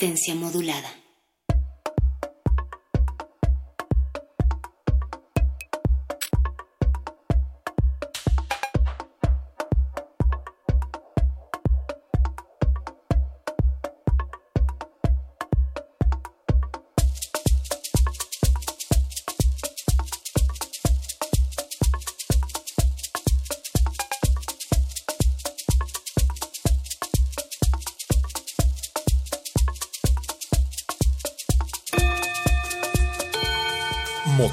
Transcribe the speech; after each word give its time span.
Resistencia 0.00 0.36
modulada. 0.36 1.07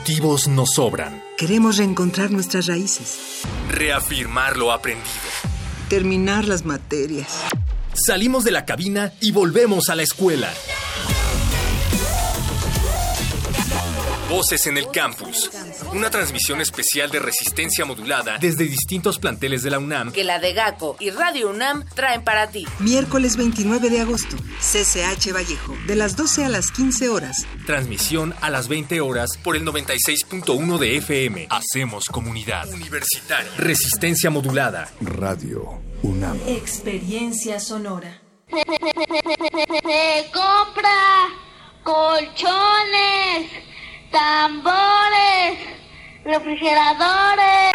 Motivos 0.07 0.47
nos 0.47 0.75
sobran. 0.75 1.23
Queremos 1.35 1.77
reencontrar 1.77 2.29
nuestras 2.29 2.67
raíces. 2.67 3.41
Reafirmar 3.71 4.55
lo 4.55 4.71
aprendido. 4.71 5.09
Terminar 5.89 6.47
las 6.47 6.63
materias. 6.63 7.41
Salimos 8.05 8.43
de 8.43 8.51
la 8.51 8.65
cabina 8.65 9.13
y 9.19 9.31
volvemos 9.31 9.89
a 9.89 9.95
la 9.95 10.03
escuela. 10.03 10.53
Voces 14.29 14.67
en 14.67 14.77
el 14.77 14.91
Campus. 14.91 15.49
Una 15.93 16.09
transmisión 16.09 16.59
especial 16.59 17.09
de 17.09 17.19
resistencia 17.19 17.85
modulada 17.85 18.37
desde 18.37 18.65
distintos 18.65 19.17
planteles 19.17 19.63
de 19.63 19.69
la 19.69 19.79
UNAM. 19.79 20.11
Que 20.11 20.23
la 20.23 20.39
de 20.39 20.53
GACO 20.53 20.97
y 20.99 21.09
Radio 21.11 21.49
UNAM 21.49 21.85
traen 21.95 22.23
para 22.23 22.49
ti. 22.49 22.67
Miércoles 22.79 23.37
29 23.37 23.89
de 23.89 24.01
agosto, 24.01 24.35
CCH 24.65 25.31
Vallejo, 25.31 25.77
de 25.85 25.95
las 25.95 26.15
12 26.15 26.43
a 26.45 26.49
las 26.49 26.71
15 26.71 27.09
horas. 27.09 27.45
Transmisión 27.67 28.33
a 28.41 28.49
las 28.49 28.67
20 28.67 28.99
horas 28.99 29.37
por 29.43 29.55
el 29.55 29.63
96.1 29.63 30.79
de 30.79 30.97
FM. 30.97 31.47
Hacemos 31.51 32.05
comunidad. 32.05 32.67
Universitaria. 32.73 33.51
Resistencia 33.57 34.31
modulada. 34.31 34.89
Radio 35.01 35.81
UNAM. 36.01 36.39
Experiencia 36.47 37.59
sonora. 37.59 38.21
Se 38.49 40.31
compra 40.33 41.29
colchones, 41.83 43.51
tambores, 44.11 45.59
refrigeradores. 46.23 47.74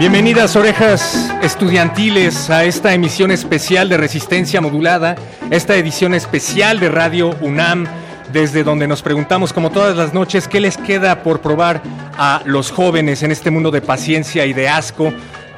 Bienvenidas 0.00 0.56
orejas 0.56 1.30
estudiantiles 1.42 2.48
a 2.48 2.64
esta 2.64 2.94
emisión 2.94 3.30
especial 3.30 3.90
de 3.90 3.98
Resistencia 3.98 4.62
Modulada, 4.62 5.14
esta 5.50 5.76
edición 5.76 6.14
especial 6.14 6.80
de 6.80 6.88
Radio 6.88 7.36
UNAM, 7.42 7.84
desde 8.32 8.64
donde 8.64 8.88
nos 8.88 9.02
preguntamos 9.02 9.52
como 9.52 9.68
todas 9.68 9.98
las 9.98 10.14
noches 10.14 10.48
qué 10.48 10.58
les 10.58 10.78
queda 10.78 11.22
por 11.22 11.42
probar 11.42 11.82
a 12.16 12.40
los 12.46 12.70
jóvenes 12.70 13.22
en 13.22 13.30
este 13.30 13.50
mundo 13.50 13.70
de 13.70 13.82
paciencia 13.82 14.46
y 14.46 14.54
de 14.54 14.70
asco. 14.70 15.12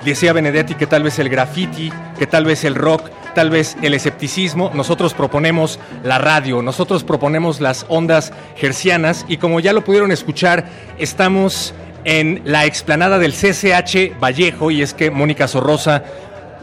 Decía 0.05 0.33
Benedetti 0.33 0.75
que 0.75 0.89
tal 0.89 1.05
vez 1.05 1.21
el 1.21 1.29
graffiti, 1.29 1.93
que 2.19 2.27
tal 2.27 2.45
vez 2.45 2.65
el 2.65 2.75
rock, 2.75 3.11
tal 3.37 3.49
vez 3.49 3.77
el 3.81 3.95
escepticismo. 3.95 4.73
Nosotros 4.75 5.15
proponemos 5.15 5.79
la 6.03 6.19
radio, 6.19 6.63
nosotros 6.63 7.05
proponemos 7.05 7.61
las 7.61 7.87
ondas 7.89 8.33
gercianas 8.57 9.25
y 9.29 9.37
como 9.37 9.61
ya 9.61 9.73
lo 9.73 9.85
pudieron 9.85 10.11
escuchar, 10.11 10.65
estamos 10.99 11.75
en 12.05 12.43
la 12.45 12.67
explanada 12.67 13.19
del 13.19 13.33
CCH 13.33 14.19
Vallejo 14.21 14.71
y 14.71 14.83
es 14.83 14.95
que 14.95 15.11
Mónica 15.11 15.49
Sorrosa, 15.49 16.03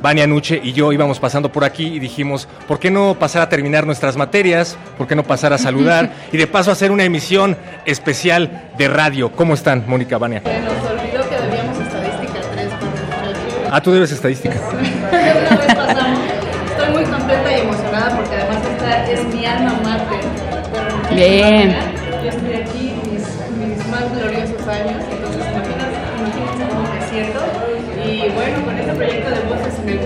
Vania 0.01 0.27
Nuche 0.27 0.59
y 0.63 0.73
yo 0.73 0.91
íbamos 0.93 1.19
pasando 1.19 1.51
por 1.51 1.63
aquí 1.63 1.85
y 1.85 1.99
dijimos, 1.99 2.47
¿por 2.67 2.79
qué 2.79 2.89
no 2.89 3.15
pasar 3.19 3.41
a 3.41 3.49
terminar 3.49 3.85
nuestras 3.85 4.15
materias? 4.15 4.77
¿Por 4.97 5.07
qué 5.07 5.15
no 5.15 5.23
pasar 5.23 5.53
a 5.53 5.57
saludar? 5.57 6.11
y 6.31 6.37
de 6.37 6.47
paso 6.47 6.71
hacer 6.71 6.91
una 6.91 7.03
emisión 7.03 7.57
especial 7.85 8.69
de 8.77 8.87
radio. 8.87 9.31
¿Cómo 9.31 9.53
están, 9.53 9.83
Mónica, 9.87 10.17
Vania? 10.17 10.41
Se 10.45 10.59
nos 10.61 10.73
olvidó 10.89 11.29
que 11.29 11.35
debíamos 11.35 11.79
estadística 11.79 12.41
3 12.53 12.69
para 12.69 13.75
Ah, 13.75 13.81
tú 13.81 13.91
debes 13.91 14.11
estadística. 14.11 14.55
Una 15.11 15.57
vez 15.57 15.75
pasamos. 15.75 16.19
Estoy 16.69 16.93
muy 16.93 17.03
contenta 17.03 17.57
y 17.57 17.61
emocionada 17.61 18.15
porque 18.15 18.35
además 18.35 18.63
esta 18.71 19.11
es 19.11 19.25
mi 19.33 19.45
alma 19.45 19.79
mater. 19.83 21.15
Bien. 21.15 21.98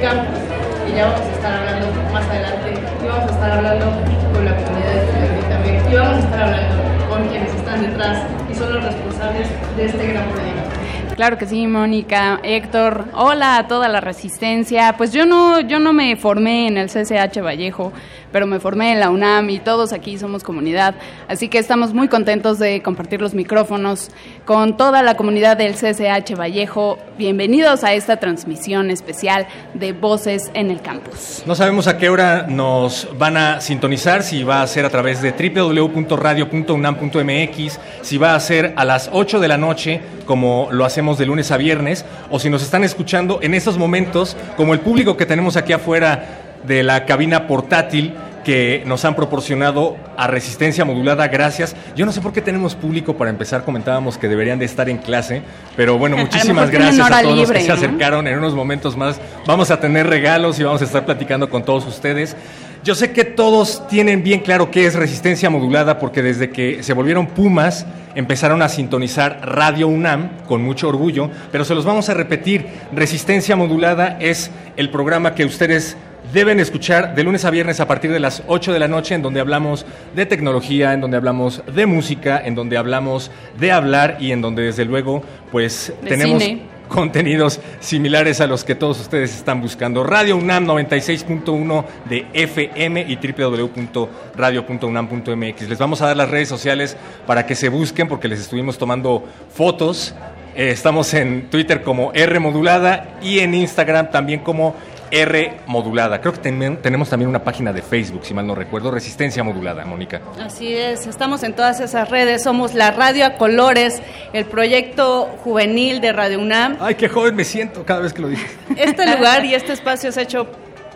Y 0.03 0.05
ya 0.05 1.05
vamos 1.05 1.21
a 1.21 1.31
estar 1.31 1.53
hablando 1.59 1.87
más 2.11 2.25
adelante, 2.25 2.73
y 3.01 3.07
vamos 3.07 3.31
a 3.31 3.33
estar 3.35 3.51
hablando 3.51 3.85
con 4.33 4.43
la 4.43 4.57
comunidad 4.57 4.95
estudiantil 4.97 5.49
también, 5.49 5.81
y 5.89 5.95
vamos 5.95 6.15
a 6.15 6.19
estar 6.19 6.43
hablando 6.43 6.75
con 7.09 7.27
quienes 7.29 7.55
están 7.55 7.81
detrás 7.83 8.23
y 8.51 8.53
son 8.53 8.73
los 8.73 8.83
responsables 8.83 9.47
de 9.77 9.85
este 9.85 10.07
gran 10.07 10.27
proyecto. 10.27 11.15
Claro 11.15 11.37
que 11.37 11.45
sí, 11.45 11.67
Mónica, 11.67 12.41
Héctor, 12.43 13.05
hola 13.13 13.55
a 13.55 13.67
toda 13.67 13.87
la 13.87 14.01
resistencia. 14.01 14.95
Pues 14.97 15.13
yo 15.13 15.25
no, 15.25 15.61
yo 15.61 15.79
no 15.79 15.93
me 15.93 16.17
formé 16.17 16.67
en 16.67 16.77
el 16.77 16.89
CCH 16.89 17.39
Vallejo, 17.41 17.93
pero 18.33 18.45
me 18.47 18.59
formé 18.59 18.91
en 18.91 18.99
la 18.99 19.11
UNAM 19.11 19.49
y 19.51 19.59
todos 19.59 19.93
aquí 19.93 20.17
somos 20.17 20.43
comunidad. 20.43 20.95
Así 21.29 21.47
que 21.47 21.59
estamos 21.59 21.93
muy 21.93 22.09
contentos 22.09 22.59
de 22.59 22.81
compartir 22.81 23.21
los 23.21 23.35
micrófonos 23.35 24.09
con 24.43 24.75
toda 24.75 25.03
la 25.03 25.15
comunidad 25.15 25.55
del 25.55 25.75
CCH 25.75 26.35
Vallejo. 26.35 26.97
Bienvenidos 27.17 27.83
a 27.83 27.93
esta 27.93 28.17
transmisión 28.17 28.89
especial 28.89 29.45
de 29.75 29.93
Voces 29.93 30.49
en 30.55 30.71
el 30.71 30.81
Campus. 30.81 31.43
No 31.45 31.53
sabemos 31.53 31.85
a 31.87 31.99
qué 31.99 32.09
hora 32.09 32.47
nos 32.49 33.07
van 33.17 33.37
a 33.37 33.61
sintonizar, 33.61 34.23
si 34.23 34.43
va 34.43 34.63
a 34.63 34.67
ser 34.67 34.85
a 34.85 34.89
través 34.89 35.21
de 35.21 35.31
www.radio.unam.mx, 35.31 37.79
si 38.01 38.17
va 38.17 38.33
a 38.33 38.39
ser 38.39 38.73
a 38.75 38.83
las 38.83 39.11
8 39.13 39.39
de 39.39 39.47
la 39.47 39.59
noche, 39.59 40.01
como 40.25 40.69
lo 40.71 40.85
hacemos 40.85 41.19
de 41.19 41.27
lunes 41.27 41.51
a 41.51 41.57
viernes, 41.57 42.03
o 42.31 42.39
si 42.39 42.49
nos 42.49 42.63
están 42.63 42.83
escuchando 42.83 43.37
en 43.43 43.53
estos 43.53 43.77
momentos, 43.77 44.35
como 44.57 44.73
el 44.73 44.79
público 44.79 45.17
que 45.17 45.27
tenemos 45.27 45.55
aquí 45.55 45.71
afuera 45.71 46.42
de 46.65 46.83
la 46.83 47.05
cabina 47.05 47.47
portátil 47.47 48.13
que 48.43 48.83
nos 48.85 49.05
han 49.05 49.15
proporcionado 49.15 49.95
a 50.17 50.27
resistencia 50.27 50.85
modulada, 50.85 51.27
gracias. 51.27 51.75
Yo 51.95 52.05
no 52.05 52.11
sé 52.11 52.21
por 52.21 52.33
qué 52.33 52.41
tenemos 52.41 52.75
público 52.75 53.15
para 53.15 53.31
empezar, 53.31 53.63
comentábamos 53.63 54.17
que 54.17 54.27
deberían 54.27 54.59
de 54.59 54.65
estar 54.65 54.89
en 54.89 54.97
clase, 54.97 55.41
pero 55.75 55.97
bueno, 55.97 56.17
muchísimas 56.17 56.69
gracias 56.69 57.09
a 57.09 57.21
todos 57.21 57.37
los 57.37 57.51
que 57.51 57.61
se 57.61 57.71
acercaron 57.71 58.27
en 58.27 58.37
unos 58.37 58.53
momentos 58.53 58.97
más. 58.97 59.19
Vamos 59.47 59.71
a 59.71 59.79
tener 59.79 60.07
regalos 60.07 60.59
y 60.59 60.63
vamos 60.63 60.81
a 60.81 60.85
estar 60.85 61.05
platicando 61.05 61.49
con 61.49 61.63
todos 61.63 61.85
ustedes. 61.87 62.35
Yo 62.83 62.95
sé 62.95 63.13
que 63.13 63.23
todos 63.23 63.87
tienen 63.87 64.23
bien 64.23 64.41
claro 64.41 64.69
qué 64.69 64.85
es 64.85 64.95
resistencia 64.95 65.49
modulada 65.49 65.99
porque 65.99 66.21
desde 66.21 66.49
que 66.49 66.83
se 66.83 66.91
volvieron 66.91 67.27
Pumas 67.27 67.85
empezaron 68.13 68.61
a 68.61 68.67
sintonizar 68.67 69.39
Radio 69.41 69.87
UNAM 69.87 70.31
con 70.47 70.61
mucho 70.61 70.89
orgullo, 70.89 71.29
pero 71.49 71.63
se 71.63 71.75
los 71.75 71.85
vamos 71.85 72.09
a 72.09 72.13
repetir. 72.13 72.65
Resistencia 72.91 73.55
modulada 73.55 74.17
es 74.19 74.51
el 74.75 74.89
programa 74.89 75.33
que 75.33 75.45
ustedes 75.45 75.95
deben 76.33 76.59
escuchar 76.59 77.15
de 77.15 77.23
lunes 77.23 77.45
a 77.45 77.51
viernes 77.51 77.79
a 77.79 77.87
partir 77.87 78.11
de 78.11 78.19
las 78.19 78.43
8 78.47 78.73
de 78.73 78.79
la 78.79 78.87
noche, 78.87 79.13
en 79.15 79.21
donde 79.21 79.39
hablamos 79.39 79.85
de 80.15 80.25
tecnología, 80.25 80.93
en 80.93 81.01
donde 81.01 81.15
hablamos 81.15 81.61
de 81.73 81.85
música, 81.85 82.41
en 82.43 82.55
donde 82.55 82.75
hablamos 82.75 83.29
de 83.59 83.71
hablar 83.71 84.17
y 84.19 84.31
en 84.31 84.41
donde 84.41 84.63
desde 84.63 84.83
luego 84.83 85.21
pues 85.51 85.93
tenemos 86.03 86.43
contenidos 86.87 87.59
similares 87.79 88.41
a 88.41 88.47
los 88.47 88.63
que 88.63 88.73
todos 88.75 88.99
ustedes 88.99 89.35
están 89.35 89.61
buscando. 89.61 90.03
Radio 90.03 90.37
UNAM 90.37 90.67
96.1 90.67 91.85
de 92.09 92.25
FM 92.33 93.05
y 93.07 93.15
www.radio.unam.mx. 93.15 95.69
Les 95.69 95.79
vamos 95.79 96.01
a 96.01 96.07
dar 96.07 96.17
las 96.17 96.29
redes 96.29 96.49
sociales 96.49 96.97
para 97.25 97.45
que 97.45 97.55
se 97.55 97.69
busquen 97.69 98.07
porque 98.07 98.27
les 98.27 98.39
estuvimos 98.39 98.77
tomando 98.77 99.23
fotos. 99.53 100.13
Eh, 100.55 100.69
estamos 100.69 101.11
en 101.15 101.49
Twitter 101.49 101.81
como 101.81 102.13
R 102.13 102.39
modulada 102.39 103.17
y 103.23 103.39
en 103.39 103.55
Instagram 103.55 104.11
también 104.11 104.41
como 104.41 104.75
R 105.13 105.59
modulada. 105.67 106.19
Creo 106.19 106.33
que 106.33 106.39
tenemos 106.39 107.09
también 107.09 107.29
una 107.29 107.43
página 107.43 107.71
de 107.71 107.83
Facebook, 107.83 108.25
si 108.25 108.33
mal 108.33 108.47
no 108.47 108.55
recuerdo, 108.55 108.89
Resistencia 108.89 109.43
modulada, 109.43 109.85
Mónica. 109.85 110.21
Así 110.43 110.73
es, 110.73 111.05
estamos 111.05 111.43
en 111.43 111.53
todas 111.53 111.79
esas 111.79 112.09
redes, 112.09 112.41
somos 112.41 112.73
la 112.73 112.89
Radio 112.89 113.27
a 113.27 113.35
Colores, 113.35 114.01
el 114.33 114.45
proyecto 114.45 115.29
juvenil 115.43 116.01
de 116.01 116.13
Radio 116.13 116.39
UNAM. 116.39 116.77
Ay, 116.79 116.95
qué 116.95 117.07
joven 117.07 117.35
me 117.35 117.43
siento 117.43 117.85
cada 117.85 117.99
vez 117.99 118.11
que 118.11 118.23
lo 118.23 118.27
dices. 118.27 118.49
Este 118.75 119.05
lugar 119.15 119.45
y 119.45 119.53
este 119.53 119.71
espacio 119.73 120.09
es 120.09 120.17
hecho 120.17 120.47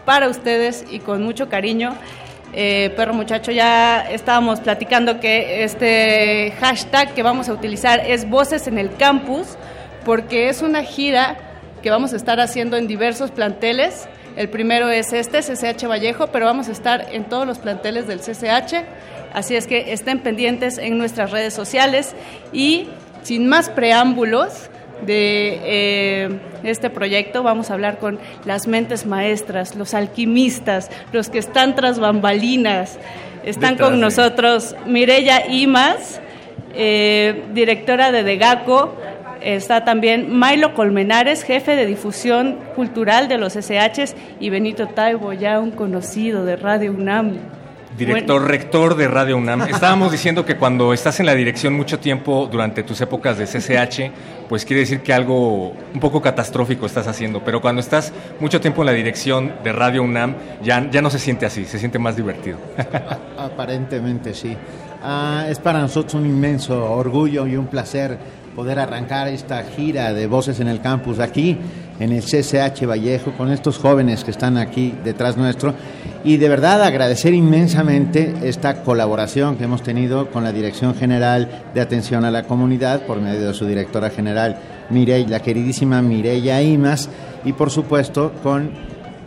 para 0.04 0.28
ustedes 0.30 0.84
y 0.90 1.00
con 1.00 1.22
mucho 1.22 1.48
cariño. 1.48 1.94
Eh, 2.54 2.92
perro 2.96 3.14
muchacho, 3.14 3.52
ya 3.52 4.10
estábamos 4.10 4.62
platicando 4.62 5.20
que 5.20 5.64
este 5.64 6.54
hashtag 6.60 7.14
que 7.14 7.22
vamos 7.22 7.50
a 7.50 7.54
utilizar 7.54 8.00
es 8.00 8.28
Voces 8.28 8.66
en 8.66 8.80
el 8.80 8.96
Campus, 8.96 9.58
porque 10.06 10.50
es 10.50 10.64
una 10.64 10.82
gira 10.82 11.38
que 11.82 11.90
vamos 11.90 12.14
a 12.14 12.16
estar 12.16 12.40
haciendo 12.40 12.78
en 12.78 12.88
diversos 12.88 13.32
planteles. 13.32 14.08
El 14.36 14.50
primero 14.50 14.90
es 14.90 15.14
este, 15.14 15.40
CCH 15.40 15.88
Vallejo, 15.88 16.28
pero 16.28 16.46
vamos 16.46 16.70
a 16.70 16.72
estar 16.72 17.08
en 17.12 17.26
todos 17.26 17.48
los 17.48 17.58
planteles 17.60 18.08
del 18.08 18.20
CCH. 18.20 18.86
Así 19.34 19.56
es 19.56 19.68
que 19.68 19.94
estén 19.94 20.20
pendientes 20.20 20.78
en 20.78 20.98
nuestras 20.98 21.32
redes 21.32 21.54
sociales 21.54 22.16
y 22.54 22.88
sin 23.24 23.48
más 23.48 23.70
preámbulos 23.70 24.70
de 25.06 25.60
eh, 25.64 26.40
este 26.64 26.90
proyecto 26.90 27.44
vamos 27.44 27.70
a 27.70 27.74
hablar 27.74 28.00
con 28.00 28.20
las 28.46 28.68
mentes 28.68 29.06
maestras, 29.06 29.76
los 29.76 29.94
alquimistas, 29.94 30.90
los 31.12 31.30
que 31.30 31.40
están 31.40 31.76
tras 31.76 32.00
bambalinas. 32.00 32.98
Están 33.44 33.78
con 33.78 34.00
nosotros 34.00 34.76
Mirella 34.86 35.48
Imas, 35.48 36.20
eh, 36.74 37.46
directora 37.54 38.12
de 38.12 38.24
DEGACO, 38.24 38.96
está 39.56 39.86
también 39.86 40.40
Milo 40.40 40.74
Colmenares, 40.74 41.44
jefe 41.44 41.76
de 41.78 41.86
difusión 41.86 42.58
cultural 42.76 43.30
de 43.30 43.38
los 43.38 43.54
SHs, 43.54 44.16
y 44.42 44.50
Benito 44.50 44.88
Taibo, 44.88 45.32
ya 45.32 45.62
un 45.62 45.72
conocido 45.72 46.44
de 46.44 46.58
Radio 46.58 46.92
UNAM. 46.92 47.38
Director 47.98 48.46
rector 48.46 48.96
de 48.96 49.08
Radio 49.08 49.38
UNAM. 49.38 49.62
Estábamos 49.64 50.12
diciendo 50.12 50.46
que 50.46 50.58
cuando 50.58 50.94
estás 50.94 51.20
en 51.20 51.26
la 51.26 51.34
dirección 51.34 51.74
mucho 51.74 51.98
tiempo 51.98 52.48
durante 52.52 52.84
tus 52.84 53.00
épocas 53.02 53.38
de 53.38 53.46
CCH, 53.46 54.12
pues 54.50 54.66
quiere 54.66 54.82
decir 54.82 55.00
que 55.00 55.14
algo 55.14 55.70
un 55.94 56.00
poco 56.00 56.22
catastrófico 56.22 56.86
estás 56.86 57.08
haciendo, 57.08 57.42
pero 57.44 57.62
cuando 57.62 57.80
estás 57.80 58.14
mucho 58.40 58.60
tiempo 58.62 58.82
en 58.82 58.88
la 58.88 58.92
dirección 58.92 59.54
de 59.64 59.72
Radio 59.72 60.04
UNAM, 60.04 60.36
ya, 60.62 60.88
ya 60.92 61.02
no 61.02 61.10
se 61.10 61.20
siente 61.20 61.46
así, 61.46 61.66
se 61.66 61.80
siente 61.80 61.98
más 61.98 62.18
divertido. 62.18 62.58
Aparentemente 63.38 64.34
sí. 64.34 64.56
Ah, 65.02 65.46
es 65.50 65.60
para 65.60 65.80
nosotros 65.80 66.16
un 66.16 66.26
inmenso 66.26 66.92
orgullo 66.92 67.48
y 67.48 67.56
un 67.56 67.68
placer 67.68 68.18
poder 68.58 68.80
arrancar 68.80 69.28
esta 69.28 69.64
gira 69.66 70.16
de 70.16 70.26
Voces 70.26 70.60
en 70.60 70.68
el 70.68 70.82
Campus 70.82 71.20
aquí 71.20 71.56
en 72.00 72.12
el 72.12 72.24
CCH 72.24 72.88
Vallejo 72.88 73.32
con 73.34 73.52
estos 73.52 73.78
jóvenes 73.78 74.24
que 74.24 74.32
están 74.32 74.58
aquí 74.58 74.96
detrás 75.04 75.38
nuestro. 75.38 75.76
Y 76.24 76.38
de 76.38 76.50
verdad 76.50 76.82
agradecer 76.82 77.36
inmensamente 77.36 78.34
esta 78.42 78.82
colaboración 78.82 79.58
que 79.58 79.66
hemos 79.66 79.84
tenido 79.84 80.32
con 80.32 80.44
la 80.44 80.52
Dirección 80.52 80.96
General 80.96 81.66
de 81.76 81.82
Atención 81.82 82.26
a 82.26 82.32
la 82.32 82.46
Comunidad 82.46 83.06
por 83.06 83.22
medio 83.22 83.48
de 83.48 83.54
su 83.54 83.68
directora 83.68 84.10
general 84.10 84.58
Mireille, 84.90 85.30
la 85.30 85.40
queridísima 85.40 86.02
Mireya 86.02 86.60
Imas 86.60 87.12
y 87.46 87.54
por 87.54 87.70
supuesto 87.70 88.34
con 88.42 88.72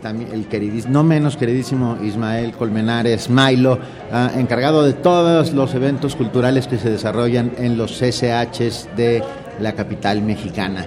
el 0.09 0.47
queridísimo, 0.47 0.93
no 0.93 1.03
menos 1.03 1.37
queridísimo 1.37 1.97
Ismael 2.03 2.53
Colmenares 2.53 3.29
Milo, 3.29 3.77
ah, 4.11 4.31
encargado 4.35 4.83
de 4.83 4.93
todos 4.93 5.53
los 5.53 5.73
eventos 5.75 6.15
culturales 6.15 6.67
que 6.67 6.77
se 6.77 6.89
desarrollan 6.89 7.51
en 7.57 7.77
los 7.77 7.99
CCHs 7.99 8.89
de 8.97 9.23
la 9.59 9.73
capital 9.73 10.21
mexicana. 10.23 10.85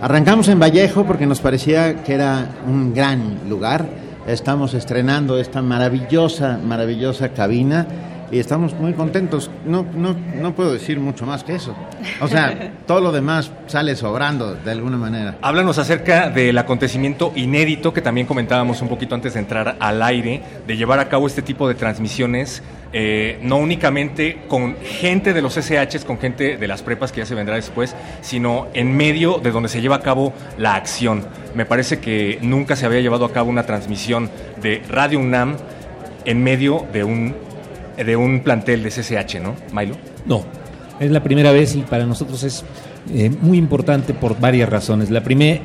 Arrancamos 0.00 0.48
en 0.48 0.58
Vallejo 0.58 1.04
porque 1.04 1.26
nos 1.26 1.40
parecía 1.40 2.02
que 2.02 2.14
era 2.14 2.48
un 2.66 2.92
gran 2.92 3.48
lugar. 3.48 3.86
Estamos 4.26 4.74
estrenando 4.74 5.38
esta 5.38 5.62
maravillosa, 5.62 6.58
maravillosa 6.62 7.28
cabina 7.28 7.86
y 8.30 8.38
estamos 8.38 8.74
muy 8.74 8.92
contentos. 8.92 9.50
No, 9.64 9.86
no, 9.94 10.16
no 10.34 10.54
puedo 10.54 10.72
decir 10.72 10.98
mucho 11.00 11.26
más 11.26 11.44
que 11.44 11.54
eso. 11.54 11.74
O 12.20 12.28
sea, 12.28 12.72
todo 12.86 13.00
lo 13.00 13.12
demás 13.12 13.50
sale 13.66 13.96
sobrando 13.96 14.54
de 14.54 14.70
alguna 14.70 14.96
manera. 14.96 15.36
Háblanos 15.42 15.78
acerca 15.78 16.30
del 16.30 16.56
acontecimiento 16.58 17.32
inédito 17.36 17.92
que 17.92 18.02
también 18.02 18.26
comentábamos 18.26 18.82
un 18.82 18.88
poquito 18.88 19.14
antes 19.14 19.34
de 19.34 19.40
entrar 19.40 19.76
al 19.80 20.02
aire, 20.02 20.42
de 20.66 20.76
llevar 20.76 20.98
a 20.98 21.08
cabo 21.08 21.26
este 21.26 21.42
tipo 21.42 21.68
de 21.68 21.74
transmisiones, 21.74 22.62
eh, 22.92 23.38
no 23.42 23.56
únicamente 23.58 24.42
con 24.48 24.76
gente 24.76 25.32
de 25.32 25.42
los 25.42 25.56
SHs, 25.56 26.04
con 26.04 26.18
gente 26.18 26.56
de 26.56 26.68
las 26.68 26.82
prepas 26.82 27.12
que 27.12 27.20
ya 27.20 27.26
se 27.26 27.34
vendrá 27.34 27.56
después, 27.56 27.94
sino 28.22 28.68
en 28.74 28.96
medio 28.96 29.38
de 29.38 29.50
donde 29.50 29.68
se 29.68 29.80
lleva 29.80 29.96
a 29.96 30.00
cabo 30.00 30.32
la 30.58 30.74
acción. 30.74 31.24
Me 31.54 31.66
parece 31.66 31.98
que 31.98 32.38
nunca 32.42 32.76
se 32.76 32.86
había 32.86 33.00
llevado 33.00 33.24
a 33.24 33.32
cabo 33.32 33.50
una 33.50 33.64
transmisión 33.64 34.30
de 34.62 34.82
Radio 34.88 35.18
UNAM 35.18 35.56
en 36.24 36.42
medio 36.42 36.86
de 36.92 37.04
un 37.04 37.45
de 38.04 38.16
un 38.16 38.40
plantel 38.40 38.82
de 38.82 38.90
CCH, 38.90 39.40
¿no, 39.42 39.54
Milo? 39.72 39.96
No, 40.26 40.44
es 41.00 41.10
la 41.10 41.22
primera 41.22 41.52
vez 41.52 41.74
y 41.74 41.80
para 41.80 42.06
nosotros 42.06 42.42
es 42.42 42.64
eh, 43.12 43.30
muy 43.40 43.58
importante 43.58 44.14
por 44.14 44.38
varias 44.38 44.68
razones. 44.68 45.10
La 45.10 45.22
primera, 45.22 45.60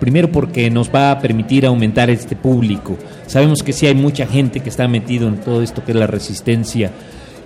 primero 0.00 0.30
porque 0.30 0.70
nos 0.70 0.94
va 0.94 1.10
a 1.10 1.18
permitir 1.18 1.66
aumentar 1.66 2.10
este 2.10 2.36
público. 2.36 2.96
Sabemos 3.26 3.62
que 3.62 3.72
sí 3.72 3.86
hay 3.86 3.94
mucha 3.94 4.26
gente 4.26 4.60
que 4.60 4.68
está 4.68 4.86
metido 4.88 5.28
en 5.28 5.38
todo 5.38 5.62
esto 5.62 5.84
que 5.84 5.92
es 5.92 5.96
la 5.96 6.06
resistencia, 6.06 6.90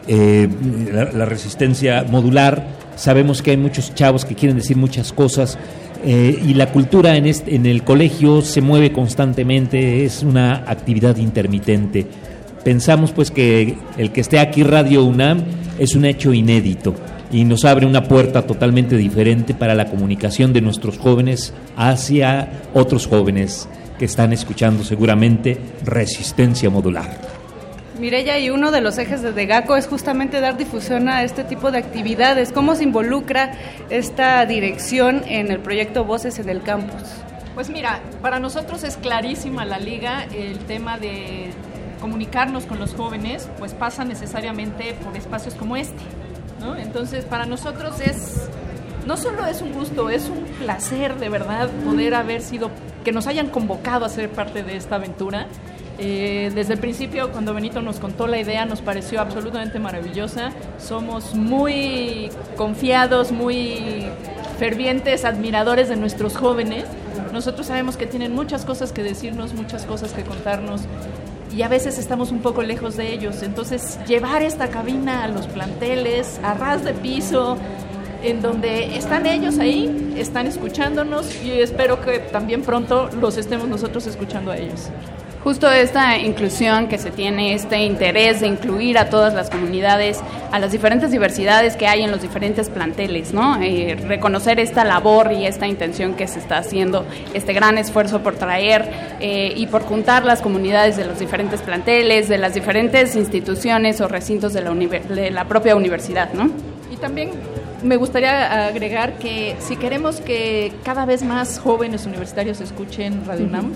eh, 0.07 0.49
la, 0.93 1.25
resistencia 1.25 2.05
modular. 2.09 2.67
Sabemos 2.97 3.43
que 3.43 3.53
hay 3.53 3.57
muchos 3.57 3.95
chavos 3.95 4.25
que 4.25 4.35
quieren 4.35 4.57
decir 4.57 4.77
muchas 4.77 5.13
cosas. 5.13 5.59
Eh, 6.05 6.41
y 6.47 6.55
la 6.55 6.71
cultura 6.71 7.17
en, 7.17 7.27
este, 7.27 7.57
en 7.57 7.67
el 7.67 7.83
colegio 7.83 8.41
se 8.43 8.61
mueve 8.61 8.93
constantemente, 8.93 10.05
es 10.05 10.23
una 10.23 10.65
actividad 10.67 11.17
intermitente 11.17 12.07
pensamos 12.65 13.13
pues 13.13 13.31
que 13.31 13.77
el 13.97 14.13
que 14.13 14.21
esté 14.21 14.39
aquí 14.39 14.63
Radio 14.63 15.05
UNAM 15.05 15.45
es 15.79 15.95
un 15.95 16.05
hecho 16.05 16.33
inédito 16.33 16.95
y 17.31 17.45
nos 17.45 17.65
abre 17.65 17.87
una 17.87 18.05
puerta 18.05 18.43
totalmente 18.43 18.97
diferente 18.97 19.55
para 19.55 19.75
la 19.75 19.87
comunicación 19.87 20.53
de 20.53 20.61
nuestros 20.61 20.99
jóvenes 20.99 21.53
hacia 21.77 22.49
otros 22.75 23.07
jóvenes 23.07 23.69
que 23.99 24.05
están 24.05 24.33
escuchando 24.33 24.85
seguramente 24.85 25.59
resistencia 25.85 26.71
modular. 26.71 27.39
Mirella, 27.99 28.39
y 28.39 28.51
uno 28.51 28.71
de 28.71 28.81
los 28.81 28.97
ejes 28.99 29.23
de 29.23 29.33
DEGACO 29.33 29.77
es 29.77 29.89
justamente 29.89 30.41
dar 30.41 30.57
difusión 30.57 31.09
a 31.09 31.25
este 31.25 31.43
tipo 31.43 31.73
de 31.73 31.79
actividades. 31.79 32.53
¿Cómo 32.53 32.77
se 32.77 32.85
involucra 32.85 33.53
esta 33.91 34.47
dirección 34.47 35.25
en 35.27 35.51
el 35.51 35.59
proyecto 35.59 36.05
Voces 36.05 36.39
en 36.39 36.49
el 36.49 36.63
Campus? 36.63 37.03
Pues 37.57 37.71
mira, 37.71 38.01
para 38.23 38.39
nosotros 38.39 38.85
es 38.85 38.97
clarísima 38.97 39.65
la 39.65 39.81
liga 39.81 40.27
el 40.33 40.59
tema 40.61 40.97
de 40.97 41.51
comunicarnos 42.01 42.65
con 42.65 42.79
los 42.79 42.95
jóvenes, 42.95 43.49
pues 43.59 43.75
pasa 43.75 44.05
necesariamente 44.05 44.95
por 45.05 45.17
espacios 45.17 45.55
como 45.55 45.77
este. 45.77 46.03
¿no? 46.61 46.77
Entonces, 46.77 47.25
para 47.25 47.47
nosotros 47.47 48.01
es, 48.01 48.49
no 49.07 49.17
solo 49.17 49.47
es 49.47 49.63
un 49.63 49.73
gusto, 49.73 50.11
es 50.11 50.29
un 50.29 50.45
placer 50.59 51.17
de 51.17 51.29
verdad 51.29 51.69
poder 51.85 52.15
haber 52.15 52.43
sido, 52.43 52.71
que 53.05 53.13
nos 53.13 53.27
hayan 53.27 53.49
convocado 53.49 54.05
a 54.05 54.09
ser 54.09 54.31
parte 54.31 54.63
de 54.63 54.77
esta 54.77 54.97
aventura. 54.97 55.47
Eh, 56.01 56.53
desde 56.55 56.75
el 56.75 56.79
principio, 56.79 57.33
cuando 57.33 57.53
Benito 57.55 57.83
nos 57.83 57.99
contó 57.99 58.29
la 58.29 58.39
idea, 58.39 58.65
nos 58.65 58.81
pareció 58.81 59.21
absolutamente 59.21 59.81
maravillosa. 59.81 60.53
Somos 60.79 61.35
muy 61.35 62.31
confiados, 62.57 63.33
muy 63.33 64.07
fervientes 64.59 65.25
admiradores 65.25 65.89
de 65.89 65.97
nuestros 65.97 66.37
jóvenes. 66.37 66.85
Nosotros 67.33 67.67
sabemos 67.67 67.97
que 67.97 68.07
tienen 68.07 68.35
muchas 68.35 68.65
cosas 68.65 68.93
que 68.93 69.03
decirnos, 69.03 69.55
muchas 69.55 69.87
cosas 69.87 70.13
que 70.13 70.23
contarnos 70.23 70.83
y 71.59 71.63
a 71.63 71.69
veces 71.69 71.99
estamos 71.99 72.31
un 72.31 72.39
poco 72.39 72.63
lejos 72.63 72.97
de 72.97 73.13
ellos. 73.13 73.43
Entonces, 73.43 73.99
llevar 74.07 74.43
esta 74.43 74.69
cabina 74.69 75.25
a 75.25 75.29
los 75.29 75.49
planteles, 75.49 76.39
a 76.45 76.55
ras 76.55 76.85
de 76.85 76.95
piso, 76.95 77.59
en 78.23 78.41
donde 78.41 78.97
están 78.97 79.27
ellos 79.27 79.59
ahí, 79.59 80.15
están 80.17 80.47
escuchándonos 80.47 81.43
y 81.43 81.51
espero 81.51 82.01
que 82.01 82.21
también 82.21 82.63
pronto 82.63 83.11
los 83.21 83.37
estemos 83.37 83.67
nosotros 83.67 84.07
escuchando 84.07 84.53
a 84.53 84.57
ellos. 84.57 84.89
Justo 85.45 85.71
esta 85.71 86.19
inclusión 86.19 86.89
que 86.89 86.99
se 86.99 87.11
tiene, 87.11 87.55
este 87.55 87.79
interés 87.85 88.41
de 88.41 88.49
incluir 88.49 88.99
a 88.99 89.09
todas 89.09 89.35
las 89.35 89.51
comunidades, 89.51 90.21
a 90.51 90.59
las 90.59 90.73
diferentes 90.73 91.13
diversidades 91.13 91.77
que 91.77 91.87
hay 91.87 92.03
en 92.03 92.11
los 92.11 92.21
diferentes 92.23 92.69
planteles, 92.69 93.33
¿no? 93.33 93.61
Eh, 93.63 93.97
reconocer 94.09 94.59
esta 94.59 94.85
labor 94.85 95.33
y 95.33 95.47
esta 95.47 95.69
intención 95.69 96.15
que 96.15 96.27
se 96.27 96.41
está 96.41 96.59
haciendo, 96.59 97.07
este 97.35 97.53
gran 97.53 97.79
esfuerzo 97.79 98.21
por 98.21 98.35
traer 98.35 98.91
eh, 99.21 99.53
y 99.57 99.69
por 99.69 99.83
juntar 99.83 100.25
las 100.25 100.43
comunidades 100.43 100.97
de 100.97 101.05
los 101.05 101.21
diferentes 101.21 101.61
planteles, 101.63 102.29
de 102.29 102.39
las 102.39 102.55
diferentes 102.55 103.15
instituciones 103.15 104.01
o 104.01 104.09
recintos 104.09 104.53
de 104.53 104.63
la, 104.63 104.75
de 104.75 105.31
la 105.31 105.45
propia 105.45 105.77
universidad, 105.77 106.33
¿no? 106.33 106.51
Y 106.93 106.97
también 106.97 107.31
me 107.83 107.97
gustaría 107.97 108.67
agregar 108.67 109.19
que 109.19 109.55
si 109.61 109.77
queremos 109.77 110.21
que 110.21 110.73
cada 110.83 111.07
vez 111.07 111.23
más 111.23 111.61
jóvenes 111.61 112.07
universitarios 112.07 112.61
escuchen 112.61 113.25
Radio 113.25 113.47
UNAM, 113.47 113.73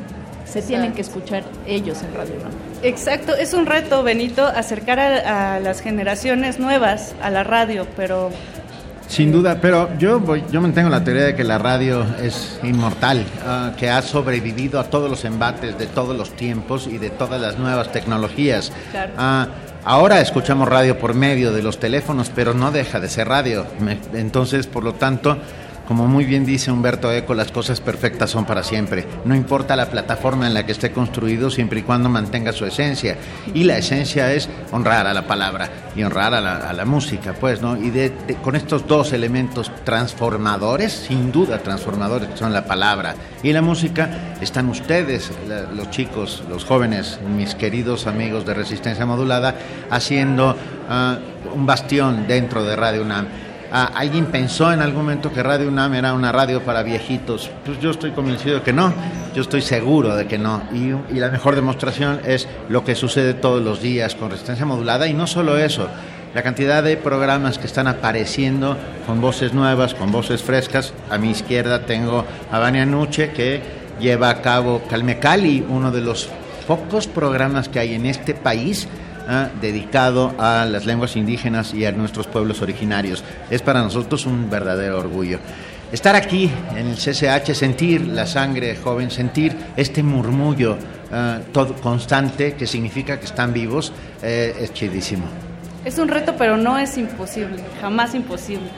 se 0.52 0.61
tienen 0.61 0.92
que 0.92 1.00
escuchar 1.00 1.44
ellos 1.66 2.02
en 2.02 2.14
Radio 2.14 2.35
UNAM. 2.38 2.52
Exacto, 2.82 3.35
es 3.35 3.54
un 3.54 3.64
reto, 3.64 4.02
Benito, 4.02 4.47
acercar 4.47 4.99
a, 4.99 5.61
las 5.61 5.80
generaciones 5.80 6.59
nuevas 6.59 7.14
a 7.23 7.30
la 7.30 7.42
radio, 7.42 7.87
pero 7.97 8.30
sin 9.09 9.30
duda, 9.30 9.59
pero 9.61 9.90
yo 9.99 10.21
voy, 10.21 10.42
yo 10.50 10.62
mantengo 10.62 10.88
la 10.88 11.04
teoría 11.04 11.25
de 11.25 11.35
que 11.35 11.44
la 11.44 11.59
radio 11.59 12.02
es 12.23 12.59
inmortal, 12.62 13.26
ah, 13.44 13.73
que 13.76 13.90
ha 13.90 14.00
sobrevivido 14.00 14.80
a 14.80 14.85
todos 14.85 15.11
los 15.11 15.26
embates 15.26 15.76
de 15.76 15.87
todos 15.87 16.16
los 16.16 16.30
tiempos 16.30 16.87
y 16.87 16.97
de 16.97 17.11
todas 17.11 17.38
las 17.38 17.59
nuevas 17.59 17.92
tecnologías. 17.92 18.73
Ah, 19.18 19.49
ahora 19.85 20.23
escuchamos 20.23 20.66
radio 20.66 20.99
por 20.99 21.12
medio 21.12 21.52
de 21.52 21.62
los 21.62 21.78
teléfonos, 21.78 22.30
pero 22.35 22.54
no 22.54 22.71
deja 22.71 23.00
de 23.00 23.09
ser 23.09 23.28
radio. 23.28 23.66
entonces, 24.14 24.66
por 24.66 24.82
lo 24.82 24.94
tanto, 24.94 25.37
como 25.93 26.09
muy 26.09 26.25
bien 26.25 26.47
dice 26.47 26.73
Humberto 26.73 27.13
Eco, 27.13 27.35
las 27.35 27.53
cosas 27.53 27.83
perfectas 27.83 28.31
son 28.31 28.47
para 28.47 28.63
siempre. 28.63 29.05
No 29.27 29.35
importa 29.35 29.77
la 29.77 29.91
plataforma 29.91 30.47
en 30.47 30.55
la 30.55 30.65
que 30.65 30.73
esté 30.73 30.91
construido, 30.91 31.51
siempre 31.51 31.81
y 31.81 31.83
cuando 31.83 32.09
mantenga 32.09 32.55
su 32.55 32.65
esencia. 32.65 33.19
Y 33.53 33.65
la 33.65 33.77
esencia 33.77 34.33
es 34.33 34.49
honrar 34.71 35.07
a 35.07 35.13
la 35.13 35.27
palabra 35.27 35.69
y 35.95 36.03
honrar 36.03 36.33
a 36.33 36.73
la, 36.73 36.85
música, 36.87 37.35
pues, 37.39 37.61
¿no? 37.61 37.77
Y 37.77 37.93
con 38.43 38.57
estos 38.57 38.87
dos 38.87 39.13
elementos 39.13 39.71
transformadores, 39.85 40.95
sin 40.95 41.31
duda 41.31 41.59
transformadores, 41.59 42.31
que 42.31 42.39
son 42.39 42.55
la 42.55 42.65
palabra 42.65 43.15
y 43.43 43.53
la 43.53 43.61
música, 43.61 44.09
están 44.41 44.71
ustedes, 44.71 45.31
los 45.77 45.91
chicos, 45.91 46.43
los 46.49 46.65
jóvenes, 46.65 47.21
mis 47.37 47.55
queridos 47.55 48.07
amigos 48.07 48.47
de 48.47 48.55
Resistencia 48.55 49.05
Modulada, 49.05 49.57
haciendo 49.91 50.57
ah, 50.89 51.19
un 51.55 51.67
bastión 51.67 52.27
dentro 52.27 52.65
de 52.65 52.77
Radio 52.77 53.03
UNAM. 53.03 53.51
Ah, 53.75 53.91
¿Alguien 53.95 54.26
pensó 54.26 54.71
en 54.71 54.83
algún 54.83 55.00
momento 55.00 55.33
que 55.33 55.43
Radio 55.43 55.69
UNAM 55.69 55.95
era 55.95 56.12
una 56.12 56.31
radio 56.31 56.61
para 56.61 56.83
viejitos? 56.83 57.50
Pues 57.64 57.81
yo 57.81 57.91
estoy 57.91 58.11
convencido 58.11 58.57
de 58.57 58.62
que 58.62 58.75
no, 58.75 58.93
yo 59.35 59.41
estoy 59.41 59.62
seguro 59.62 60.14
de 60.14 60.26
que 60.26 60.37
no. 60.37 60.61
Y, 60.75 61.19
la 61.19 61.31
mejor 61.31 61.55
demostración 61.55 62.21
es 62.26 62.47
lo 62.69 62.85
que 62.85 62.95
sucede 62.95 63.33
todos 63.33 63.62
los 63.62 63.81
días 63.81 64.14
con 64.14 64.31
resistencia 64.31 64.67
modulada. 64.67 65.07
Y 65.07 65.14
no 65.14 65.26
solo 65.26 65.57
eso, 65.57 65.88
la 66.35 66.43
cantidad 66.43 66.83
de 66.83 66.99
programas 66.99 67.57
que 67.57 67.67
están 67.67 67.87
apareciendo 67.87 68.76
con 69.07 69.23
voces 69.23 69.55
nuevas, 69.55 69.95
con 69.95 70.12
voces 70.12 70.43
frescas. 70.43 70.93
A 71.09 71.17
mi 71.17 71.31
izquierda 71.31 71.87
tengo 71.87 72.26
a 72.50 72.59
Vania 72.59 72.85
Nuche 72.85 73.31
que 73.31 73.62
lleva 73.99 74.29
a 74.29 74.43
cabo 74.43 74.83
Calme 74.87 75.19
Cali, 75.19 75.64
uno 75.67 75.91
de 75.91 76.02
los 76.02 76.29
pocos 76.67 77.07
programas 77.07 77.71
que 77.71 77.79
hay 77.79 77.95
en 77.95 78.05
este 78.05 78.35
país 78.35 78.87
dedicado 79.61 80.35
a 80.38 80.64
las 80.64 80.87
lenguas 80.87 81.17
indígenas 81.17 81.75
y 81.75 81.85
a 81.85 81.93
nuestros 81.93 82.26
pueblos 82.26 82.62
originarios. 82.62 83.23
Es 83.50 83.62
para 83.62 83.83
nosotros 83.83 84.26
un 84.26 84.50
verdadero 84.50 84.99
orgullo. 84.99 85.38
Estar 85.93 86.17
aquí 86.17 86.50
en 86.75 86.87
el 86.87 86.97
CCH, 86.97 87.55
sentir 87.55 88.07
la 88.07 88.26
sangre 88.26 88.76
joven, 88.76 89.11
sentir 89.11 89.55
este 89.76 90.02
murmullo 90.02 90.79
ah, 91.12 91.38
todo 91.52 91.75
constante 91.75 92.55
que 92.55 92.67
significa 92.67 93.19
que 93.21 93.26
están 93.26 93.52
vivos, 93.52 93.93
eh, 94.23 94.55
es 94.59 94.73
chidísimo. 94.73 95.26
Es 95.85 95.99
un 95.99 96.09
reto, 96.09 96.35
pero 96.38 96.57
no 96.57 96.79
es 96.79 96.97
imposible, 96.97 97.62
jamás 97.81 98.14
imposible. 98.14 98.69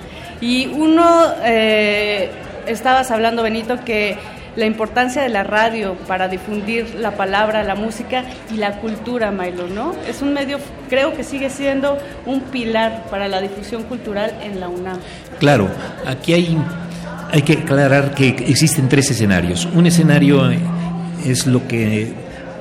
Y 0.41 0.67
uno, 0.67 1.35
eh, 1.45 2.31
estabas 2.67 3.11
hablando, 3.11 3.43
Benito, 3.43 3.85
que 3.85 4.17
la 4.57 4.67
importancia 4.67 5.23
de 5.23 5.29
la 5.29 5.45
radio 5.45 5.95
para 6.07 6.29
difundir 6.29 6.95
la 6.97 7.17
palabra, 7.17 7.63
la 7.63 7.75
música 7.75 8.25
y 8.53 8.57
la 8.57 8.81
cultura, 8.81 9.31
Milo, 9.31 9.67
¿no? 9.69 9.95
Es 10.09 10.23
un 10.23 10.33
medio, 10.33 10.59
creo 10.89 11.15
que 11.15 11.25
sigue 11.25 11.51
siendo 11.51 11.99
un 12.27 12.41
pilar 12.41 13.05
para 13.11 13.29
la 13.29 13.41
difusión 13.41 13.83
cultural 13.85 14.33
en 14.43 14.61
la 14.61 14.69
UNAM. 14.69 14.99
Claro, 15.39 15.69
aquí 16.07 16.33
hay, 16.35 16.59
hay 17.33 17.43
que 17.43 17.55
aclarar 17.55 18.15
que 18.15 18.29
existen 18.29 18.89
tres 18.89 19.11
escenarios. 19.11 19.67
Un 19.75 19.87
escenario 19.87 20.51
es 21.25 21.47
lo 21.47 21.67
que 21.67 22.13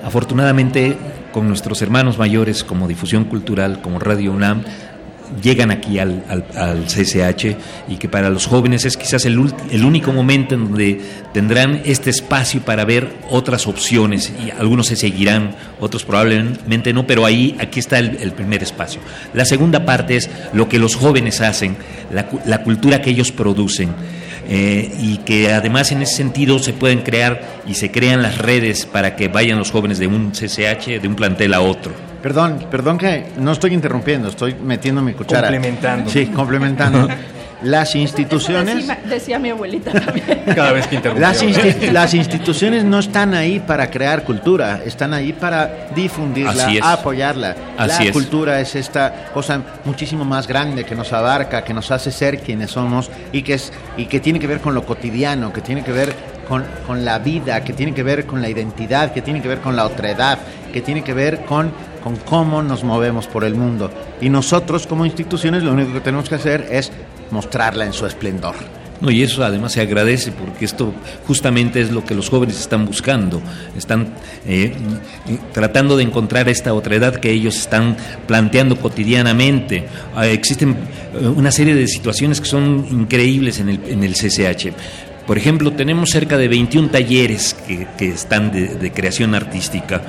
afortunadamente 0.03 0.97
con 1.31 1.47
nuestros 1.47 1.81
hermanos 1.81 2.17
mayores 2.17 2.63
como 2.63 2.87
difusión 2.87 3.25
cultural, 3.25 3.81
como 3.81 3.99
Radio 3.99 4.31
UNAM, 4.31 4.63
llegan 5.41 5.71
aquí 5.71 5.99
al, 5.99 6.23
al, 6.55 6.85
CCH 6.85 7.55
y 7.87 7.95
que 7.97 8.09
para 8.09 8.29
los 8.29 8.45
jóvenes 8.45 8.85
es 8.85 8.97
quizás 8.97 9.25
el, 9.25 9.39
el, 9.71 9.85
único 9.85 10.11
momento 10.11 10.55
en 10.55 10.65
donde 10.65 11.01
tendrán 11.33 11.81
este 11.85 12.09
espacio 12.09 12.61
para 12.61 12.85
ver 12.85 13.09
otras 13.29 13.67
opciones 13.67 14.31
y 14.45 14.51
algunos 14.51 14.87
se 14.87 14.95
seguirán, 14.95 15.55
otros 15.79 16.03
probablemente 16.03 16.93
no, 16.93 17.07
pero 17.07 17.25
ahí 17.25 17.55
aquí 17.59 17.79
está 17.79 17.99
el, 17.99 18.31
primer 18.33 18.63
espacio. 18.63 19.01
La 19.33 19.45
segunda 19.45 19.85
parte 19.85 20.15
es 20.15 20.29
lo 20.53 20.67
que 20.67 20.79
los 20.79 20.95
jóvenes 20.95 21.41
hacen, 21.41 21.77
la, 22.11 22.27
la 22.45 22.63
cultura 22.63 23.01
que 23.01 23.09
ellos 23.09 23.31
producen. 23.31 23.89
Eh, 24.45 24.93
y 24.99 25.17
que 25.19 25.53
además 25.53 25.93
en 25.93 26.01
ese 26.01 26.17
sentido 26.17 26.59
se 26.59 26.73
pueden 26.73 26.99
crear 26.99 27.61
y 27.65 27.75
se 27.75 27.91
crean 27.91 28.21
las 28.21 28.37
redes 28.37 28.85
para 28.85 29.15
que 29.15 29.29
vayan 29.29 29.57
los 29.57 29.71
jóvenes 29.71 29.99
de 29.99 30.07
un 30.07 30.31
CCH, 30.31 31.01
de 31.01 31.07
un 31.07 31.15
plantel 31.15 31.53
a 31.53 31.61
otro. 31.61 32.12
Perdón, 32.23 32.67
perdón 32.71 32.97
que 32.97 33.25
no 33.37 33.51
estoy 33.51 33.73
interrumpiendo, 33.73 34.29
estoy 34.29 34.55
metiendo 34.55 35.01
mi 35.01 35.11
cuchara. 35.11 35.49
Complementando. 35.49 36.09
Sí, 36.09 36.27
complementando. 36.27 37.09
Las 37.63 37.95
instituciones. 37.95 38.87
Decía, 39.09 39.39
mi 39.39 39.49
abuelita 39.49 39.91
también. 39.91 40.43
Cada 40.55 40.71
vez 40.73 40.87
que 40.87 41.01
las, 41.17 41.41
las, 41.91 42.13
instituciones 42.13 42.83
no 42.83 42.99
están 42.99 43.33
ahí 43.33 43.61
para 43.61 43.89
crear 43.89 44.23
cultura, 44.23 44.81
están 44.85 45.13
ahí 45.13 45.31
para 45.31 45.87
difundirla, 45.95 46.91
apoyarla. 46.93 47.55
la 47.77 48.11
cultura 48.11 48.59
es 48.59 48.75
esta 48.75 49.31
cosa 49.33 49.61
muchísimo 49.85 50.25
más 50.25 50.45
grande 50.45 50.83
que 50.83 50.93
nos 50.93 51.13
abarca, 51.13 51.63
que 51.63 51.73
nos 51.73 51.89
hace 51.91 52.11
ser 52.11 52.39
quienes 52.39 52.71
somos 52.71 53.09
y 53.31 53.43
que, 53.43 53.53
es, 53.53 53.71
y 53.95 54.07
que 54.07 54.19
tiene 54.19 54.39
que 54.39 54.47
ver 54.47 54.59
con 54.59 54.73
lo 54.73 54.85
cotidiano, 54.85 55.53
que 55.53 55.61
tiene 55.61 55.85
que 55.85 55.93
ver 55.93 56.13
con, 56.49 56.65
con 56.85 57.05
la 57.05 57.19
vida, 57.19 57.63
que 57.63 57.71
tiene 57.71 57.93
que 57.93 58.03
ver 58.03 58.25
con 58.25 58.41
la 58.41 58.49
identidad, 58.49 59.13
que 59.13 59.21
tiene 59.21 59.41
que 59.41 59.47
ver 59.47 59.59
con 59.59 59.77
la 59.77 59.85
otredad, 59.85 60.37
que 60.73 60.81
tiene 60.81 61.01
que 61.01 61.13
ver 61.13 61.45
con 61.45 61.71
con 62.03 62.17
cómo 62.17 62.61
nos 62.61 62.83
movemos 62.83 63.27
por 63.27 63.43
el 63.43 63.55
mundo. 63.55 63.89
Y 64.19 64.29
nosotros 64.29 64.85
como 64.85 65.05
instituciones 65.05 65.63
lo 65.63 65.71
único 65.71 65.93
que 65.93 66.01
tenemos 66.01 66.27
que 66.27 66.35
hacer 66.35 66.67
es 66.69 66.91
mostrarla 67.31 67.85
en 67.85 67.93
su 67.93 68.05
esplendor. 68.05 68.55
No, 69.01 69.11
y 69.11 69.21
eso 69.21 69.43
además 69.43 69.73
se 69.73 69.81
agradece 69.81 70.31
porque 70.31 70.63
esto 70.63 70.93
justamente 71.27 71.81
es 71.81 71.91
lo 71.91 72.05
que 72.05 72.15
los 72.15 72.29
jóvenes 72.29 72.57
están 72.57 72.85
buscando, 72.85 73.41
están 73.77 74.13
eh, 74.45 74.73
tratando 75.51 75.97
de 75.97 76.03
encontrar 76.03 76.47
esta 76.47 76.73
otra 76.73 76.95
edad 76.95 77.15
que 77.15 77.29
ellos 77.29 77.57
están 77.57 77.97
planteando 78.27 78.77
cotidianamente. 78.77 79.87
Ah, 80.15 80.27
existen 80.27 80.77
eh, 81.19 81.27
una 81.27 81.51
serie 81.51 81.75
de 81.75 81.85
situaciones 81.87 82.39
que 82.39 82.47
son 82.47 82.87
increíbles 82.89 83.59
en 83.59 83.69
el, 83.69 83.81
en 83.87 84.03
el 84.05 84.13
CCH. 84.13 84.71
Por 85.27 85.37
ejemplo, 85.37 85.71
tenemos 85.73 86.09
cerca 86.09 86.37
de 86.37 86.47
21 86.47 86.89
talleres 86.89 87.55
que, 87.55 87.87
están 88.09 88.51
de 88.51 88.91
creación 88.91 89.35
artística. 89.35 90.01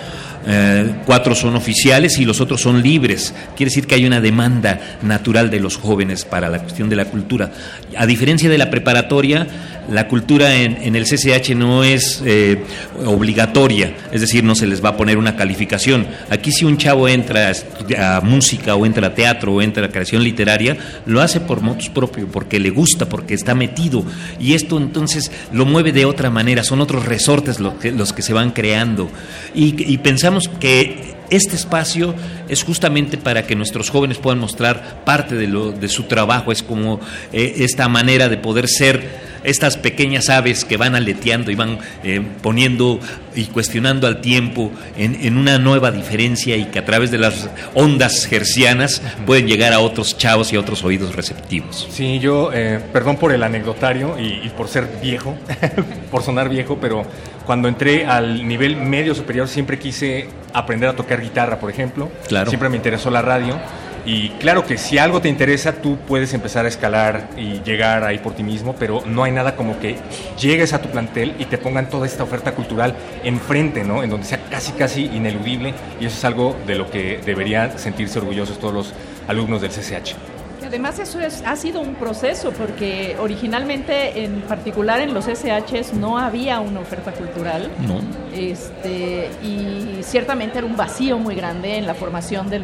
Eh, 0.47 0.97
cuatro 1.07 1.35
son 1.35 1.57
oficiales 1.57 2.19
y 2.19 2.25
los 2.25 2.41
otros 2.41 2.61
son 2.61 2.83
libres. 2.83 3.35
Quiere 3.57 3.71
decir 3.71 3.87
que 3.87 3.95
hay 3.95 4.05
una 4.05 4.21
demanda 4.21 4.99
natural 5.03 5.51
de 5.51 5.61
los 5.61 5.77
jóvenes 5.77 6.25
para 6.25 6.49
la 6.51 6.61
cuestión 6.61 6.89
de 6.91 6.97
la 6.97 7.07
cultura. 7.07 7.51
A 7.97 8.07
diferencia 8.07 8.51
de 8.51 8.59
la 8.59 8.71
preparatoria, 8.71 9.47
la 9.91 10.09
cultura 10.09 10.55
en, 10.55 10.97
el 10.97 11.05
CCH 11.05 11.55
no 11.55 11.85
es 11.85 12.23
eh, 12.25 12.63
obligatoria, 13.05 13.95
es 14.13 14.21
decir, 14.21 14.45
no 14.45 14.55
se 14.55 14.67
les 14.67 14.85
va 14.85 14.91
a 14.91 14.97
poner 14.97 15.19
una 15.19 15.37
calificación. 15.37 16.07
Aquí 16.31 16.53
si 16.53 16.65
un 16.65 16.77
chavo 16.77 17.09
entra 17.09 17.53
a, 17.99 18.21
música 18.21 18.75
o 18.75 18.87
entra 18.87 19.09
a 19.09 19.15
teatro 19.15 19.55
o 19.55 19.63
entra 19.63 19.87
a 19.87 19.89
creación 19.91 20.23
literaria, 20.23 20.77
lo 21.07 21.21
hace 21.21 21.41
por 21.41 21.61
motos 21.61 21.89
propio, 21.89 22.29
porque 22.29 22.59
le 22.61 22.71
gusta, 22.71 23.09
porque 23.09 23.35
está 23.35 23.55
metido. 23.55 24.05
Y 24.39 24.55
esto 24.55 24.79
entonces 24.79 25.31
lo 25.53 25.65
mueve 25.65 25.93
de 25.93 26.05
otra 26.05 26.31
manera, 26.31 26.65
son 26.65 26.81
otros 26.81 27.07
resortes 27.07 27.61
los 27.61 28.13
que 28.13 28.23
se 28.23 28.33
van 28.33 28.51
creando. 28.51 29.11
y 29.55 29.99
pensamos 29.99 30.34
que 30.61 31.15
este 31.31 31.57
espacio 31.57 32.15
es 32.49 32.63
justamente 32.63 33.17
para 33.17 33.47
que 33.47 33.57
nuestros 33.57 33.91
jóvenes 33.91 34.19
puedan 34.19 34.39
mostrar 34.39 35.05
parte 35.05 35.35
de, 35.35 35.47
lo, 35.47 35.73
de 35.73 35.89
su 35.89 36.05
trabajo, 36.05 36.53
es 36.53 36.63
como 36.63 37.01
eh, 37.33 37.55
esta 37.59 37.89
manera 37.89 38.29
de 38.29 38.37
poder 38.37 38.69
ser 38.69 39.35
estas 39.45 39.77
pequeñas 39.77 40.31
aves 40.31 40.65
que 40.65 40.77
van 40.77 40.95
aleteando 40.95 41.51
y 41.51 41.55
van 41.55 41.79
eh, 42.03 42.23
poniendo 42.43 42.99
y 43.35 43.45
cuestionando 43.47 44.07
al 44.07 44.21
tiempo 44.21 44.73
en, 44.97 45.37
una 45.37 45.59
nueva 45.59 45.91
diferencia 45.91 46.57
y 46.57 46.67
que 46.67 46.79
a 46.79 46.85
través 46.85 47.11
de 47.11 47.19
las 47.19 47.51
ondas 47.75 48.25
gercianas 48.27 49.03
pueden 49.27 49.47
llegar 49.47 49.73
a 49.75 49.81
otros 49.81 50.17
chavos 50.17 50.53
y 50.53 50.57
a 50.57 50.61
otros 50.61 50.83
oídos 50.83 51.15
receptivos. 51.15 51.89
Sí, 51.91 52.19
yo, 52.21 52.51
eh, 52.55 52.81
perdón 52.93 53.17
por 53.17 53.33
el 53.33 53.43
anecdotario 53.43 54.19
y, 54.19 54.47
y 54.47 54.53
por 54.57 54.69
ser 54.69 54.89
viejo, 55.03 55.37
por 56.11 56.23
sonar 56.23 56.49
viejo, 56.49 56.79
pero 56.81 57.05
cuando 57.47 57.69
entré 57.69 58.07
al 58.07 58.47
nivel 58.47 58.77
medio 58.77 59.15
superior 59.15 59.49
siempre 59.49 59.79
quise 59.79 60.29
aprender 60.53 60.89
a 60.89 60.97
tocar 60.97 61.21
guitarra, 61.21 61.59
por 61.59 61.71
ejemplo. 61.71 62.11
Claro. 62.29 62.49
Siempre 62.51 62.69
me 62.69 62.77
interesó 62.77 63.11
la 63.11 63.23
radio. 63.23 63.59
Y 64.07 64.29
claro 64.31 64.67
que 64.67 64.77
si 64.77 64.99
algo 64.99 65.23
te 65.23 65.31
interesa, 65.31 65.73
tú 65.73 65.97
puedes 65.97 66.35
empezar 66.35 66.67
a 66.67 66.69
escalar 66.69 67.31
y 67.39 67.63
llegar 67.63 68.05
ahí 68.05 68.19
por 68.19 68.35
ti 68.35 68.43
mismo, 68.43 68.75
pero 68.79 69.03
no 69.07 69.25
hay 69.25 69.33
nada 69.33 69.57
como 69.57 69.79
que 69.79 69.97
llegues 70.39 70.75
a 70.75 70.83
tu 70.83 70.91
plantel 70.91 71.35
y 71.39 71.47
te 71.47 71.57
pongan 71.57 71.89
toda 71.89 72.07
esta 72.07 72.23
oferta 72.23 72.53
cultural 72.53 72.95
enfrente, 73.23 73.83
¿no? 73.83 74.03
En 74.03 74.11
donde 74.11 74.27
sea 74.27 74.41
casi, 74.51 74.73
casi 74.73 75.05
ineludible. 75.07 75.73
Y 76.01 76.07
eso 76.07 76.19
es 76.19 76.25
algo 76.27 76.55
de 76.67 76.75
lo 76.75 76.91
que 76.91 77.19
deberían 77.25 77.79
sentirse 77.79 78.19
orgullosos 78.19 78.59
todos 78.59 78.75
los 78.75 78.93
alumnos 79.27 79.63
del 79.63 79.71
CCH. 79.71 80.34
Además 80.75 80.99
eso 80.99 81.21
es, 81.21 81.41
ha 81.47 81.55
sido 81.55 81.81
un 81.81 81.95
proceso 81.95 82.51
porque 82.51 83.17
originalmente 83.21 84.25
en 84.25 84.41
particular 84.41 85.01
en 85.01 85.15
los 85.15 85.27
SHs 85.27 85.95
no 85.95 86.19
había 86.19 86.59
una 86.59 86.81
oferta 86.81 87.13
cultural. 87.13 87.71
No. 87.87 88.01
Este, 88.37 89.31
y 89.41 90.01
ciertamente 90.03 90.59
era 90.59 90.67
un 90.67 90.77
vacío 90.77 91.17
muy 91.17 91.37
grande 91.37 91.79
en 91.79 91.87
la 91.87 91.95
formación 91.95 92.51
de 92.51 92.61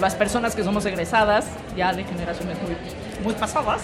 las 0.00 0.16
personas 0.16 0.56
que 0.56 0.64
somos 0.64 0.84
egresadas, 0.84 1.46
ya 1.76 1.92
de 1.92 2.02
generaciones 2.02 2.58
muy, 2.60 2.74
muy 3.22 3.34
pasadas. 3.34 3.82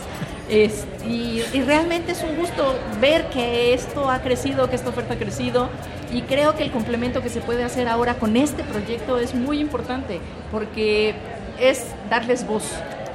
Es, 0.49 0.85
y, 1.07 1.41
y, 1.53 1.63
realmente 1.63 2.11
es 2.11 2.25
un 2.25 2.35
gusto 2.35 2.75
ver 3.01 3.31
que 3.31 3.73
esto 3.73 4.11
ha 4.11 4.19
crecido, 4.19 4.69
que 4.69 4.75
esta 4.75 4.89
oferta 4.89 5.15
ha 5.15 5.17
crecido 5.17 5.69
y 6.13 6.23
creo 6.23 6.57
que 6.57 6.65
el 6.65 6.73
complemento 6.73 7.23
que 7.23 7.29
se 7.29 7.41
puede 7.41 7.63
hacer 7.63 7.87
ahora 7.87 8.15
con 8.15 8.37
este 8.37 8.65
proyecto 8.65 9.17
es 9.21 9.33
muy 9.33 9.61
importante 9.61 10.19
porque 10.51 11.15
es 11.61 11.85
darles 12.11 12.45
voz. 12.45 12.65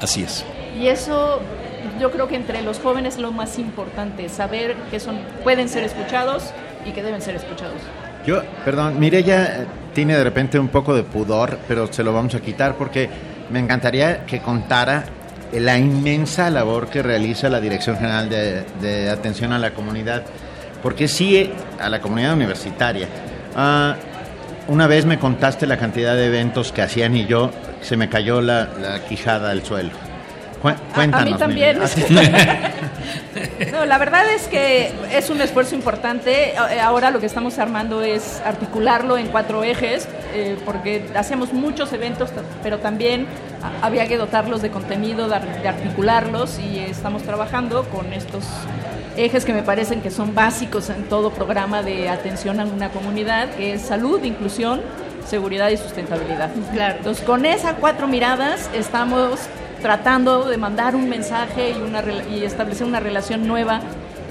Así 0.02 0.24
es. 0.24 0.46
Y 0.80 0.88
eso 0.88 1.40
yo 2.00 2.12
creo 2.12 2.28
que 2.28 2.36
entre 2.36 2.62
los 2.62 2.80
jóvenes 2.80 3.16
es 3.16 3.22
lo 3.22 3.32
más 3.32 3.58
importante, 3.60 4.30
saber 4.30 4.76
que 4.92 5.00
son, 5.00 5.20
pueden 5.44 5.70
ser 5.70 5.84
escuchados 5.84 6.52
y 6.86 6.92
que 6.92 7.02
deben 7.02 7.22
ser 7.22 7.36
escuchados. 7.36 7.78
Yo, 8.26 8.42
perdón, 8.64 9.00
Mireya 9.00 9.66
tiene 9.94 10.18
de 10.18 10.24
repente 10.24 10.60
un 10.60 10.68
poco 10.68 10.96
de 10.96 11.04
pudor, 11.04 11.60
pero 11.68 11.92
se 11.92 12.04
lo 12.04 12.12
vamos 12.12 12.36
a 12.36 12.42
quitar 12.42 12.76
porque 12.76 13.10
me 13.50 13.60
encantaría 13.60 14.26
que 14.26 14.42
contara 14.42 15.06
la 15.54 15.78
inmensa 15.78 16.50
labor 16.50 16.88
que 16.88 17.02
realiza 17.02 17.50
la 17.50 17.62
Dirección 17.62 17.96
General 17.98 18.28
de, 18.28 18.64
de 18.82 19.10
Atención 19.10 19.54
a 19.54 19.60
la 19.60 19.72
Comunidad, 19.72 20.24
porque 20.82 21.08
sí, 21.08 21.52
a 21.80 21.88
la 21.88 22.02
comunidad 22.02 22.34
universitaria. 22.34 23.08
Uh, 23.56 24.15
una 24.68 24.88
vez 24.88 25.06
me 25.06 25.20
contaste 25.20 25.68
la 25.68 25.78
cantidad 25.78 26.16
de 26.16 26.28
eventos 26.28 26.72
que 26.72 26.82
hacían 26.82 27.16
y 27.16 27.26
yo 27.26 27.52
se 27.82 27.98
me 27.98 28.10
cayó 28.10 28.42
la, 28.42 28.70
la 28.82 29.06
quijada 29.06 29.52
al 29.52 29.64
suelo. 29.64 29.92
Cuéntanos. 30.62 31.14
A, 31.14 31.22
a 31.22 31.26
mí 31.26 31.34
también. 31.34 31.80
no, 33.72 33.86
la 33.86 33.98
verdad 33.98 34.24
es 34.34 34.48
que 34.48 34.92
es 35.12 35.30
un 35.30 35.42
esfuerzo 35.42 35.76
importante. 35.76 36.56
Ahora 36.82 37.12
lo 37.12 37.20
que 37.20 37.26
estamos 37.26 37.58
armando 37.60 38.02
es 38.02 38.42
articularlo 38.46 39.18
en 39.18 39.28
cuatro 39.28 39.64
ejes, 39.64 40.08
eh, 40.34 40.58
porque 40.66 41.06
hacemos 41.16 41.54
muchos 41.54 41.94
eventos, 41.94 42.32
pero 42.64 42.80
también 42.80 43.28
había 43.82 44.08
que 44.08 44.18
dotarlos 44.18 44.62
de 44.62 44.70
contenido, 44.70 45.28
de, 45.28 45.40
de 45.40 45.68
articularlos 45.68 46.60
y 46.60 46.80
estamos 46.80 47.24
trabajando 47.24 47.84
con 47.86 48.14
estos 48.14 48.44
ejes 49.18 49.46
que 49.46 49.54
me 49.54 49.64
parecen 49.64 50.02
que 50.02 50.12
son 50.12 50.36
básicos 50.36 50.90
en 50.90 51.04
todo 51.04 51.32
programa 51.32 51.82
de 51.82 52.10
atención 52.10 52.60
a 52.60 52.66
una 52.66 52.90
comunidad, 52.90 53.50
que 53.52 53.74
es 53.74 53.82
salud, 53.82 54.24
inclusión, 54.24 54.82
seguridad 55.28 55.70
y 55.70 55.78
sustentabilidad. 55.78 56.52
Claro. 56.74 56.98
Entonces, 56.98 57.24
con 57.26 57.46
esas 57.46 57.76
cuatro 57.80 58.08
miradas 58.08 58.70
estamos 58.74 59.40
tratando 59.86 60.46
de 60.46 60.58
mandar 60.58 60.96
un 60.96 61.08
mensaje 61.08 61.70
y, 61.70 61.80
una, 61.80 62.04
y 62.36 62.44
establecer 62.44 62.88
una 62.88 63.00
relación 63.00 63.48
nueva 63.48 63.82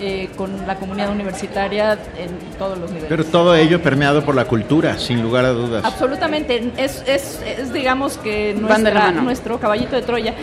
eh, 0.00 0.28
con 0.36 0.66
la 0.66 0.74
comunidad 0.74 1.12
universitaria 1.12 1.92
en 2.18 2.58
todos 2.58 2.76
los 2.76 2.90
niveles. 2.90 3.08
Pero 3.08 3.24
todo 3.24 3.54
ello 3.54 3.80
permeado 3.80 4.24
por 4.24 4.34
la 4.34 4.46
cultura, 4.46 4.98
sin 4.98 5.22
lugar 5.22 5.44
a 5.44 5.50
dudas. 5.50 5.84
Absolutamente, 5.84 6.72
es, 6.76 7.04
es, 7.06 7.40
es 7.46 7.72
digamos 7.72 8.18
que 8.18 8.52
nuestra, 8.58 9.12
nuestro 9.12 9.60
caballito 9.60 9.94
de 9.94 10.02
Troya. 10.02 10.34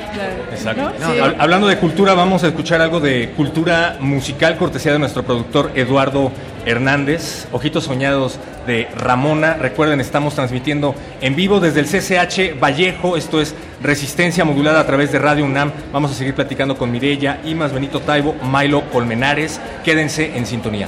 Exacto. 0.49 0.93
¿no? 0.97 1.13
Sí. 1.13 1.19
Hablando 1.37 1.67
de 1.67 1.77
cultura, 1.77 2.13
vamos 2.13 2.45
a 2.45 2.47
escuchar 2.47 2.79
algo 2.79 3.01
de 3.01 3.33
cultura 3.35 3.97
musical, 3.99 4.55
cortesía 4.55 4.93
de 4.93 4.99
nuestro 4.99 5.23
productor 5.23 5.71
Eduardo 5.75 6.31
Hernández, 6.65 7.47
Ojitos 7.51 7.85
Soñados 7.85 8.39
de 8.67 8.87
Ramona. 8.95 9.55
Recuerden, 9.55 9.99
estamos 9.99 10.35
transmitiendo 10.35 10.95
en 11.21 11.35
vivo 11.35 11.59
desde 11.59 11.79
el 11.79 11.87
CCH 11.87 12.59
Vallejo, 12.59 13.17
esto 13.17 13.41
es 13.41 13.55
Resistencia 13.81 14.45
Modulada 14.45 14.79
a 14.79 14.85
través 14.85 15.11
de 15.11 15.19
Radio 15.19 15.45
UNAM. 15.45 15.71
Vamos 15.91 16.11
a 16.11 16.15
seguir 16.15 16.35
platicando 16.35 16.77
con 16.77 16.91
Mirella, 16.91 17.39
Imas, 17.43 17.73
Benito 17.73 18.01
Taibo, 18.01 18.35
Milo 18.43 18.89
Colmenares. 18.91 19.59
Quédense 19.83 20.37
en 20.37 20.45
sintonía. 20.45 20.87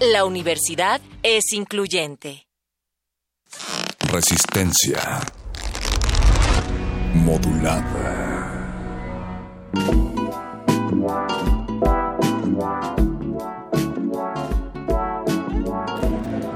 La 0.00 0.24
universidad 0.24 1.00
es 1.22 1.52
incluyente. 1.52 2.46
Resistencia 4.10 5.20
modulada. 7.14 8.34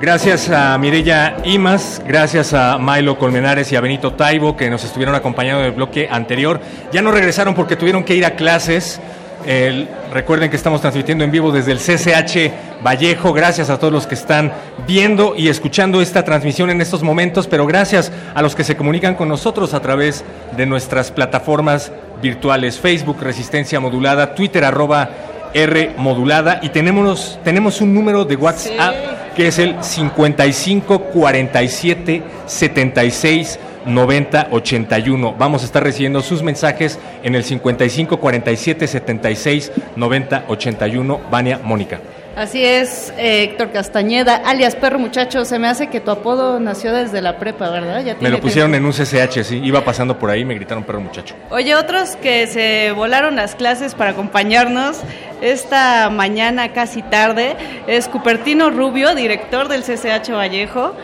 Gracias 0.00 0.48
a 0.50 0.76
Mirella 0.78 1.36
Imas, 1.44 2.02
gracias 2.06 2.54
a 2.54 2.78
Milo 2.78 3.18
Colmenares 3.18 3.70
y 3.70 3.76
a 3.76 3.80
Benito 3.80 4.14
Taibo 4.14 4.56
que 4.56 4.68
nos 4.70 4.82
estuvieron 4.84 5.14
acompañando 5.14 5.60
en 5.60 5.66
el 5.66 5.72
bloque 5.72 6.08
anterior. 6.10 6.60
Ya 6.92 7.02
no 7.02 7.12
regresaron 7.12 7.54
porque 7.54 7.76
tuvieron 7.76 8.04
que 8.04 8.16
ir 8.16 8.24
a 8.24 8.34
clases. 8.34 9.00
El- 9.48 9.88
recuerden 10.12 10.50
que 10.50 10.56
estamos 10.56 10.82
transmitiendo 10.82 11.24
en 11.24 11.30
vivo 11.30 11.50
desde 11.50 11.72
el 11.72 11.78
CCH 11.78 12.52
Vallejo. 12.84 13.32
Gracias 13.32 13.70
a 13.70 13.78
todos 13.78 13.90
los 13.90 14.06
que 14.06 14.14
están 14.14 14.52
viendo 14.86 15.34
y 15.34 15.48
escuchando 15.48 16.02
esta 16.02 16.22
transmisión 16.22 16.68
en 16.68 16.82
estos 16.82 17.02
momentos, 17.02 17.46
pero 17.46 17.64
gracias 17.64 18.12
a 18.34 18.42
los 18.42 18.54
que 18.54 18.62
se 18.62 18.76
comunican 18.76 19.14
con 19.14 19.26
nosotros 19.30 19.72
a 19.72 19.80
través 19.80 20.22
de 20.54 20.66
nuestras 20.66 21.10
plataformas 21.10 21.90
virtuales, 22.20 22.78
Facebook 22.78 23.22
Resistencia 23.22 23.80
Modulada, 23.80 24.34
Twitter 24.34 24.64
arroba 24.66 25.08
R 25.54 25.92
Modulada 25.96 26.60
y 26.62 26.68
tenemos, 26.68 27.38
tenemos 27.42 27.80
un 27.80 27.94
número 27.94 28.26
de 28.26 28.36
WhatsApp 28.36 28.94
que 29.34 29.48
es 29.48 29.58
el 29.58 29.82
55 29.82 30.98
47 31.04 32.22
76 32.44 33.58
90 33.86 34.48
81. 34.50 35.34
Vamos 35.38 35.62
a 35.62 35.64
estar 35.66 35.82
recibiendo 35.82 36.20
sus 36.22 36.42
mensajes 36.42 36.98
en 37.22 37.34
el 37.34 37.44
55 37.44 38.18
47 38.18 38.86
76 38.86 39.72
90 39.96 40.44
81. 40.48 41.20
Vania 41.30 41.60
Mónica. 41.62 42.00
Así 42.36 42.64
es, 42.64 43.12
eh, 43.18 43.42
Héctor 43.42 43.72
Castañeda, 43.72 44.36
alias 44.46 44.76
Perro 44.76 45.00
Muchacho, 45.00 45.44
se 45.44 45.58
me 45.58 45.66
hace 45.66 45.88
que 45.88 45.98
tu 45.98 46.12
apodo 46.12 46.60
nació 46.60 46.92
desde 46.92 47.20
la 47.20 47.36
prepa, 47.36 47.68
¿verdad? 47.68 48.04
Ya 48.04 48.14
Me 48.20 48.28
lo 48.30 48.38
pusieron 48.38 48.70
tiempo. 48.70 48.88
en 48.88 48.94
un 49.00 49.04
CCH, 49.28 49.42
sí. 49.42 49.60
Iba 49.64 49.80
pasando 49.84 50.20
por 50.20 50.30
ahí 50.30 50.42
y 50.42 50.44
me 50.44 50.54
gritaron 50.54 50.84
perro 50.84 51.00
muchacho. 51.00 51.34
Oye, 51.50 51.74
otros 51.74 52.14
que 52.14 52.46
se 52.46 52.92
volaron 52.92 53.34
las 53.34 53.56
clases 53.56 53.96
para 53.96 54.10
acompañarnos 54.10 55.00
esta 55.40 56.10
mañana 56.10 56.72
casi 56.72 57.02
tarde 57.02 57.56
es 57.88 58.06
Cupertino 58.06 58.70
Rubio, 58.70 59.16
director 59.16 59.66
del 59.66 59.82
CCH 59.82 60.30
Vallejo, 60.32 60.94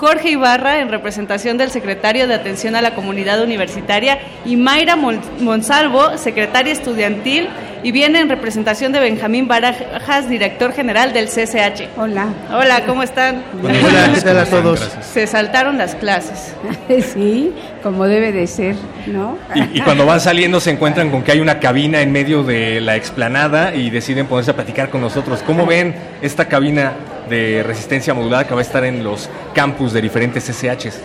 Jorge 0.00 0.30
Ibarra 0.30 0.78
en 0.80 0.88
representación 0.88 1.58
del 1.58 1.70
secretario 1.70 2.26
de 2.26 2.32
Atención 2.32 2.74
a 2.74 2.80
la 2.80 2.94
Comunidad 2.94 3.42
Universitaria 3.42 4.18
y 4.46 4.56
Mayra 4.56 4.96
Mon- 4.96 5.20
Monsalvo, 5.40 6.16
secretaria 6.16 6.72
estudiantil 6.72 7.50
y 7.82 7.92
viene 7.92 8.20
en 8.20 8.30
representación 8.30 8.92
de 8.92 9.00
Benjamín 9.00 9.46
Barajas, 9.46 10.26
director 10.26 10.72
general 10.72 11.12
del 11.12 11.26
CCH. 11.26 11.98
Hola. 11.98 12.28
Hola, 12.50 12.86
¿cómo 12.86 13.02
están? 13.02 13.42
Hola, 13.62 14.10
¿qué 14.14 14.20
tal 14.22 14.38
a 14.38 14.46
todos? 14.46 14.90
Se 15.02 15.26
saltaron 15.26 15.76
las 15.76 15.94
clases. 15.96 16.54
Sí, 17.12 17.52
como 17.82 18.06
debe 18.06 18.32
de 18.32 18.46
ser, 18.46 18.74
¿no? 19.06 19.36
Y, 19.54 19.78
y 19.78 19.80
cuando 19.82 20.06
van 20.06 20.20
saliendo 20.20 20.60
se 20.60 20.70
encuentran 20.70 21.10
con 21.10 21.22
que 21.22 21.32
hay 21.32 21.40
una 21.40 21.60
cabina 21.60 22.00
en 22.00 22.10
medio 22.10 22.42
de 22.42 22.80
la 22.80 22.96
explanada 22.96 23.74
y 23.74 23.90
deciden 23.90 24.26
ponerse 24.26 24.50
a 24.52 24.54
platicar 24.54 24.88
con 24.90 25.00
nosotros. 25.02 25.42
¿Cómo 25.46 25.66
ven 25.66 25.94
esta 26.22 26.46
cabina 26.46 26.92
de 27.30 27.62
resistencia 27.62 28.12
modulada 28.12 28.46
que 28.46 28.52
va 28.52 28.60
a 28.60 28.62
estar 28.62 28.84
en 28.84 29.02
los 29.02 29.30
campus 29.54 29.92
de 29.92 30.02
diferentes 30.02 30.44
SHs? 30.44 30.98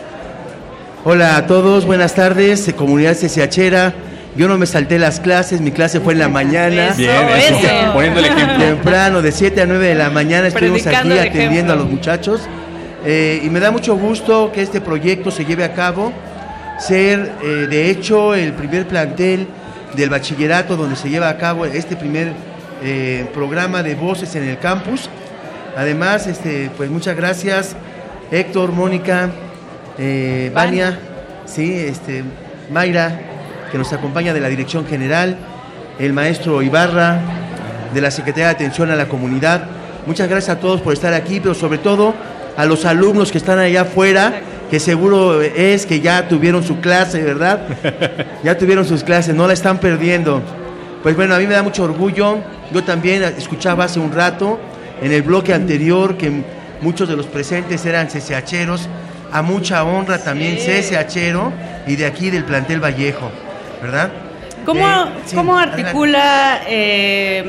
Hola 1.05 1.38
a 1.38 1.45
todos, 1.47 1.85
buenas 1.85 2.15
tardes, 2.15 2.67
eh, 2.67 2.73
comunidad 2.73 3.15
CCHera. 3.15 3.93
Yo 4.35 4.49
no 4.49 4.57
me 4.57 4.65
salté 4.65 4.99
las 4.99 5.21
clases, 5.21 5.61
mi 5.61 5.71
clase 5.71 6.01
fue 6.01 6.13
en 6.13 6.19
la 6.19 6.27
mañana. 6.27 6.93
Bien, 6.97 7.11
eso, 7.29 7.55
eso. 7.55 7.93
poniendo 7.93 8.19
el 8.19 8.25
ejemplo. 8.25 8.57
Temprano, 8.57 9.21
de 9.21 9.31
7 9.31 9.61
a 9.61 9.65
9 9.65 9.88
de 9.88 9.95
la 9.95 10.09
mañana 10.09 10.47
estuvimos 10.47 10.85
aquí 10.85 11.17
atendiendo 11.17 11.71
a 11.71 11.75
los 11.77 11.89
muchachos. 11.89 12.41
Eh, 13.05 13.41
y 13.43 13.49
me 13.49 13.59
da 13.59 13.69
mucho 13.69 13.95
gusto 13.95 14.51
que 14.51 14.61
este 14.61 14.81
proyecto 14.81 15.31
se 15.31 15.45
lleve 15.45 15.63
a 15.63 15.73
cabo. 15.73 16.11
Ser, 16.79 17.33
eh, 17.41 17.47
de 17.69 17.89
hecho, 17.89 18.33
el 18.33 18.51
primer 18.53 18.88
plantel 18.88 19.47
del 19.95 20.09
bachillerato 20.09 20.75
donde 20.75 20.95
se 20.95 21.09
lleva 21.09 21.29
a 21.29 21.38
cabo 21.38 21.65
este 21.65 21.95
primer 21.95 22.33
eh, 22.83 23.25
programa 23.33 23.83
de 23.83 23.95
voces 23.95 24.35
en 24.35 24.49
el 24.49 24.57
campus. 24.57 25.09
Además, 25.75 26.25
este, 26.27 26.71
pues 26.77 26.89
muchas 26.89 27.17
gracias, 27.17 27.75
Héctor, 28.31 28.71
Mónica, 28.71 29.29
eh, 29.97 30.49
Vania, 30.53 30.97
sí, 31.45 31.73
este, 31.73 32.23
Mayra, 32.71 33.19
que 33.71 33.77
nos 33.77 33.91
acompaña 33.91 34.33
de 34.33 34.39
la 34.39 34.47
Dirección 34.47 34.85
General, 34.88 35.38
el 35.99 36.13
maestro 36.13 36.61
Ibarra, 36.61 37.19
de 37.93 37.99
la 38.01 38.09
Secretaría 38.09 38.45
de 38.47 38.51
Atención 38.51 38.89
a 38.89 38.95
la 38.95 39.07
Comunidad. 39.07 39.65
Muchas 40.05 40.29
gracias 40.29 40.57
a 40.57 40.59
todos 40.61 40.79
por 40.79 40.93
estar 40.93 41.13
aquí, 41.13 41.41
pero 41.41 41.53
sobre 41.53 41.77
todo 41.77 42.13
a 42.55 42.65
los 42.65 42.85
alumnos 42.85 43.31
que 43.31 43.38
están 43.38 43.59
allá 43.59 43.81
afuera, 43.81 44.33
que 44.71 44.79
seguro 44.79 45.41
es 45.41 45.85
que 45.85 45.99
ya 45.99 46.27
tuvieron 46.29 46.63
su 46.63 46.79
clase, 46.79 47.21
¿verdad? 47.21 47.59
Ya 48.43 48.57
tuvieron 48.57 48.85
sus 48.85 49.03
clases, 49.03 49.35
no 49.35 49.47
la 49.47 49.53
están 49.53 49.79
perdiendo. 49.79 50.41
Pues 51.03 51.15
bueno, 51.15 51.35
a 51.35 51.39
mí 51.39 51.47
me 51.47 51.53
da 51.53 51.63
mucho 51.63 51.83
orgullo. 51.83 52.38
Yo 52.71 52.83
también 52.83 53.23
escuchaba 53.23 53.85
hace 53.85 53.99
un 53.99 54.11
rato 54.11 54.59
en 55.01 55.12
el 55.12 55.21
bloque 55.21 55.53
anterior 55.53 56.17
que 56.17 56.31
muchos 56.81 57.08
de 57.08 57.15
los 57.15 57.27
presentes 57.27 57.86
eran 57.86 58.08
CCHeros. 58.08 58.88
A 59.31 59.41
mucha 59.41 59.84
honra 59.84 60.19
también 60.19 60.55
CCHero 60.55 61.51
y 61.88 61.95
de 61.95 62.05
aquí 62.05 62.29
del 62.29 62.45
plantel 62.45 62.79
Vallejo, 62.81 63.31
¿verdad? 63.81 64.12
¿Cómo, 64.65 64.88
Eh, 64.88 65.08
sí, 65.25 65.36
cómo 65.36 65.58
articula 65.58 66.62
eh, 66.67 67.43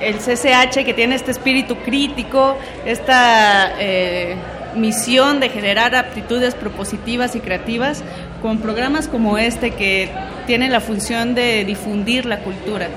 el 0.00 0.16
CCH 0.16 0.84
que 0.84 0.94
tiene 0.94 1.14
este 1.14 1.30
espíritu 1.30 1.76
crítico, 1.76 2.58
esta 2.84 3.72
eh, 3.78 4.36
misión 4.74 5.40
de 5.40 5.48
generar 5.48 5.94
aptitudes 5.94 6.54
propositivas 6.54 7.34
y 7.34 7.40
creativas 7.40 8.02
con 8.42 8.58
programas 8.58 9.08
como 9.08 9.38
este 9.38 9.72
que 9.72 10.10
tienen 10.46 10.72
la 10.72 10.80
función 10.80 11.34
de 11.34 11.64
difundir 11.64 12.26
la 12.26 12.40
cultura? 12.40 12.88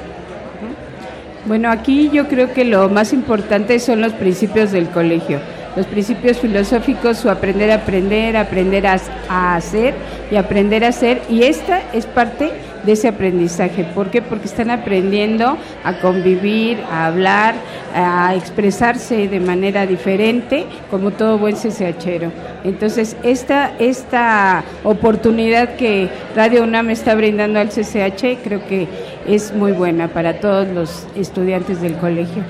Bueno, 1.46 1.70
aquí 1.70 2.10
yo 2.14 2.30
creo 2.30 2.54
que 2.54 2.64
lo 2.64 2.88
más 2.88 3.12
importante 3.12 3.78
son 3.80 4.00
los 4.00 4.14
principios 4.14 4.72
del 4.72 4.88
colegio. 4.90 5.40
Los 5.76 5.88
principios 5.88 6.38
filosóficos, 6.38 7.18
su 7.18 7.30
aprender 7.30 7.72
a 7.72 7.76
aprender, 7.76 8.38
aprender 8.38 8.86
a, 8.88 9.56
hacer 9.56 9.94
y 10.32 10.36
aprender 10.36 10.86
a 10.86 10.92
ser. 10.92 11.22
Y 11.30 11.44
esta 11.44 11.82
es 11.94 12.06
parte 12.06 12.52
de 12.86 12.92
ese 12.92 13.08
aprendizaje. 13.08 13.84
¿Por 13.84 14.10
qué? 14.10 14.22
Porque 14.22 14.46
están 14.46 14.70
aprendiendo 14.70 15.58
a 15.84 16.00
convivir, 16.00 16.78
a 16.92 17.08
hablar, 17.08 17.56
a 17.96 18.36
expresarse 18.36 19.28
de 19.28 19.40
manera 19.40 19.86
diferente, 19.86 20.66
como 20.92 21.12
todo 21.12 21.40
buen 21.40 21.56
CCHero. 21.56 22.32
Entonces, 22.64 23.18
esta, 23.24 23.74
esta 23.80 24.64
oportunidad 24.84 25.76
que 25.76 26.08
Radio 26.36 26.64
UNAM 26.64 26.92
está 26.92 27.16
brindando 27.16 27.60
al 27.60 27.70
CCH 27.70 28.38
creo 28.44 28.66
que 28.68 28.88
es 29.28 29.54
muy 29.54 29.72
buena 29.72 30.10
para 30.10 30.40
todos 30.40 30.68
los 30.68 31.08
estudiantes 31.16 31.82
del 31.82 31.96
colegio. 31.98 32.44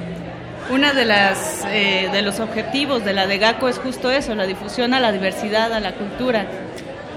Una 0.71 0.93
de 0.93 1.05
las 1.05 1.65
eh, 1.71 2.09
de 2.11 2.21
los 2.21 2.39
objetivos 2.39 3.03
de 3.03 3.13
la 3.13 3.27
DEGACO 3.27 3.67
es 3.67 3.79
justo 3.79 4.09
eso, 4.09 4.33
la 4.33 4.45
difusión 4.45 4.93
a 4.93 4.99
la 4.99 5.11
diversidad, 5.11 5.73
a 5.73 5.79
la 5.79 5.93
cultura. 5.93 6.47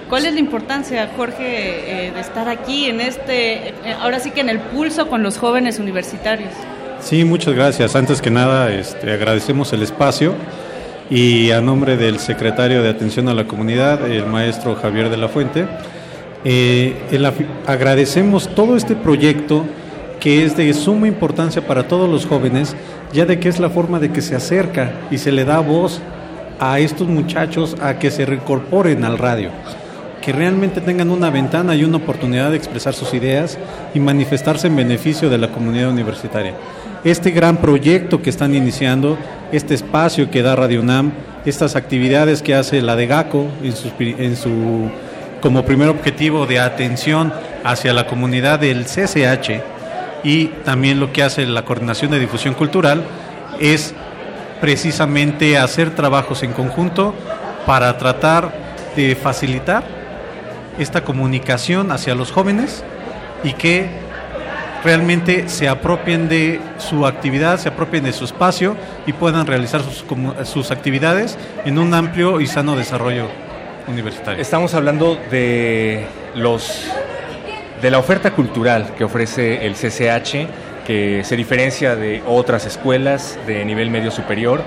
¿Cuál 0.08 0.26
es 0.26 0.34
la 0.34 0.40
importancia, 0.40 1.08
Jorge, 1.16 2.06
eh, 2.06 2.12
de 2.12 2.20
estar 2.20 2.48
aquí 2.48 2.86
en 2.86 3.00
este, 3.00 3.68
eh, 3.68 3.74
ahora 4.00 4.20
sí 4.20 4.30
que 4.30 4.40
en 4.40 4.48
el 4.48 4.60
pulso 4.60 5.08
con 5.08 5.22
los 5.22 5.36
jóvenes 5.38 5.78
universitarios? 5.80 6.52
Sí, 7.00 7.24
muchas 7.24 7.54
gracias. 7.54 7.96
Antes 7.96 8.22
que 8.22 8.30
nada, 8.30 8.72
este, 8.72 9.12
agradecemos 9.12 9.72
el 9.72 9.82
espacio 9.82 10.34
y 11.10 11.50
a 11.50 11.60
nombre 11.60 11.96
del 11.96 12.18
secretario 12.18 12.82
de 12.82 12.88
Atención 12.88 13.28
a 13.28 13.34
la 13.34 13.44
Comunidad, 13.44 14.10
el 14.10 14.26
maestro 14.26 14.76
Javier 14.76 15.08
de 15.08 15.16
la 15.16 15.28
Fuente, 15.28 15.66
eh, 16.48 16.94
agradecemos 17.66 18.48
todo 18.54 18.76
este 18.76 18.94
proyecto 18.94 19.64
que 20.20 20.44
es 20.44 20.56
de 20.56 20.72
suma 20.74 21.08
importancia 21.08 21.66
para 21.66 21.88
todos 21.88 22.08
los 22.08 22.24
jóvenes, 22.24 22.76
ya 23.12 23.26
de 23.26 23.40
que 23.40 23.48
es 23.48 23.58
la 23.58 23.68
forma 23.68 23.98
de 23.98 24.12
que 24.12 24.22
se 24.22 24.36
acerca 24.36 24.92
y 25.10 25.18
se 25.18 25.32
le 25.32 25.44
da 25.44 25.58
voz 25.58 26.00
a 26.60 26.78
estos 26.78 27.08
muchachos 27.08 27.74
a 27.82 27.98
que 27.98 28.12
se 28.12 28.24
reincorporen 28.24 29.04
al 29.04 29.18
radio, 29.18 29.50
que 30.22 30.32
realmente 30.32 30.80
tengan 30.80 31.10
una 31.10 31.30
ventana 31.30 31.74
y 31.74 31.82
una 31.82 31.96
oportunidad 31.96 32.52
de 32.52 32.58
expresar 32.58 32.94
sus 32.94 33.12
ideas 33.12 33.58
y 33.92 33.98
manifestarse 33.98 34.68
en 34.68 34.76
beneficio 34.76 35.28
de 35.28 35.38
la 35.38 35.48
comunidad 35.48 35.90
universitaria. 35.90 36.54
Este 37.02 37.32
gran 37.32 37.56
proyecto 37.56 38.22
que 38.22 38.30
están 38.30 38.54
iniciando, 38.54 39.18
este 39.50 39.74
espacio 39.74 40.30
que 40.30 40.42
da 40.42 40.54
Radio 40.54 40.80
UNAM, 40.80 41.10
estas 41.44 41.74
actividades 41.74 42.40
que 42.40 42.54
hace 42.54 42.82
la 42.82 42.94
de 42.94 43.08
GACO 43.08 43.46
en 43.64 43.72
su, 43.72 43.90
en 43.98 44.36
su 44.36 44.90
como 45.46 45.64
primer 45.64 45.88
objetivo 45.90 46.44
de 46.44 46.58
atención 46.58 47.32
hacia 47.62 47.92
la 47.92 48.08
comunidad 48.08 48.58
del 48.58 48.84
CCH 48.84 49.62
y 50.24 50.46
también 50.64 50.98
lo 50.98 51.12
que 51.12 51.22
hace 51.22 51.46
la 51.46 51.64
Coordinación 51.64 52.10
de 52.10 52.18
Difusión 52.18 52.54
Cultural 52.54 53.04
es 53.60 53.94
precisamente 54.60 55.56
hacer 55.56 55.94
trabajos 55.94 56.42
en 56.42 56.52
conjunto 56.52 57.14
para 57.64 57.96
tratar 57.96 58.50
de 58.96 59.14
facilitar 59.14 59.84
esta 60.80 61.04
comunicación 61.04 61.92
hacia 61.92 62.16
los 62.16 62.32
jóvenes 62.32 62.82
y 63.44 63.52
que 63.52 63.88
realmente 64.82 65.48
se 65.48 65.68
apropien 65.68 66.28
de 66.28 66.60
su 66.78 67.06
actividad, 67.06 67.60
se 67.60 67.68
apropien 67.68 68.02
de 68.02 68.12
su 68.12 68.24
espacio 68.24 68.76
y 69.06 69.12
puedan 69.12 69.46
realizar 69.46 69.80
sus, 69.80 70.04
sus 70.42 70.72
actividades 70.72 71.38
en 71.64 71.78
un 71.78 71.94
amplio 71.94 72.40
y 72.40 72.48
sano 72.48 72.74
desarrollo 72.74 73.45
Estamos 74.36 74.74
hablando 74.74 75.16
de 75.30 76.06
los 76.34 76.86
de 77.80 77.90
la 77.90 77.98
oferta 77.98 78.32
cultural 78.32 78.94
que 78.98 79.04
ofrece 79.04 79.64
el 79.64 79.74
CCH, 79.74 80.84
que 80.84 81.22
se 81.22 81.36
diferencia 81.36 81.94
de 81.94 82.20
otras 82.26 82.66
escuelas 82.66 83.38
de 83.46 83.64
nivel 83.64 83.90
medio 83.90 84.10
superior 84.10 84.62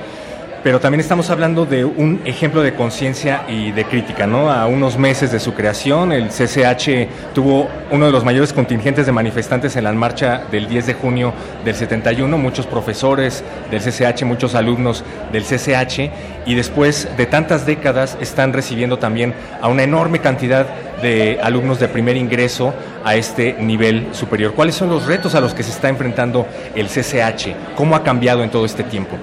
pero 0.63 0.80
también 0.80 1.00
estamos 1.00 1.30
hablando 1.30 1.65
de 1.65 1.86
un 1.86 2.22
ejemplo 2.26 2.62
de 2.62 2.76
conciencia 2.76 3.43
y 3.48 3.72
de 3.72 3.86
crítica, 3.86 4.28
¿no? 4.28 4.52
A 4.52 4.67
unos 4.67 4.98
meses 4.98 5.32
de 5.32 5.39
su 5.39 5.54
creación, 5.54 6.12
el 6.12 6.30
CCH 6.30 7.34
tuvo 7.34 7.69
uno 7.91 8.06
de 8.06 8.12
los 8.12 8.26
mayores 8.26 8.52
contingentes 8.52 9.06
de 9.06 9.12
manifestantes 9.12 9.76
en 9.76 9.86
la 9.86 9.93
marcha 9.93 10.43
del 10.52 10.67
10 10.67 10.88
de 10.88 10.93
junio 10.93 11.34
del 11.63 11.76
71, 11.76 12.38
muchos 12.38 12.65
profesores 12.65 13.43
del 13.72 13.82
CCH, 13.82 14.24
muchos 14.24 14.56
alumnos 14.56 15.04
del 15.32 15.43
CCH, 15.43 16.12
y 16.45 16.56
después 16.56 17.08
de 17.15 17.26
tantas 17.26 17.65
décadas 17.65 18.17
están 18.19 18.54
recibiendo 18.54 18.98
también 18.98 19.34
a 19.62 19.67
una 19.67 19.84
enorme 19.84 20.19
cantidad 20.19 20.67
de 21.02 21.39
alumnos 21.41 21.80
de 21.80 21.88
primer 21.88 22.17
ingreso 22.17 22.74
a 23.06 23.15
este 23.15 23.54
nivel 23.54 24.08
superior. 24.12 24.54
¿Cuáles 24.54 24.76
son 24.76 24.89
los 24.89 25.06
retos 25.06 25.36
a 25.36 25.39
los 25.39 25.54
que 25.54 25.63
se 25.63 25.72
está 25.72 25.88
enfrentando 25.89 26.45
el 26.76 26.88
CCH? 26.88 27.76
¿Cómo 27.76 27.95
ha 27.95 28.04
cambiado 28.04 28.43
en 28.43 28.50
todo 28.50 28.65
este 28.65 28.84
tiempo? 28.84 29.17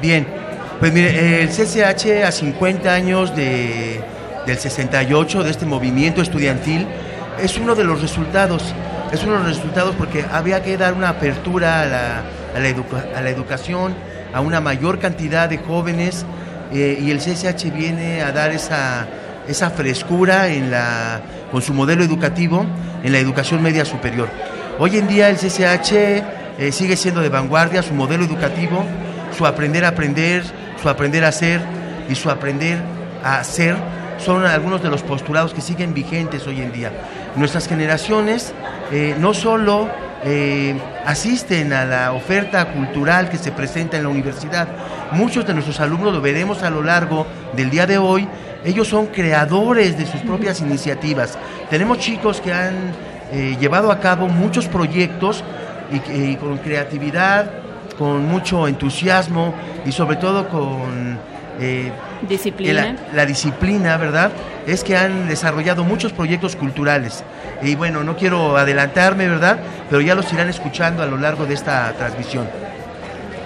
Bien, 0.00 0.26
pues 0.78 0.92
mire, 0.92 1.42
el 1.42 1.48
CCH 1.48 2.24
a 2.24 2.30
50 2.30 2.92
años 2.92 3.34
de, 3.34 4.00
del 4.46 4.56
68, 4.56 5.42
de 5.42 5.50
este 5.50 5.66
movimiento 5.66 6.22
estudiantil, 6.22 6.86
es 7.42 7.58
uno 7.58 7.74
de 7.74 7.82
los 7.82 8.00
resultados, 8.00 8.74
es 9.12 9.24
uno 9.24 9.32
de 9.34 9.38
los 9.40 9.56
resultados 9.56 9.96
porque 9.96 10.24
había 10.30 10.62
que 10.62 10.76
dar 10.76 10.94
una 10.94 11.08
apertura 11.08 11.82
a 11.82 11.86
la, 11.86 12.18
a 12.54 12.60
la, 12.60 13.18
a 13.18 13.20
la 13.20 13.30
educación, 13.30 13.94
a 14.32 14.40
una 14.40 14.60
mayor 14.60 15.00
cantidad 15.00 15.48
de 15.48 15.58
jóvenes 15.58 16.24
eh, 16.72 16.98
y 17.00 17.10
el 17.10 17.18
CCH 17.18 17.72
viene 17.74 18.22
a 18.22 18.30
dar 18.30 18.52
esa, 18.52 19.08
esa 19.48 19.70
frescura 19.70 20.48
en 20.48 20.70
la, 20.70 21.20
con 21.50 21.60
su 21.60 21.74
modelo 21.74 22.04
educativo 22.04 22.64
en 23.02 23.12
la 23.12 23.18
educación 23.18 23.62
media 23.62 23.84
superior. 23.84 24.28
Hoy 24.78 24.96
en 24.96 25.08
día 25.08 25.28
el 25.28 25.36
CCH 25.36 25.92
eh, 25.92 26.70
sigue 26.70 26.96
siendo 26.96 27.20
de 27.20 27.30
vanguardia, 27.30 27.82
su 27.82 27.94
modelo 27.94 28.24
educativo 28.24 28.84
su 29.38 29.46
aprender 29.46 29.84
a 29.84 29.88
aprender, 29.88 30.42
su 30.82 30.88
aprender 30.88 31.24
a 31.24 31.30
ser 31.30 31.60
y 32.10 32.16
su 32.16 32.28
aprender 32.28 32.80
a 33.22 33.44
ser 33.44 33.76
son 34.18 34.44
algunos 34.44 34.82
de 34.82 34.90
los 34.90 35.04
postulados 35.04 35.54
que 35.54 35.60
siguen 35.60 35.94
vigentes 35.94 36.44
hoy 36.48 36.60
en 36.60 36.72
día. 36.72 36.90
Nuestras 37.36 37.68
generaciones 37.68 38.52
eh, 38.90 39.14
no 39.20 39.32
solo 39.34 39.88
eh, 40.24 40.76
asisten 41.06 41.72
a 41.72 41.84
la 41.84 42.12
oferta 42.14 42.72
cultural 42.72 43.28
que 43.28 43.38
se 43.38 43.52
presenta 43.52 43.96
en 43.96 44.02
la 44.02 44.08
universidad, 44.08 44.66
muchos 45.12 45.46
de 45.46 45.54
nuestros 45.54 45.78
alumnos 45.78 46.12
lo 46.12 46.20
veremos 46.20 46.64
a 46.64 46.70
lo 46.70 46.82
largo 46.82 47.24
del 47.54 47.70
día 47.70 47.86
de 47.86 47.96
hoy, 47.96 48.26
ellos 48.64 48.88
son 48.88 49.06
creadores 49.06 49.96
de 49.96 50.04
sus 50.04 50.20
propias 50.22 50.60
iniciativas. 50.60 51.38
Tenemos 51.70 51.98
chicos 51.98 52.40
que 52.40 52.52
han 52.52 52.92
eh, 53.30 53.56
llevado 53.60 53.92
a 53.92 54.00
cabo 54.00 54.26
muchos 54.26 54.66
proyectos 54.66 55.44
y 56.12 56.34
con 56.36 56.58
creatividad, 56.58 57.67
con 57.98 58.26
mucho 58.26 58.68
entusiasmo 58.68 59.54
y 59.84 59.92
sobre 59.92 60.16
todo 60.16 60.48
con 60.48 61.18
eh, 61.60 61.90
disciplina. 62.28 62.96
La, 63.12 63.26
disciplina, 63.26 63.96
¿verdad? 63.96 64.30
Es 64.66 64.84
que 64.84 64.96
han 64.96 65.28
desarrollado 65.28 65.84
muchos 65.84 66.12
proyectos 66.12 66.54
culturales. 66.56 67.24
Y 67.62 67.74
bueno, 67.74 68.04
no 68.04 68.16
quiero 68.16 68.56
adelantarme, 68.56 69.26
¿verdad? 69.26 69.58
Pero 69.90 70.00
ya 70.00 70.14
los 70.14 70.32
irán 70.32 70.48
escuchando 70.48 71.02
a 71.02 71.06
lo 71.06 71.16
largo 71.16 71.46
de 71.46 71.54
esta 71.54 71.92
transmisión. 71.94 72.48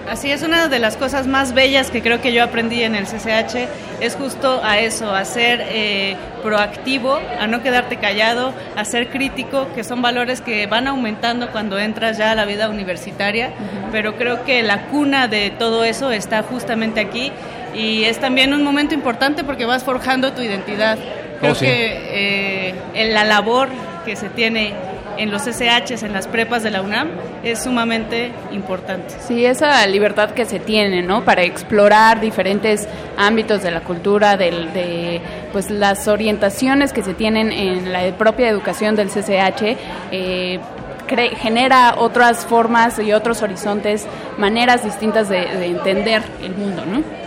Así 0.09 0.31
es, 0.31 0.43
una 0.43 0.69
de 0.69 0.79
las 0.79 0.97
cosas 0.97 1.27
más 1.27 1.55
bellas 1.55 1.91
que 1.91 2.03
creo 2.03 2.21
que 2.21 2.33
yo 2.33 2.43
aprendí 2.43 2.83
en 2.83 2.95
el 2.95 3.05
CCH 3.05 3.69
es 4.01 4.17
justo 4.17 4.61
a 4.63 4.79
eso, 4.79 5.15
a 5.15 5.25
ser 5.25 5.65
eh, 5.69 6.17
proactivo, 6.43 7.19
a 7.41 7.47
no 7.47 7.63
quedarte 7.63 7.97
callado, 7.97 8.53
a 8.77 8.85
ser 8.85 9.11
crítico, 9.11 9.69
que 9.75 9.85
son 9.85 10.03
valores 10.03 10.41
que 10.41 10.67
van 10.67 10.89
aumentando 10.89 11.51
cuando 11.51 11.79
entras 11.79 12.19
ya 12.19 12.33
a 12.33 12.35
la 12.35 12.45
vida 12.45 12.69
universitaria, 12.69 13.51
pero 13.91 14.17
creo 14.17 14.45
que 14.45 14.63
la 14.63 14.87
cuna 14.87 15.29
de 15.29 15.51
todo 15.51 15.85
eso 15.85 16.11
está 16.11 16.43
justamente 16.43 17.01
aquí 17.01 17.33
y 17.75 18.05
es 18.05 18.19
también 18.19 18.53
un 18.53 18.63
momento 18.63 18.95
importante 18.95 19.45
porque 19.45 19.65
vas 19.67 19.85
forjando 19.85 20.33
tu 20.33 20.43
identidad. 20.43 20.99
Creo 21.41 21.53
oh, 21.53 21.59
que 21.59 22.69
eh, 22.69 22.75
en 22.95 23.15
la 23.15 23.25
labor 23.25 23.69
que 24.05 24.17
se 24.17 24.29
tiene 24.29 24.75
en 25.17 25.31
los 25.31 25.43
SHs, 25.43 26.03
en 26.03 26.13
las 26.13 26.27
prepas 26.27 26.63
de 26.63 26.71
la 26.71 26.83
UNAM, 26.83 27.09
es 27.43 27.63
sumamente 27.63 28.33
importante. 28.53 29.15
Sí, 29.21 29.45
esa 29.45 29.87
libertad 29.87 30.31
que 30.31 30.45
se 30.45 30.59
tiene, 30.59 31.03
¿no? 31.03 31.25
Para 31.25 31.43
explorar 31.43 32.21
diferentes 32.21 32.89
ámbitos 33.17 33.63
de 33.63 33.71
la 33.71 33.81
cultura, 33.81 34.37
de 34.37 35.21
pues 35.53 35.71
las 35.71 36.09
orientaciones 36.09 36.93
que 36.93 37.03
se 37.03 37.15
tienen 37.15 37.53
en 37.53 37.93
la 37.93 38.11
propia 38.17 38.49
educación 38.49 38.97
del 38.97 39.09
CCH, 39.09 39.77
eh, 40.11 40.61
genera 41.37 41.97
otras 41.99 42.47
formas 42.47 42.99
y 42.99 43.13
otros 43.13 43.43
horizontes, 43.43 44.07
maneras 44.39 44.83
distintas 44.83 45.29
de, 45.29 45.41
de 45.41 45.67
entender 45.67 46.23
el 46.43 46.55
mundo, 46.55 46.85
¿no? 46.87 47.22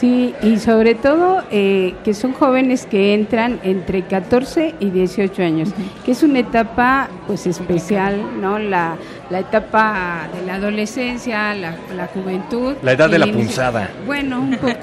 Sí, 0.00 0.34
y 0.42 0.56
sobre 0.56 0.94
todo 0.94 1.42
eh, 1.50 1.94
que 2.04 2.14
son 2.14 2.32
jóvenes 2.32 2.86
que 2.86 3.12
entran 3.12 3.60
entre 3.62 4.00
14 4.00 4.74
y 4.80 4.88
18 4.88 5.42
años, 5.42 5.68
que 6.06 6.12
es 6.12 6.22
una 6.22 6.38
etapa 6.38 7.10
pues 7.26 7.46
especial, 7.46 8.40
¿no? 8.40 8.58
La, 8.58 8.96
la 9.28 9.40
etapa 9.40 10.26
de 10.34 10.46
la 10.46 10.54
adolescencia, 10.54 11.54
la, 11.54 11.76
la 11.94 12.06
juventud. 12.06 12.76
La 12.82 12.92
edad 12.92 13.10
de 13.10 13.18
la 13.18 13.26
punzada. 13.26 13.90
Bueno, 14.06 14.40
un 14.40 14.56
poco. 14.56 14.72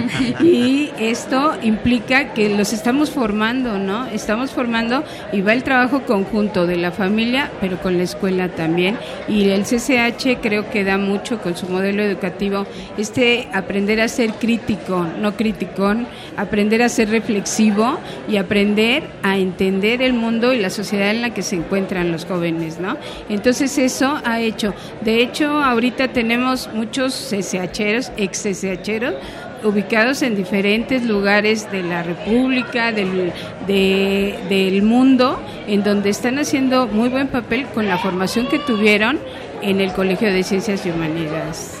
y 0.42 0.90
esto 0.98 1.54
implica 1.62 2.34
que 2.34 2.48
los 2.48 2.72
estamos 2.72 3.10
formando, 3.10 3.78
¿no? 3.78 4.06
Estamos 4.06 4.50
formando 4.50 5.04
y 5.32 5.42
va 5.42 5.52
el 5.52 5.62
trabajo 5.62 6.02
conjunto 6.02 6.66
de 6.66 6.76
la 6.76 6.90
familia, 6.90 7.52
pero 7.60 7.78
con 7.78 7.96
la 7.98 8.02
escuela 8.02 8.48
también. 8.48 8.98
Y 9.28 9.50
el 9.50 9.62
CCH 9.62 10.40
creo 10.42 10.68
que 10.70 10.82
da 10.82 10.98
mucho 10.98 11.38
con 11.40 11.56
su 11.56 11.68
modelo 11.68 12.02
educativo, 12.02 12.66
este 12.98 13.48
aprender 13.52 14.00
a 14.00 14.08
ser 14.08 14.39
crítico, 14.40 15.06
no 15.20 15.36
criticón, 15.36 16.06
aprender 16.36 16.82
a 16.82 16.88
ser 16.88 17.10
reflexivo 17.10 17.98
y 18.28 18.38
aprender 18.38 19.04
a 19.22 19.36
entender 19.36 20.02
el 20.02 20.14
mundo 20.14 20.52
y 20.52 20.58
la 20.58 20.70
sociedad 20.70 21.10
en 21.10 21.22
la 21.22 21.32
que 21.32 21.42
se 21.42 21.56
encuentran 21.56 22.10
los 22.10 22.24
jóvenes, 22.24 22.80
¿no? 22.80 22.96
Entonces 23.28 23.78
eso 23.78 24.20
ha 24.24 24.40
hecho. 24.40 24.74
De 25.02 25.22
hecho, 25.22 25.62
ahorita 25.62 26.08
tenemos 26.08 26.68
muchos 26.74 27.14
CCHeros, 27.30 28.10
ex 28.16 28.42
CCHeros, 28.42 29.14
ubicados 29.62 30.22
en 30.22 30.36
diferentes 30.36 31.04
lugares 31.04 31.70
de 31.70 31.82
la 31.82 32.02
República, 32.02 32.92
del, 32.92 33.32
del 33.66 34.82
mundo, 34.82 35.40
en 35.66 35.84
donde 35.84 36.10
están 36.10 36.38
haciendo 36.38 36.86
muy 36.86 37.08
buen 37.10 37.28
papel 37.28 37.66
con 37.74 37.86
la 37.86 37.98
formación 37.98 38.46
que 38.46 38.58
tuvieron 38.58 39.18
en 39.62 39.80
el 39.80 39.92
Colegio 39.92 40.32
de 40.32 40.42
Ciencias 40.42 40.86
y 40.86 40.90
Humanidades 40.90 41.79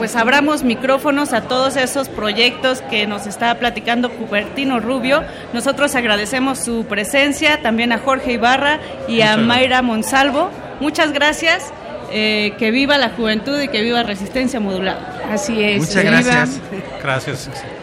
pues 0.00 0.16
abramos 0.16 0.64
micrófonos 0.64 1.34
a 1.34 1.42
todos 1.42 1.76
esos 1.76 2.08
proyectos 2.08 2.80
que 2.80 3.06
nos 3.06 3.26
está 3.26 3.58
platicando 3.58 4.10
Cupertino 4.10 4.80
Rubio. 4.80 5.22
Nosotros 5.52 5.94
agradecemos 5.94 6.58
su 6.58 6.86
presencia, 6.86 7.60
también 7.60 7.92
a 7.92 7.98
Jorge 7.98 8.32
Ibarra 8.32 8.80
y 9.08 9.20
a 9.20 9.36
Mayra 9.36 9.82
Monsalvo. 9.82 10.48
Muchas 10.80 11.12
gracias. 11.12 11.70
Eh, 12.12 12.54
que 12.58 12.70
viva 12.70 12.96
la 12.96 13.10
juventud 13.10 13.60
y 13.60 13.68
que 13.68 13.82
viva 13.82 14.02
Resistencia 14.02 14.58
Modulada. 14.58 15.20
Así 15.30 15.62
es. 15.62 15.80
Muchas 15.80 16.02
gracias. 16.02 16.60
Gracias. 17.02 17.50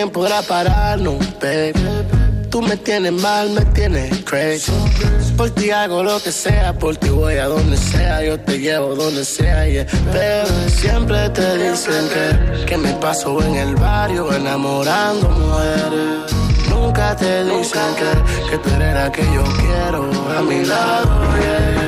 quién 0.00 0.10
podrá 0.10 0.40
pararnos, 0.40 1.18
baby. 1.42 1.74
Tú 2.48 2.62
me 2.62 2.74
tienes 2.78 3.12
mal, 3.12 3.50
me 3.50 3.66
tienes 3.66 4.24
crazy. 4.24 4.72
Por 5.36 5.50
ti 5.50 5.70
hago 5.70 6.02
lo 6.02 6.18
que 6.22 6.32
sea, 6.32 6.72
por 6.72 6.96
ti 6.96 7.10
voy 7.10 7.34
a 7.34 7.44
donde 7.44 7.76
sea, 7.76 8.24
yo 8.24 8.40
te 8.40 8.58
llevo 8.58 8.94
donde 8.94 9.26
sea, 9.26 9.68
yeah. 9.68 9.86
Pero 10.10 10.46
siempre 10.70 11.28
te 11.30 11.58
dicen 11.58 12.08
que, 12.14 12.64
que 12.64 12.76
me 12.78 12.94
paso 12.94 13.42
en 13.42 13.56
el 13.56 13.76
barrio 13.76 14.32
enamorando 14.32 15.28
mujeres. 15.28 16.32
Nunca 16.70 17.14
te 17.14 17.44
dicen 17.44 17.90
que, 17.98 18.50
que 18.50 18.58
tú 18.58 18.70
eres 18.76 18.94
la 18.94 19.12
que 19.12 19.22
yo 19.34 19.44
quiero 19.60 20.10
a 20.38 20.40
mi 20.40 20.64
lado, 20.64 21.10
yeah. 21.40 21.79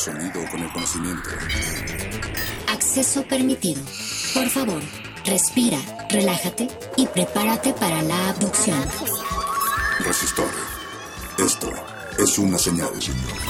Sonido 0.00 0.42
con 0.50 0.62
el 0.62 0.72
conocimiento. 0.72 1.28
Acceso 2.68 3.22
permitido. 3.24 3.82
Por 4.32 4.48
favor, 4.48 4.82
respira, 5.26 5.78
relájate 6.08 6.68
y 6.96 7.06
prepárate 7.06 7.74
para 7.74 8.00
la 8.02 8.30
abducción. 8.30 8.82
Resistor. 9.98 10.48
Esto 11.38 11.70
es 12.18 12.38
una 12.38 12.56
señal. 12.56 12.92
Bienvenida, 12.98 13.49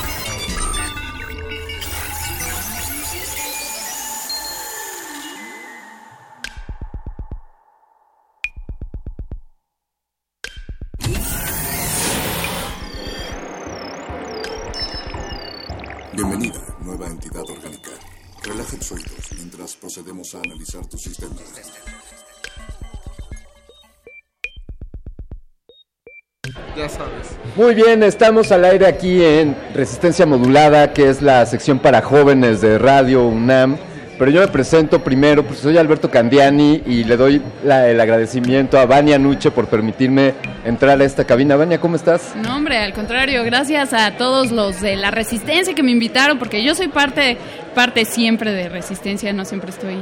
Muy 27.73 27.81
bien, 27.85 28.03
estamos 28.03 28.51
al 28.51 28.65
aire 28.65 28.85
aquí 28.85 29.23
en 29.23 29.55
Resistencia 29.77 30.27
Modulada, 30.27 30.93
que 30.93 31.09
es 31.09 31.23
la 31.23 31.47
sección 31.47 31.79
para 31.79 32.03
jóvenes 32.03 32.61
de 32.61 32.79
Radio 32.79 33.23
UNAM. 33.29 33.77
Pero 34.19 34.29
yo 34.33 34.41
me 34.41 34.49
presento 34.49 35.05
primero, 35.05 35.45
pues 35.47 35.61
soy 35.61 35.79
Alberto 35.79 36.11
Candiani 36.11 36.83
y 36.85 37.05
le 37.05 37.17
doy 37.17 37.41
la- 37.63 37.87
el 37.89 38.01
agradecimiento 38.01 38.77
a 38.77 38.87
Vania 38.87 39.21
Nuche 39.21 39.53
por 39.53 39.69
permitirme 39.69 40.35
entrar 40.65 41.01
a 41.01 41.05
esta 41.05 41.23
cabina. 41.25 41.55
Vania, 41.55 41.81
¿cómo 41.81 41.95
estás? 41.95 42.35
No, 42.35 42.57
hombre, 42.57 42.77
al 42.79 42.93
contrario, 42.93 43.45
gracias 43.45 43.93
a 43.93 44.17
todos 44.17 44.51
los 44.51 44.81
de 44.81 44.97
la 44.97 45.13
Resistencia 45.13 45.73
que 45.73 45.85
me 45.85 45.93
invitaron, 45.93 46.41
porque 46.41 46.65
yo 46.65 46.75
soy 46.75 46.89
parte, 46.89 47.37
parte 47.77 48.05
siempre 48.05 48.51
de 48.53 48.69
Resistencia, 48.69 49.33
no 49.33 49.45
siempre 49.45 49.71
estoy 49.71 49.99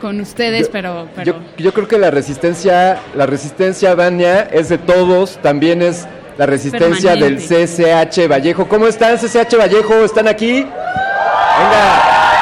con 0.00 0.20
ustedes, 0.20 0.66
Yo- 0.68 0.72
pero... 0.72 1.08
pero... 1.16 1.32
Yo, 1.56 1.64
yo 1.64 1.74
creo 1.74 1.88
que 1.88 1.98
la 1.98 2.12
resistencia, 2.12 2.98
la 3.16 3.26
resistencia 3.26 3.96
Vania 3.96 4.42
es 4.52 4.68
de 4.68 4.78
todos, 4.78 5.38
también 5.42 5.82
es 5.82 6.06
la 6.38 6.46
resistencia 6.46 7.16
del. 7.16 7.38
CCH 7.38 8.28
Vallejo. 8.28 8.66
¿Cómo 8.68 8.86
están 8.86 9.18
CCH 9.18 9.58
Vallejo? 9.58 10.04
¿Están 10.04 10.28
aquí? 10.28 10.52
Venga, 10.62 12.00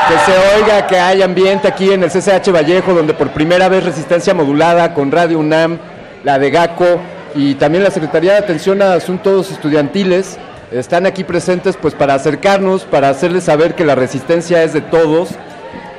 que 0.08 0.18
se 0.30 0.56
oiga 0.56 0.86
que 0.86 0.98
hay 0.98 1.22
ambiente 1.22 1.66
aquí 1.66 1.90
en 1.90 2.04
el 2.04 2.10
CCH 2.10 2.52
Vallejo, 2.52 2.92
donde 2.92 3.14
por 3.14 3.30
primera 3.30 3.68
vez 3.70 3.82
resistencia 3.82 4.34
modulada 4.34 4.92
con 4.92 5.10
Radio 5.10 5.38
UNAM, 5.38 5.78
la 6.22 6.38
de 6.38 6.50
GACO 6.50 7.00
y 7.34 7.54
también 7.54 7.82
la 7.82 7.90
Secretaría 7.90 8.32
de 8.32 8.38
Atención 8.38 8.82
a 8.82 8.92
Asuntos 8.92 9.50
Estudiantiles 9.50 10.38
están 10.72 11.06
aquí 11.06 11.24
presentes 11.24 11.76
pues 11.80 11.94
para 11.94 12.14
acercarnos, 12.14 12.84
para 12.84 13.08
hacerles 13.08 13.44
saber 13.44 13.74
que 13.74 13.84
la 13.84 13.94
resistencia 13.94 14.62
es 14.62 14.74
de 14.74 14.82
todos 14.82 15.30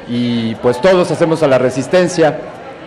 y 0.07 0.53
pues 0.55 0.79
todos 0.81 1.09
hacemos 1.09 1.41
a 1.41 1.47
la 1.47 1.57
resistencia. 1.57 2.39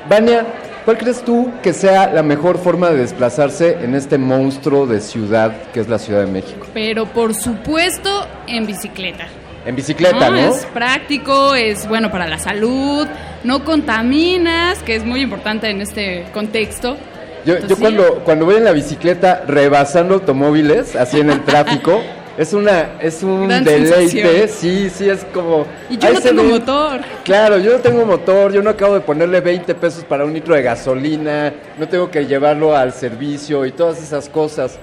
Vania, 0.09 0.47
¿Cuál 0.85 0.97
crees 0.97 1.23
tú 1.23 1.51
que 1.63 1.73
sea 1.73 2.11
la 2.11 2.23
mejor 2.23 2.59
forma 2.59 2.91
de 2.91 2.97
desplazarse 2.97 3.79
en 3.83 3.95
este 3.95 4.17
monstruo 4.17 4.87
de 4.87 5.01
ciudad 5.01 5.53
que 5.73 5.81
es 5.81 5.89
la 5.89 5.99
Ciudad 5.99 6.21
de 6.21 6.27
México? 6.27 6.67
Pero 6.73 7.07
por 7.07 7.35
supuesto 7.35 8.27
en 8.47 8.67
bicicleta. 8.67 9.27
En 9.67 9.77
bicicleta, 9.77 10.31
¿no? 10.31 10.39
Es 10.39 10.67
práctico, 10.73 11.55
es 11.55 11.87
bueno 11.87 12.11
para 12.11 12.27
la 12.27 12.39
salud, 12.39 13.07
no 13.45 13.63
contaminas, 13.65 14.83
que 14.83 14.97
es 14.97 15.05
muy 15.05 15.21
importante 15.21 15.69
en 15.69 15.83
este 15.83 16.25
contexto. 16.33 16.97
Yo, 17.45 17.55
yo 17.55 17.55
Entonces, 17.55 17.79
cuando, 17.79 18.23
cuando 18.25 18.47
voy 18.47 18.57
en 18.57 18.65
la 18.65 18.73
bicicleta 18.73 19.45
rebasando 19.47 20.15
automóviles, 20.15 20.97
así 20.97 21.21
en 21.21 21.29
el 21.29 21.45
tráfico, 21.45 22.01
es 22.41 22.55
una 22.55 22.99
es 23.01 23.23
un 23.23 23.47
Gran 23.49 23.63
deleite, 23.65 24.09
sensación. 24.09 24.49
sí, 24.49 24.91
sí, 24.91 25.09
es 25.11 25.25
como... 25.27 25.67
Y 25.91 25.99
yo 25.99 26.13
no 26.13 26.21
tengo 26.21 26.43
ve- 26.43 26.49
motor. 26.49 27.01
Claro, 27.25 27.59
yo 27.59 27.73
no 27.75 27.79
tengo 27.81 28.07
motor, 28.07 28.53
yo 28.53 28.63
no 28.63 28.71
acabo 28.71 28.95
de 28.95 29.01
ponerle 29.01 29.41
20 29.41 29.75
pesos 29.75 30.05
para 30.05 30.25
un 30.25 30.33
litro 30.33 30.55
de 30.55 30.63
gasolina, 30.63 31.53
no 31.79 31.87
tengo 31.87 32.11
que 32.11 32.25
llevarlo 32.27 32.75
al 32.75 32.93
servicio 32.93 33.67
y 33.67 33.73
todas 33.73 34.03
esas 34.03 34.29
cosas. 34.29 34.79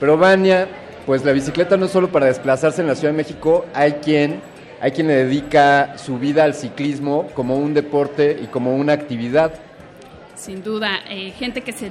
Pero 0.00 0.18
Vania, 0.18 0.66
pues 1.06 1.24
la 1.24 1.30
bicicleta 1.32 1.76
no 1.76 1.86
es 1.86 1.92
solo 1.92 2.08
para 2.08 2.26
desplazarse 2.26 2.80
en 2.82 2.88
la 2.88 2.94
Ciudad 2.96 3.12
de 3.12 3.18
México, 3.18 3.64
hay 3.72 3.92
quien, 3.92 4.40
hay 4.80 4.90
quien 4.90 5.06
le 5.06 5.14
dedica 5.24 5.96
su 5.96 6.18
vida 6.18 6.42
al 6.44 6.54
ciclismo 6.54 7.28
como 7.34 7.56
un 7.56 7.72
deporte 7.72 8.36
y 8.42 8.46
como 8.46 8.74
una 8.74 8.92
actividad. 8.94 9.52
Sin 10.34 10.62
duda, 10.62 10.98
eh, 11.08 11.32
gente 11.38 11.62
que 11.62 11.72
se 11.72 11.90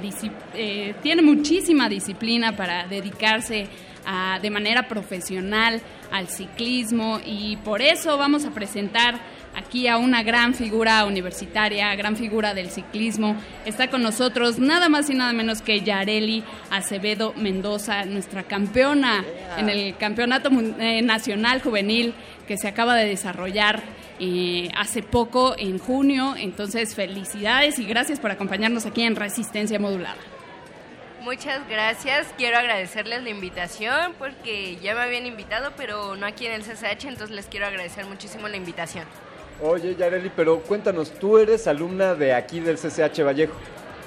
eh, 0.54 0.94
tiene 1.02 1.20
muchísima 1.22 1.88
disciplina 1.88 2.54
para 2.56 2.86
dedicarse 2.86 3.66
a- 4.06 4.38
de 4.40 4.50
manera 4.50 4.88
profesional 4.88 5.80
al 6.12 6.28
ciclismo 6.28 7.20
y 7.24 7.56
por 7.58 7.82
eso 7.82 8.16
vamos 8.16 8.44
a 8.44 8.50
presentar 8.52 9.18
aquí 9.56 9.88
a 9.88 9.96
una 9.96 10.22
gran 10.22 10.54
figura 10.54 11.04
universitaria, 11.06 11.94
gran 11.96 12.14
figura 12.14 12.52
del 12.54 12.68
ciclismo. 12.70 13.34
Está 13.64 13.88
con 13.88 14.02
nosotros 14.02 14.58
nada 14.58 14.88
más 14.90 15.08
y 15.10 15.14
nada 15.14 15.32
menos 15.32 15.62
que 15.62 15.80
Yareli 15.80 16.44
Acevedo 16.70 17.32
Mendoza, 17.36 18.04
nuestra 18.04 18.42
campeona 18.42 19.24
en 19.56 19.68
el 19.70 19.96
Campeonato 19.96 20.50
eh, 20.78 21.00
Nacional 21.02 21.62
Juvenil 21.62 22.12
que 22.46 22.56
se 22.58 22.68
acaba 22.68 22.94
de 22.96 23.06
desarrollar 23.06 23.82
eh, 24.20 24.68
hace 24.76 25.02
poco, 25.02 25.54
en 25.58 25.78
junio. 25.78 26.34
Entonces, 26.38 26.94
felicidades 26.94 27.78
y 27.78 27.84
gracias 27.84 28.20
por 28.20 28.30
acompañarnos 28.30 28.86
aquí 28.86 29.02
en 29.02 29.16
Resistencia 29.16 29.78
Modulada. 29.78 30.16
Muchas 31.26 31.68
gracias. 31.68 32.28
Quiero 32.36 32.56
agradecerles 32.56 33.20
la 33.24 33.30
invitación 33.30 34.14
porque 34.16 34.76
ya 34.76 34.94
me 34.94 35.00
habían 35.00 35.26
invitado, 35.26 35.72
pero 35.76 36.14
no 36.14 36.24
aquí 36.24 36.46
en 36.46 36.52
el 36.52 36.62
CCH, 36.62 37.06
entonces 37.06 37.30
les 37.30 37.46
quiero 37.46 37.66
agradecer 37.66 38.06
muchísimo 38.06 38.46
la 38.46 38.56
invitación. 38.56 39.04
Oye, 39.60 39.96
Yareli, 39.96 40.30
pero 40.36 40.60
cuéntanos, 40.60 41.10
tú 41.10 41.38
eres 41.38 41.66
alumna 41.66 42.14
de 42.14 42.32
aquí 42.32 42.60
del 42.60 42.76
CCH 42.76 43.24
Vallejo. 43.24 43.54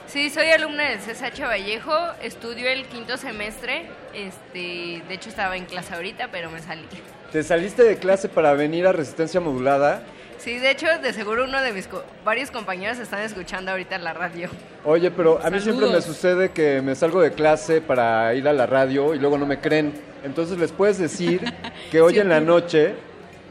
Sí, 0.07 0.29
soy 0.29 0.47
alumna 0.51 0.91
del 0.91 0.99
CCH 0.99 1.41
Vallejo, 1.41 1.91
estudio 2.21 2.69
el 2.69 2.85
quinto 2.85 3.17
semestre, 3.17 3.89
este, 4.13 5.03
de 5.05 5.13
hecho 5.13 5.27
estaba 5.27 5.57
en 5.57 5.65
clase 5.65 5.95
ahorita, 5.95 6.29
pero 6.31 6.49
me 6.49 6.61
salí. 6.61 6.87
¿Te 7.33 7.43
saliste 7.43 7.83
de 7.83 7.97
clase 7.97 8.29
para 8.29 8.53
venir 8.53 8.87
a 8.87 8.93
Resistencia 8.93 9.41
Modulada? 9.41 10.03
Sí, 10.39 10.57
de 10.57 10.71
hecho, 10.71 10.87
de 11.03 11.11
seguro 11.13 11.43
uno 11.43 11.61
de 11.61 11.73
mis 11.73 11.87
co- 11.87 12.03
varios 12.23 12.49
compañeros 12.49 12.97
están 12.97 13.21
escuchando 13.21 13.71
ahorita 13.71 13.95
en 13.95 14.03
la 14.05 14.13
radio. 14.13 14.49
Oye, 14.85 15.11
pero 15.11 15.39
a 15.43 15.49
mí 15.49 15.59
siempre 15.59 15.87
me 15.87 16.01
sucede 16.01 16.49
que 16.51 16.81
me 16.81 16.95
salgo 16.95 17.21
de 17.21 17.31
clase 17.31 17.81
para 17.81 18.33
ir 18.33 18.47
a 18.47 18.53
la 18.53 18.65
radio 18.65 19.13
y 19.13 19.19
luego 19.19 19.37
no 19.37 19.45
me 19.45 19.59
creen. 19.59 19.93
Entonces 20.23 20.57
les 20.57 20.71
puedes 20.71 20.97
decir 20.97 21.41
que 21.91 21.99
hoy 22.01 22.19
en 22.19 22.29
la 22.29 22.39
noche, 22.39 22.93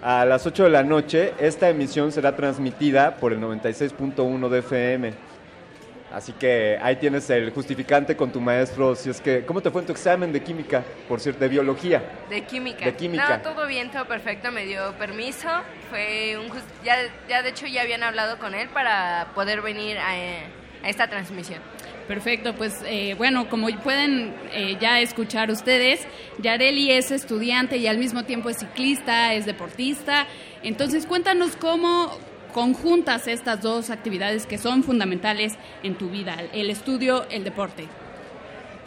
a 0.02 0.24
las 0.24 0.46
8 0.46 0.64
de 0.64 0.70
la 0.70 0.82
noche, 0.82 1.34
esta 1.38 1.68
emisión 1.68 2.10
será 2.10 2.34
transmitida 2.36 3.16
por 3.16 3.32
el 3.34 3.40
96.1 3.40 4.48
de 4.48 4.58
FM. 4.60 5.12
Así 6.12 6.32
que 6.32 6.78
ahí 6.80 6.96
tienes 6.96 7.28
el 7.28 7.50
justificante 7.50 8.16
con 8.16 8.32
tu 8.32 8.40
maestro. 8.40 8.94
Si 8.94 9.10
es 9.10 9.20
que, 9.20 9.44
¿cómo 9.44 9.60
te 9.60 9.70
fue 9.70 9.82
en 9.82 9.86
tu 9.86 9.92
examen 9.92 10.32
de 10.32 10.42
química? 10.42 10.82
Por 11.06 11.20
cierto, 11.20 11.40
de 11.40 11.48
biología. 11.48 12.02
De 12.30 12.42
química. 12.44 12.84
De 12.86 12.94
química. 12.94 13.36
No, 13.36 13.42
todo 13.42 13.66
bien, 13.66 13.90
todo 13.90 14.06
perfecto, 14.06 14.50
me 14.50 14.64
dio 14.64 14.92
permiso. 14.94 15.48
Fue 15.90 16.38
un 16.38 16.48
ya, 16.84 16.96
ya 17.28 17.42
de 17.42 17.50
hecho 17.50 17.66
ya 17.66 17.82
habían 17.82 18.02
hablado 18.02 18.38
con 18.38 18.54
él 18.54 18.68
para 18.70 19.28
poder 19.34 19.60
venir 19.60 19.98
a, 19.98 20.12
a 20.12 20.88
esta 20.88 21.08
transmisión. 21.08 21.60
Perfecto, 22.08 22.54
pues 22.54 22.80
eh, 22.86 23.14
bueno, 23.18 23.50
como 23.50 23.68
pueden 23.82 24.34
eh, 24.52 24.78
ya 24.80 25.00
escuchar 25.00 25.50
ustedes, 25.50 26.06
Yareli 26.38 26.90
es 26.90 27.10
estudiante 27.10 27.76
y 27.76 27.86
al 27.86 27.98
mismo 27.98 28.24
tiempo 28.24 28.48
es 28.48 28.60
ciclista, 28.60 29.34
es 29.34 29.44
deportista. 29.44 30.26
Entonces, 30.62 31.04
cuéntanos 31.04 31.54
cómo 31.56 32.18
conjuntas 32.52 33.26
estas 33.26 33.60
dos 33.60 33.90
actividades 33.90 34.46
que 34.46 34.58
son 34.58 34.82
fundamentales 34.82 35.56
en 35.82 35.96
tu 35.96 36.10
vida, 36.10 36.36
el 36.52 36.70
estudio, 36.70 37.26
el 37.30 37.44
deporte. 37.44 37.88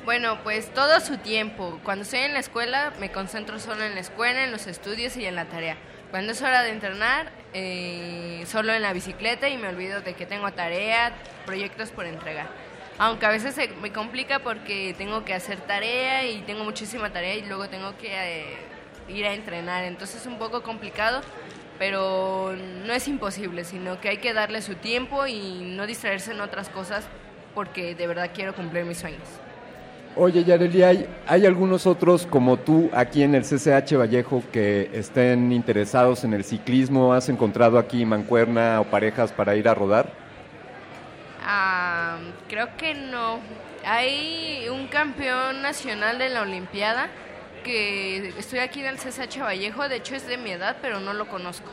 Bueno, 0.04 0.40
pues 0.44 0.74
todo 0.74 1.00
su 1.00 1.18
tiempo. 1.18 1.80
Cuando 1.84 2.04
estoy 2.04 2.22
en 2.22 2.34
la 2.34 2.40
escuela 2.40 2.92
me 3.00 3.12
concentro 3.12 3.60
solo 3.60 3.84
en 3.84 3.94
la 3.94 4.02
escuela, 4.02 4.44
en 4.44 4.52
los 4.52 4.66
estudios 4.66 5.16
y 5.16 5.26
en 5.26 5.36
la 5.36 5.46
tarea. 5.46 5.78
Cuando 6.10 6.34
es 6.34 6.42
hora 6.42 6.64
de 6.64 6.72
entrenar, 6.72 7.32
eh, 7.54 8.44
solo 8.48 8.74
en 8.74 8.82
la 8.82 8.94
bicicleta 8.94 9.48
y 9.48 9.58
me 9.58 9.68
olvido 9.68 10.02
de 10.02 10.14
que 10.14 10.26
tengo 10.26 10.52
tarea, 10.52 11.14
proyectos 11.46 11.90
por 11.92 12.06
entregar. 12.06 12.48
Aunque 12.98 13.26
a 13.26 13.30
veces 13.30 13.56
me 13.82 13.94
complica 13.94 14.40
porque 14.40 14.94
tengo 14.98 15.24
que 15.24 15.34
hacer 15.34 15.60
tarea 15.62 16.26
y 16.26 16.42
tengo 16.42 16.64
muchísima 16.64 17.12
tarea 17.12 17.36
y 17.36 17.46
luego 17.46 17.70
tengo 17.70 17.96
que 17.98 18.10
eh, 18.12 18.58
ir 19.08 19.26
a 19.26 19.34
entrenar. 19.34 19.84
Entonces 19.86 20.22
es 20.22 20.28
un 20.28 20.38
poco 20.38 20.64
complicado, 20.64 21.22
pero 21.82 22.54
no 22.86 22.94
es 22.94 23.08
imposible, 23.08 23.64
sino 23.64 24.00
que 24.00 24.10
hay 24.10 24.18
que 24.18 24.34
darle 24.34 24.62
su 24.62 24.76
tiempo 24.76 25.26
y 25.26 25.74
no 25.76 25.88
distraerse 25.88 26.32
en 26.32 26.40
otras 26.40 26.70
cosas 26.70 27.06
porque 27.56 27.96
de 27.96 28.06
verdad 28.06 28.30
quiero 28.36 28.54
cumplir 28.54 28.86
mis 28.86 29.00
sueños. 29.00 29.24
Oye, 30.16 30.44
Yareli, 30.44 30.84
¿hay, 30.84 31.10
¿hay 31.26 31.48
algunos 31.48 31.88
otros 31.88 32.28
como 32.28 32.58
tú 32.58 32.92
aquí 32.94 33.24
en 33.24 33.34
el 33.34 33.42
CCH 33.42 33.96
Vallejo 33.98 34.44
que 34.52 34.92
estén 34.94 35.52
interesados 35.52 36.24
en 36.24 36.36
el 36.36 36.44
ciclismo? 36.44 37.14
¿Has 37.14 37.30
encontrado 37.30 37.80
aquí 37.80 38.06
mancuerna 38.06 38.80
o 38.80 38.84
parejas 38.84 39.32
para 39.32 39.56
ir 39.56 39.68
a 39.68 39.74
rodar? 39.74 40.08
Ah, 41.44 42.20
creo 42.48 42.78
que 42.78 42.94
no. 42.94 43.40
Hay 43.84 44.68
un 44.70 44.86
campeón 44.86 45.64
nacional 45.64 46.20
de 46.20 46.30
la 46.30 46.44
Olimpiada 46.44 47.10
que 47.64 48.30
estoy 48.38 48.60
aquí 48.60 48.80
en 48.82 48.88
el 48.88 48.98
CSH 48.98 49.40
Vallejo, 49.42 49.88
de 49.90 49.98
hecho 49.98 50.16
es 50.16 50.28
de 50.28 50.38
mi 50.38 50.52
edad, 50.52 50.78
pero 50.82 51.00
no 51.00 51.14
lo 51.14 51.28
conozco. 51.28 51.70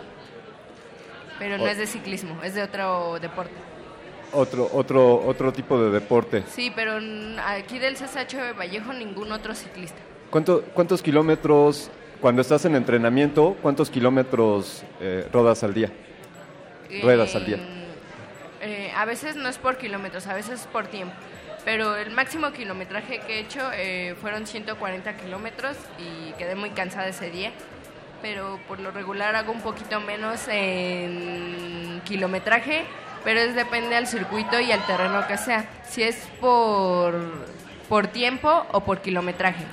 Pero 1.38 1.58
no 1.58 1.64
O- 1.64 1.68
es 1.68 1.78
de 1.78 1.86
ciclismo, 1.86 2.40
es 2.42 2.54
de 2.54 2.62
otro 2.62 3.18
deporte. 3.20 3.52
Otro, 4.32 4.68
otro, 4.72 5.24
otro 5.26 5.52
tipo 5.52 5.80
de 5.82 5.90
deporte. 5.90 6.42
Sí, 6.50 6.70
pero 6.74 6.98
aquí 7.46 7.78
del 7.78 7.96
CSH 7.96 8.52
Vallejo 8.58 8.92
ningún 8.92 9.32
otro 9.32 9.54
ciclista. 9.54 9.98
¿Cuánto- 10.30 10.62
¿Cuántos 10.74 11.00
kilómetros, 11.02 11.90
cuando 12.20 12.42
estás 12.42 12.64
en 12.66 12.74
entrenamiento, 12.74 13.56
cuántos 13.62 13.88
kilómetros 13.88 14.82
eh, 15.00 15.26
rodas 15.32 15.62
al 15.64 15.72
día? 15.72 15.90
Ruedas 17.02 17.34
al 17.34 17.46
día. 17.46 17.58
Eh, 18.60 18.90
a 18.96 19.04
veces 19.04 19.36
no 19.36 19.48
es 19.48 19.56
por 19.58 19.78
kilómetros, 19.78 20.26
a 20.26 20.34
veces 20.34 20.60
es 20.60 20.66
por 20.66 20.86
tiempo. 20.88 21.14
Pero 21.68 21.96
el 21.96 22.12
máximo 22.12 22.50
kilometraje 22.50 23.20
que 23.26 23.34
he 23.34 23.40
hecho 23.40 23.60
eh, 23.74 24.14
fueron 24.22 24.46
140 24.46 25.18
kilómetros 25.18 25.76
y 25.98 26.32
quedé 26.38 26.54
muy 26.54 26.70
cansada 26.70 27.08
ese 27.08 27.30
día. 27.30 27.52
Pero 28.22 28.58
por 28.66 28.80
lo 28.80 28.90
regular 28.90 29.36
hago 29.36 29.52
un 29.52 29.60
poquito 29.60 30.00
menos 30.00 30.48
en 30.48 32.00
kilometraje, 32.06 32.84
pero 33.22 33.40
es 33.40 33.54
depende 33.54 33.96
al 33.96 34.06
circuito 34.06 34.58
y 34.58 34.72
al 34.72 34.86
terreno 34.86 35.26
que 35.28 35.36
sea. 35.36 35.68
Si 35.86 36.02
es 36.02 36.16
por, 36.40 37.14
por 37.86 38.06
tiempo 38.06 38.64
o 38.72 38.80
por 38.80 39.02
kilometraje. 39.02 39.64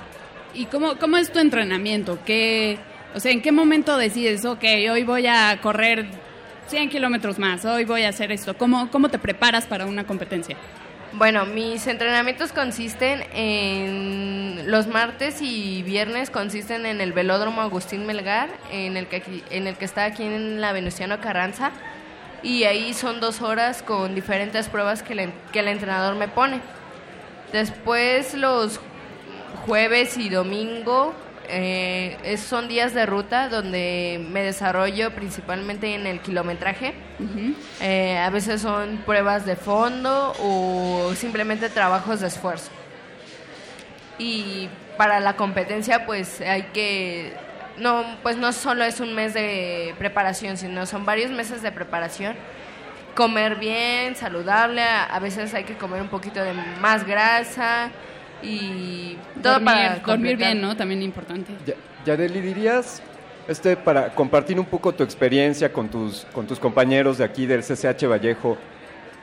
¿Y 0.52 0.66
cómo, 0.66 0.98
cómo 0.98 1.16
es 1.16 1.32
tu 1.32 1.38
entrenamiento? 1.38 2.18
¿Qué, 2.26 2.78
o 3.14 3.20
sea, 3.20 3.32
¿en 3.32 3.40
qué 3.40 3.52
momento 3.52 3.96
decides, 3.96 4.44
ok, 4.44 4.64
hoy 4.92 5.02
voy 5.02 5.28
a 5.28 5.58
correr 5.62 6.04
100 6.66 6.90
kilómetros 6.90 7.38
más, 7.38 7.64
hoy 7.64 7.86
voy 7.86 8.02
a 8.02 8.10
hacer 8.10 8.32
esto? 8.32 8.54
¿Cómo, 8.58 8.90
¿Cómo 8.90 9.08
te 9.08 9.18
preparas 9.18 9.64
para 9.64 9.86
una 9.86 10.04
competencia? 10.04 10.58
Bueno, 11.16 11.46
mis 11.46 11.86
entrenamientos 11.86 12.52
consisten 12.52 13.24
en 13.32 14.70
los 14.70 14.86
martes 14.86 15.40
y 15.40 15.82
viernes 15.82 16.28
consisten 16.28 16.84
en 16.84 17.00
el 17.00 17.12
velódromo 17.14 17.62
Agustín 17.62 18.04
Melgar, 18.04 18.50
en 18.70 18.98
el 18.98 19.06
que 19.06 19.16
aquí- 19.16 19.42
en 19.50 19.66
el 19.66 19.76
que 19.76 19.86
está 19.86 20.04
aquí 20.04 20.24
en 20.24 20.60
la 20.60 20.72
Venustiano 20.72 21.18
Carranza, 21.20 21.70
y 22.42 22.64
ahí 22.64 22.92
son 22.92 23.20
dos 23.20 23.40
horas 23.40 23.82
con 23.82 24.14
diferentes 24.14 24.68
pruebas 24.68 25.02
que, 25.02 25.14
le- 25.14 25.32
que 25.52 25.60
el 25.60 25.68
entrenador 25.68 26.16
me 26.16 26.28
pone. 26.28 26.60
Después 27.50 28.34
los 28.34 28.78
jueves 29.64 30.18
y 30.18 30.28
domingo 30.28 31.14
eh, 31.48 32.16
es- 32.24 32.40
son 32.40 32.68
días 32.68 32.94
de 32.94 33.06
ruta 33.06 33.48
donde 33.48 34.24
me 34.30 34.42
desarrollo 34.42 35.12
principalmente 35.14 35.94
en 35.94 36.06
el 36.06 36.20
kilometraje. 36.20 36.94
Eh, 37.80 38.18
a 38.18 38.30
veces 38.30 38.60
son 38.62 38.98
pruebas 39.06 39.46
de 39.46 39.56
fondo 39.56 40.32
o 40.40 41.12
simplemente 41.14 41.68
trabajos 41.68 42.20
de 42.20 42.26
esfuerzo. 42.28 42.70
Y 44.18 44.68
para 44.96 45.20
la 45.20 45.36
competencia 45.36 46.06
pues 46.06 46.40
hay 46.40 46.62
que 46.72 47.32
no 47.78 48.04
pues 48.22 48.36
no 48.38 48.52
solo 48.52 48.84
es 48.84 49.00
un 49.00 49.14
mes 49.14 49.34
de 49.34 49.94
preparación, 49.98 50.56
sino 50.56 50.86
son 50.86 51.04
varios 51.04 51.30
meses 51.30 51.60
de 51.62 51.70
preparación 51.72 52.34
comer 53.14 53.56
bien, 53.56 54.14
saludable, 54.14 54.82
a, 54.82 55.04
a 55.04 55.18
veces 55.20 55.54
hay 55.54 55.64
que 55.64 55.76
comer 55.78 56.02
un 56.02 56.08
poquito 56.08 56.42
de 56.44 56.52
más 56.82 57.06
grasa 57.06 57.90
y 58.42 59.16
todo 59.42 59.54
dormir, 59.54 59.64
para 59.64 59.98
dormir 59.98 60.36
bien, 60.36 60.60
¿no? 60.60 60.76
También 60.76 61.02
importante. 61.02 61.52
Ya- 61.66 61.74
Yareli, 62.04 62.40
dirías, 62.40 63.02
este, 63.48 63.76
para 63.76 64.10
compartir 64.14 64.58
un 64.60 64.66
poco 64.66 64.92
tu 64.92 65.02
experiencia 65.02 65.72
con 65.72 65.88
tus, 65.88 66.26
con 66.32 66.46
tus 66.46 66.58
compañeros 66.58 67.18
de 67.18 67.24
aquí 67.24 67.46
del 67.46 67.62
CCH 67.62 68.06
Vallejo, 68.06 68.56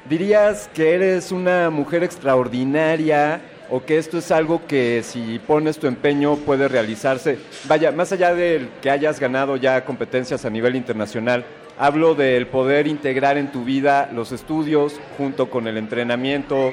¿dirías 0.10 0.70
que 0.74 0.94
eres 0.94 1.32
una 1.32 1.70
mujer 1.70 2.04
extraordinaria 2.04 3.42
o 3.70 3.84
que 3.84 3.98
esto 3.98 4.18
es 4.18 4.32
algo 4.32 4.66
que 4.68 5.02
si 5.04 5.40
pones 5.40 5.78
tu 5.78 5.88
empeño 5.88 6.36
puede 6.38 6.68
realizarse? 6.68 7.40
Vaya, 7.66 7.92
más 7.92 8.12
allá 8.12 8.34
del 8.34 8.68
que 8.82 8.90
hayas 8.90 9.20
ganado 9.20 9.56
ya 9.56 9.86
competencias 9.86 10.44
a 10.46 10.50
nivel 10.50 10.76
internacional, 10.76 11.46
hablo 11.80 12.16
del 12.16 12.48
poder 12.48 12.88
integrar 12.88 13.38
en 13.38 13.52
tu 13.52 13.64
vida 13.64 14.10
los 14.14 14.32
estudios 14.32 15.00
junto 15.18 15.50
con 15.50 15.68
el 15.68 15.78
entrenamiento. 15.78 16.72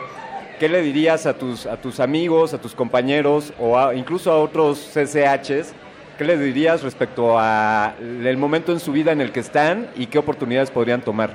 ¿Qué 0.61 0.69
le 0.69 0.83
dirías 0.83 1.25
a 1.25 1.33
tus, 1.39 1.65
a 1.65 1.79
tus 1.79 2.01
amigos, 2.01 2.53
a 2.53 2.59
tus 2.61 2.75
compañeros 2.75 3.55
o 3.59 3.79
a- 3.79 3.95
incluso 3.95 4.31
a 4.31 4.39
otros 4.39 4.79
CCHs? 4.93 5.73
¿Qué 6.19 6.25
le 6.27 6.37
dirías 6.37 6.83
respecto 6.83 7.39
al 7.39 8.37
momento 8.37 8.71
en 8.71 8.79
su 8.79 8.93
vida 8.93 9.11
en 9.11 9.23
el 9.23 9.33
que 9.33 9.41
están 9.41 9.89
y 9.97 10.05
qué 10.05 10.19
oportunidades 10.19 10.71
podrían 10.71 11.01
tomar? 11.01 11.31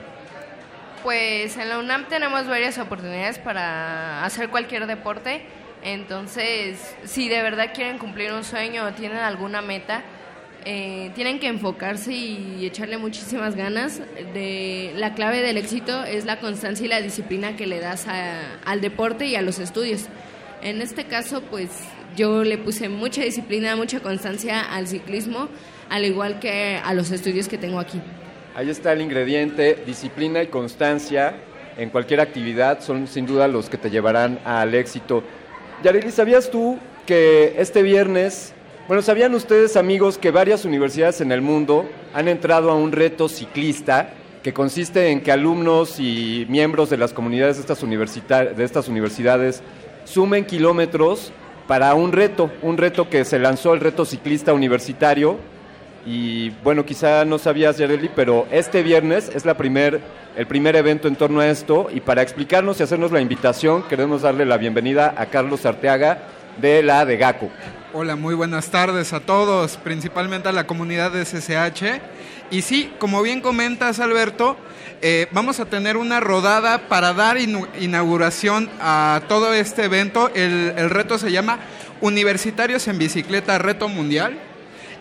Pues 1.02 1.58
en 1.58 1.70
la 1.70 1.80
UNAM 1.80 2.06
tenemos 2.08 2.48
varias 2.48 2.78
oportunidades 2.78 3.40
para 3.40 4.24
hacer 4.24 4.50
cualquier 4.50 4.86
deporte. 4.86 5.42
Entonces, 5.84 6.96
si 7.04 7.28
de 7.28 7.42
verdad 7.42 7.72
quieren 7.74 7.98
cumplir 7.98 8.32
un 8.32 8.44
sueño 8.44 8.86
o 8.86 8.92
tienen 8.92 9.18
alguna 9.18 9.64
meta, 9.64 10.04
eh, 10.66 11.12
tienen 11.16 11.40
que 11.40 11.48
enfocarse 11.48 12.12
y 12.14 12.66
echarle 12.66 12.98
muchísimas 12.98 13.56
ganas. 13.56 14.02
De, 14.34 14.92
la 14.96 15.14
clave 15.14 15.42
del 15.42 15.58
éxito 15.58 16.04
es 16.04 16.26
la 16.26 16.40
constancia 16.40 16.86
y 16.86 16.90
la 16.90 17.02
disciplina 17.02 17.56
que 17.56 17.68
le 17.68 17.80
das 17.80 18.08
a- 18.08 18.56
al 18.66 18.82
deporte 18.82 19.28
y 19.28 19.36
a 19.36 19.42
los 19.42 19.60
estudios. 19.60 20.06
En 20.64 20.82
este 20.82 21.06
caso, 21.06 21.42
pues 21.44 21.70
yo 22.18 22.44
le 22.44 22.58
puse 22.58 22.90
mucha 22.90 23.22
disciplina, 23.22 23.76
mucha 23.76 24.00
constancia 24.00 24.62
al 24.62 24.88
ciclismo, 24.88 25.50
al 25.90 26.04
igual 26.06 26.40
que 26.40 26.80
a 26.84 26.94
los 26.96 27.12
estudios 27.12 27.48
que 27.48 27.58
tengo 27.60 27.80
aquí. 27.80 28.02
Ahí 28.56 28.70
está 28.70 28.94
el 28.94 29.02
ingrediente, 29.02 29.78
disciplina 29.86 30.42
y 30.42 30.48
constancia 30.48 31.36
en 31.78 31.90
cualquier 31.90 32.22
actividad 32.22 32.80
son 32.82 33.06
sin 33.06 33.26
duda 33.28 33.48
los 33.50 33.70
que 33.70 33.78
te 33.78 33.90
llevarán 33.92 34.40
al 34.46 34.74
éxito. 34.74 35.24
Yareli, 35.84 36.10
¿sabías 36.10 36.50
tú 36.50 36.80
que 37.06 37.54
este 37.60 37.84
viernes, 37.84 38.54
bueno, 38.88 39.02
¿sabían 39.02 39.34
ustedes 39.34 39.78
amigos 39.78 40.18
que 40.18 40.30
varias 40.30 40.64
universidades 40.64 41.20
en 41.22 41.32
el 41.32 41.42
mundo 41.42 41.90
han 42.14 42.28
entrado 42.28 42.70
a 42.70 42.76
un 42.76 42.92
reto 42.92 43.28
ciclista 43.28 44.10
que 44.44 44.54
consiste 44.54 45.10
en 45.10 45.22
que 45.22 45.32
alumnos 45.32 46.00
y 46.00 46.46
miembros 46.50 46.92
de 46.92 46.98
las 46.98 47.12
comunidades 47.12 47.56
de 47.56 47.62
estas, 47.64 48.56
de 48.56 48.64
estas 48.64 48.88
universidades 48.88 49.64
sumen 50.04 50.46
kilómetros 50.46 51.32
para 51.68 51.96
un 51.96 52.12
reto, 52.12 52.52
un 52.62 52.78
reto 52.78 53.10
que 53.10 53.26
se 53.26 53.40
lanzó 53.40 53.74
el 53.74 53.80
reto 53.80 54.06
ciclista 54.06 54.54
universitario 54.54 55.40
y 56.06 56.52
bueno, 56.64 56.86
quizá 56.86 57.26
no 57.26 57.40
sabías, 57.40 57.80
Yareli, 57.80 58.12
pero 58.16 58.46
este 58.52 58.84
viernes 58.84 59.32
es 59.34 59.44
la 59.46 59.58
primer, 59.58 60.00
el 60.38 60.46
primer 60.46 60.76
evento 60.76 61.08
en 61.08 61.16
torno 61.16 61.40
a 61.40 61.48
esto. 61.48 61.88
Y 61.92 62.02
para 62.02 62.22
explicarnos 62.22 62.80
y 62.80 62.84
hacernos 62.84 63.12
la 63.12 63.22
invitación, 63.22 63.82
queremos 63.90 64.22
darle 64.22 64.46
la 64.46 64.58
bienvenida 64.58 65.16
a 65.18 65.26
Carlos 65.26 65.66
Arteaga 65.66 66.20
de 66.62 66.84
la 66.84 67.06
de 67.06 67.18
GACO. 67.18 67.50
Hola, 67.98 68.18
muy 68.18 68.36
buenas 68.36 68.72
tardes 68.72 69.14
a 69.14 69.22
todos, 69.22 69.78
principalmente 69.78 70.50
a 70.50 70.52
la 70.52 70.68
comunidad 70.68 71.14
de 71.14 71.24
SSH. 71.24 72.02
Y 72.52 72.62
sí, 72.62 72.92
como 73.00 73.22
bien 73.22 73.40
comentas, 73.40 74.02
Alberto, 74.02 74.58
eh, 75.02 75.30
vamos 75.32 75.62
a 75.62 75.66
tener 75.68 75.96
una 75.96 76.20
rodada 76.20 76.90
para 76.90 77.14
dar 77.14 77.38
inauguración 77.38 78.70
a 78.82 79.22
todo 79.30 79.54
este 79.54 79.86
evento. 79.86 80.30
El, 80.36 80.74
el 80.76 80.90
reto 80.90 81.18
se 81.18 81.32
llama 81.32 81.60
Universitarios 82.02 82.86
en 82.90 82.98
Bicicleta 82.98 83.58
Reto 83.60 83.88
Mundial. 83.88 84.40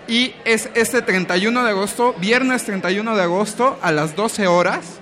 Y 0.06 0.32
es 0.44 0.70
este 0.74 1.02
31 1.02 1.64
de 1.64 1.70
agosto, 1.70 2.14
viernes 2.20 2.62
31 2.62 3.16
de 3.16 3.22
agosto 3.24 3.76
a 3.82 3.90
las 3.90 4.14
12 4.14 4.46
horas. 4.46 5.00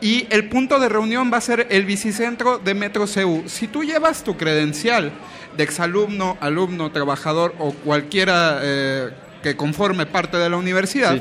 Y 0.00 0.26
el 0.30 0.48
punto 0.48 0.78
de 0.78 0.88
reunión 0.88 1.30
va 1.30 1.36
a 1.36 1.42
ser 1.42 1.66
el 1.68 1.84
bicicentro 1.84 2.58
de 2.58 2.72
Metro 2.72 3.06
CEU. 3.06 3.44
Si 3.48 3.68
tú 3.68 3.84
llevas 3.84 4.24
tu 4.24 4.38
credencial 4.38 5.12
de 5.58 5.64
exalumno, 5.64 6.38
alumno, 6.40 6.92
trabajador 6.92 7.52
o 7.58 7.72
cualquiera 7.72 8.60
eh, 8.62 9.10
que 9.42 9.56
conforme 9.56 10.06
parte 10.06 10.36
de 10.36 10.48
la 10.48 10.56
universidad, 10.56 11.20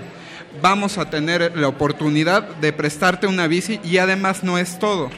vamos 0.62 1.00
a 1.00 1.10
tener 1.10 1.58
la 1.58 1.68
oportunidad 1.68 2.44
de 2.44 2.72
prestarte 2.72 3.26
una 3.26 3.48
bici 3.48 3.80
y 3.84 3.98
además 3.98 4.44
no 4.44 4.60
es 4.60 4.78
todo. 4.78 5.10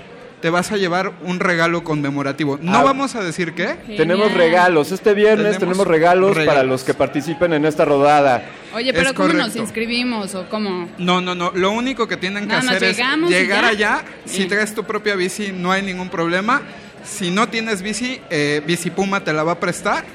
Te 0.42 0.50
vas 0.50 0.72
a 0.72 0.78
llevar 0.78 1.12
un 1.26 1.42
regalo 1.42 1.84
conmemorativo. 1.84 2.60
No 2.62 2.78
Ah, 2.78 2.84
vamos 2.84 3.16
a 3.16 3.22
decir 3.22 3.54
qué. 3.54 3.76
Tenemos 3.98 4.34
regalos. 4.34 4.94
Este 4.94 5.14
viernes 5.14 5.58
tenemos, 5.58 5.86
regalos, 5.86 6.38
para 6.46 6.64
los 6.64 6.86
que 6.86 6.94
participen 6.94 7.52
en 7.52 7.66
esta 7.66 7.84
rodada. 7.84 8.44
Oye, 8.74 8.94
pero 8.94 9.10
Es 9.10 9.14
¿cómo 9.16 9.34
nos 9.34 9.54
inscribimos 9.58 10.34
o 10.36 10.48
cómo? 10.48 10.88
No, 10.98 11.20
no, 11.20 11.36
no. 11.36 11.52
Lo 11.56 11.72
único 11.72 12.08
que 12.08 12.16
tienen 12.16 12.48
que 12.48 12.56
hacer 12.56 12.82
es 12.86 12.98
llegar 13.28 13.66
allá. 13.66 14.06
Si 14.24 14.46
traes 14.46 14.74
tu 14.74 14.86
propia 14.86 15.16
bici, 15.16 15.52
no 15.52 15.74
hay 15.74 15.82
ningún 15.82 16.08
problema. 16.08 16.62
Si 17.04 17.32
no 17.32 17.50
tienes 17.50 17.82
bici, 17.82 18.22
eh, 18.30 18.62
Bici 18.66 18.90
Puma 18.90 19.24
te 19.24 19.34
la 19.34 19.44
va 19.44 19.54
a 19.54 19.60
prestar. 19.60 20.06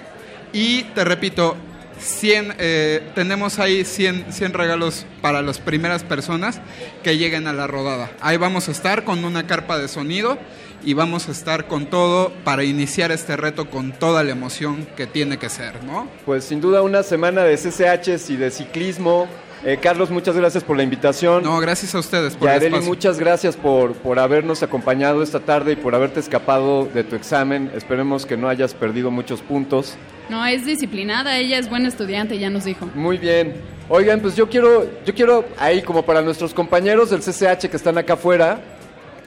Y 0.52 0.84
te 0.94 1.04
repito, 1.04 1.56
100, 1.98 2.54
eh, 2.58 3.10
tenemos 3.14 3.58
ahí 3.58 3.84
100, 3.84 4.26
100 4.32 4.52
regalos 4.52 5.06
para 5.20 5.42
las 5.42 5.58
primeras 5.58 6.04
personas 6.04 6.60
que 7.02 7.16
lleguen 7.16 7.46
a 7.46 7.52
la 7.52 7.66
rodada. 7.66 8.10
Ahí 8.20 8.36
vamos 8.36 8.68
a 8.68 8.72
estar 8.72 9.04
con 9.04 9.24
una 9.24 9.46
carpa 9.46 9.78
de 9.78 9.88
sonido 9.88 10.38
y 10.84 10.94
vamos 10.94 11.28
a 11.28 11.32
estar 11.32 11.66
con 11.66 11.86
todo 11.86 12.32
para 12.44 12.64
iniciar 12.64 13.10
este 13.10 13.36
reto 13.36 13.70
con 13.70 13.92
toda 13.92 14.22
la 14.22 14.32
emoción 14.32 14.86
que 14.96 15.06
tiene 15.06 15.38
que 15.38 15.48
ser, 15.48 15.82
¿no? 15.84 16.08
Pues 16.26 16.44
sin 16.44 16.60
duda 16.60 16.82
una 16.82 17.02
semana 17.02 17.42
de 17.42 17.56
CCHs 17.56 18.30
y 18.30 18.36
de 18.36 18.50
ciclismo. 18.50 19.28
Eh, 19.66 19.78
Carlos, 19.80 20.10
muchas 20.10 20.36
gracias 20.36 20.62
por 20.62 20.76
la 20.76 20.82
invitación. 20.82 21.42
No, 21.42 21.58
gracias 21.58 21.94
a 21.94 21.98
ustedes 21.98 22.34
por 22.36 22.48
el 22.48 22.54
Yareli, 22.54 22.74
espacio. 22.74 22.88
muchas 22.90 23.18
gracias 23.18 23.56
por, 23.56 23.94
por 23.94 24.18
habernos 24.18 24.62
acompañado 24.62 25.22
esta 25.22 25.40
tarde 25.40 25.72
y 25.72 25.76
por 25.76 25.94
haberte 25.94 26.20
escapado 26.20 26.84
de 26.84 27.02
tu 27.02 27.16
examen. 27.16 27.70
Esperemos 27.74 28.26
que 28.26 28.36
no 28.36 28.48
hayas 28.50 28.74
perdido 28.74 29.10
muchos 29.10 29.40
puntos. 29.40 29.96
No, 30.28 30.44
es 30.44 30.66
disciplinada, 30.66 31.38
ella 31.38 31.58
es 31.58 31.70
buena 31.70 31.88
estudiante, 31.88 32.38
ya 32.38 32.50
nos 32.50 32.64
dijo. 32.64 32.90
Muy 32.94 33.16
bien. 33.16 33.54
Oigan, 33.88 34.20
pues 34.20 34.36
yo 34.36 34.50
quiero, 34.50 34.86
yo 35.06 35.14
quiero 35.14 35.46
ahí 35.58 35.80
como 35.80 36.02
para 36.04 36.20
nuestros 36.20 36.52
compañeros 36.52 37.08
del 37.08 37.20
CCH 37.20 37.70
que 37.70 37.76
están 37.76 37.96
acá 37.96 38.14
afuera, 38.14 38.60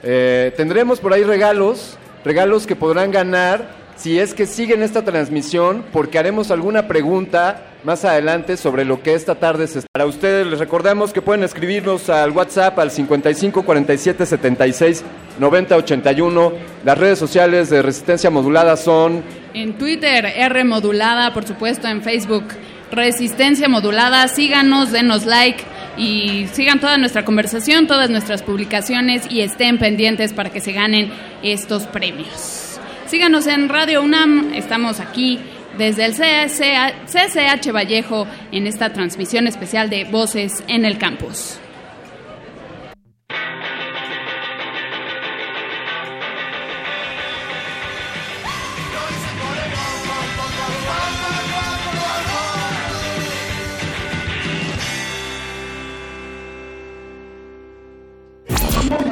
eh, 0.04 0.52
tendremos 0.56 1.00
por 1.00 1.12
ahí 1.12 1.24
regalos, 1.24 1.96
regalos 2.24 2.64
que 2.64 2.76
podrán 2.76 3.10
ganar 3.10 3.77
si 3.98 4.18
es 4.18 4.32
que 4.32 4.46
siguen 4.46 4.82
esta 4.82 5.04
transmisión, 5.04 5.84
porque 5.92 6.18
haremos 6.18 6.50
alguna 6.50 6.86
pregunta 6.86 7.64
más 7.84 8.04
adelante 8.04 8.56
sobre 8.56 8.84
lo 8.84 9.02
que 9.02 9.14
esta 9.14 9.36
tarde 9.36 9.66
se 9.66 9.82
Para 9.92 10.06
ustedes 10.06 10.46
les 10.46 10.58
recordamos 10.58 11.12
que 11.12 11.22
pueden 11.22 11.44
escribirnos 11.44 12.08
al 12.08 12.30
WhatsApp 12.30 12.78
al 12.78 12.90
55 12.90 13.62
47 13.62 14.26
76 14.26 15.04
90 15.38 15.76
81. 15.76 16.52
Las 16.84 16.98
redes 16.98 17.18
sociales 17.18 17.70
de 17.70 17.82
Resistencia 17.82 18.30
Modulada 18.30 18.76
son 18.76 19.22
En 19.54 19.74
Twitter, 19.74 20.26
R 20.26 20.64
modulada, 20.64 21.34
por 21.34 21.46
supuesto, 21.46 21.88
en 21.88 22.02
Facebook, 22.02 22.44
Resistencia 22.90 23.68
modulada. 23.68 24.26
Síganos, 24.28 24.92
denos 24.92 25.26
like 25.26 25.62
y 25.96 26.46
sigan 26.52 26.80
toda 26.80 26.98
nuestra 26.98 27.24
conversación, 27.24 27.86
todas 27.86 28.10
nuestras 28.10 28.42
publicaciones 28.42 29.30
y 29.30 29.40
estén 29.40 29.78
pendientes 29.78 30.32
para 30.32 30.50
que 30.50 30.60
se 30.60 30.72
ganen 30.72 31.10
estos 31.42 31.84
premios. 31.86 32.67
Síganos 33.08 33.46
en 33.46 33.70
Radio 33.70 34.02
UNAM, 34.02 34.52
estamos 34.52 35.00
aquí 35.00 35.40
desde 35.78 36.04
el 36.04 36.12
CCH 36.12 37.72
Vallejo 37.72 38.26
en 38.52 38.66
esta 38.66 38.92
transmisión 38.92 39.46
especial 39.46 39.88
de 39.88 40.04
Voces 40.04 40.62
en 40.68 40.84
el 40.84 40.98
Campus. 40.98 41.58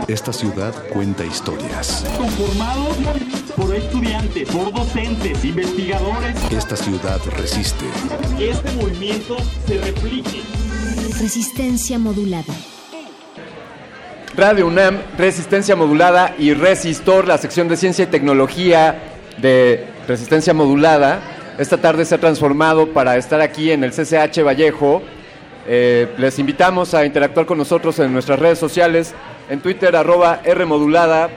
Esta 0.09 0.33
ciudad 0.33 0.73
cuenta 0.93 1.25
historias. 1.25 2.07
Conformados 2.17 2.97
por 3.57 3.75
estudiantes, 3.75 4.49
por 4.49 4.73
docentes, 4.73 5.45
investigadores. 5.45 6.37
Esta 6.53 6.77
ciudad 6.77 7.21
resiste. 7.37 7.87
Que 8.39 8.51
este 8.51 8.71
movimiento 8.75 9.37
se 9.67 9.79
replique. 9.79 10.43
Resistencia 11.21 11.99
modulada. 11.99 12.55
Radio 14.37 14.69
UNAM, 14.69 14.99
Resistencia 15.19 15.75
Modulada 15.75 16.37
y 16.39 16.55
Resistor, 16.55 17.27
la 17.27 17.39
sección 17.39 17.67
de 17.67 17.77
ciencia 17.77 18.05
y 18.05 18.07
tecnología 18.07 19.17
de 19.39 19.87
Resistencia 20.07 20.55
Modulada. 20.55 21.21
Esta 21.59 21.79
tarde 21.79 22.05
se 22.05 22.15
ha 22.15 22.19
transformado 22.19 22.93
para 22.93 23.17
estar 23.17 23.41
aquí 23.41 23.73
en 23.73 23.83
el 23.83 23.91
CCH 23.91 24.45
Vallejo 24.45 25.03
Eh, 25.69 26.09
les 26.19 26.39
invitamos 26.39 26.95
a 26.95 27.05
interactuar 27.05 27.45
con 27.47 27.59
nosotros 27.59 27.99
en 27.99 28.13
nuestras 28.13 28.39
redes 28.39 28.59
sociales, 28.59 29.15
en 29.51 29.61
Twitter 29.61 29.97
arroba 29.97 30.41
Rmodulada, 30.45 31.29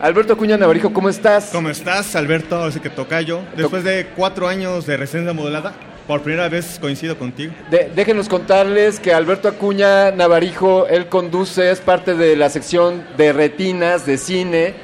Alberto 0.01 0.39
Cuña 0.39 0.57
Navarijo, 0.57 0.95
¿cómo 0.95 1.11
estás? 1.11 1.51
¿Cómo 1.53 1.69
estás, 1.69 2.17
Alberto? 2.17 2.63
Así 2.63 2.81
que 2.81 2.89
tocayo. 2.89 3.41
Después 3.55 3.85
de 3.85 4.07
cuatro 4.17 4.49
años 4.49 4.87
de 4.87 4.97
residencia 4.97 5.35
modulada, 5.35 5.75
por 6.11 6.23
primera 6.23 6.49
vez 6.49 6.77
coincido 6.81 7.17
contigo. 7.17 7.53
Déjenos 7.95 8.29
contarles 8.29 8.99
que 8.99 9.15
Alberto 9.15 9.47
Acuña 9.47 10.11
Navarijo, 10.11 10.89
él 10.89 11.07
conduce, 11.07 11.71
es 11.71 11.79
parte 11.79 12.17
de 12.17 12.35
la 12.35 12.51
sección 12.51 13.05
de 13.17 13.33
retinas 13.33 14.07
de 14.07 14.19
cine 14.19 14.75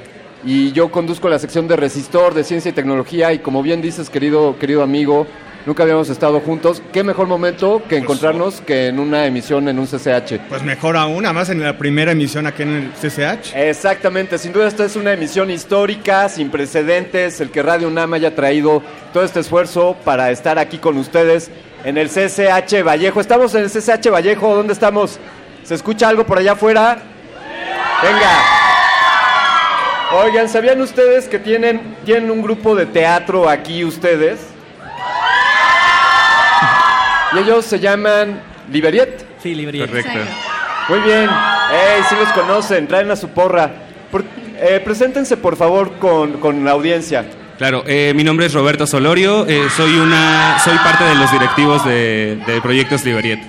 y 0.44 0.70
yo 0.70 0.92
conduzco 0.92 1.28
la 1.28 1.40
sección 1.40 1.66
de 1.66 1.74
resistor 1.74 2.32
de 2.32 2.44
ciencia 2.44 2.68
y 2.68 2.72
tecnología 2.74 3.32
y 3.32 3.40
como 3.40 3.60
bien 3.64 3.82
dices, 3.82 4.08
querido, 4.08 4.56
querido 4.60 4.84
amigo, 4.84 5.26
nunca 5.66 5.82
habíamos 5.82 6.08
estado 6.08 6.40
juntos. 6.40 6.80
¿Qué 6.92 7.02
mejor 7.02 7.26
momento 7.26 7.82
que 7.88 7.98
encontrarnos 7.98 8.60
que 8.60 8.86
en 8.86 8.98
una 8.98 9.26
emisión 9.26 9.68
en 9.68 9.78
un 9.78 9.86
CCH? 9.86 10.40
Pues 10.48 10.62
mejor 10.62 10.96
aún, 10.96 11.26
además 11.26 11.50
en 11.50 11.62
la 11.62 11.76
primera 11.76 12.12
emisión 12.12 12.46
aquí 12.46 12.62
en 12.62 12.76
el 12.76 12.90
CCH. 12.92 13.54
Exactamente, 13.54 14.38
sin 14.38 14.52
duda 14.52 14.68
esta 14.68 14.84
es 14.84 14.96
una 14.96 15.12
emisión 15.12 15.50
histórica, 15.50 16.28
sin 16.28 16.50
precedentes, 16.50 17.40
el 17.40 17.50
que 17.50 17.62
Radio 17.62 17.88
UNAM 17.88 18.14
haya 18.14 18.34
traído 18.34 18.82
todo 19.12 19.24
este 19.24 19.40
esfuerzo 19.40 19.96
para 20.04 20.30
estar 20.30 20.58
aquí 20.58 20.78
con 20.78 20.96
ustedes 20.96 21.50
en 21.84 21.98
el 21.98 22.08
CCH 22.08 22.82
Vallejo. 22.84 23.20
Estamos 23.20 23.54
en 23.54 23.64
el 23.64 23.70
CCH 23.70 24.08
Vallejo, 24.10 24.54
¿dónde 24.54 24.72
estamos? 24.72 25.18
¿Se 25.64 25.74
escucha 25.74 26.08
algo 26.08 26.24
por 26.24 26.38
allá 26.38 26.52
afuera? 26.52 26.98
Venga. 28.02 28.30
Oigan, 30.22 30.48
¿sabían 30.48 30.80
ustedes 30.80 31.26
que 31.26 31.40
tienen, 31.40 31.96
tienen 32.04 32.30
un 32.30 32.40
grupo 32.40 32.76
de 32.76 32.86
teatro 32.86 33.48
aquí 33.48 33.84
ustedes? 33.84 34.55
Y 37.34 37.38
ellos 37.38 37.64
se 37.64 37.78
llaman 37.80 38.40
Liberiet. 38.70 39.24
Sí, 39.42 39.54
Liberiet. 39.54 39.86
Correcto. 39.88 40.18
Muy 40.88 41.00
bien. 41.00 41.28
Ey, 41.28 42.02
sí 42.08 42.14
los 42.18 42.28
conocen, 42.32 42.86
traen 42.86 43.10
a 43.10 43.16
su 43.16 43.28
porra. 43.30 43.70
Por- 44.10 44.24
eh, 44.58 44.80
preséntense 44.84 45.36
por 45.36 45.56
favor 45.56 45.98
con, 45.98 46.34
con 46.34 46.64
la 46.64 46.70
audiencia. 46.72 47.24
Claro, 47.58 47.84
eh, 47.86 48.12
mi 48.14 48.22
nombre 48.22 48.46
es 48.46 48.52
Roberto 48.54 48.86
Solorio, 48.86 49.46
eh, 49.46 49.68
soy 49.74 49.96
una, 49.96 50.58
soy 50.60 50.76
parte 50.78 51.04
de 51.04 51.14
los 51.14 51.32
directivos 51.32 51.84
de, 51.86 52.38
de 52.46 52.60
Proyectos 52.60 53.04
Liberiet. 53.04 53.40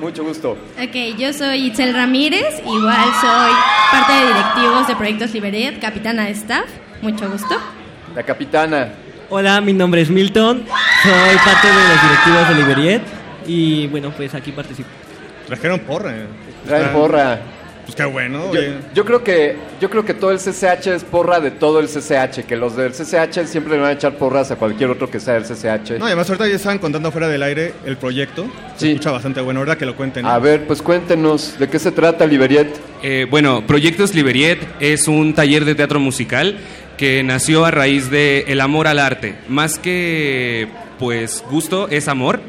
Mucho 0.00 0.24
gusto. 0.24 0.52
Ok, 0.80 1.16
yo 1.18 1.32
soy 1.32 1.66
Itzel 1.66 1.94
Ramírez, 1.94 2.60
igual 2.64 3.04
soy 3.20 3.52
parte 3.90 4.12
de 4.12 4.26
directivos 4.28 4.86
de 4.88 4.96
Proyectos 4.96 5.32
Liberiet, 5.32 5.80
capitana 5.80 6.24
de 6.24 6.30
staff, 6.30 6.66
mucho 7.02 7.28
gusto. 7.30 7.56
La 8.14 8.22
capitana. 8.22 8.88
Hola, 9.34 9.62
mi 9.62 9.72
nombre 9.72 10.02
es 10.02 10.10
Milton, 10.10 10.62
soy 11.02 11.36
parte 11.42 11.66
de 11.66 11.72
los 11.72 12.02
directivos 12.02 12.48
de 12.50 12.54
Liberiet 12.54 13.02
y 13.46 13.86
bueno, 13.86 14.12
pues 14.14 14.34
aquí 14.34 14.52
participo. 14.52 14.90
Trajeron 15.46 15.78
porra. 15.80 16.10
eh. 16.14 16.26
Traen 16.66 16.92
porra. 16.92 17.40
Pues 17.86 17.96
qué 17.96 18.04
bueno. 18.04 18.52
Yo, 18.94 19.04
creo 19.06 19.24
que 19.24 19.56
yo 19.80 19.88
creo 19.88 20.04
que 20.04 20.12
todo 20.12 20.32
el 20.32 20.38
CCH 20.38 20.86
es 20.88 21.02
porra 21.02 21.40
de 21.40 21.50
todo 21.50 21.80
el 21.80 21.88
CCH, 21.88 22.44
que 22.46 22.56
los 22.56 22.76
del 22.76 22.92
CCH 22.92 23.46
siempre 23.46 23.72
le 23.72 23.80
van 23.80 23.88
a 23.88 23.92
echar 23.92 24.16
porras 24.16 24.50
a 24.50 24.56
cualquier 24.56 24.90
otro 24.90 25.10
que 25.10 25.18
sea 25.18 25.34
del 25.34 25.44
CCH. 25.44 25.98
No, 25.98 26.04
y 26.04 26.08
además 26.08 26.28
ahorita 26.28 26.46
ya 26.46 26.56
estaban 26.56 26.78
contando 26.78 27.10
fuera 27.10 27.28
del 27.28 27.42
aire 27.42 27.72
el 27.86 27.96
proyecto. 27.96 28.46
Se 28.76 28.92
escucha 28.92 29.12
bastante 29.12 29.40
bueno, 29.40 29.60
¿verdad? 29.60 29.78
Que 29.78 29.86
lo 29.86 29.96
cuenten. 29.96 30.26
A 30.26 30.38
ver, 30.38 30.66
pues 30.66 30.82
cuéntenos, 30.82 31.58
¿de 31.58 31.68
qué 31.68 31.78
se 31.78 31.90
trata 31.90 32.26
Liberiet? 32.26 32.68
Eh, 33.02 33.26
bueno, 33.28 33.66
Proyectos 33.66 34.14
Liberiet 34.14 34.60
es 34.78 35.08
un 35.08 35.34
taller 35.34 35.64
de 35.64 35.74
teatro 35.74 35.98
musical 35.98 36.58
que 36.96 37.22
nació 37.22 37.64
a 37.64 37.70
raíz 37.70 38.10
de 38.10 38.44
el 38.48 38.60
amor 38.60 38.86
al 38.86 38.98
arte. 38.98 39.34
Más 39.48 39.78
que, 39.78 40.68
pues, 40.98 41.44
gusto, 41.50 41.88
es 41.88 42.08
amor. 42.08 42.40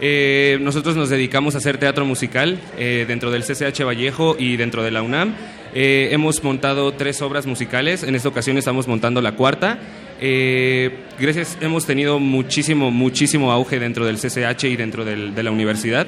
Eh, 0.00 0.58
nosotros 0.60 0.96
nos 0.96 1.08
dedicamos 1.08 1.54
a 1.54 1.58
hacer 1.58 1.78
teatro 1.78 2.04
musical 2.04 2.58
eh, 2.76 3.04
dentro 3.06 3.30
del 3.30 3.42
CCH 3.44 3.84
Vallejo 3.84 4.36
y 4.38 4.56
dentro 4.56 4.82
de 4.82 4.90
la 4.90 5.02
UNAM. 5.02 5.34
Eh, 5.76 6.08
hemos 6.12 6.42
montado 6.44 6.92
tres 6.92 7.22
obras 7.22 7.46
musicales, 7.46 8.02
en 8.02 8.14
esta 8.14 8.28
ocasión 8.28 8.58
estamos 8.58 8.86
montando 8.86 9.20
la 9.22 9.32
cuarta. 9.32 9.78
Eh, 10.20 10.90
gracias, 11.18 11.58
hemos 11.60 11.86
tenido 11.86 12.18
muchísimo, 12.20 12.90
muchísimo 12.90 13.50
auge 13.50 13.78
dentro 13.78 14.04
del 14.04 14.18
CCH 14.18 14.64
y 14.68 14.76
dentro 14.76 15.04
del- 15.04 15.34
de 15.34 15.42
la 15.42 15.50
universidad. 15.50 16.06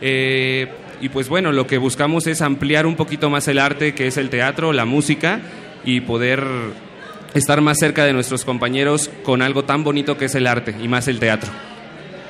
Eh, 0.00 0.68
y 1.00 1.08
pues 1.10 1.28
bueno, 1.28 1.52
lo 1.52 1.66
que 1.66 1.78
buscamos 1.78 2.26
es 2.26 2.40
ampliar 2.42 2.86
un 2.86 2.96
poquito 2.96 3.30
más 3.30 3.46
el 3.48 3.58
arte, 3.58 3.94
que 3.94 4.06
es 4.06 4.16
el 4.16 4.30
teatro, 4.30 4.72
la 4.72 4.84
música, 4.84 5.40
y 5.84 6.00
poder 6.00 6.42
estar 7.34 7.60
más 7.60 7.78
cerca 7.78 8.04
de 8.04 8.12
nuestros 8.12 8.44
compañeros 8.44 9.10
con 9.24 9.42
algo 9.42 9.64
tan 9.64 9.84
bonito 9.84 10.16
que 10.16 10.26
es 10.26 10.34
el 10.34 10.46
arte 10.46 10.74
y 10.80 10.88
más 10.88 11.08
el 11.08 11.18
teatro. 11.18 11.50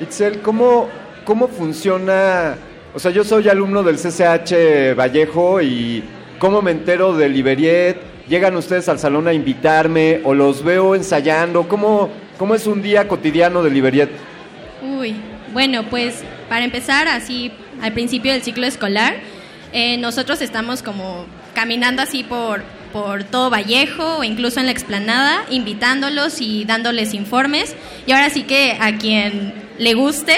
Itzel, 0.01 0.41
¿cómo, 0.41 0.89
¿cómo 1.25 1.49
funciona? 1.49 2.57
O 2.95 2.99
sea, 2.99 3.11
yo 3.11 3.23
soy 3.23 3.49
alumno 3.49 3.83
del 3.83 3.97
CCH 3.97 4.97
Vallejo 4.99 5.61
y 5.61 6.03
¿cómo 6.39 6.63
me 6.63 6.71
entero 6.71 7.17
de 7.17 7.29
Liberiet? 7.29 7.99
¿Llegan 8.29 8.57
ustedes 8.57 8.89
al 8.89 8.99
salón 8.99 9.29
a 9.29 9.35
invitarme 9.35 10.21
o 10.25 10.33
los 10.33 10.65
veo 10.65 10.95
ensayando? 10.95 11.69
¿Cómo, 11.69 12.09
cómo 12.39 12.55
es 12.55 12.67
un 12.67 12.83
día 12.83 13.07
cotidiano 13.07 13.63
de 13.63 13.71
Liberiet? 13.71 14.11
Uy, 14.83 15.17
bueno, 15.53 15.85
pues 15.91 16.25
para 16.49 16.65
empezar, 16.65 17.09
así 17.09 17.53
al 17.83 17.93
principio 17.93 18.33
del 18.33 18.43
ciclo 18.43 18.67
escolar, 18.67 19.15
eh, 19.73 19.99
nosotros 19.99 20.41
estamos 20.41 20.83
como 20.83 21.27
caminando 21.55 22.01
así 22.01 22.25
por, 22.25 22.63
por 22.95 23.25
todo 23.25 23.51
Vallejo 23.51 24.19
o 24.19 24.25
incluso 24.25 24.61
en 24.61 24.67
la 24.67 24.73
explanada, 24.73 25.45
invitándolos 25.51 26.41
y 26.41 26.65
dándoles 26.65 27.13
informes. 27.13 27.75
Y 28.07 28.13
ahora 28.13 28.31
sí 28.31 28.45
que 28.45 28.79
a 28.81 28.97
quien 28.97 29.53
le 29.79 29.95
guste, 29.95 30.37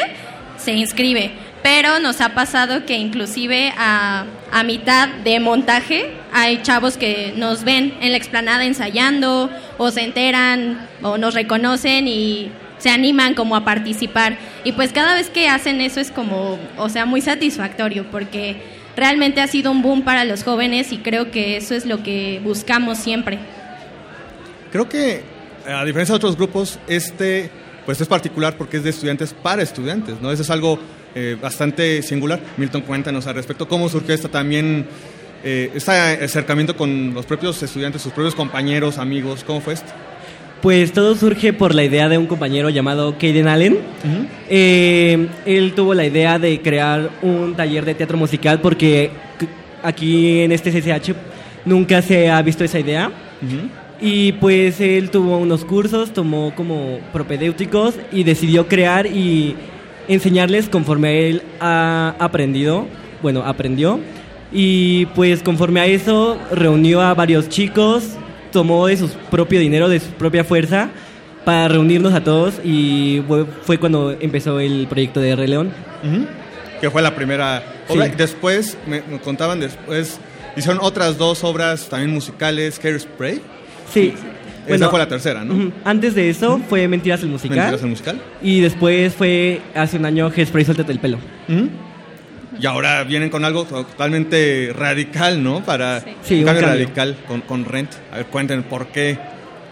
se 0.57 0.73
inscribe. 0.73 1.33
Pero 1.63 1.99
nos 1.99 2.23
ha 2.23 2.31
pasado 2.31 2.87
que 2.87 2.97
inclusive 2.97 3.75
a, 3.77 4.25
a 4.51 4.63
mitad 4.63 5.09
de 5.09 5.39
montaje 5.39 6.15
hay 6.33 6.63
chavos 6.63 6.97
que 6.97 7.35
nos 7.37 7.63
ven 7.63 7.93
en 8.01 8.13
la 8.13 8.17
explanada 8.17 8.65
ensayando 8.65 9.51
o 9.77 9.91
se 9.91 10.01
enteran 10.01 10.89
o 11.03 11.19
nos 11.19 11.35
reconocen 11.35 12.09
y 12.09 12.51
se 12.79 12.89
animan 12.89 13.35
como 13.35 13.55
a 13.55 13.67
participar. 13.67 14.39
Y 14.65 14.73
pues 14.73 14.93
cada 14.93 15.15
vez 15.15 15.29
que 15.29 15.51
hacen 15.51 15.83
eso 15.83 16.01
es 16.01 16.11
como, 16.11 16.59
o 16.79 16.89
sea, 16.89 17.05
muy 17.05 17.21
satisfactorio 17.21 18.07
porque 18.11 18.76
realmente 18.97 19.41
ha 19.41 19.47
sido 19.47 19.71
un 19.71 19.83
boom 19.83 20.03
para 20.03 20.25
los 20.25 20.43
jóvenes 20.43 20.93
y 20.93 20.99
creo 20.99 21.31
que 21.31 21.57
eso 21.57 21.75
es 21.75 21.87
lo 21.87 22.03
que 22.03 22.41
buscamos 22.43 22.99
siempre. 22.99 23.39
Creo 24.73 24.89
que, 24.89 25.23
a 25.67 25.85
diferencia 25.85 26.15
de 26.15 26.17
otros 26.17 26.37
grupos, 26.37 26.79
este 26.89 27.51
pues 27.87 28.01
es 28.01 28.09
particular 28.09 28.57
porque 28.59 28.79
es 28.79 28.83
de 28.83 28.91
estudiantes 28.91 29.33
para 29.33 29.63
estudiantes, 29.63 30.21
¿no? 30.21 30.33
Eso 30.33 30.43
es 30.43 30.51
algo 30.51 30.79
eh, 31.15 31.37
bastante 31.41 32.03
singular. 32.03 32.41
Milton, 32.57 32.83
cuéntanos 32.83 33.29
al 33.29 33.37
respecto. 33.37 33.69
¿Cómo 33.69 33.89
surgió 33.89 34.13
esta 34.13 34.29
también, 34.29 34.87
eh, 35.45 35.71
este 35.73 35.93
acercamiento 35.93 36.77
con 36.77 37.15
los 37.15 37.25
propios 37.25 37.63
estudiantes, 37.63 38.03
sus 38.03 38.13
propios 38.13 38.35
compañeros, 38.35 38.99
amigos? 38.99 39.45
¿Cómo 39.45 39.61
fue 39.61 39.75
esto? 39.75 39.93
Pues 40.63 40.93
todo 40.93 41.15
surge 41.15 41.53
por 41.53 41.75
la 41.75 41.85
idea 41.85 42.09
de 42.09 42.19
un 42.19 42.27
compañero 42.27 42.71
llamado 42.71 43.17
Kaden 43.19 43.47
Allen. 43.47 43.79
Eh, 44.49 45.29
él 45.45 45.73
tuvo 45.75 45.95
la 45.95 46.07
idea 46.07 46.39
de 46.39 46.61
crear 46.61 47.11
un 47.23 47.55
taller 47.55 47.85
de 47.85 47.95
teatro 47.95 48.17
musical 48.17 48.61
porque 48.61 49.11
aquí 49.83 50.41
en 50.41 50.53
este 50.53 50.71
CCH 50.71 51.15
nunca 51.65 52.01
se 52.03 52.31
ha 52.31 52.41
visto 52.43 52.65
esa 52.65 52.81
idea. 52.81 53.11
Y 54.01 54.33
pues 54.33 54.81
él 54.81 55.11
tuvo 55.11 55.39
unos 55.39 55.65
cursos, 55.65 56.13
tomó 56.13 56.55
como 56.55 56.99
propedéuticos 57.13 57.95
y 58.13 58.25
decidió 58.25 58.67
crear 58.67 59.07
y 59.07 59.57
enseñarles 60.09 60.69
conforme 60.69 61.29
él 61.29 61.43
ha 61.61 62.15
aprendido, 62.19 62.87
bueno, 63.23 63.43
aprendió. 63.45 64.01
Y 64.53 65.07
pues 65.07 65.43
conforme 65.43 65.81
a 65.81 65.87
eso 65.87 66.39
reunió 66.53 67.01
a 67.01 67.15
varios 67.15 67.49
chicos, 67.49 68.17
tomó 68.51 68.87
de 68.87 68.97
su 68.97 69.09
propio 69.31 69.61
dinero, 69.61 69.89
de 69.89 70.01
su 70.01 70.09
propia 70.09 70.45
fuerza, 70.45 70.91
para 71.45 71.69
reunirnos 71.69 72.13
a 72.15 72.25
todos 72.25 72.55
y 72.65 73.23
fue, 73.63 73.79
cuando 73.79 74.17
empezó 74.19 74.59
el 74.59 74.87
proyecto 74.89 75.21
de 75.21 75.31
R. 75.31 75.49
León. 75.49 75.73
Que 76.81 76.91
fue 76.91 77.03
la 77.03 77.15
primera 77.15 77.63
obra. 77.89 78.07
Sí. 78.07 78.13
Después, 78.17 78.77
me, 78.87 79.03
me 79.03 79.19
contaban 79.21 79.61
después, 79.61 80.19
hicieron 80.57 80.81
otras 80.83 81.19
dos 81.19 81.45
obras 81.45 81.89
también 81.89 82.13
musicales, 82.13 82.81
Hairspray. 82.83 83.41
Sí. 83.93 84.15
Esa 84.67 84.89
fue 84.89 84.99
la 84.99 85.09
tercera, 85.09 85.45
¿no? 85.45 85.73
Antes 85.85 86.15
de 86.15 86.29
eso 86.29 86.61
fue 86.69 86.89
Mentiras 86.89 87.23
el 87.23 87.29
musical. 87.29 87.57
Mentiras 87.57 87.83
el 87.83 87.89
musical. 87.89 88.21
Y 88.43 88.61
después 88.61 89.15
fue 89.15 89.61
hace 89.75 89.97
un 89.97 90.05
año 90.07 90.31
Hairspray 90.35 90.65
Suéltate 90.65 90.91
el 90.93 90.99
pelo. 90.99 91.19
Y 92.61 92.67
ahora 92.67 93.05
vienen 93.05 93.29
con 93.31 93.45
algo 93.45 93.65
totalmente 93.65 94.73
radical, 94.75 95.43
¿no? 95.43 95.63
Para 95.65 96.01
Sí, 96.23 96.35
un 96.35 96.41
un 96.41 96.45
cambio 96.47 96.63
cambio. 96.63 96.69
radical 96.85 97.17
con, 97.27 97.41
con 97.43 97.65
Rent. 97.65 97.91
A 98.13 98.17
ver, 98.17 98.27
cuéntenme 98.27 98.63
por 98.63 98.89
qué, 98.89 99.19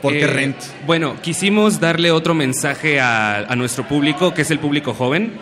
por 0.03 0.13
qué 0.13 0.23
Eh, 0.25 0.27
Rent. 0.27 0.57
Bueno, 0.87 1.17
quisimos 1.23 1.81
darle 1.81 2.11
otro 2.11 2.35
mensaje 2.35 3.01
a, 3.01 3.39
a 3.39 3.57
nuestro 3.57 3.87
público, 3.89 4.35
que 4.35 4.43
es 4.43 4.51
el 4.51 4.59
público 4.59 4.93
joven. 4.95 5.33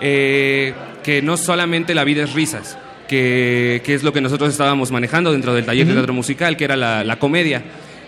Eh, 0.00 0.72
que 1.02 1.20
no 1.22 1.36
solamente 1.36 1.94
la 1.94 2.02
vida 2.04 2.24
es 2.24 2.32
risas, 2.32 2.78
que, 3.08 3.82
que 3.84 3.94
es 3.94 4.02
lo 4.02 4.12
que 4.12 4.20
nosotros 4.20 4.50
estábamos 4.50 4.90
manejando 4.90 5.32
dentro 5.32 5.52
del 5.54 5.64
taller 5.66 5.86
de 5.86 5.92
teatro 5.92 6.14
musical, 6.14 6.56
que 6.56 6.64
era 6.64 6.76
la, 6.76 7.04
la 7.04 7.18
comedia. 7.18 7.62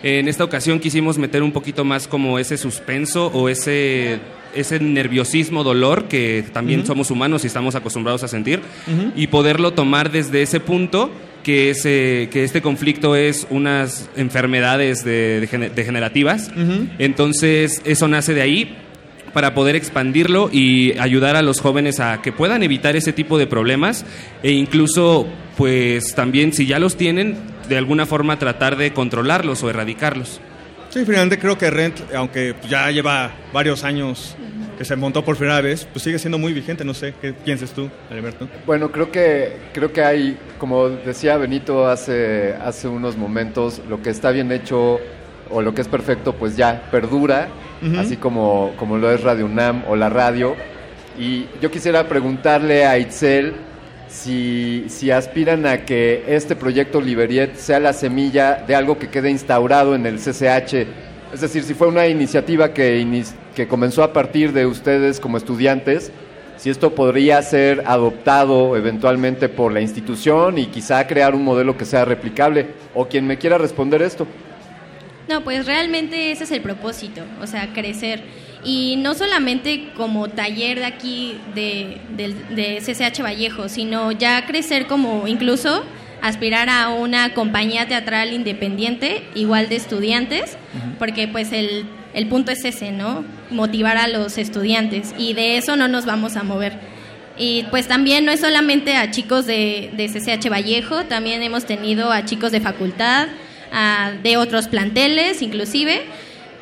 En 0.09 0.29
esta 0.29 0.45
ocasión 0.45 0.79
quisimos 0.79 1.19
meter 1.19 1.43
un 1.43 1.51
poquito 1.51 1.85
más 1.85 2.07
como 2.07 2.39
ese 2.39 2.57
suspenso 2.59 3.27
o 3.35 3.49
ese, 3.49 4.21
ese 4.55 4.79
nerviosismo, 4.79 5.65
dolor 5.65 6.05
que 6.05 6.45
también 6.53 6.87
somos 6.87 7.11
humanos 7.11 7.43
y 7.43 7.49
estamos 7.49 7.75
acostumbrados 7.75 8.23
a 8.23 8.29
sentir 8.29 8.61
y 9.17 9.27
poderlo 9.27 9.73
tomar 9.73 10.13
desde 10.13 10.43
ese 10.43 10.61
punto 10.61 11.11
que, 11.43 11.71
ese, 11.71 12.29
que 12.31 12.45
este 12.45 12.63
conflicto 12.63 13.17
es 13.17 13.49
unas 13.51 14.09
enfermedades 14.17 15.05
de- 15.05 15.41
de 15.41 15.47
gene- 15.49 15.71
degenerativas. 15.71 16.53
Entonces 17.01 17.83
eso 17.85 18.07
nace 18.07 18.33
de 18.33 18.43
ahí 18.43 18.77
para 19.33 19.55
poder 19.55 19.75
expandirlo 19.75 20.51
y 20.53 20.97
ayudar 20.99 21.35
a 21.35 21.43
los 21.43 21.61
jóvenes 21.61 21.99
a 21.99 22.23
que 22.23 22.31
puedan 22.33 22.63
evitar 22.63 22.95
ese 22.95 23.13
tipo 23.13 23.39
de 23.39 23.47
problemas 23.49 24.05
e 24.45 24.53
incluso 24.53 25.27
pues 25.57 26.15
también 26.15 26.53
si 26.53 26.67
ya 26.67 26.79
los 26.79 26.97
tienen 26.97 27.37
de 27.69 27.77
alguna 27.77 28.07
forma 28.07 28.39
tratar 28.39 28.77
de 28.77 28.93
controlarlos 28.93 29.63
o 29.63 29.71
erradicarlos. 29.71 30.41
Sí, 30.91 31.05
finalmente 31.05 31.39
creo 31.39 31.59
que 31.59 31.71
Rent, 31.71 32.01
aunque 32.15 32.55
ya 32.69 32.91
lleva 32.91 33.33
varios 33.53 33.85
años 33.85 34.37
que 34.79 34.85
se 34.85 34.95
montó 34.97 35.25
por 35.25 35.37
primera 35.37 35.61
vez, 35.61 35.87
pues 35.91 36.03
sigue 36.03 36.19
siendo 36.19 36.39
muy 36.39 36.53
vigente. 36.53 36.85
No 36.85 36.95
sé, 36.95 37.15
¿qué 37.21 37.33
piensas 37.33 37.73
tú, 37.73 37.91
Alberto? 38.11 38.49
Bueno, 38.67 38.91
creo 38.93 39.11
que, 39.11 39.57
creo 39.73 39.93
que 39.93 40.03
hay, 40.03 40.39
como 40.59 40.89
decía 40.89 41.37
Benito 41.37 41.87
hace, 41.87 42.55
hace 42.55 42.89
unos 42.89 43.17
momentos, 43.17 43.83
lo 43.89 44.03
que 44.03 44.11
está 44.11 44.31
bien 44.31 44.53
hecho 44.53 45.01
o 45.51 45.63
lo 45.63 45.75
que 45.75 45.81
es 45.83 45.89
perfecto, 45.89 46.35
pues 46.35 46.57
ya 46.57 46.89
perdura, 46.91 47.49
así 47.99 48.17
como, 48.17 48.73
como 48.79 48.97
lo 48.99 49.11
es 49.11 49.23
Radio 49.23 49.47
UNAM 49.47 49.85
o 49.89 49.97
la 49.97 50.09
radio. 50.09 50.57
Y 51.19 51.47
yo 51.61 51.71
quisiera 51.71 52.09
preguntarle 52.09 52.85
a 52.85 52.99
Itzel 52.99 53.55
si, 54.09 54.85
si 54.89 55.11
aspiran 55.11 55.67
a 55.67 55.85
que 55.85 56.25
este 56.29 56.57
proyecto 56.57 57.01
Liberiet 57.01 57.57
sea 57.57 57.81
la 57.81 57.93
semilla 57.93 58.65
de 58.67 58.75
algo 58.75 58.99
que 58.99 59.09
quede 59.09 59.31
instaurado 59.31 59.95
en 59.95 60.07
el 60.07 60.19
CCH. 60.19 60.87
Es 61.33 61.41
decir, 61.41 61.63
si 61.65 61.75
fue 61.75 61.89
una 61.89 62.07
iniciativa 62.07 62.73
que, 62.73 63.25
que 63.55 63.69
comenzó 63.69 64.03
a 64.03 64.13
partir 64.13 64.53
de 64.53 64.67
ustedes 64.67 65.21
como 65.21 65.37
estudiantes, 65.37 66.13
si 66.57 66.71
esto 66.71 66.95
podría 66.95 67.43
ser 67.43 67.83
adoptado 67.87 68.77
eventualmente 68.77 69.49
por 69.49 69.73
la 69.73 69.81
institución 69.81 70.59
y 70.59 70.67
quizá 70.67 71.07
crear 71.07 71.35
un 71.35 71.45
modelo 71.45 71.77
que 71.77 71.85
sea 71.85 72.05
replicable. 72.05 72.69
O 72.95 73.07
quien 73.07 73.27
me 73.27 73.37
quiera 73.37 73.59
responder 73.59 74.01
esto. 74.03 74.27
No, 75.29 75.43
pues 75.43 75.67
realmente 75.67 76.31
ese 76.31 76.45
es 76.45 76.53
el 76.53 76.63
propósito, 76.63 77.23
o 77.43 77.47
sea, 77.47 77.73
crecer. 77.73 78.23
Y 78.67 78.97
no 78.97 79.15
solamente 79.15 79.91
como 79.97 80.29
taller 80.29 80.81
de 80.81 80.85
aquí 80.87 81.39
de, 81.55 81.99
de 82.51 82.79
CCH 82.85 83.23
Vallejo, 83.23 83.69
sino 83.69 84.11
ya 84.11 84.45
crecer 84.45 84.87
como 84.89 85.29
incluso 85.29 85.85
aspirar 86.21 86.69
a 86.69 86.89
una 86.89 87.33
compañía 87.33 87.87
teatral 87.87 88.33
independiente, 88.33 89.23
igual 89.37 89.69
de 89.69 89.77
estudiantes, 89.77 90.57
porque 90.99 91.29
pues 91.29 91.53
el, 91.53 91.85
el 92.15 92.27
punto 92.27 92.51
es 92.51 92.65
ese, 92.65 92.91
¿no? 92.91 93.25
Motivar 93.51 93.97
a 93.99 94.09
los 94.09 94.37
estudiantes 94.37 95.15
y 95.17 95.35
de 95.35 95.59
eso 95.59 95.77
no 95.77 95.87
nos 95.87 96.05
vamos 96.05 96.35
a 96.37 96.43
mover. 96.43 96.73
Y 97.39 97.65
pues 97.71 97.87
también 97.87 98.25
no 98.25 98.33
es 98.33 98.41
solamente 98.41 98.97
a 98.97 99.11
chicos 99.13 99.47
de, 99.47 99.91
de 99.97 100.09
CCH 100.09 100.49
Vallejo, 100.51 101.05
también 101.05 101.43
hemos 101.43 101.67
tenido 101.67 102.11
a 102.11 102.25
chicos 102.25 102.51
de 102.51 102.61
facultad, 102.61 103.29
a- 103.73 104.13
de 104.23 104.39
otros 104.39 104.67
planteles 104.69 105.43
inclusive, 105.43 106.03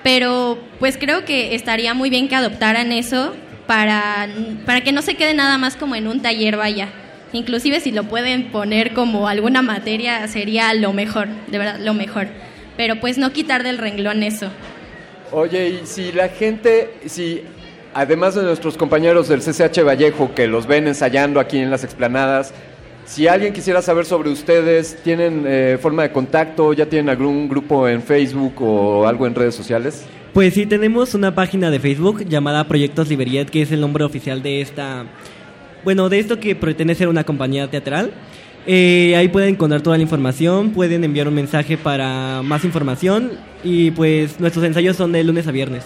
pero 0.04 0.58
pues 0.78 0.98
creo 0.98 1.24
que 1.24 1.56
estaría 1.56 1.94
muy 1.94 2.10
bien 2.10 2.28
que 2.28 2.36
adoptaran 2.36 2.92
eso 2.92 3.34
para, 3.66 4.28
para 4.66 4.82
que 4.82 4.92
no 4.92 5.02
se 5.02 5.16
quede 5.16 5.32
nada 5.32 5.58
más 5.58 5.74
como 5.76 5.96
en 5.96 6.06
un 6.06 6.20
taller 6.20 6.56
vaya. 6.56 6.90
Inclusive 7.32 7.80
si 7.80 7.90
lo 7.90 8.04
pueden 8.04 8.52
poner 8.52 8.92
como 8.92 9.26
alguna 9.26 9.62
materia 9.62 10.28
sería 10.28 10.72
lo 10.74 10.92
mejor, 10.92 11.28
de 11.48 11.58
verdad, 11.58 11.80
lo 11.80 11.94
mejor. 11.94 12.28
Pero 12.76 13.00
pues 13.00 13.16
no 13.16 13.32
quitar 13.32 13.62
del 13.62 13.78
renglón 13.78 14.22
eso. 14.22 14.50
Oye, 15.32 15.70
y 15.70 15.86
si 15.86 16.12
la 16.12 16.28
gente, 16.28 16.92
si 17.06 17.42
además 17.94 18.34
de 18.34 18.42
nuestros 18.42 18.76
compañeros 18.76 19.28
del 19.28 19.40
CCH 19.40 19.84
Vallejo 19.84 20.34
que 20.34 20.46
los 20.46 20.66
ven 20.66 20.86
ensayando 20.86 21.40
aquí 21.40 21.58
en 21.58 21.70
las 21.70 21.82
explanadas, 21.82 22.52
si 23.04 23.28
alguien 23.28 23.52
quisiera 23.52 23.82
saber 23.82 24.06
sobre 24.06 24.30
ustedes, 24.30 24.96
¿tienen 25.02 25.44
eh, 25.46 25.78
forma 25.80 26.02
de 26.02 26.12
contacto? 26.12 26.72
¿Ya 26.72 26.86
tienen 26.86 27.10
algún 27.10 27.48
grupo 27.48 27.88
en 27.88 28.02
Facebook 28.02 28.54
o 28.60 29.06
algo 29.06 29.26
en 29.26 29.34
redes 29.34 29.54
sociales? 29.54 30.04
Pues 30.32 30.54
sí, 30.54 30.66
tenemos 30.66 31.14
una 31.14 31.34
página 31.34 31.70
de 31.70 31.78
Facebook 31.78 32.24
llamada 32.26 32.66
Proyectos 32.66 33.08
Liberiet, 33.08 33.50
que 33.50 33.62
es 33.62 33.70
el 33.72 33.80
nombre 33.80 34.04
oficial 34.04 34.42
de 34.42 34.60
esta. 34.60 35.04
Bueno, 35.84 36.08
de 36.08 36.18
esto 36.18 36.40
que 36.40 36.56
pretende 36.56 36.94
ser 36.94 37.08
una 37.08 37.24
compañía 37.24 37.70
teatral. 37.70 38.12
Eh, 38.66 39.14
ahí 39.16 39.28
pueden 39.28 39.50
encontrar 39.50 39.82
toda 39.82 39.96
la 39.98 40.02
información, 40.02 40.70
pueden 40.70 41.04
enviar 41.04 41.28
un 41.28 41.34
mensaje 41.34 41.76
para 41.76 42.40
más 42.42 42.64
información 42.64 43.32
y 43.62 43.90
pues 43.90 44.40
nuestros 44.40 44.64
ensayos 44.64 44.96
son 44.96 45.12
de 45.12 45.22
lunes 45.22 45.46
a 45.46 45.52
viernes. 45.52 45.84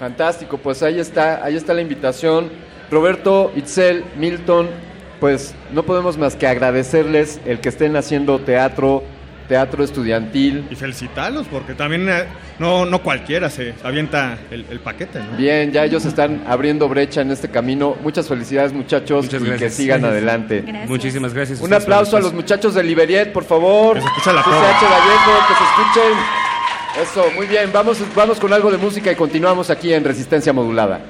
Fantástico, 0.00 0.56
pues 0.56 0.82
ahí 0.82 0.98
está, 0.98 1.44
ahí 1.44 1.54
está 1.54 1.74
la 1.74 1.82
invitación. 1.82 2.48
Roberto, 2.90 3.52
Itzel, 3.54 4.04
Milton, 4.18 4.68
pues 5.20 5.54
no 5.72 5.82
podemos 5.84 6.18
más 6.18 6.36
que 6.36 6.46
agradecerles 6.46 7.40
el 7.46 7.60
que 7.60 7.68
estén 7.68 7.96
haciendo 7.96 8.38
teatro, 8.40 9.02
teatro 9.48 9.84
estudiantil. 9.84 10.66
Y 10.70 10.74
felicitarlos, 10.74 11.46
porque 11.46 11.74
también 11.74 12.08
eh, 12.08 12.24
no, 12.58 12.84
no 12.84 13.02
cualquiera 13.02 13.48
se 13.48 13.74
avienta 13.82 14.38
el, 14.50 14.66
el 14.70 14.80
paquete, 14.80 15.20
¿no? 15.20 15.36
Bien, 15.36 15.72
ya 15.72 15.84
ellos 15.84 16.04
están 16.04 16.42
abriendo 16.46 16.88
brecha 16.88 17.20
en 17.22 17.30
este 17.30 17.48
camino. 17.48 17.96
Muchas 18.02 18.28
felicidades, 18.28 18.72
muchachos, 18.72 19.24
Muchas 19.26 19.42
y 19.42 19.58
que 19.58 19.70
sigan 19.70 20.00
Gracias. 20.00 20.12
adelante. 20.12 20.62
Gracias. 20.66 20.88
Muchísimas 20.88 21.34
gracias 21.34 21.60
Un 21.60 21.72
aplauso 21.72 22.16
a 22.16 22.20
los 22.20 22.32
muchachos 22.32 22.74
de 22.74 22.82
Liberiet, 22.82 23.32
por 23.32 23.44
favor. 23.44 23.94
Que 23.94 24.02
se 24.02 24.06
escuche 24.08 24.32
la. 24.32 24.42
Vallejo, 24.42 25.32
que 25.48 25.54
se 25.54 25.64
escuchen. 25.64 26.18
Eso, 27.02 27.30
muy 27.36 27.46
bien. 27.46 27.70
Vamos, 27.72 27.98
vamos 28.14 28.40
con 28.40 28.52
algo 28.52 28.70
de 28.70 28.78
música 28.78 29.12
y 29.12 29.14
continuamos 29.16 29.68
aquí 29.70 29.92
en 29.92 30.02
Resistencia 30.02 30.52
Modulada. 30.52 31.00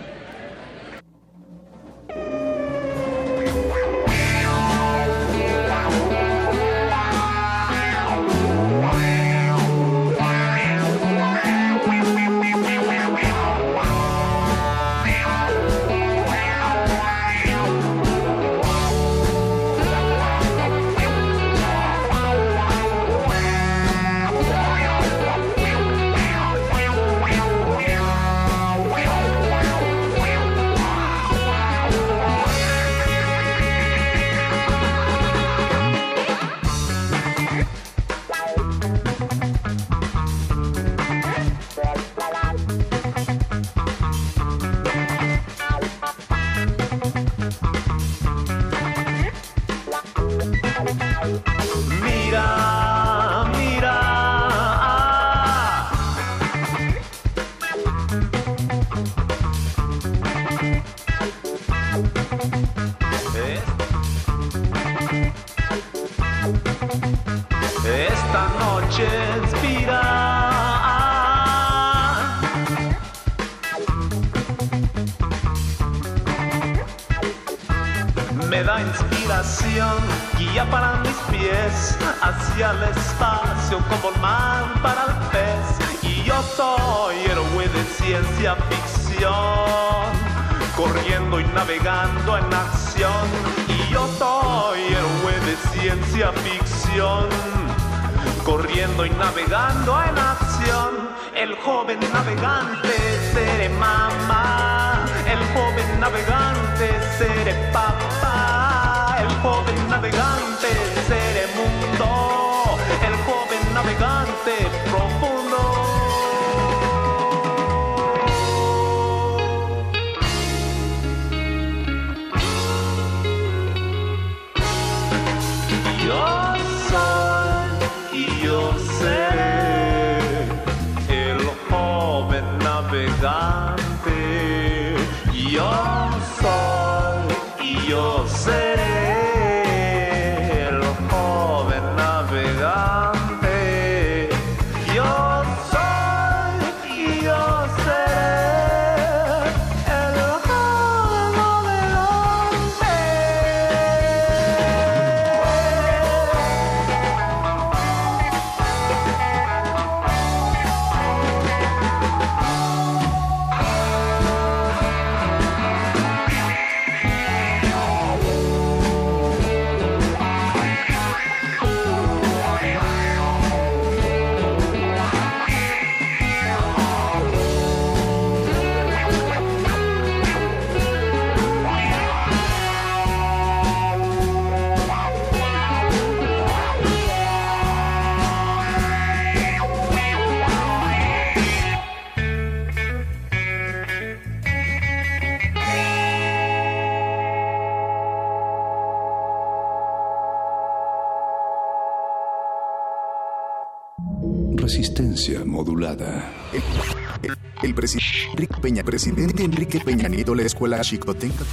Escuela 210.46 210.80
Chicotenca. 210.80 211.44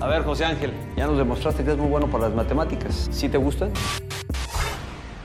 A 0.00 0.06
ver, 0.08 0.22
José 0.24 0.44
Ángel, 0.44 0.72
ya 0.96 1.06
nos 1.06 1.16
demostraste 1.16 1.64
que 1.64 1.72
es 1.72 1.78
muy 1.78 1.88
bueno 1.88 2.10
para 2.10 2.28
las 2.28 2.34
matemáticas. 2.34 3.08
¿Sí 3.10 3.28
te 3.28 3.38
gustan? 3.38 3.72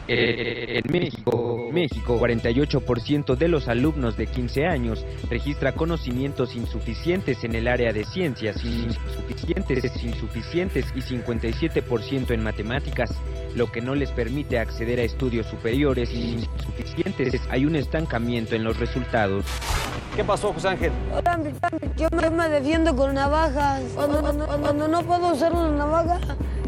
Eh, 0.07 0.81
en 0.83 0.91
México, 0.91 1.69
México, 1.71 2.19
48% 2.19 3.35
de 3.35 3.47
los 3.47 3.67
alumnos 3.67 4.17
de 4.17 4.27
15 4.27 4.65
años 4.65 5.05
registra 5.29 5.71
conocimientos 5.71 6.55
insuficientes 6.55 7.43
en 7.43 7.55
el 7.55 7.67
área 7.67 7.93
de 7.93 8.03
ciencias, 8.03 8.63
insuficientes, 8.63 10.03
insuficientes 10.03 10.85
y 10.95 11.01
57% 11.01 12.31
en 12.31 12.43
matemáticas, 12.43 13.11
lo 13.55 13.71
que 13.71 13.79
no 13.79 13.95
les 13.95 14.11
permite 14.11 14.59
acceder 14.59 14.99
a 14.99 15.03
estudios 15.03 15.45
superiores 15.47 16.11
insuficientes. 16.13 17.41
Hay 17.49 17.65
un 17.65 17.75
estancamiento 17.75 18.55
en 18.55 18.63
los 18.63 18.77
resultados. 18.77 19.45
¿Qué 20.15 20.25
pasó, 20.25 20.51
José 20.51 20.69
Ángel? 20.69 20.91
Yo 22.11 22.29
me, 22.31 22.49
defiendo 22.49 22.95
con 22.95 23.13
navajas. 23.13 23.81
Cuando, 23.95 24.21
cuando- 24.21 24.45
cuando 24.47 24.87
no 24.87 25.01
puedo 25.03 25.33
usar 25.33 25.53
una 25.53 25.69
navaja, 25.69 26.19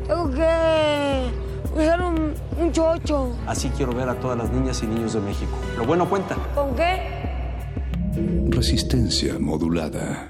tengo 0.08 0.30
que 0.32 1.30
usar 1.76 2.02
un, 2.02 2.34
un 2.60 2.72
chocho. 2.72 3.36
Así 3.46 3.70
quiero 3.76 3.94
ver 3.94 4.08
a 4.10 4.16
todas 4.16 4.38
las 4.38 4.50
niñas 4.52 4.82
y 4.84 4.88
niños 4.88 5.14
de 5.14 5.20
México. 5.20 5.52
Lo 5.78 5.86
bueno 5.86 6.10
cuenta. 6.10 6.36
¿Con 6.56 6.76
qué? 6.76 7.24
Resistencia 8.50 9.38
modulada. 9.40 10.30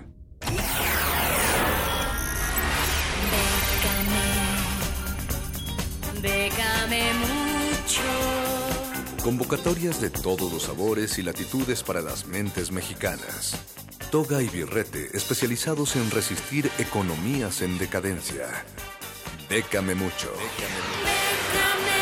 Convocatorias 9.24 10.02
de 10.02 10.10
todos 10.10 10.52
los 10.52 10.64
sabores 10.64 11.18
y 11.18 11.24
latitudes 11.24 11.84
para 11.84 12.02
las 12.02 12.26
mentes 12.28 12.72
mexicanas. 12.72 13.56
Toga 14.14 14.44
y 14.44 14.48
birrete 14.48 15.10
especializados 15.18 15.96
en 15.96 16.12
resistir 16.12 16.70
economías 16.78 17.64
en 17.64 17.80
decadencia. 17.80 18.46
Bécame 19.50 19.96
mucho. 19.96 20.32
Bécame 20.34 21.93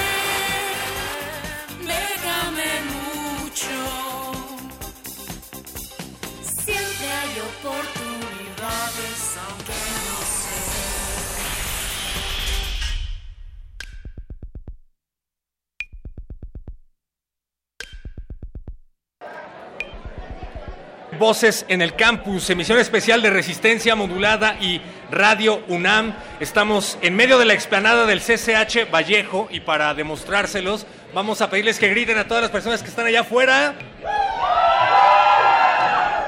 Voces 21.21 21.67
en 21.67 21.83
el 21.83 21.93
campus, 21.95 22.49
emisión 22.49 22.79
especial 22.79 23.21
de 23.21 23.29
Resistencia 23.29 23.95
Modulada 23.95 24.57
y 24.59 24.81
Radio 25.11 25.61
UNAM. 25.67 26.15
Estamos 26.39 26.97
en 27.03 27.15
medio 27.15 27.37
de 27.37 27.45
la 27.45 27.53
explanada 27.53 28.07
del 28.07 28.21
CCH 28.21 28.91
Vallejo 28.91 29.47
y 29.51 29.59
para 29.59 29.93
demostrárselos 29.93 30.87
vamos 31.13 31.41
a 31.41 31.51
pedirles 31.51 31.77
que 31.77 31.89
griten 31.89 32.17
a 32.17 32.27
todas 32.27 32.41
las 32.41 32.49
personas 32.49 32.81
que 32.81 32.89
están 32.89 33.05
allá 33.05 33.19
afuera. 33.21 33.75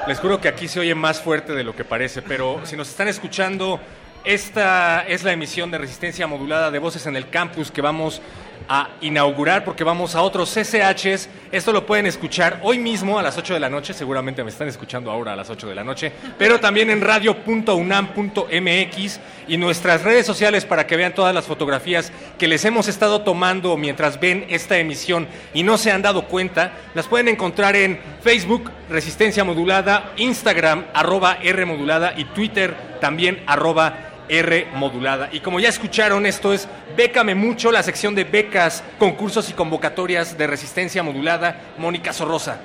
Les 0.06 0.20
juro 0.20 0.40
que 0.40 0.46
aquí 0.46 0.68
se 0.68 0.78
oye 0.78 0.94
más 0.94 1.20
fuerte 1.20 1.54
de 1.54 1.64
lo 1.64 1.74
que 1.74 1.84
parece, 1.84 2.22
pero 2.22 2.60
si 2.62 2.76
nos 2.76 2.88
están 2.88 3.08
escuchando, 3.08 3.80
esta 4.22 5.04
es 5.08 5.24
la 5.24 5.32
emisión 5.32 5.72
de 5.72 5.78
Resistencia 5.78 6.28
Modulada 6.28 6.70
de 6.70 6.78
Voces 6.78 7.04
en 7.06 7.16
el 7.16 7.30
Campus 7.30 7.72
que 7.72 7.82
vamos 7.82 8.20
a 8.20 8.43
inaugurar 9.00 9.64
porque 9.64 9.84
vamos 9.84 10.14
a 10.14 10.22
otros 10.22 10.52
CCHs. 10.52 11.28
Esto 11.52 11.72
lo 11.72 11.86
pueden 11.86 12.06
escuchar 12.06 12.60
hoy 12.62 12.78
mismo 12.78 13.18
a 13.18 13.22
las 13.22 13.36
8 13.36 13.54
de 13.54 13.60
la 13.60 13.68
noche, 13.68 13.94
seguramente 13.94 14.42
me 14.42 14.50
están 14.50 14.68
escuchando 14.68 15.10
ahora 15.10 15.34
a 15.34 15.36
las 15.36 15.50
8 15.50 15.68
de 15.68 15.74
la 15.74 15.84
noche, 15.84 16.12
pero 16.38 16.58
también 16.58 16.90
en 16.90 17.00
radio.unam.mx 17.00 19.20
y 19.46 19.56
nuestras 19.56 20.02
redes 20.02 20.26
sociales 20.26 20.64
para 20.64 20.86
que 20.86 20.96
vean 20.96 21.14
todas 21.14 21.34
las 21.34 21.44
fotografías 21.44 22.10
que 22.38 22.48
les 22.48 22.64
hemos 22.64 22.88
estado 22.88 23.20
tomando 23.20 23.76
mientras 23.76 24.18
ven 24.18 24.46
esta 24.48 24.78
emisión 24.78 25.28
y 25.52 25.62
no 25.62 25.78
se 25.78 25.92
han 25.92 26.02
dado 26.02 26.26
cuenta. 26.26 26.72
Las 26.94 27.06
pueden 27.06 27.28
encontrar 27.28 27.76
en 27.76 28.00
Facebook, 28.22 28.70
Resistencia 28.88 29.44
Modulada, 29.44 30.12
Instagram, 30.16 30.86
arroba 30.94 31.38
R 31.42 31.64
Modulada 31.66 32.14
y 32.16 32.24
Twitter 32.24 32.74
también 33.00 33.42
arroba 33.46 34.13
R 34.28 34.68
modulada. 34.74 35.28
Y 35.32 35.40
como 35.40 35.60
ya 35.60 35.68
escucharon, 35.68 36.26
esto 36.26 36.52
es 36.52 36.68
Bécame 36.96 37.34
Mucho, 37.34 37.70
la 37.72 37.82
sección 37.82 38.14
de 38.14 38.24
becas, 38.24 38.82
concursos 38.98 39.48
y 39.50 39.52
convocatorias 39.52 40.36
de 40.38 40.46
resistencia 40.46 41.02
modulada. 41.02 41.60
Mónica 41.78 42.12
Sorrosa. 42.12 42.58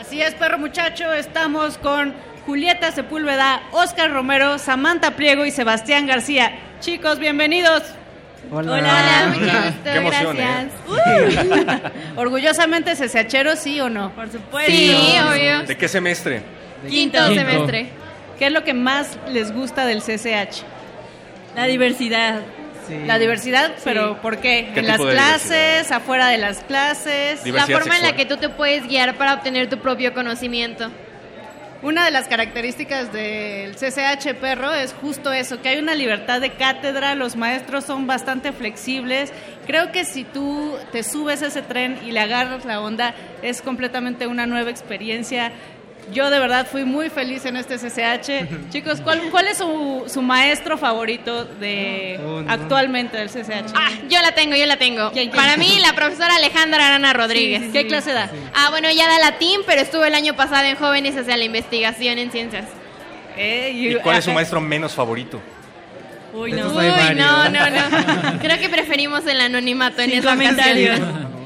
Así 0.00 0.20
es, 0.22 0.34
perro 0.34 0.58
muchacho, 0.58 1.12
estamos 1.12 1.78
con 1.78 2.14
Julieta 2.46 2.92
Sepúlveda, 2.92 3.62
Oscar 3.72 4.10
Romero, 4.10 4.58
Samantha 4.58 5.12
Pliego 5.16 5.44
y 5.44 5.50
Sebastián 5.50 6.06
García. 6.06 6.58
Chicos, 6.80 7.18
bienvenidos. 7.18 7.82
Hola. 8.50 8.72
Hola, 8.72 9.26
mucho 9.28 9.40
Hola. 9.42 9.62
gusto, 9.66 9.80
Qué 9.84 9.96
emoción, 9.96 10.36
gracias. 10.36 10.64
¿eh? 10.64 11.92
Uh. 12.16 12.20
Orgullosamente 12.20 12.94
CCHero, 12.94 13.56
¿sí 13.56 13.80
o 13.80 13.90
no? 13.90 14.10
Por 14.12 14.30
supuesto. 14.30 14.70
Sí, 14.72 14.94
obvio. 15.28 15.62
¿De 15.64 15.76
qué 15.76 15.88
semestre? 15.88 16.42
Quinto, 16.88 17.18
Quinto. 17.18 17.34
semestre. 17.34 17.88
¿Qué 18.38 18.46
es 18.46 18.52
lo 18.52 18.62
que 18.64 18.72
más 18.72 19.18
les 19.28 19.52
gusta 19.52 19.84
del 19.84 20.00
CCH? 20.00 20.62
La 21.58 21.66
diversidad. 21.66 22.42
La 23.04 23.18
diversidad, 23.18 23.72
pero 23.82 24.22
¿por 24.22 24.36
qué? 24.38 24.70
¿Qué 24.72 24.78
En 24.78 24.86
las 24.86 25.00
clases, 25.00 25.90
afuera 25.90 26.28
de 26.28 26.38
las 26.38 26.58
clases. 26.58 27.44
La 27.46 27.66
forma 27.66 27.96
en 27.96 28.04
la 28.04 28.12
que 28.14 28.26
tú 28.26 28.36
te 28.36 28.48
puedes 28.48 28.86
guiar 28.86 29.16
para 29.16 29.34
obtener 29.34 29.68
tu 29.68 29.78
propio 29.78 30.14
conocimiento. 30.14 30.88
Una 31.82 32.04
de 32.04 32.12
las 32.12 32.28
características 32.28 33.12
del 33.12 33.74
CCH 33.74 34.34
Perro 34.40 34.72
es 34.72 34.92
justo 34.92 35.32
eso, 35.32 35.60
que 35.60 35.70
hay 35.70 35.78
una 35.80 35.96
libertad 35.96 36.40
de 36.40 36.52
cátedra, 36.52 37.16
los 37.16 37.34
maestros 37.34 37.84
son 37.84 38.06
bastante 38.06 38.52
flexibles. 38.52 39.32
Creo 39.66 39.90
que 39.90 40.04
si 40.04 40.22
tú 40.22 40.76
te 40.92 41.02
subes 41.02 41.42
a 41.42 41.48
ese 41.48 41.62
tren 41.62 41.98
y 42.06 42.12
le 42.12 42.20
agarras 42.20 42.64
la 42.64 42.80
onda, 42.80 43.16
es 43.42 43.62
completamente 43.62 44.28
una 44.28 44.46
nueva 44.46 44.70
experiencia. 44.70 45.50
Yo 46.12 46.30
de 46.30 46.38
verdad 46.38 46.66
fui 46.70 46.84
muy 46.84 47.10
feliz 47.10 47.44
en 47.44 47.56
este 47.56 47.76
CCH. 47.76 48.48
Chicos, 48.70 49.00
¿cuál, 49.00 49.20
cuál 49.30 49.46
es 49.48 49.58
su, 49.58 50.04
su 50.06 50.22
maestro 50.22 50.78
favorito 50.78 51.44
de 51.44 52.18
actualmente 52.48 53.16
del 53.16 53.28
CCH? 53.28 53.72
Ah, 53.74 53.90
yo 54.08 54.20
la 54.22 54.32
tengo, 54.32 54.56
yo 54.56 54.66
la 54.66 54.76
tengo. 54.76 55.12
Para 55.34 55.56
mí, 55.56 55.78
la 55.80 55.92
profesora 55.94 56.36
Alejandra 56.36 56.86
Arana 56.86 57.12
Rodríguez. 57.12 57.60
Sí, 57.60 57.66
sí, 57.66 57.72
¿Qué 57.72 57.82
sí. 57.82 57.88
clase 57.88 58.12
da? 58.12 58.30
Ah, 58.54 58.70
bueno, 58.70 58.88
ella 58.88 59.06
da 59.06 59.18
latín, 59.18 59.60
pero 59.66 59.82
estuvo 59.82 60.04
el 60.04 60.14
año 60.14 60.34
pasado 60.34 60.66
en 60.66 60.76
Jóvenes 60.76 61.16
hacia 61.16 61.36
la 61.36 61.44
investigación 61.44 62.18
en 62.18 62.30
ciencias. 62.30 62.64
¿Y 63.36 63.94
cuál 63.96 64.16
es 64.16 64.24
su 64.24 64.32
maestro 64.34 64.60
menos 64.60 64.94
favorito? 64.94 65.40
Uy, 66.32 66.52
no. 66.52 66.68
Uy, 66.68 66.86
no, 67.16 67.48
no, 67.48 67.70
no. 67.70 68.38
Creo 68.40 68.58
que 68.58 68.68
preferimos 68.68 69.26
el 69.26 69.40
anonimato 69.40 70.02
en 70.02 70.12
esa 70.12 70.30
comentarios. 70.30 71.00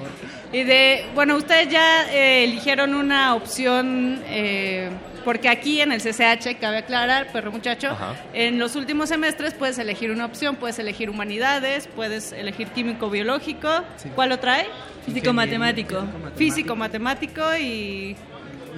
Y 0.53 0.65
de, 0.65 1.07
bueno, 1.15 1.37
ustedes 1.37 1.69
ya 1.71 2.13
eh, 2.13 2.45
eligieron 2.45 2.95
una 2.95 3.35
opción 3.35 4.21
eh, 4.27 4.91
porque 5.25 5.49
aquí 5.49 5.81
en 5.81 5.93
el 5.93 6.01
CCH, 6.03 6.59
cabe 6.61 6.79
aclarar, 6.79 7.33
perro 7.33 7.53
muchacho, 7.53 7.89
Ajá. 7.91 8.15
en 8.35 8.59
los 8.59 8.77
últimos 8.77 9.09
semestres 9.09 9.55
puedes 9.55 9.79
elegir 9.79 10.11
una 10.11 10.27
opción, 10.27 10.57
puedes 10.57 10.79
elegir 10.79 11.09
humanidades, 11.09 11.89
puedes 11.95 12.33
elegir 12.33 12.69
químico-biológico, 12.69 13.69
¿cuál 14.15 14.29
lo 14.31 14.39
trae? 14.41 14.67
Físico-matemático. 15.07 16.05
Físico-matemático 16.37 17.41
y, 17.59 18.17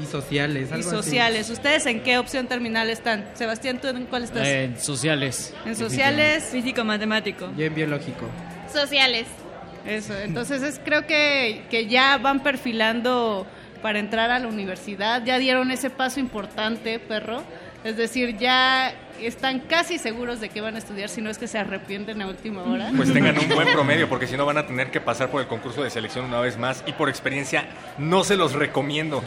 Y 0.00 0.06
sociales, 0.10 0.68
y 0.70 0.74
así. 0.74 0.82
sociales. 0.84 1.50
¿Ustedes 1.50 1.86
en 1.86 2.02
qué 2.02 2.18
opción 2.18 2.46
terminal 2.46 2.88
están? 2.90 3.24
Sebastián, 3.34 3.80
¿tú 3.80 3.88
en 3.88 4.04
cuál 4.06 4.24
estás? 4.24 4.46
Eh, 4.46 4.64
En 4.64 4.78
sociales. 4.78 5.54
En 5.64 5.74
sociales. 5.74 6.44
Físico-matemático. 6.52 7.50
Yo 7.56 7.64
en 7.64 7.74
biológico. 7.74 8.26
Sociales. 8.72 9.26
Eso, 9.86 10.16
entonces 10.18 10.62
es, 10.62 10.80
creo 10.82 11.06
que, 11.06 11.64
que 11.70 11.86
ya 11.86 12.16
van 12.18 12.42
perfilando 12.42 13.46
para 13.82 13.98
entrar 13.98 14.30
a 14.30 14.38
la 14.38 14.48
universidad, 14.48 15.22
ya 15.24 15.38
dieron 15.38 15.70
ese 15.70 15.90
paso 15.90 16.18
importante, 16.20 16.98
perro. 16.98 17.42
Es 17.84 17.98
decir, 17.98 18.38
ya 18.38 18.94
están 19.20 19.60
casi 19.60 19.98
seguros 19.98 20.40
de 20.40 20.48
que 20.48 20.60
van 20.60 20.74
a 20.74 20.78
estudiar, 20.78 21.08
si 21.08 21.20
no 21.22 21.30
es 21.30 21.38
que 21.38 21.46
se 21.48 21.58
arrepienten 21.58 22.20
a 22.22 22.26
última 22.26 22.62
hora. 22.62 22.90
Pues 22.96 23.12
tengan 23.12 23.38
un 23.38 23.48
buen 23.48 23.68
promedio, 23.72 24.08
porque 24.08 24.26
si 24.26 24.36
no 24.36 24.44
van 24.46 24.58
a 24.58 24.66
tener 24.66 24.90
que 24.90 25.00
pasar 25.00 25.30
por 25.30 25.40
el 25.40 25.46
concurso 25.46 25.82
de 25.82 25.90
selección 25.90 26.24
una 26.24 26.40
vez 26.40 26.56
más. 26.58 26.82
Y 26.86 26.92
por 26.92 27.08
experiencia, 27.08 27.66
no 27.98 28.24
se 28.24 28.36
los 28.36 28.52
recomiendo. 28.52 29.22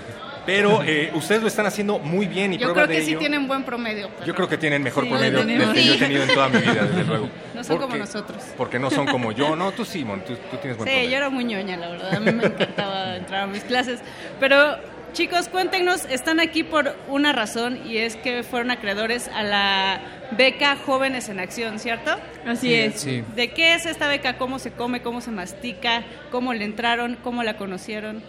Pero 0.46 0.82
eh, 0.84 1.12
ustedes 1.14 1.42
lo 1.42 1.48
están 1.50 1.66
haciendo 1.66 2.00
muy 2.00 2.26
bien 2.26 2.54
y 2.54 2.58
Yo 2.58 2.68
prueba 2.68 2.84
creo 2.84 2.88
que 2.88 2.94
de 3.00 3.02
sí 3.04 3.10
ello. 3.12 3.20
tienen 3.20 3.48
buen 3.50 3.64
promedio. 3.64 4.10
Yo 4.26 4.34
creo 4.34 4.48
que 4.48 4.58
tienen 4.58 4.82
mejor 4.82 5.04
Sí, 5.04 5.10
promedio 5.10 5.44
del 5.46 5.74
que 5.74 5.84
yo 5.84 5.92
he 5.92 5.96
Sí. 5.96 6.00
tenido 6.00 6.24
en 6.24 6.34
toda 6.34 6.48
mi 6.48 6.60
vida, 6.60 6.86
desde 6.86 7.04
luego. 7.04 7.30
No 7.54 7.64
son 7.64 7.78
como 7.80 7.96
nosotros. 7.98 8.42
Porque 8.56 8.78
no 8.80 8.90
son 8.92 9.08
como 9.08 9.32
yo. 9.34 9.56
No, 9.56 9.72
tú 9.72 9.84
sí, 9.84 10.06
Mon, 10.06 10.22
tú, 10.22 10.36
tú 10.50 10.58
tienes 10.58 10.78
buen 10.78 10.88
Sí, 10.88 10.94
promedio. 10.94 11.10
yo 11.10 11.18
era 11.18 11.30
muy 11.30 11.44
ñoña, 11.44 11.76
la 11.76 11.90
verdad. 11.90 12.14
A 12.16 12.20
mí 12.20 12.32
me 12.32 12.46
encantaba 12.46 13.16
entrar 13.18 13.42
a 13.44 13.48
mis 13.48 13.64
clases. 13.64 14.00
Pero, 14.40 14.78
chicos, 15.14 15.48
cuéntenos, 15.50 16.06
están 16.06 16.40
aquí 16.40 16.64
por 16.64 16.96
una 17.08 17.32
razón 17.34 17.80
y 17.86 17.98
es 17.98 18.16
que 18.16 18.44
fueron 18.44 18.72
acreedores 18.72 19.28
a 19.30 19.44
la 19.44 20.02
beca 20.32 20.76
Jóvenes 20.76 21.30
en 21.30 21.40
Acción, 21.40 21.80
¿cierto? 21.80 22.12
Así 22.46 22.74
es. 22.74 23.02
Sí. 23.02 23.24
¿De 23.36 23.52
qué 23.52 23.74
es 23.74 23.86
esta 23.86 24.08
beca? 24.08 24.38
¿Cómo 24.38 24.60
se 24.60 24.72
come? 24.72 25.02
¿Cómo 25.02 25.22
se 25.22 25.32
mastica? 25.32 26.04
¿Cómo 26.32 26.54
le 26.54 26.66
entraron? 26.66 27.18
¿Cómo 27.24 27.44
la 27.44 27.58
conocieron? 27.58 28.24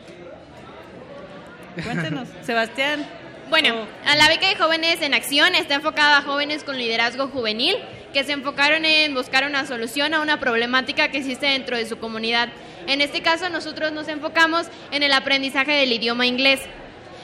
Cuéntenos, 1.84 2.28
Sebastián. 2.42 3.06
Bueno, 3.50 3.86
a 4.04 4.14
la 4.14 4.28
beca 4.28 4.46
de 4.46 4.56
jóvenes 4.56 5.00
en 5.00 5.14
acción 5.14 5.54
está 5.54 5.76
enfocada 5.76 6.18
a 6.18 6.22
jóvenes 6.22 6.64
con 6.64 6.76
liderazgo 6.76 7.28
juvenil 7.28 7.76
que 8.12 8.22
se 8.22 8.32
enfocaron 8.32 8.84
en 8.84 9.14
buscar 9.14 9.46
una 9.46 9.64
solución 9.64 10.12
a 10.12 10.20
una 10.20 10.38
problemática 10.38 11.08
que 11.08 11.18
existe 11.18 11.46
dentro 11.46 11.74
de 11.74 11.86
su 11.86 11.98
comunidad. 11.98 12.50
En 12.86 13.00
este 13.00 13.22
caso 13.22 13.48
nosotros 13.48 13.90
nos 13.92 14.08
enfocamos 14.08 14.66
en 14.90 15.02
el 15.02 15.12
aprendizaje 15.12 15.72
del 15.72 15.90
idioma 15.92 16.26
inglés. 16.26 16.60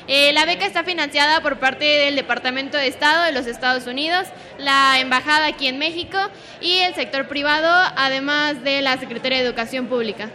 Eh, 0.08 0.32
la 0.32 0.46
beca 0.46 0.64
está 0.64 0.82
financiada 0.82 1.42
por 1.42 1.58
parte 1.58 1.84
del 1.84 2.16
Departamento 2.16 2.78
de 2.78 2.86
Estado 2.86 3.24
de 3.24 3.32
los 3.32 3.46
Estados 3.46 3.86
Unidos, 3.86 4.26
la 4.56 5.00
Embajada 5.00 5.46
aquí 5.46 5.66
en 5.66 5.78
México 5.78 6.18
y 6.62 6.78
el 6.78 6.94
sector 6.94 7.28
privado, 7.28 7.68
además 7.96 8.64
de 8.64 8.80
la 8.80 8.96
Secretaría 8.96 9.38
de 9.40 9.44
Educación 9.44 9.88
Pública. 9.88 10.30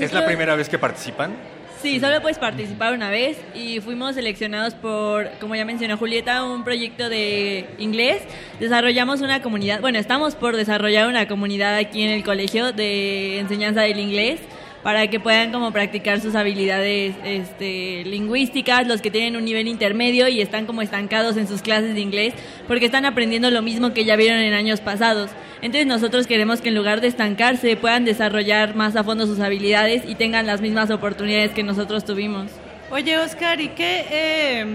¿Es 0.00 0.12
la 0.12 0.26
primera 0.26 0.56
vez 0.56 0.68
que 0.68 0.80
participan? 0.80 1.55
Sí, 1.82 2.00
solo 2.00 2.20
puedes 2.22 2.38
participar 2.38 2.94
una 2.94 3.10
vez 3.10 3.38
y 3.54 3.80
fuimos 3.80 4.14
seleccionados 4.14 4.74
por, 4.74 5.30
como 5.38 5.54
ya 5.54 5.64
mencionó 5.64 5.96
Julieta, 5.98 6.42
un 6.44 6.64
proyecto 6.64 7.08
de 7.08 7.66
inglés. 7.78 8.22
Desarrollamos 8.58 9.20
una 9.20 9.42
comunidad, 9.42 9.80
bueno, 9.82 9.98
estamos 9.98 10.34
por 10.34 10.56
desarrollar 10.56 11.06
una 11.06 11.28
comunidad 11.28 11.76
aquí 11.76 12.02
en 12.02 12.10
el 12.10 12.24
colegio 12.24 12.72
de 12.72 13.38
enseñanza 13.38 13.82
del 13.82 14.00
inglés 14.00 14.40
para 14.86 15.08
que 15.08 15.18
puedan 15.18 15.50
como 15.50 15.72
practicar 15.72 16.20
sus 16.20 16.36
habilidades 16.36 17.16
este, 17.24 18.04
lingüísticas, 18.04 18.86
los 18.86 19.02
que 19.02 19.10
tienen 19.10 19.34
un 19.34 19.44
nivel 19.44 19.66
intermedio 19.66 20.28
y 20.28 20.40
están 20.40 20.64
como 20.64 20.80
estancados 20.80 21.36
en 21.36 21.48
sus 21.48 21.60
clases 21.60 21.94
de 21.94 22.00
inglés 22.00 22.34
porque 22.68 22.84
están 22.84 23.04
aprendiendo 23.04 23.50
lo 23.50 23.62
mismo 23.62 23.92
que 23.92 24.04
ya 24.04 24.14
vieron 24.14 24.38
en 24.38 24.54
años 24.54 24.80
pasados. 24.80 25.32
Entonces 25.60 25.88
nosotros 25.88 26.28
queremos 26.28 26.60
que 26.60 26.68
en 26.68 26.76
lugar 26.76 27.00
de 27.00 27.08
estancarse 27.08 27.76
puedan 27.76 28.04
desarrollar 28.04 28.76
más 28.76 28.94
a 28.94 29.02
fondo 29.02 29.26
sus 29.26 29.40
habilidades 29.40 30.04
y 30.06 30.14
tengan 30.14 30.46
las 30.46 30.60
mismas 30.60 30.88
oportunidades 30.92 31.50
que 31.50 31.64
nosotros 31.64 32.04
tuvimos. 32.04 32.52
Oye, 32.92 33.18
Oscar, 33.18 33.60
¿y 33.60 33.70
qué, 33.70 34.04
eh, 34.08 34.66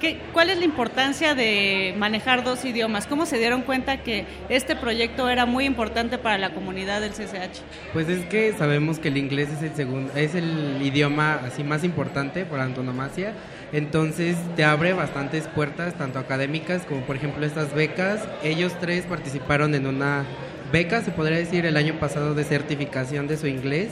qué- 0.00 0.18
cuál 0.32 0.50
es 0.50 0.58
la 0.58 0.64
importancia 0.64 1.34
de 1.34 1.94
manejar 1.96 2.44
dos 2.44 2.64
idiomas? 2.64 3.06
¿Cómo 3.06 3.26
se 3.26 3.38
dieron 3.38 3.62
cuenta 3.62 3.98
que 4.02 4.24
este 4.48 4.76
proyecto 4.76 5.28
era 5.28 5.46
muy 5.46 5.64
importante 5.64 6.18
para 6.18 6.38
la 6.38 6.50
comunidad 6.50 7.00
del 7.00 7.12
CCH? 7.12 7.62
Pues 7.92 8.08
es 8.08 8.24
que 8.26 8.52
sabemos 8.52 8.98
que 8.98 9.08
el 9.08 9.16
inglés 9.16 9.48
es 9.50 9.62
el 9.62 9.74
segundo, 9.74 10.12
es 10.14 10.34
el 10.34 10.78
idioma 10.82 11.40
así 11.44 11.64
más 11.64 11.84
importante 11.84 12.44
por 12.44 12.60
antonomasia, 12.60 13.32
entonces 13.72 14.36
te 14.54 14.64
abre 14.64 14.92
bastantes 14.92 15.48
puertas, 15.48 15.94
tanto 15.94 16.18
académicas 16.18 16.82
como 16.86 17.00
por 17.02 17.16
ejemplo 17.16 17.44
estas 17.44 17.74
becas. 17.74 18.20
Ellos 18.42 18.72
tres 18.80 19.04
participaron 19.06 19.74
en 19.74 19.86
una 19.86 20.24
beca, 20.72 21.02
se 21.02 21.10
podría 21.10 21.38
decir, 21.38 21.64
el 21.66 21.76
año 21.76 21.94
pasado 21.98 22.34
de 22.34 22.44
certificación 22.44 23.26
de 23.28 23.36
su 23.36 23.46
inglés 23.46 23.90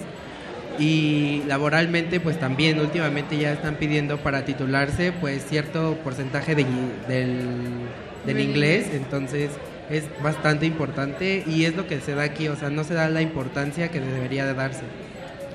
y 0.79 1.43
laboralmente 1.47 2.21
pues 2.21 2.39
también 2.39 2.81
últimamente 2.81 3.37
ya 3.37 3.53
están 3.53 3.77
pidiendo 3.77 4.19
para 4.19 4.45
titularse 4.45 5.13
pues 5.13 5.45
cierto 5.45 5.97
porcentaje 6.03 6.55
de, 6.55 6.67
del, 7.09 7.41
del 8.27 8.41
inglés. 8.41 8.89
entonces 8.93 9.51
es 9.91 10.05
bastante 10.23 10.67
importante 10.67 11.45
y 11.47 11.65
es 11.65 11.77
lo 11.77 11.87
que 11.87 12.01
se 12.01 12.15
da 12.15 12.23
aquí, 12.23 12.49
o 12.49 12.57
sea, 12.57 12.71
no 12.71 12.85
se 12.85 12.95
da 12.95 13.09
la 13.09 13.21
importancia 13.21 13.91
que 13.91 14.01
debería 14.01 14.47
de 14.47 14.55
darse. 14.55 14.83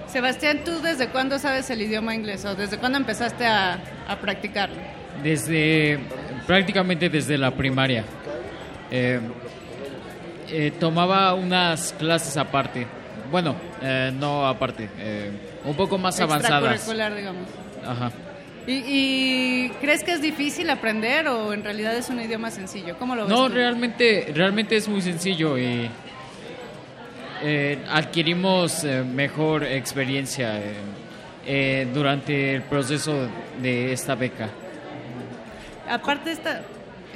Sebastián, 0.07 0.59
¿tú 0.63 0.82
desde 0.82 1.07
cuándo 1.09 1.39
sabes 1.39 1.70
el 1.70 1.82
idioma 1.82 2.15
inglés 2.15 2.45
o 2.45 2.55
desde 2.55 2.78
cuándo 2.78 2.97
empezaste 2.97 3.45
a, 3.45 3.80
a 4.07 4.20
practicarlo? 4.20 4.76
Desde 5.24 5.99
prácticamente 6.47 7.09
desde 7.09 7.38
la 7.38 7.51
primaria. 7.51 8.03
Eh, 8.89 9.20
eh, 10.51 10.72
tomaba 10.80 11.36
unas 11.36 11.93
clases 11.93 12.38
aparte. 12.38 12.88
Bueno, 13.32 13.55
eh, 13.82 14.11
no 14.13 14.47
aparte, 14.47 14.89
eh, 14.97 15.32
un 15.65 15.75
poco 15.75 15.97
más 15.97 16.19
avanzadas. 16.19 16.88
Digamos. 16.88 17.47
Ajá. 17.86 18.11
¿Y, 18.67 18.73
y 18.86 19.69
crees 19.82 20.03
que 20.03 20.11
es 20.13 20.21
difícil 20.21 20.69
aprender 20.69 21.27
o 21.27 21.53
en 21.53 21.63
realidad 21.63 21.95
es 21.95 22.09
un 22.09 22.19
idioma 22.21 22.51
sencillo? 22.51 22.97
¿Cómo 22.99 23.15
lo 23.15 23.23
ves 23.23 23.30
No, 23.30 23.47
tú? 23.47 23.53
realmente, 23.55 24.32
realmente 24.34 24.75
es 24.75 24.88
muy 24.88 25.01
sencillo 25.01 25.57
y 25.57 25.89
eh, 27.41 27.80
adquirimos 27.89 28.84
eh, 28.84 29.03
mejor 29.03 29.63
experiencia 29.63 30.59
eh, 30.59 30.73
eh, 31.47 31.88
durante 31.93 32.55
el 32.55 32.61
proceso 32.63 33.27
de 33.61 33.93
esta 33.93 34.15
beca. 34.15 34.49
Aparte 35.89 36.32
esta... 36.32 36.61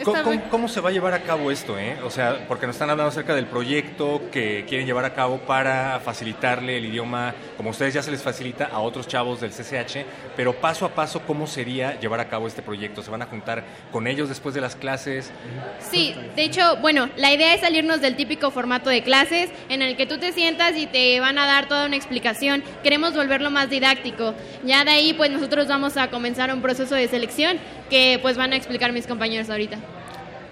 ¿Cómo, 0.04 0.68
se 0.68 0.82
va 0.82 0.90
a 0.90 0.92
llevar 0.92 1.14
a 1.14 1.24
cabo 1.24 1.52
esto? 1.52 1.78
Eh? 1.78 1.98
O 2.04 2.10
sea, 2.10 2.46
porque 2.48 2.68
nos 2.68 2.76
están 2.76 2.90
hablando 2.90 3.10
acerca 3.10 3.36
del 3.36 3.46
proyecto 3.46 4.22
que 4.32 4.66
quieren 4.68 4.86
llevar 4.86 5.06
a 5.06 5.14
cabo 5.14 5.40
para 5.40 6.00
facilitarle 6.00 6.78
el 6.78 6.86
idioma, 6.86 7.34
como 7.58 7.70
ustedes 7.70 7.94
ya 7.94 8.04
se 8.04 8.12
les 8.12 8.22
facilita 8.22 8.66
a 8.66 8.80
otros 8.80 9.08
chavos 9.08 9.40
del 9.42 9.52
CCH, 9.52 10.06
pero 10.36 10.54
paso 10.54 10.86
a 10.86 10.90
paso, 10.90 11.22
¿cómo 11.26 11.48
sería 11.48 12.00
llevar 12.00 12.20
a 12.20 12.28
cabo 12.28 12.48
este 12.48 12.62
proyecto? 12.62 13.02
¿Se 13.02 13.12
van 13.12 13.22
a 13.22 13.26
juntar 13.26 13.64
con 13.92 14.08
ellos 14.08 14.30
después 14.30 14.54
de 14.56 14.62
las 14.62 14.76
clases? 14.76 15.32
Sí, 15.80 16.16
de 16.36 16.44
hecho, 16.44 16.78
bueno, 16.78 17.10
la 17.16 17.34
idea 17.34 17.54
es 17.54 17.62
salirnos 17.62 18.02
del 18.02 18.16
típico 18.16 18.52
formato 18.52 18.90
de 18.90 19.04
clases 19.04 19.50
en 19.70 19.82
el 19.82 19.96
que 19.96 20.06
tú 20.06 20.18
te 20.18 20.32
sientas 20.32 20.76
y 20.76 20.88
te 20.88 21.20
van 21.20 21.38
a 21.38 21.46
dar 21.46 21.68
toda 21.68 21.86
una 21.86 21.96
explicación. 21.96 22.64
Queremos 22.84 23.16
volverlo 23.16 23.52
más 23.52 23.70
didáctico. 23.70 24.34
Ya 24.64 24.84
de 24.84 24.92
ahí, 24.92 25.14
pues 25.14 25.32
nosotros 25.32 25.68
vamos 25.68 25.98
a 25.98 26.10
comenzar 26.10 26.54
un 26.54 26.62
proceso 26.62 26.96
de 26.96 27.08
selección 27.08 27.58
que 27.90 28.20
pues 28.22 28.38
van 28.38 28.54
a 28.54 28.56
explicar 28.56 28.92
mis 28.92 29.08
compañeros 29.08 29.50
ahorita. 29.50 29.78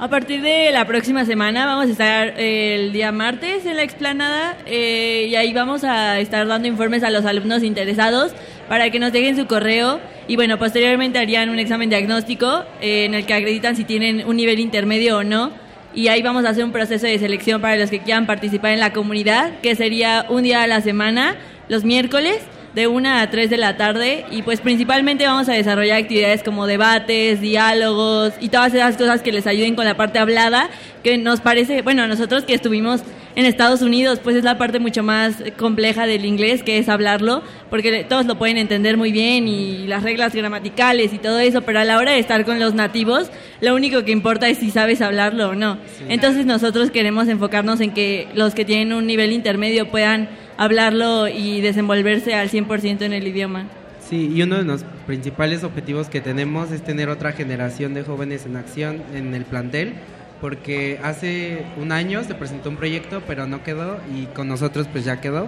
A 0.02 0.08
partir 0.08 0.41
de 0.41 0.72
la 0.72 0.86
próxima 0.86 1.26
semana 1.26 1.68
vamos 1.68 1.86
a 1.86 1.91
estar 1.91 2.34
eh, 2.39 2.74
el 2.74 2.91
día 2.91 3.12
martes 3.12 3.68
en 3.68 3.76
la 3.76 3.84
explanada 3.84 4.58
eh, 4.66 5.28
y 5.30 5.36
ahí 5.36 5.54
vamos 5.54 5.84
a 5.84 6.20
estar 6.20 6.47
dando 6.47 6.68
informes 6.68 7.04
a 7.04 7.12
los 7.12 7.24
alumnos 7.24 7.62
interesados 7.62 8.32
para 8.68 8.89
que 8.89 8.97
nos 8.97 9.14
dejen 9.14 9.38
su 9.38 9.45
correo 9.45 9.99
y 10.28 10.38
bueno, 10.38 10.58
posteriormente 10.58 11.20
harían 11.20 11.52
un 11.52 11.60
examen 11.60 11.91
diagnóstico 11.91 12.64
eh, 12.82 13.06
en 13.06 13.14
el 13.14 13.28
que 13.28 13.36
acreditan 13.36 13.76
si 13.76 13.84
tienen 13.84 14.26
un 14.26 14.38
nivel 14.38 14.60
intermedio 14.60 15.18
o 15.18 15.24
no. 15.24 15.52
Y 15.93 16.08
ahí 16.08 16.24
vamos 16.24 16.45
a 16.45 16.49
hacer 16.49 16.64
un 16.64 16.72
proceso 16.72 17.06
de 17.06 17.20
selección 17.20 17.62
para 17.62 17.76
los 17.76 17.91
que 17.91 17.99
quieran 17.99 18.26
participar 18.26 18.72
en 18.72 18.80
la 18.80 18.93
comunidad, 18.93 19.60
que 19.62 19.76
sería 19.76 20.26
un 20.30 20.41
día 20.41 20.64
a 20.64 20.68
la 20.68 20.82
semana, 20.82 21.36
los 21.70 21.84
miércoles 21.84 22.39
de 22.74 22.88
1 22.88 23.09
a 23.09 23.30
3 23.30 23.49
de 23.49 23.57
la 23.57 23.78
tarde 23.78 24.26
y 24.32 24.43
pues 24.43 24.61
principalmente 24.61 25.26
vamos 25.26 25.49
a 25.49 25.53
desarrollar 25.53 25.97
actividades 25.97 26.43
como 26.43 26.67
debates, 26.67 27.41
diálogos 27.41 28.34
y 28.39 28.49
todas 28.49 28.74
esas 28.74 28.97
cosas 28.97 29.22
que 29.22 29.32
les 29.32 29.47
ayuden 29.47 29.76
con 29.76 29.86
la 29.86 29.97
parte 29.97 30.19
hablada, 30.19 30.69
que 31.03 31.17
nos 31.17 31.41
parece, 31.41 31.82
bueno, 31.82 32.07
nosotros 32.07 32.43
que 32.43 32.53
estuvimos 32.53 33.01
en 33.36 33.45
Estados 33.45 33.82
Unidos, 33.82 34.19
pues 34.19 34.36
es 34.36 34.43
la 34.43 34.57
parte 34.57 34.79
mucho 34.79 35.03
más 35.03 35.43
compleja 35.57 36.05
del 36.05 36.25
inglés, 36.25 36.63
que 36.63 36.77
es 36.77 36.89
hablarlo, 36.89 37.41
porque 37.69 38.05
todos 38.07 38.25
lo 38.25 38.38
pueden 38.38 38.57
entender 38.57 38.97
muy 38.97 39.11
bien 39.11 39.47
y 39.47 39.88
las 39.88 40.03
reglas 40.03 40.34
gramaticales 40.34 41.13
y 41.13 41.17
todo 41.17 41.39
eso, 41.39 41.61
pero 41.61 41.79
a 41.79 41.86
la 41.86 41.97
hora 41.97 42.11
de 42.11 42.19
estar 42.19 42.45
con 42.45 42.59
los 42.59 42.73
nativos, 42.73 43.32
lo 43.61 43.75
único 43.75 44.03
que 44.03 44.11
importa 44.11 44.49
es 44.49 44.57
si 44.57 44.71
sabes 44.71 45.01
hablarlo 45.01 45.49
o 45.49 45.55
no. 45.55 45.77
Entonces 46.09 46.45
nosotros 46.45 46.91
queremos 46.91 47.27
enfocarnos 47.27 47.79
en 47.82 47.91
que 47.91 48.27
los 48.34 48.53
que 48.53 48.65
tienen 48.65 48.93
un 48.93 49.07
nivel 49.07 49.32
intermedio 49.32 49.89
puedan 49.89 50.29
hablarlo 50.57 51.27
y 51.27 51.61
desenvolverse 51.61 52.36
al 52.36 52.49
100% 52.49 53.01
en 53.01 53.13
el 53.13 53.27
idioma. 53.27 53.65
Sí, 54.07 54.29
y 54.34 54.41
uno 54.41 54.57
de 54.57 54.63
los 54.63 54.84
principales 55.07 55.63
objetivos 55.63 56.09
que 56.09 56.19
tenemos 56.19 56.71
es 56.71 56.82
tener 56.82 57.07
otra 57.07 57.32
generación 57.32 57.93
de 57.93 58.03
jóvenes 58.03 58.45
en 58.45 58.57
acción 58.57 59.01
en 59.15 59.34
el 59.34 59.45
plantel, 59.45 59.93
porque 60.42 61.00
hace 61.04 61.64
un 61.78 61.92
año 61.92 62.24
se 62.24 62.34
presentó 62.34 62.70
un 62.70 62.76
proyecto, 62.76 63.22
pero 63.28 63.46
no 63.46 63.64
quedó 63.64 64.00
y 64.14 64.26
con 64.26 64.48
nosotros 64.48 64.88
pues 64.92 65.06
ya 65.06 65.22
quedó. 65.22 65.48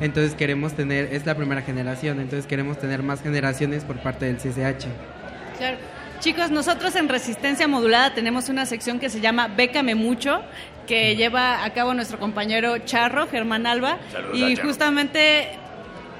Entonces 0.00 0.34
queremos 0.34 0.74
tener, 0.74 1.14
es 1.14 1.24
la 1.24 1.36
primera 1.36 1.62
generación, 1.62 2.18
entonces 2.18 2.46
queremos 2.46 2.78
tener 2.78 3.04
más 3.04 3.22
generaciones 3.22 3.84
por 3.84 3.96
parte 3.98 4.26
del 4.26 4.36
CCH. 4.36 4.86
Claro. 5.56 5.78
Chicos, 6.18 6.50
nosotros 6.50 6.96
en 6.96 7.08
Resistencia 7.08 7.68
Modulada 7.68 8.14
tenemos 8.14 8.48
una 8.48 8.66
sección 8.66 8.98
que 8.98 9.08
se 9.08 9.20
llama 9.20 9.48
Bécame 9.48 9.94
Mucho, 9.94 10.42
que 10.86 11.16
lleva 11.16 11.64
a 11.64 11.70
cabo 11.72 11.94
nuestro 11.94 12.18
compañero 12.18 12.78
Charro, 12.78 13.28
Germán 13.28 13.66
Alba. 13.66 13.98
Saludos 14.10 14.36
y 14.38 14.56
justamente 14.56 15.48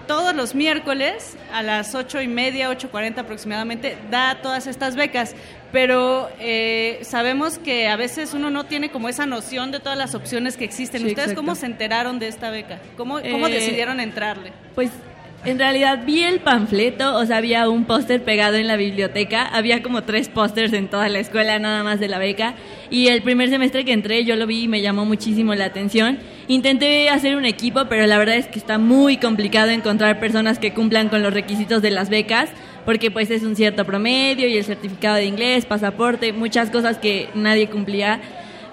todos 0.07 0.35
los 0.35 0.55
miércoles 0.55 1.37
a 1.53 1.63
las 1.63 1.95
ocho 1.95 2.21
y 2.21 2.29
media, 2.29 2.71
8.40 2.71 3.19
aproximadamente, 3.19 3.97
da 4.11 4.39
todas 4.43 4.67
estas 4.67 4.97
becas. 4.97 5.35
Pero 5.73 6.29
eh, 6.39 7.01
sabemos 7.03 7.59
que 7.59 7.89
a 7.89 7.97
veces 7.97 8.33
uno 8.33 8.51
no 8.51 8.65
tiene 8.65 8.91
como 8.91 9.09
esa 9.09 9.27
noción 9.27 9.73
de 9.73 9.81
todas 9.81 9.99
las 9.99 10.15
opciones 10.15 10.57
que 10.57 10.65
existen. 10.65 11.01
Sí, 11.03 11.09
¿Ustedes 11.09 11.31
exacto. 11.31 11.41
cómo 11.41 11.55
se 11.57 11.67
enteraron 11.67 12.19
de 12.19 12.29
esta 12.29 12.51
beca? 12.51 12.79
¿Cómo, 12.97 13.21
cómo 13.21 13.49
Eh, 13.49 13.53
decidieron 13.53 13.99
entrarle? 13.99 14.53
Pues 14.75 14.91
en 15.45 15.59
realidad 15.59 16.05
vi 16.07 16.23
el 16.23 16.41
panfleto, 16.41 17.17
o 17.17 17.27
sea, 17.27 17.37
había 17.37 17.69
un 17.69 17.85
póster 17.85 18.23
pegado 18.23 18.57
en 18.57 18.67
la 18.67 18.77
biblioteca, 18.77 19.43
había 19.45 19.83
como 19.83 20.03
tres 20.03 20.29
pósters 20.29 20.73
en 20.73 20.89
toda 20.89 21.09
la 21.09 21.19
escuela 21.19 21.59
nada 21.59 21.85
más 21.85 22.01
de 22.01 22.09
la 22.09 22.19
beca 22.19 22.55
y 22.91 23.09
el 23.09 23.23
primer 23.23 23.51
semestre 23.51 23.85
que 23.85 23.93
entré 23.93 24.25
yo 24.25 24.37
lo 24.37 24.47
vi 24.47 24.63
y 24.63 24.69
me 24.69 24.81
llamó 24.81 25.05
muchísimo 25.05 25.55
la 25.55 25.67
atención. 25.67 26.19
Intenté 26.49 27.09
hacer 27.11 27.37
un 27.37 27.45
equipo, 27.45 27.87
pero 27.89 28.07
la 28.07 28.19
verdad 28.19 28.37
es 28.37 28.47
que 28.47 28.59
está 28.59 28.79
muy 28.79 29.19
complicado 29.19 29.71
encontrar 29.71 30.19
personas 30.19 30.59
que 30.59 30.73
cumplan 30.73 31.09
con 31.09 31.23
los 31.23 31.35
requisitos 31.35 31.83
de 31.83 31.91
las 31.91 32.09
becas, 32.09 32.51
porque 32.85 33.11
pues 33.11 33.31
es 33.31 33.43
un 33.43 33.57
cierto 33.57 33.85
promedio 33.85 34.49
y 34.49 34.57
el 34.57 34.65
certificado 34.65 35.17
de 35.17 35.27
inglés, 35.27 35.67
pasaporte, 35.67 36.33
muchas 36.33 36.71
cosas 36.71 36.99
que 36.99 37.29
nadie 37.35 37.69
cumplía. 37.69 38.21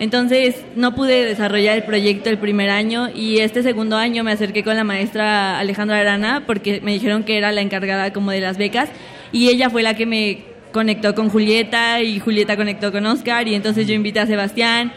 Entonces 0.01 0.55
no 0.75 0.95
pude 0.95 1.25
desarrollar 1.25 1.77
el 1.77 1.83
proyecto 1.83 2.31
el 2.31 2.39
primer 2.39 2.71
año 2.71 3.09
y 3.13 3.37
este 3.37 3.61
segundo 3.61 3.97
año 3.97 4.23
me 4.23 4.31
acerqué 4.31 4.63
con 4.63 4.75
la 4.75 4.83
maestra 4.83 5.59
Alejandra 5.59 5.99
Arana 5.99 6.45
porque 6.47 6.81
me 6.81 6.91
dijeron 6.91 7.23
que 7.23 7.37
era 7.37 7.51
la 7.51 7.61
encargada 7.61 8.11
como 8.11 8.31
de 8.31 8.41
las 8.41 8.57
becas 8.57 8.89
y 9.31 9.49
ella 9.49 9.69
fue 9.69 9.83
la 9.83 9.93
que 9.93 10.07
me 10.07 10.39
conectó 10.71 11.13
con 11.13 11.29
Julieta 11.29 12.01
y 12.01 12.19
Julieta 12.19 12.57
conectó 12.57 12.91
con 12.91 13.05
Oscar 13.05 13.47
y 13.47 13.53
entonces 13.53 13.85
yo 13.85 13.93
invité 13.93 14.21
a 14.21 14.25
Sebastián 14.25 14.91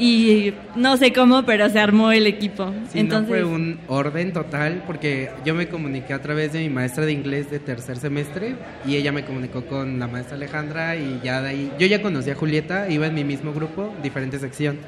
y 0.00 0.54
no 0.76 0.96
sé 0.96 1.12
cómo 1.12 1.44
pero 1.44 1.68
se 1.68 1.78
armó 1.78 2.10
el 2.10 2.26
equipo. 2.26 2.72
Sí, 2.90 2.98
entonces 3.00 3.28
no 3.28 3.34
fue 3.34 3.44
un 3.44 3.78
orden 3.86 4.32
total 4.32 4.82
porque 4.86 5.30
yo 5.44 5.54
me 5.54 5.68
comuniqué 5.68 6.14
a 6.14 6.22
través 6.22 6.54
de 6.54 6.60
mi 6.60 6.70
maestra 6.70 7.04
de 7.04 7.12
inglés 7.12 7.50
de 7.50 7.58
tercer 7.58 7.98
semestre 7.98 8.56
y 8.86 8.96
ella 8.96 9.12
me 9.12 9.24
comunicó 9.24 9.66
con 9.66 9.98
la 9.98 10.06
maestra 10.06 10.36
Alejandra 10.36 10.96
y 10.96 11.20
ya 11.22 11.42
de 11.42 11.48
ahí, 11.50 11.72
yo 11.78 11.86
ya 11.86 12.00
conocía 12.00 12.32
a 12.32 12.36
Julieta, 12.36 12.88
iba 12.88 13.06
en 13.06 13.14
mi 13.14 13.24
mismo 13.24 13.52
grupo, 13.52 13.94
diferente 14.02 14.38
sección. 14.38 14.78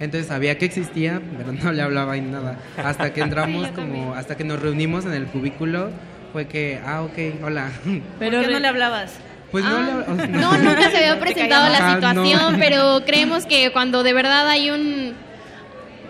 Entonces 0.00 0.26
sabía 0.26 0.56
que 0.56 0.64
existía, 0.64 1.20
pero 1.36 1.52
no 1.52 1.70
le 1.70 1.82
hablaba 1.82 2.16
ni 2.16 2.22
nada. 2.22 2.58
Hasta 2.76 3.12
que 3.12 3.20
entramos 3.22 3.68
como, 3.68 4.14
hasta 4.14 4.36
que 4.36 4.44
nos 4.44 4.60
reunimos 4.60 5.04
en 5.04 5.12
el 5.12 5.26
cubículo, 5.26 5.90
fue 6.32 6.46
que, 6.46 6.80
ah, 6.84 7.02
ok, 7.02 7.44
hola. 7.44 7.70
¿Por 8.18 8.30
qué 8.30 8.48
no 8.48 8.58
le 8.58 8.68
hablabas? 8.68 9.18
Pues 9.52 9.64
no, 9.64 9.80
le- 9.80 9.92
o 10.12 10.16
sea, 10.16 10.26
No, 10.26 10.56
nunca 10.58 10.90
se 10.90 10.96
había 10.96 11.20
presentado 11.20 11.68
la 11.70 11.78
no. 11.80 11.94
situación, 11.94 12.56
pero 12.58 13.02
creemos 13.06 13.46
que 13.46 13.70
cuando 13.70 14.02
de 14.02 14.12
verdad 14.14 14.48
hay 14.48 14.70
un 14.70 15.14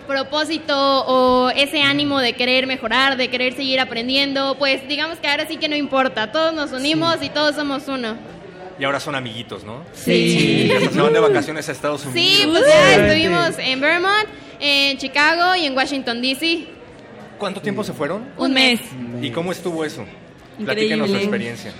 propósito 0.07 0.75
o 1.07 1.49
ese 1.51 1.81
ánimo 1.81 2.19
de 2.19 2.33
querer 2.33 2.67
mejorar, 2.67 3.15
de 3.17 3.29
querer 3.29 3.53
seguir 3.55 3.79
aprendiendo, 3.79 4.55
pues 4.59 4.85
digamos 4.87 5.17
que 5.19 5.27
ahora 5.27 5.47
sí 5.47 5.57
que 5.57 5.69
no 5.69 5.75
importa, 5.75 6.31
todos 6.31 6.53
nos 6.53 6.71
unimos 6.71 7.17
y 7.21 7.29
todos 7.29 7.55
somos 7.55 7.87
uno. 7.87 8.15
Y 8.79 8.83
ahora 8.83 8.99
son 8.99 9.15
amiguitos, 9.15 9.63
¿no? 9.63 9.83
Sí. 9.93 10.71
Hasta 10.75 10.91
se 10.91 11.01
van 11.01 11.13
de 11.13 11.19
vacaciones 11.19 11.69
a 11.69 11.71
Estados 11.71 12.05
Unidos. 12.05 12.27
Sí, 12.27 12.47
pues 12.49 12.63
ya 12.67 12.95
estuvimos 12.95 13.49
en 13.59 13.79
Vermont, 13.79 14.25
en 14.59 14.97
Chicago 14.97 15.55
y 15.55 15.65
en 15.65 15.75
Washington 15.77 16.21
DC. 16.21 16.65
¿Cuánto 17.37 17.61
tiempo 17.61 17.83
se 17.83 17.93
fueron? 17.93 18.25
Un 18.37 18.53
mes. 18.53 18.79
¿Y 19.21 19.29
cómo 19.31 19.51
estuvo 19.51 19.85
eso? 19.85 20.05
Increíble. 20.59 20.65
Platícanos 20.65 21.09
su 21.09 21.15
experiencia. 21.17 21.73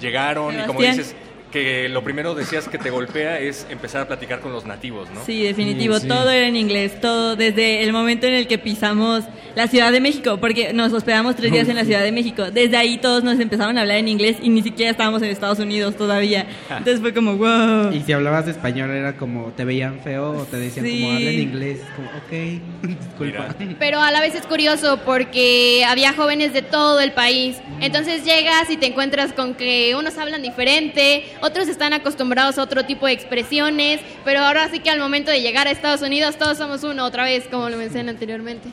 Llegaron 0.00 0.58
y 0.58 0.62
como 0.64 0.80
dices, 0.80 1.14
que 1.50 1.88
lo 1.88 2.02
primero 2.04 2.34
decías 2.34 2.68
que 2.68 2.78
te 2.78 2.90
golpea 2.90 3.40
es 3.40 3.66
empezar 3.70 4.02
a 4.02 4.06
platicar 4.08 4.40
con 4.40 4.52
los 4.52 4.64
nativos, 4.66 5.08
¿no? 5.10 5.24
Sí, 5.24 5.42
definitivo. 5.42 6.00
Todo 6.00 6.30
era 6.30 6.46
en 6.46 6.56
inglés, 6.56 7.00
todo 7.00 7.36
desde 7.36 7.82
el 7.82 7.92
momento 7.92 8.26
en 8.26 8.34
el 8.34 8.46
que 8.46 8.58
pisamos 8.58 9.24
la 9.56 9.66
Ciudad 9.66 9.90
de 9.90 10.00
México, 10.00 10.38
porque 10.40 10.72
nos 10.72 10.92
hospedamos 10.92 11.34
tres 11.36 11.50
días 11.52 11.68
en 11.68 11.76
la 11.76 11.84
Ciudad 11.84 12.02
de 12.02 12.12
México. 12.12 12.50
Desde 12.50 12.76
ahí 12.76 12.98
todos 12.98 13.24
nos 13.24 13.40
empezaron 13.40 13.76
a 13.78 13.80
hablar 13.82 13.96
en 13.98 14.08
inglés 14.08 14.36
y 14.40 14.48
ni 14.48 14.62
siquiera 14.62 14.90
estábamos 14.92 15.22
en 15.22 15.30
Estados 15.30 15.58
Unidos 15.58 15.96
todavía. 15.96 16.46
Entonces 16.68 17.00
fue 17.00 17.12
como, 17.12 17.36
wow. 17.36 17.92
Y 17.92 18.02
si 18.02 18.12
hablabas 18.12 18.46
español 18.46 18.90
era 18.90 19.16
como, 19.16 19.46
te 19.56 19.64
veían 19.64 20.00
feo 20.00 20.30
o 20.30 20.44
te 20.44 20.56
decían 20.56 20.86
Sí. 20.86 21.00
como, 21.00 21.12
habla 21.14 21.30
en 21.30 21.40
inglés. 21.40 21.80
Como, 21.96 22.08
ok, 22.10 22.62
disculpa. 23.08 23.54
Pero 23.78 24.00
a 24.00 24.10
la 24.12 24.20
vez 24.20 24.34
es 24.36 24.46
curioso 24.46 25.00
porque 25.04 25.84
había 25.86 26.12
jóvenes 26.12 26.52
de 26.52 26.62
todo 26.62 27.00
el 27.00 27.12
país. 27.12 27.56
Entonces 27.80 28.24
llegas 28.24 28.70
y 28.70 28.76
te 28.76 28.86
encuentras 28.86 29.32
con 29.32 29.54
que 29.54 29.94
unos 29.98 30.16
hablan 30.16 30.42
diferente, 30.42 31.24
otros 31.40 31.68
están 31.68 31.92
acostumbrados 31.92 32.58
a 32.58 32.62
otro 32.62 32.84
tipo 32.84 33.06
de 33.06 33.12
expresiones, 33.12 34.00
pero 34.24 34.40
ahora 34.40 34.68
sí 34.68 34.80
que 34.80 34.90
al 34.90 34.98
momento 34.98 35.30
de 35.30 35.40
llegar 35.40 35.66
a 35.66 35.70
Estados 35.70 36.02
Unidos 36.02 36.36
todos 36.36 36.58
somos 36.58 36.84
uno 36.84 37.04
otra 37.04 37.24
vez, 37.24 37.46
como 37.50 37.68
lo 37.68 37.76
mencioné 37.76 38.10
anteriormente. 38.10 38.70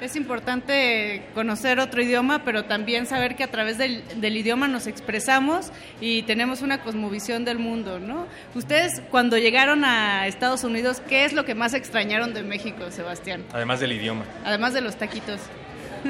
Es 0.00 0.14
importante 0.14 1.22
conocer 1.32 1.80
otro 1.80 2.02
idioma, 2.02 2.44
pero 2.44 2.66
también 2.66 3.06
saber 3.06 3.34
que 3.34 3.44
a 3.44 3.50
través 3.50 3.78
del, 3.78 4.04
del 4.20 4.36
idioma 4.36 4.68
nos 4.68 4.86
expresamos 4.86 5.72
y 6.02 6.22
tenemos 6.24 6.60
una 6.60 6.82
cosmovisión 6.82 7.46
del 7.46 7.58
mundo, 7.58 7.98
¿no? 7.98 8.26
Ustedes, 8.54 9.00
cuando 9.10 9.38
llegaron 9.38 9.86
a 9.86 10.26
Estados 10.26 10.64
Unidos, 10.64 11.00
¿qué 11.08 11.24
es 11.24 11.32
lo 11.32 11.46
que 11.46 11.54
más 11.54 11.72
extrañaron 11.72 12.34
de 12.34 12.42
México, 12.42 12.90
Sebastián? 12.90 13.44
Además 13.54 13.80
del 13.80 13.92
idioma. 13.92 14.26
Además 14.44 14.74
de 14.74 14.82
los 14.82 14.96
taquitos. 14.96 15.40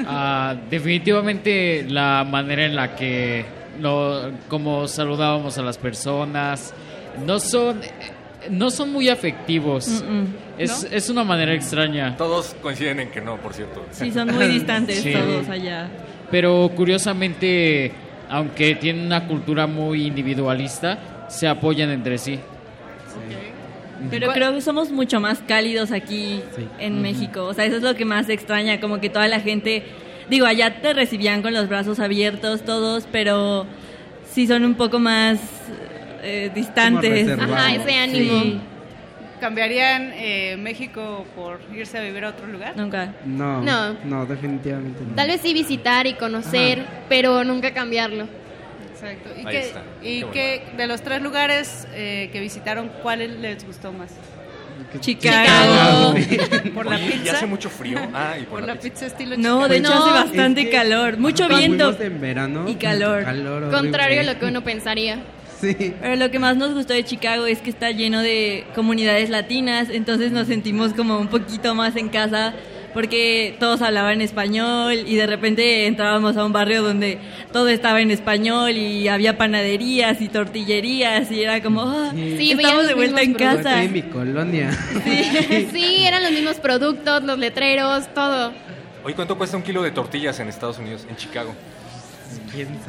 Ah, 0.05 0.55
definitivamente 0.69 1.85
la 1.87 2.25
manera 2.29 2.65
en 2.65 2.75
la 2.75 2.95
que 2.95 3.45
lo, 3.79 4.31
como 4.47 4.87
saludábamos 4.87 5.57
a 5.57 5.61
las 5.61 5.77
personas 5.77 6.73
no 7.25 7.39
son 7.39 7.81
no 8.49 8.69
son 8.69 8.91
muy 8.93 9.09
afectivos. 9.09 9.87
Mm-mm. 10.03 10.25
Es, 10.57 10.83
¿No? 10.83 10.89
es 10.95 11.09
una 11.09 11.23
manera 11.23 11.53
extraña. 11.53 12.15
Todos 12.17 12.55
coinciden 12.61 12.99
en 13.01 13.09
que 13.11 13.19
no, 13.19 13.37
por 13.37 13.53
cierto. 13.53 13.85
Sí, 13.91 14.11
son 14.11 14.33
muy 14.33 14.47
distantes 14.47 14.99
Sí. 15.01 15.11
todos 15.11 15.49
allá. 15.49 15.89
Pero 16.31 16.71
curiosamente, 16.75 17.91
aunque 18.29 18.75
tienen 18.75 19.05
una 19.05 19.27
cultura 19.27 19.67
muy 19.67 20.05
individualista, 20.07 21.25
se 21.29 21.47
apoyan 21.47 21.89
entre 21.89 22.17
sí. 22.17 22.39
Pero 24.11 24.31
creo 24.31 24.53
que 24.53 24.61
somos 24.61 24.91
mucho 24.91 25.19
más 25.19 25.39
cálidos 25.39 25.91
aquí 25.91 26.41
en. 26.79 27.01
México. 27.01 27.45
O 27.45 27.53
sea, 27.53 27.65
eso 27.65 27.77
es 27.77 27.83
lo 27.83 27.95
que 27.95 28.05
más 28.05 28.29
extraña, 28.29 28.79
como 28.79 28.99
que 29.01 29.09
toda 29.09 29.27
la 29.27 29.39
gente, 29.39 29.83
digo, 30.29 30.45
allá 30.45 30.81
te 30.81 30.93
recibían 30.93 31.41
con 31.41 31.53
los 31.53 31.67
brazos 31.69 31.99
abiertos 31.99 32.63
todos, 32.63 33.07
pero 33.11 33.65
sí 34.31 34.47
son 34.47 34.63
un 34.65 34.75
poco 34.75 34.99
más 34.99 35.39
eh, 36.23 36.51
distantes. 36.53 37.29
Ajá, 37.39 37.73
ese 37.73 37.93
ánimo. 37.95 38.41
Sí. 38.41 38.59
¿Cambiarían 39.39 40.11
eh, 40.15 40.57
México 40.57 41.23
por 41.35 41.59
irse 41.75 41.97
a 41.99 42.01
vivir 42.01 42.25
a 42.25 42.29
otro 42.29 42.47
lugar? 42.47 42.75
Nunca. 42.75 43.13
No, 43.23 43.61
No. 43.61 43.93
no, 44.03 44.25
definitivamente 44.25 45.01
no. 45.07 45.13
Tal 45.15 45.27
vez 45.27 45.41
sí 45.41 45.53
visitar 45.53 46.07
y 46.07 46.13
conocer, 46.15 46.83
pero 47.07 47.43
nunca 47.43 47.71
cambiarlo. 47.71 48.27
Exacto. 48.91 49.29
¿Y, 49.37 49.45
Ahí 49.45 49.51
qué, 49.53 49.59
está. 49.59 49.83
y 50.01 50.23
Qué 50.23 50.63
qué- 50.71 50.77
de 50.77 50.87
los 50.87 51.03
tres 51.03 51.21
lugares 51.21 51.87
eh, 51.93 52.29
que 52.33 52.39
visitaron, 52.39 52.89
¿cuál 53.03 53.41
les 53.43 53.63
gustó 53.63 53.91
más? 53.93 54.09
Chicago. 54.99 56.13
¿Por 56.73 56.85
la 56.85 56.95
Oye, 56.95 57.05
¿y 57.07 57.11
pizza? 57.19 57.33
hace 57.37 57.45
mucho 57.45 57.69
frío? 57.69 57.99
Ah, 58.13 58.35
y 58.39 58.43
por, 58.43 58.59
¿Por 58.59 58.61
la 58.61 58.67
la 58.67 58.73
pizza. 58.79 58.93
pizza 58.93 59.05
estilo 59.07 59.37
No, 59.37 59.67
de 59.67 59.77
hecho 59.77 59.87
Chicago? 59.91 60.05
hace 60.05 60.27
bastante 60.27 60.69
calor, 60.69 61.17
mucho 61.17 61.47
viento 61.47 61.95
en 62.01 62.21
verano. 62.21 62.65
y 62.67 62.75
calor. 62.75 63.23
Calor. 63.23 63.71
Contrario 63.71 64.21
a 64.21 64.23
lo 64.23 64.39
que 64.39 64.45
uno 64.45 64.63
pensaría. 64.63 65.19
Sí. 65.59 65.75
Pero 65.99 66.15
lo 66.17 66.29
que 66.29 66.37
más 66.37 66.55
nos 66.55 66.73
gustó 66.75 66.93
de 66.93 67.03
Chicago 67.03 67.47
es 67.47 67.59
que 67.59 67.71
está 67.71 67.89
lleno 67.91 68.21
de 68.21 68.63
comunidades 68.75 69.29
latinas, 69.31 69.87
entonces 69.91 70.31
nos 70.31 70.47
sentimos 70.47 70.93
como 70.93 71.17
un 71.17 71.27
poquito 71.29 71.73
más 71.73 71.95
en 71.95 72.09
casa 72.09 72.53
porque 72.97 73.55
todos 73.59 73.83
hablaban 73.83 74.21
español 74.21 75.03
y 75.05 75.17
de 75.17 75.27
repente 75.27 75.85
entrábamos 75.85 76.35
a 76.35 76.43
un 76.43 76.51
barrio 76.51 76.81
donde 76.81 77.19
todo 77.53 77.67
estaba 77.67 78.01
en 78.01 78.09
español 78.09 78.71
y 78.71 79.07
había 79.07 79.37
panaderías 79.37 80.19
y 80.19 80.29
tortillerías 80.29 81.29
y 81.29 81.43
era 81.43 81.61
como, 81.61 81.83
ah, 81.83 82.11
Sí, 82.15 82.53
estamos 82.53 82.87
de 82.87 82.95
vuelta 82.95 83.21
en 83.21 83.35
casa. 83.35 83.83
En 83.83 83.93
mi 83.93 84.01
colonia. 84.01 84.71
Sí, 85.71 86.05
eran 86.07 86.23
los 86.23 86.31
mismos 86.31 86.55
productos, 86.55 87.21
los 87.21 87.37
letreros, 87.37 88.11
todo. 88.15 88.51
Oye, 89.03 89.13
¿cuánto 89.13 89.37
cuesta 89.37 89.57
un 89.57 89.61
kilo 89.61 89.83
de 89.83 89.91
tortillas 89.91 90.39
en 90.39 90.47
Estados 90.47 90.79
Unidos, 90.79 91.05
en 91.07 91.17
Chicago? 91.17 91.53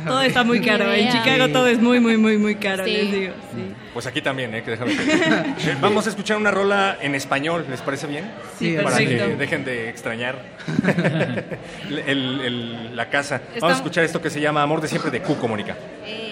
Todo 0.07 0.23
está 0.23 0.45
muy 0.45 0.61
caro. 0.61 0.93
En 0.93 1.11
Chicago 1.11 1.49
todo 1.49 1.67
es 1.67 1.81
muy, 1.81 2.01
muy, 2.01 2.17
muy, 2.17 2.39
muy 2.39 2.55
caro, 2.55 2.85
sí. 2.85 2.93
les 2.93 3.13
digo. 3.13 3.33
Sí. 3.55 3.75
Pues 3.93 4.07
aquí 4.07 4.23
también, 4.23 4.55
¿eh? 4.55 4.63
Que 4.63 4.73
déjame. 4.73 4.97
Vamos 5.81 6.07
a 6.07 6.11
escuchar 6.11 6.37
una 6.37 6.51
rola 6.51 6.97
en 7.01 7.15
español, 7.15 7.67
¿les 7.69 7.81
parece 7.81 8.07
bien? 8.07 8.31
Sí, 8.59 8.77
Para 8.83 8.99
que 8.99 9.37
dejen 9.37 9.65
de 9.65 9.89
extrañar 9.89 10.41
el, 12.07 12.97
la 12.97 13.09
casa. 13.11 13.41
Vamos 13.61 13.75
a 13.75 13.77
escuchar 13.79 14.05
esto 14.05 14.23
que 14.23 14.31
se 14.31 14.41
llama 14.41 14.63
Amor 14.63 14.81
de 14.81 14.89
Siempre 14.89 15.11
de 15.11 15.21
Q, 15.21 15.37
Mónica. 15.49 15.77
Eh. 16.07 16.28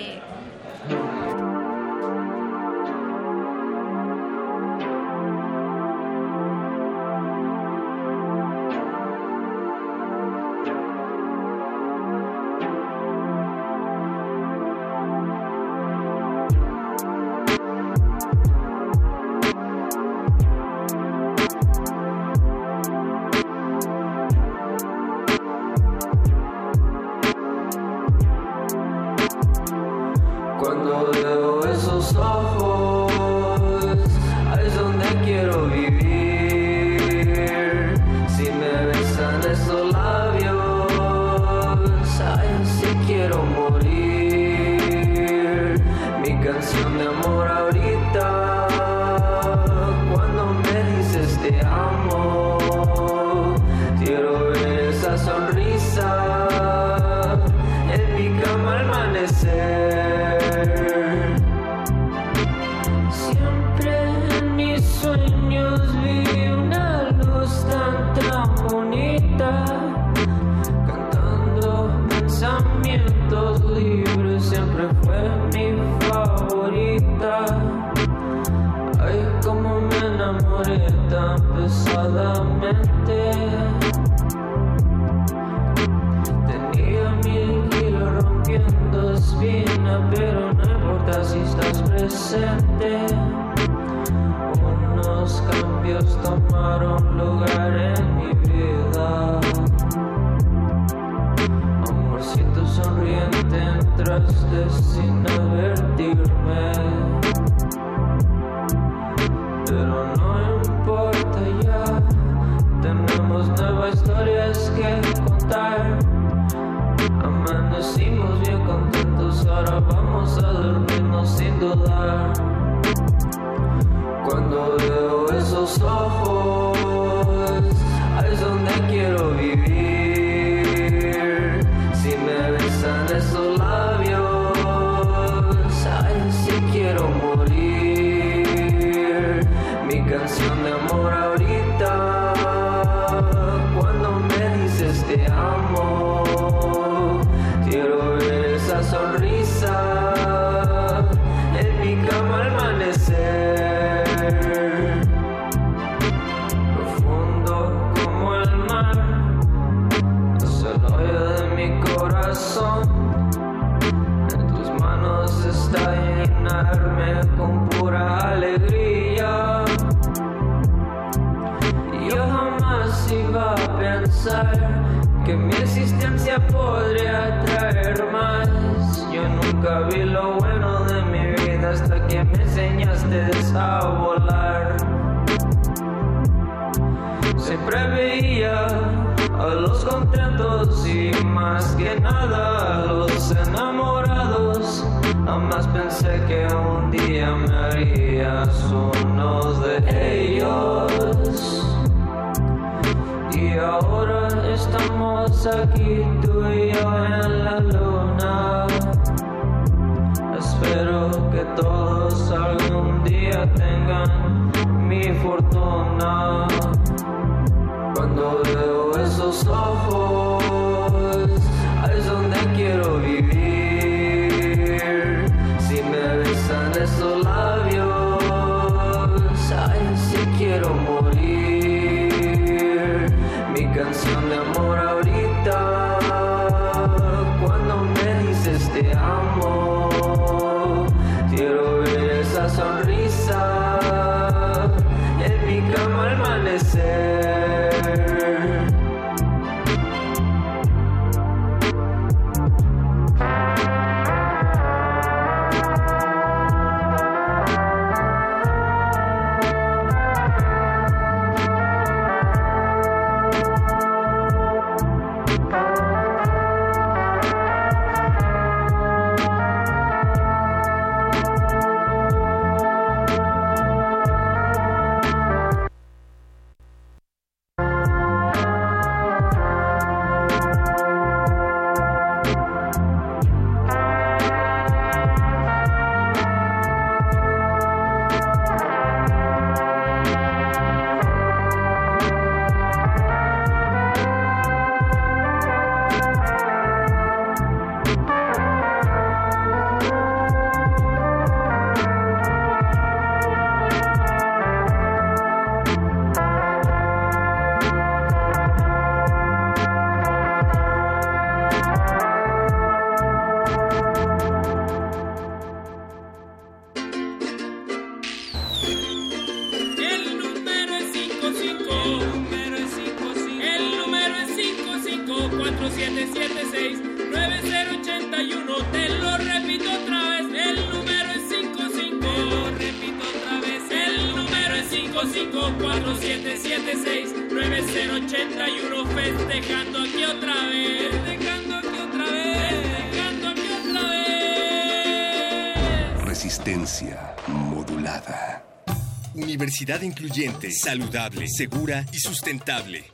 Universidad 349.66 350.00
incluyente, 350.00 350.52
saludable, 350.52 351.26
segura 351.26 351.84
y 351.90 351.98
sustentable. 351.98 352.84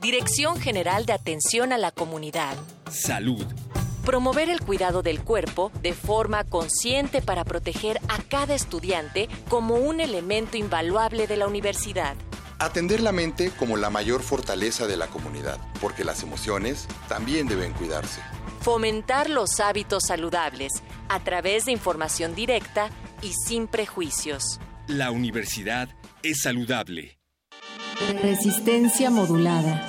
Dirección 0.00 0.60
General 0.60 1.04
de 1.04 1.14
Atención 1.14 1.72
a 1.72 1.78
la 1.78 1.90
Comunidad. 1.90 2.56
Salud. 2.88 3.44
Promover 4.04 4.48
el 4.48 4.60
cuidado 4.60 5.02
del 5.02 5.24
cuerpo 5.24 5.72
de 5.82 5.92
forma 5.94 6.44
consciente 6.44 7.22
para 7.22 7.42
proteger 7.42 7.98
a 8.08 8.22
cada 8.22 8.54
estudiante 8.54 9.28
como 9.48 9.74
un 9.74 10.00
elemento 10.00 10.56
invaluable 10.56 11.26
de 11.26 11.36
la 11.36 11.48
universidad. 11.48 12.14
Atender 12.60 13.00
la 13.00 13.10
mente 13.10 13.50
como 13.58 13.76
la 13.76 13.90
mayor 13.90 14.22
fortaleza 14.22 14.86
de 14.86 14.96
la 14.96 15.08
comunidad, 15.08 15.58
porque 15.80 16.04
las 16.04 16.22
emociones 16.22 16.86
también 17.08 17.48
deben 17.48 17.72
cuidarse. 17.72 18.20
Fomentar 18.60 19.28
los 19.28 19.58
hábitos 19.58 20.04
saludables 20.06 20.84
a 21.08 21.18
través 21.18 21.64
de 21.64 21.72
información 21.72 22.36
directa 22.36 22.90
y 23.22 23.32
sin 23.32 23.66
prejuicios. 23.66 24.60
La 24.86 25.10
universidad 25.10 25.88
es 26.22 26.42
saludable. 26.42 27.18
Resistencia 28.22 29.10
modulada. 29.10 29.88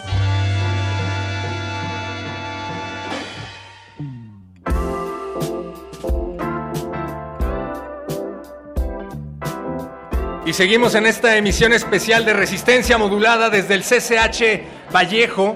Y 10.46 10.54
seguimos 10.54 10.96
en 10.96 11.06
esta 11.06 11.38
emisión 11.38 11.72
especial 11.72 12.26
de 12.26 12.34
Resistencia 12.34 12.98
Modulada 12.98 13.50
desde 13.50 13.76
el 13.76 13.84
CCH 13.84 14.92
Vallejo. 14.94 15.56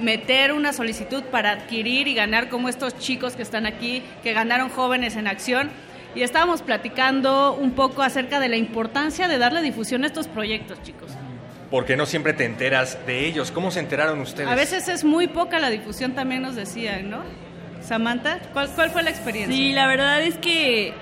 meter 0.00 0.52
una 0.52 0.72
solicitud 0.72 1.22
para 1.24 1.52
adquirir 1.52 2.06
y 2.06 2.14
ganar 2.14 2.48
como 2.48 2.68
estos 2.68 2.98
chicos 2.98 3.34
que 3.34 3.42
están 3.42 3.66
aquí, 3.66 4.02
que 4.22 4.32
ganaron 4.32 4.68
jóvenes 4.68 5.16
en 5.16 5.26
acción. 5.26 5.70
Y 6.14 6.22
estábamos 6.22 6.62
platicando 6.62 7.54
un 7.54 7.72
poco 7.72 8.02
acerca 8.02 8.40
de 8.40 8.48
la 8.48 8.56
importancia 8.56 9.26
de 9.28 9.38
darle 9.38 9.62
difusión 9.62 10.04
a 10.04 10.06
estos 10.06 10.28
proyectos, 10.28 10.82
chicos. 10.82 11.10
Porque 11.70 11.96
no 11.96 12.06
siempre 12.06 12.32
te 12.34 12.44
enteras 12.44 12.98
de 13.06 13.26
ellos. 13.26 13.50
¿Cómo 13.50 13.70
se 13.70 13.80
enteraron 13.80 14.20
ustedes? 14.20 14.48
A 14.48 14.54
veces 14.54 14.86
es 14.88 15.02
muy 15.02 15.26
poca 15.26 15.58
la 15.58 15.70
difusión, 15.70 16.12
también 16.12 16.42
nos 16.42 16.54
decían, 16.54 17.10
¿no? 17.10 17.22
Samantha, 17.80 18.38
¿cuál, 18.52 18.70
cuál 18.70 18.90
fue 18.90 19.02
la 19.02 19.10
experiencia? 19.10 19.54
Sí, 19.54 19.72
la 19.72 19.86
verdad 19.86 20.22
es 20.22 20.36
que 20.38 20.94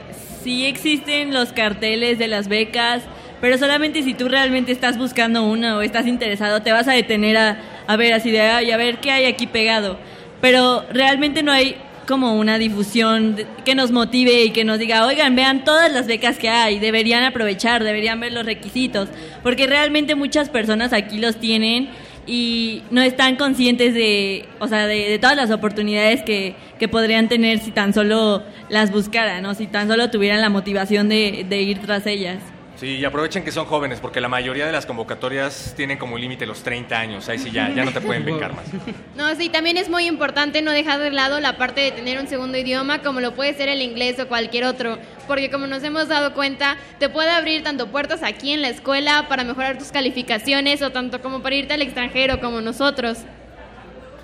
sí 0.42 0.66
existen 0.66 1.32
los 1.32 1.52
carteles 1.52 2.18
de 2.18 2.26
las 2.26 2.48
becas, 2.48 3.02
pero 3.40 3.58
solamente 3.58 4.02
si 4.02 4.14
tú 4.14 4.28
realmente 4.28 4.72
estás 4.72 4.98
buscando 4.98 5.44
una 5.44 5.76
o 5.76 5.82
estás 5.82 6.06
interesado, 6.06 6.62
te 6.62 6.72
vas 6.72 6.88
a 6.88 6.92
detener 6.92 7.36
a, 7.36 7.58
a 7.86 7.96
ver 7.96 8.14
así 8.14 8.30
de, 8.30 8.40
ay, 8.40 8.70
a 8.70 8.76
ver 8.76 8.98
qué 8.98 9.10
hay 9.10 9.26
aquí 9.26 9.46
pegado. 9.46 9.98
Pero 10.40 10.84
realmente 10.90 11.42
no 11.42 11.52
hay 11.52 11.76
como 12.06 12.34
una 12.34 12.58
difusión 12.58 13.36
que 13.64 13.74
nos 13.74 13.90
motive 13.90 14.44
y 14.44 14.50
que 14.50 14.64
nos 14.64 14.78
diga, 14.78 15.06
oigan, 15.06 15.34
vean 15.36 15.64
todas 15.64 15.92
las 15.92 16.06
becas 16.06 16.38
que 16.38 16.48
hay, 16.48 16.78
deberían 16.78 17.24
aprovechar, 17.24 17.84
deberían 17.84 18.20
ver 18.20 18.32
los 18.32 18.44
requisitos, 18.44 19.08
porque 19.42 19.66
realmente 19.66 20.14
muchas 20.14 20.48
personas 20.48 20.92
aquí 20.92 21.18
los 21.18 21.36
tienen 21.36 21.90
y 22.26 22.82
no 22.90 23.02
están 23.02 23.36
conscientes 23.36 23.94
de, 23.94 24.46
o 24.60 24.68
sea, 24.68 24.86
de, 24.86 25.08
de 25.08 25.18
todas 25.18 25.36
las 25.36 25.50
oportunidades 25.50 26.22
que, 26.22 26.54
que 26.78 26.88
podrían 26.88 27.28
tener 27.28 27.58
si 27.58 27.70
tan 27.70 27.92
solo 27.92 28.42
las 28.68 28.92
buscaran, 28.92 29.42
¿no? 29.42 29.54
si 29.54 29.66
tan 29.66 29.88
solo 29.88 30.10
tuvieran 30.10 30.40
la 30.40 30.48
motivación 30.48 31.08
de, 31.08 31.44
de 31.48 31.62
ir 31.62 31.80
tras 31.80 32.06
ellas. 32.06 32.38
Sí, 32.82 32.96
y 32.96 33.04
aprovechen 33.04 33.44
que 33.44 33.52
son 33.52 33.66
jóvenes, 33.66 34.00
porque 34.00 34.20
la 34.20 34.26
mayoría 34.26 34.66
de 34.66 34.72
las 34.72 34.86
convocatorias 34.86 35.72
tienen 35.76 35.98
como 35.98 36.18
límite 36.18 36.46
los 36.46 36.64
30 36.64 36.98
años. 36.98 37.28
Ahí 37.28 37.38
sí 37.38 37.52
ya, 37.52 37.70
ya 37.70 37.84
no 37.84 37.92
te 37.92 38.00
pueden 38.00 38.24
becar 38.24 38.56
más. 38.56 38.64
No, 39.16 39.32
sí, 39.36 39.50
también 39.50 39.76
es 39.76 39.88
muy 39.88 40.06
importante 40.06 40.62
no 40.62 40.72
dejar 40.72 40.98
de 40.98 41.12
lado 41.12 41.38
la 41.38 41.56
parte 41.56 41.80
de 41.80 41.92
tener 41.92 42.18
un 42.18 42.26
segundo 42.26 42.58
idioma, 42.58 43.00
como 43.00 43.20
lo 43.20 43.36
puede 43.36 43.54
ser 43.54 43.68
el 43.68 43.82
inglés 43.82 44.18
o 44.18 44.26
cualquier 44.26 44.64
otro, 44.64 44.98
porque 45.28 45.48
como 45.48 45.68
nos 45.68 45.84
hemos 45.84 46.08
dado 46.08 46.34
cuenta, 46.34 46.76
te 46.98 47.08
puede 47.08 47.30
abrir 47.30 47.62
tanto 47.62 47.86
puertas 47.86 48.24
aquí 48.24 48.52
en 48.52 48.62
la 48.62 48.70
escuela 48.70 49.26
para 49.28 49.44
mejorar 49.44 49.78
tus 49.78 49.92
calificaciones 49.92 50.82
o 50.82 50.90
tanto 50.90 51.22
como 51.22 51.40
para 51.40 51.54
irte 51.54 51.74
al 51.74 51.82
extranjero 51.82 52.40
como 52.40 52.60
nosotros. 52.60 53.18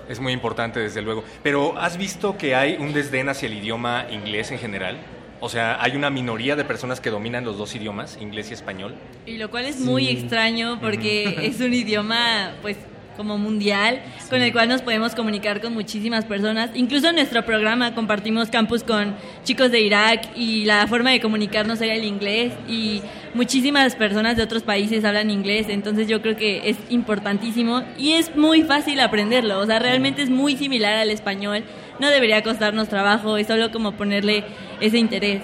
Es 0.09 0.19
muy 0.19 0.33
importante, 0.33 0.81
desde 0.81 1.01
luego. 1.01 1.23
Pero 1.43 1.77
¿has 1.77 1.95
visto 1.95 2.37
que 2.37 2.55
hay 2.55 2.75
un 2.77 2.91
desdén 2.91 3.29
hacia 3.29 3.47
el 3.47 3.53
idioma 3.53 4.07
inglés 4.11 4.51
en 4.51 4.59
general? 4.59 4.97
O 5.41 5.47
sea, 5.49 5.81
hay 5.81 5.95
una 5.95 6.09
minoría 6.09 6.55
de 6.55 6.65
personas 6.65 6.99
que 6.99 7.09
dominan 7.09 7.45
los 7.45 7.57
dos 7.57 7.73
idiomas, 7.75 8.17
inglés 8.21 8.51
y 8.51 8.53
español. 8.53 8.95
Y 9.25 9.37
lo 9.37 9.49
cual 9.49 9.65
es 9.65 9.79
muy 9.79 10.05
Sí. 10.07 10.11
extraño 10.11 10.79
porque 10.81 11.37
es 11.47 11.59
un 11.61 11.73
idioma, 11.73 12.51
pues, 12.61 12.77
como 13.15 13.37
mundial, 13.37 14.01
con 14.29 14.41
el 14.41 14.53
cual 14.53 14.69
nos 14.69 14.81
podemos 14.81 15.13
comunicar 15.13 15.59
con 15.59 15.73
muchísimas 15.73 16.23
personas. 16.23 16.69
Incluso 16.73 17.09
en 17.09 17.15
nuestro 17.15 17.43
programa 17.43 17.93
compartimos 17.93 18.49
campus 18.49 18.81
con 18.81 19.13
chicos 19.43 19.71
de 19.71 19.81
Irak 19.81 20.29
y 20.37 20.63
la 20.63 20.87
forma 20.87 21.11
de 21.11 21.19
comunicarnos 21.19 21.81
era 21.81 21.95
el 21.95 22.05
inglés 22.05 22.53
y 22.69 23.01
muchísimas 23.33 23.95
personas 23.97 24.37
de 24.37 24.43
otros 24.43 24.63
países 24.63 25.03
hablan 25.03 25.31
inglés, 25.31 25.65
entonces 25.67 26.07
yo 26.07 26.21
creo 26.21 26.37
que 26.37 26.69
es 26.69 26.77
importantísimo 26.89 27.83
y 27.97 28.13
es 28.13 28.33
muy 28.37 28.63
fácil 28.63 29.01
aprenderlo, 29.01 29.59
o 29.59 29.65
sea, 29.65 29.79
realmente 29.79 30.21
es 30.21 30.29
muy 30.29 30.55
similar 30.55 30.93
al 30.93 31.09
español, 31.11 31.63
no 31.99 32.09
debería 32.09 32.43
costarnos 32.43 32.89
trabajo, 32.89 33.37
es 33.37 33.47
solo 33.47 33.71
como 33.71 33.93
ponerle 33.93 34.43
ese 34.79 34.97
interés. 34.97 35.41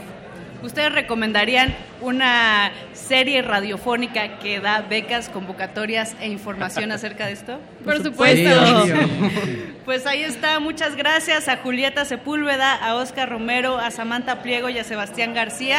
¿Ustedes 0.65 0.91
recomendarían 0.91 1.75
una 2.01 2.71
serie 2.93 3.43
radiofónica 3.43 4.39
que 4.39 4.59
da 4.59 4.81
becas, 4.81 5.29
convocatorias 5.29 6.15
e 6.19 6.27
información 6.27 6.91
acerca 6.91 7.27
de 7.27 7.33
esto? 7.33 7.59
Por 7.85 8.01
supuesto. 8.01 8.49
Pues 9.85 10.07
ahí 10.07 10.23
está. 10.23 10.59
Muchas 10.59 10.95
gracias 10.95 11.47
a 11.47 11.57
Julieta 11.57 12.05
Sepúlveda, 12.05 12.73
a 12.73 12.95
Oscar 12.95 13.29
Romero, 13.29 13.77
a 13.77 13.91
Samantha 13.91 14.41
Pliego 14.41 14.67
y 14.67 14.79
a 14.79 14.83
Sebastián 14.83 15.35
García, 15.35 15.77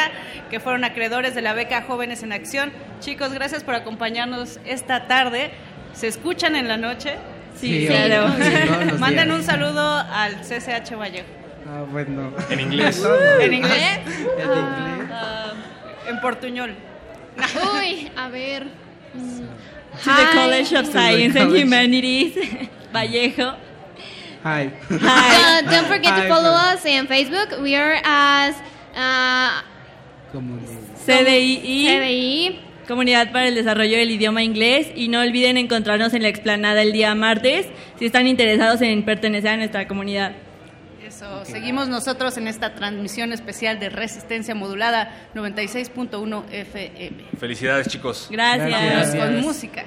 que 0.49 0.61
fueron 0.61 0.85
acreedores 0.85 1.35
de 1.35 1.41
la 1.41 1.51
beca 1.51 1.81
Jóvenes 1.81 2.23
en 2.23 2.31
Acción. 2.31 2.71
Chicos, 3.01 3.33
gracias 3.33 3.65
por 3.65 3.75
acompañarnos 3.75 4.61
esta 4.65 5.07
tarde. 5.07 5.51
¿Se 5.91 6.07
escuchan 6.07 6.55
en 6.55 6.69
la 6.69 6.77
noche? 6.77 7.15
Sí, 7.59 7.81
Sí, 7.81 7.87
claro. 7.87 8.31
sí, 8.37 8.91
Manden 8.99 9.31
un 9.31 9.43
saludo 9.43 9.81
al 10.11 10.41
CCH 10.41 10.95
Vallejo. 10.95 11.25
Ah, 11.67 11.83
bueno. 11.91 12.31
En 12.49 12.59
inglés. 12.59 13.03
¿En 13.41 13.53
inglés? 13.53 13.99
En 14.39 14.53
inglés. 14.53 15.09
Ah, 15.11 15.53
en 16.07 16.19
portuñol. 16.21 16.75
Uy, 17.79 18.11
a 18.15 18.29
ver. 18.29 18.65
mm, 19.13 19.39
To 20.03 20.03
the 20.03 20.09
hi. 20.11 20.33
College 20.33 20.73
of 20.77 20.85
the 20.85 20.91
Science 20.91 21.35
and. 21.39 21.51
Humanities, 21.55 22.35
Vallejo. 22.93 23.55
Hi. 24.43 24.71
Uh, 24.89 25.61
don't 25.69 25.87
forget 25.87 26.13
Hi, 26.13 26.21
to 26.23 26.29
follow 26.29 26.51
us 26.51 26.85
in 26.85 27.07
Facebook. 27.07 27.59
We 27.61 27.75
are 27.75 27.99
as 28.03 28.55
uh, 28.95 29.61
CDI, 31.05 31.61
CDI. 31.85 32.59
Comunidad 32.87 33.31
para 33.31 33.47
el 33.47 33.55
Desarrollo 33.55 33.97
del 33.97 34.11
Idioma 34.11 34.43
Inglés. 34.43 34.87
Y 34.95 35.09
no 35.09 35.21
olviden 35.21 35.57
encontrarnos 35.57 36.13
en 36.13 36.23
la 36.23 36.29
explanada 36.29 36.81
el 36.81 36.93
día 36.93 37.13
martes 37.15 37.67
si 37.99 38.05
están 38.05 38.27
interesados 38.27 38.81
en 38.81 39.03
pertenecer 39.03 39.51
a 39.51 39.57
nuestra 39.57 39.87
comunidad. 39.87 40.31
Eso, 41.05 41.45
seguimos 41.45 41.87
nosotros 41.87 42.37
en 42.37 42.47
esta 42.47 42.75
transmisión 42.75 43.31
especial 43.31 43.79
de 43.79 43.89
Resistencia 43.89 44.55
Modulada 44.55 45.29
96.1 45.35 46.43
FM. 46.51 47.23
Felicidades, 47.39 47.87
chicos. 47.87 48.27
Gracias. 48.29 48.69
Gracias. 48.69 49.15
Con 49.15 49.41
música. 49.41 49.85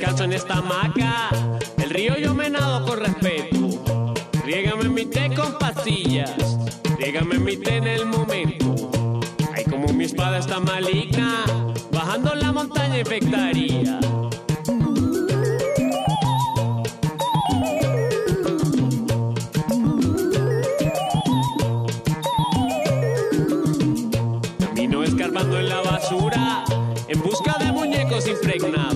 Descanso 0.00 0.24
en 0.24 0.32
esta 0.32 0.54
hamaca, 0.54 1.28
el 1.76 1.90
río 1.90 2.16
yo 2.16 2.32
me 2.32 2.48
nado 2.48 2.86
con 2.86 3.00
respeto. 3.00 4.14
Riégame 4.46 4.88
mi 4.88 5.04
té 5.04 5.28
con 5.36 5.58
pastillas, 5.58 6.56
riégame 6.98 7.38
mi 7.38 7.58
té 7.58 7.76
en 7.76 7.86
el 7.86 8.06
momento. 8.06 8.74
Ay, 9.54 9.64
como 9.64 9.92
mi 9.92 10.04
espada 10.04 10.38
está 10.38 10.58
maligna, 10.58 11.44
bajando 11.92 12.34
la 12.34 12.50
montaña 12.50 12.98
infectaría. 12.98 14.00
Camino 24.60 25.02
escarbando 25.02 25.58
en 25.58 25.68
la 25.68 25.82
basura, 25.82 26.64
en 27.06 27.20
busca 27.20 27.58
de 27.58 27.70
muñecos 27.70 28.26
impregnados, 28.26 28.89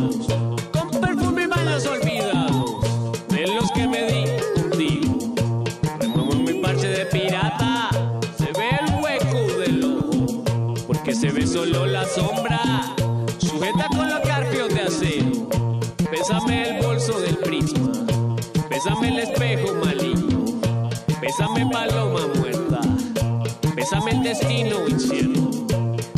solo 11.64 11.86
la 11.86 12.04
sombra, 12.04 12.60
sujeta 13.38 13.86
con 13.96 14.08
los 14.08 14.20
carpios 14.20 14.68
de 14.74 14.82
acero. 14.82 15.48
Pésame 16.10 16.68
el 16.68 16.86
bolso 16.86 17.18
del 17.20 17.36
prisma, 17.38 17.92
pésame 18.68 19.08
el 19.08 19.18
espejo 19.20 19.74
maligno, 19.82 20.44
pésame 21.20 21.66
paloma 21.70 22.20
muerta. 22.36 22.80
Bésame 23.74 24.12
el 24.12 24.22
destino 24.22 24.86
incierto, 24.88 25.66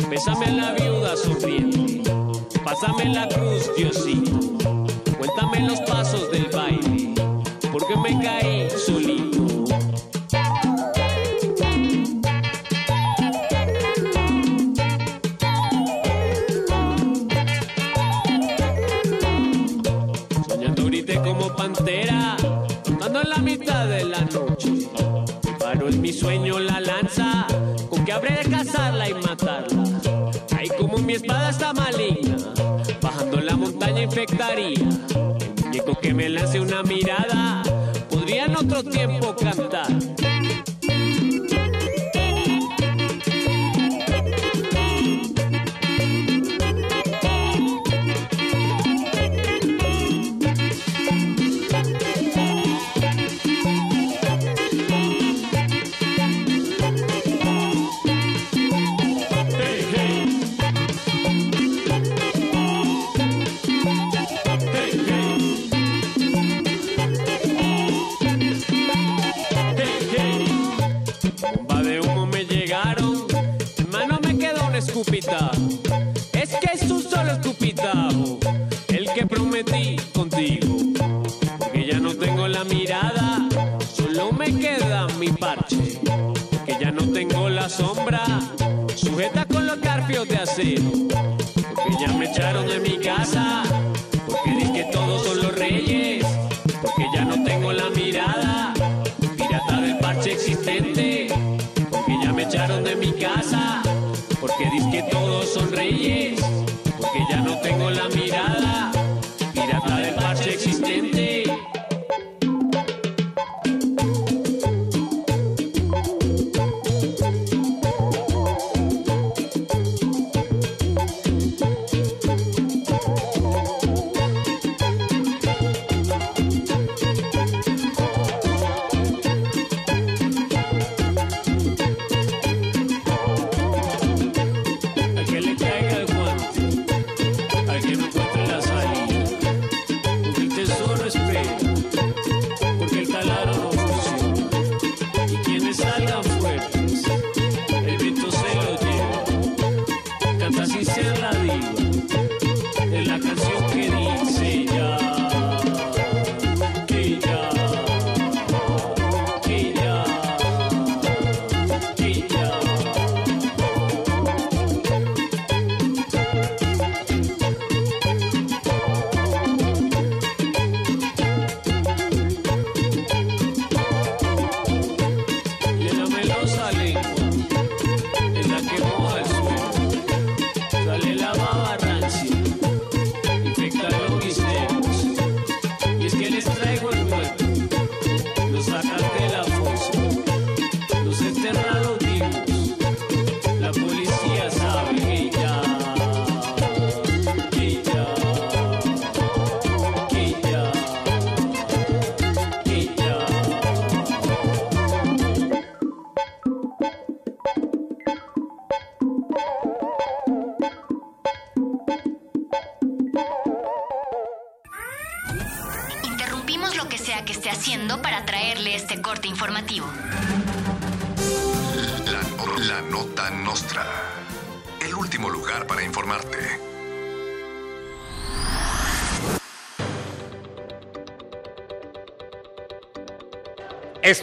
bésame 0.09 0.51
la 0.51 0.73
viuda 0.73 1.15
sonriente, 1.15 2.01
pásame 2.63 3.05
la 3.05 3.27
cruz, 3.27 3.71
Diosito, 3.75 4.39
cuéntame 5.17 5.67
los 5.67 5.81
pasos 5.81 6.29
del 6.31 6.47
baile, 6.53 7.13
porque 7.71 7.95
me 7.97 8.21
caí 8.21 8.56
bajando 33.01 33.39
la 33.39 33.55
montaña 33.55 34.03
infectaría. 34.03 34.79
El 34.79 35.63
muñeco 35.63 35.99
que 35.99 36.13
me 36.13 36.29
lance 36.29 36.59
una 36.59 36.81
mirada, 36.83 37.61
podría 38.09 38.45
en 38.45 38.55
otro 38.55 38.83
tiempo 38.83 39.35
cantar. 39.35 40.16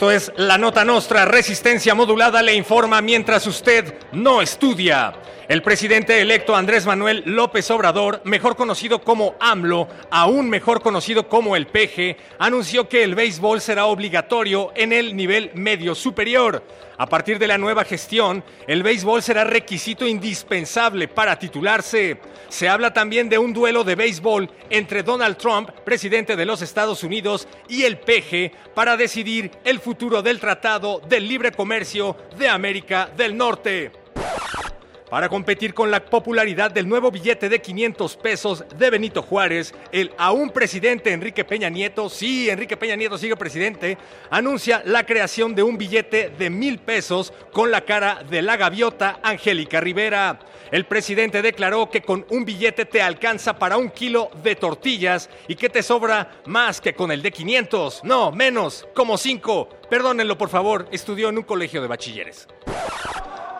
Esto 0.05 0.11
es 0.11 0.33
La 0.37 0.59
Nota 0.59 0.85
Nostra, 0.85 1.25
Resistencia 1.25 1.95
Modulada 1.95 2.43
le 2.43 2.55
informa 2.55 3.01
mientras 3.01 3.47
usted 3.47 3.95
no 4.13 4.43
estudia. 4.43 5.15
El 5.47 5.61
presidente 5.61 6.23
electo 6.23 6.57
Andrés 6.57 6.87
Manuel 6.87 7.23
López 7.27 7.71
Obrador, 7.71 8.23
mejor 8.25 8.57
conocido 8.57 9.03
como 9.03 9.35
AMLO, 9.41 9.89
aún 10.11 10.49
mejor 10.49 10.81
conocido 10.81 11.29
como 11.29 11.55
el 11.55 11.67
PG, 11.67 12.17
anunció 12.39 12.89
que 12.89 13.03
el 13.03 13.15
béisbol 13.15 13.61
será 13.61 13.85
obligatorio 13.85 14.73
en 14.75 14.95
el 14.95 15.15
nivel 15.15 15.51
medio 15.53 15.95
superior. 15.95 16.65
A 16.97 17.07
partir 17.07 17.39
de 17.39 17.47
la 17.47 17.59
nueva 17.59 17.85
gestión, 17.85 18.43
el 18.67 18.83
béisbol 18.83 19.23
será 19.23 19.45
requisito 19.45 20.07
indispensable 20.07 21.09
para 21.09 21.39
titularse. 21.39 22.17
Se 22.49 22.67
habla 22.67 22.95
también 22.95 23.29
de 23.29 23.37
un 23.37 23.53
duelo 23.53 23.85
de 23.85 23.97
béisbol 23.97 24.51
entre 24.71 25.03
Donald 25.03 25.37
Trump, 25.37 25.69
presidente 25.85 26.37
de 26.37 26.47
los 26.47 26.63
Estados 26.63 27.03
Unidos, 27.03 27.49
y 27.69 27.83
el 27.83 27.99
PG 27.99 28.73
para 28.75 28.97
decidir 28.97 29.51
el 29.63 29.79
futuro 29.79 30.23
del 30.23 30.41
Tratado 30.41 31.03
del 31.07 31.29
Libre 31.29 31.53
Comercio 31.53 32.17
de 32.39 32.49
América 32.49 33.11
del 33.15 33.37
Norte. 33.37 33.93
Para 35.15 35.29
competir 35.29 35.75
con 35.75 35.93
la 35.93 36.05
popularidad 36.05 36.73
del 36.73 36.89
nuevo 36.89 37.13
billete 37.13 37.49
de 37.49 37.63
500 37.63 38.17
pesos 38.17 38.65
de 38.77 38.91
Benito 38.91 39.23
Juárez, 39.23 39.73
el 39.93 40.11
aún 40.19 40.51
presidente 40.51 41.13
Enrique 41.13 41.45
Peña 41.45 41.69
Nieto, 41.69 42.09
sí, 42.09 42.51
Enrique 42.51 42.77
Peña 42.77 42.97
Nieto 42.97 43.17
sigue 43.17 43.37
presidente, 43.37 43.97
anuncia 44.29 44.83
la 44.85 45.07
creación 45.07 45.55
de 45.55 45.63
un 45.63 45.79
billete 45.79 46.31
de 46.31 46.51
mil 46.51 46.81
pesos 46.81 47.33
con 47.53 47.71
la 47.71 47.83
cara 47.83 48.25
de 48.29 48.43
la 48.43 48.57
gaviota 48.57 49.21
Angélica 49.23 49.81
Rivera. 49.81 50.41
El 50.73 50.85
presidente 50.85 51.43
declaró 51.43 51.89
que 51.89 52.03
con 52.03 52.27
un 52.31 52.45
billete 52.45 52.85
te 52.85 53.01
alcanza 53.01 53.57
para 53.57 53.77
un 53.77 53.91
kilo 53.91 54.33
de 54.43 54.57
tortillas 54.57 55.31
y 55.47 55.55
que 55.55 55.69
te 55.69 55.85
sobra 55.85 56.43
más 56.47 56.81
que 56.81 56.95
con 56.95 57.13
el 57.13 57.23
de 57.23 57.31
500. 57.31 58.03
No, 58.03 58.33
menos, 58.33 58.89
como 58.97 59.17
cinco. 59.17 59.69
Perdónenlo, 59.89 60.37
por 60.37 60.49
favor, 60.49 60.89
estudió 60.91 61.29
en 61.29 61.39
un 61.39 61.45
colegio 61.45 61.81
de 61.81 61.87
bachilleres. 61.87 62.49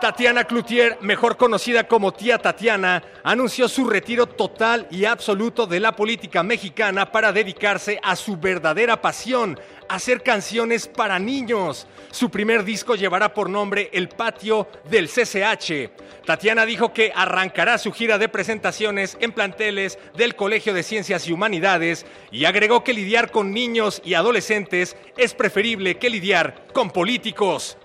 Tatiana 0.01 0.45
Cloutier, 0.45 0.99
mejor 1.01 1.37
conocida 1.37 1.89
como 1.89 2.13
tía 2.13 2.39
Tatiana, 2.39 3.03
anunció 3.23 3.69
su 3.69 3.89
retiro 3.89 4.27
total 4.27 4.87
y 4.91 5.05
absoluto 5.05 5.67
de 5.67 5.81
la 5.81 5.97
política 5.97 6.43
mexicana 6.43 7.11
para 7.11 7.33
dedicarse 7.33 7.99
a 8.03 8.17
su 8.17 8.37
verdadera 8.37 9.01
pasión, 9.01 9.59
hacer 9.89 10.23
canciones 10.23 10.89
para 10.89 11.19
niños. 11.19 11.87
Su 12.11 12.31
primer 12.31 12.65
disco 12.65 12.95
llevará 12.95 13.33
por 13.33 13.49
nombre 13.49 13.91
El 13.93 14.09
Patio 14.09 14.69
del 14.91 15.09
CCH. 15.09 15.91
Tatiana 16.25 16.67
dijo 16.67 16.93
que 16.93 17.13
arrancará 17.15 17.79
su 17.79 17.93
gira 17.93 18.19
de 18.19 18.29
presentaciones 18.29 19.17
en 19.21 19.33
planteles 19.33 19.99
del 20.17 20.37
Colegio 20.37 20.75
de 20.75 20.83
Ciencias 20.83 21.27
y 21.29 21.33
Humanidades 21.33 22.05
y 22.31 22.45
agregó 22.45 22.85
que 22.85 22.93
lidiar 22.93 23.31
con 23.31 23.53
niños 23.53 24.03
y 24.05 24.15
adolescentes 24.15 24.97
es 25.17 25.35
preferible 25.35 25.97
que 25.97 26.11
lidiar 26.11 26.67
con 26.73 26.91
políticos. 26.91 27.79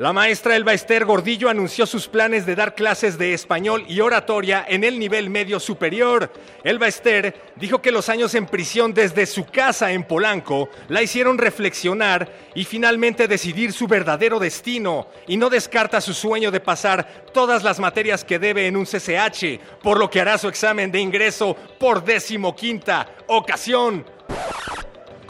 La 0.00 0.14
maestra 0.14 0.56
Elba 0.56 0.72
Ester 0.72 1.04
Gordillo 1.04 1.50
anunció 1.50 1.84
sus 1.84 2.08
planes 2.08 2.46
de 2.46 2.54
dar 2.54 2.74
clases 2.74 3.18
de 3.18 3.34
español 3.34 3.84
y 3.86 4.00
oratoria 4.00 4.64
en 4.66 4.82
el 4.82 4.98
nivel 4.98 5.28
medio 5.28 5.60
superior. 5.60 6.32
Elba 6.64 6.88
Ester 6.88 7.52
dijo 7.56 7.82
que 7.82 7.92
los 7.92 8.08
años 8.08 8.34
en 8.34 8.46
prisión 8.46 8.94
desde 8.94 9.26
su 9.26 9.44
casa 9.44 9.92
en 9.92 10.04
Polanco 10.04 10.70
la 10.88 11.02
hicieron 11.02 11.36
reflexionar 11.36 12.32
y 12.54 12.64
finalmente 12.64 13.28
decidir 13.28 13.74
su 13.74 13.86
verdadero 13.86 14.38
destino 14.38 15.08
y 15.26 15.36
no 15.36 15.50
descarta 15.50 16.00
su 16.00 16.14
sueño 16.14 16.50
de 16.50 16.60
pasar 16.60 17.26
todas 17.34 17.62
las 17.62 17.78
materias 17.78 18.24
que 18.24 18.38
debe 18.38 18.68
en 18.68 18.78
un 18.78 18.86
CCH, 18.86 19.60
por 19.82 19.98
lo 19.98 20.08
que 20.08 20.22
hará 20.22 20.38
su 20.38 20.48
examen 20.48 20.90
de 20.90 21.00
ingreso 21.00 21.54
por 21.78 22.02
decimoquinta 22.02 23.06
ocasión. 23.26 24.06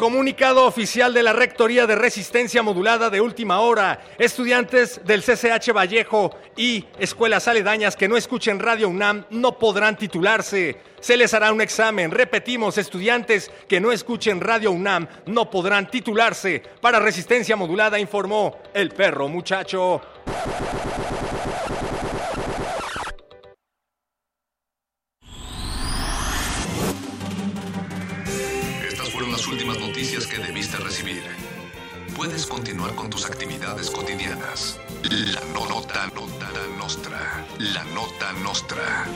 Comunicado 0.01 0.64
oficial 0.64 1.12
de 1.12 1.22
la 1.22 1.35
Rectoría 1.35 1.86
de 1.86 1.94
Resistencia 1.94 2.62
Modulada 2.62 3.10
de 3.10 3.20
última 3.20 3.60
hora. 3.60 4.01
Estudiantes 4.16 4.98
del 5.05 5.22
CCH 5.22 5.74
Vallejo 5.77 6.35
y 6.56 6.86
escuelas 6.98 7.47
aledañas 7.48 7.97
que 7.97 8.09
no 8.09 8.16
escuchen 8.16 8.60
Radio 8.60 8.89
UNAM 8.89 9.27
no 9.28 9.59
podrán 9.59 9.98
titularse. 9.98 10.78
Se 11.01 11.18
les 11.18 11.35
hará 11.35 11.52
un 11.52 11.60
examen. 11.60 12.12
Repetimos, 12.12 12.78
estudiantes 12.78 13.51
que 13.68 13.78
no 13.78 13.93
escuchen 13.93 14.40
Radio 14.40 14.70
UNAM 14.70 15.06
no 15.27 15.51
podrán 15.51 15.90
titularse. 15.90 16.62
Para 16.81 16.98
Resistencia 16.98 17.55
Modulada 17.55 17.98
informó 17.98 18.56
el 18.72 18.89
perro 18.93 19.28
muchacho. 19.28 20.01
Últimas 29.70 29.88
noticias 29.88 30.26
que 30.26 30.38
debiste 30.38 30.76
recibir. 30.78 31.22
Puedes 32.16 32.47
continuar 32.47 32.94
con 32.97 33.09
tus 33.09 33.24
actividades 33.24 33.90
cotidianas. 33.90 34.78
La 35.05 35.40
no- 35.55 35.66
nota, 35.68 36.06
nota 36.14 36.51
nostra. 36.76 37.47
La 37.59 37.84
nota 37.84 38.32
nostra. 38.42 39.06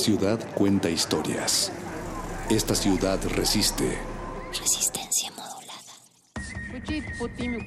Ciudad 0.00 0.40
cuenta 0.54 0.88
historias. 0.88 1.70
Esta 2.48 2.74
ciudad 2.74 3.20
resiste. 3.36 3.98
Resistencia 4.48 5.30
modulada. 5.30 5.68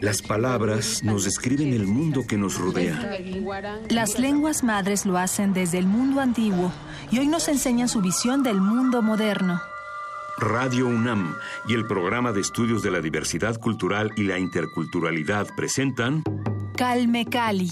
Las 0.02 0.22
palabras 0.24 1.04
nos 1.04 1.26
describen 1.26 1.74
el 1.74 1.86
mundo 1.86 2.26
que 2.28 2.38
nos 2.38 2.58
rodea. 2.58 3.20
Las 3.90 4.18
lenguas 4.18 4.64
madres 4.64 5.06
lo 5.06 5.18
hacen 5.18 5.54
desde 5.54 5.78
el 5.78 5.86
mundo 5.86 6.22
antiguo 6.22 6.72
y 7.12 7.20
hoy 7.20 7.28
nos 7.28 7.48
enseñan 7.48 7.88
su 7.88 8.02
visión 8.02 8.42
del 8.42 8.60
mundo 8.60 9.04
moderno. 9.04 9.62
Radio 10.40 10.88
UNAM 10.88 11.36
y 11.68 11.76
el 11.76 11.86
programa 11.86 12.32
de 12.32 12.42
estudios 12.42 12.82
de 12.82 12.90
la 12.90 13.00
diversidad 13.00 13.60
cultural 13.60 14.12
y 14.18 14.24
la 14.24 14.40
interculturalidad 14.40 15.48
presentan 15.56 16.24
Calme 16.76 17.28
Cali. 17.28 17.72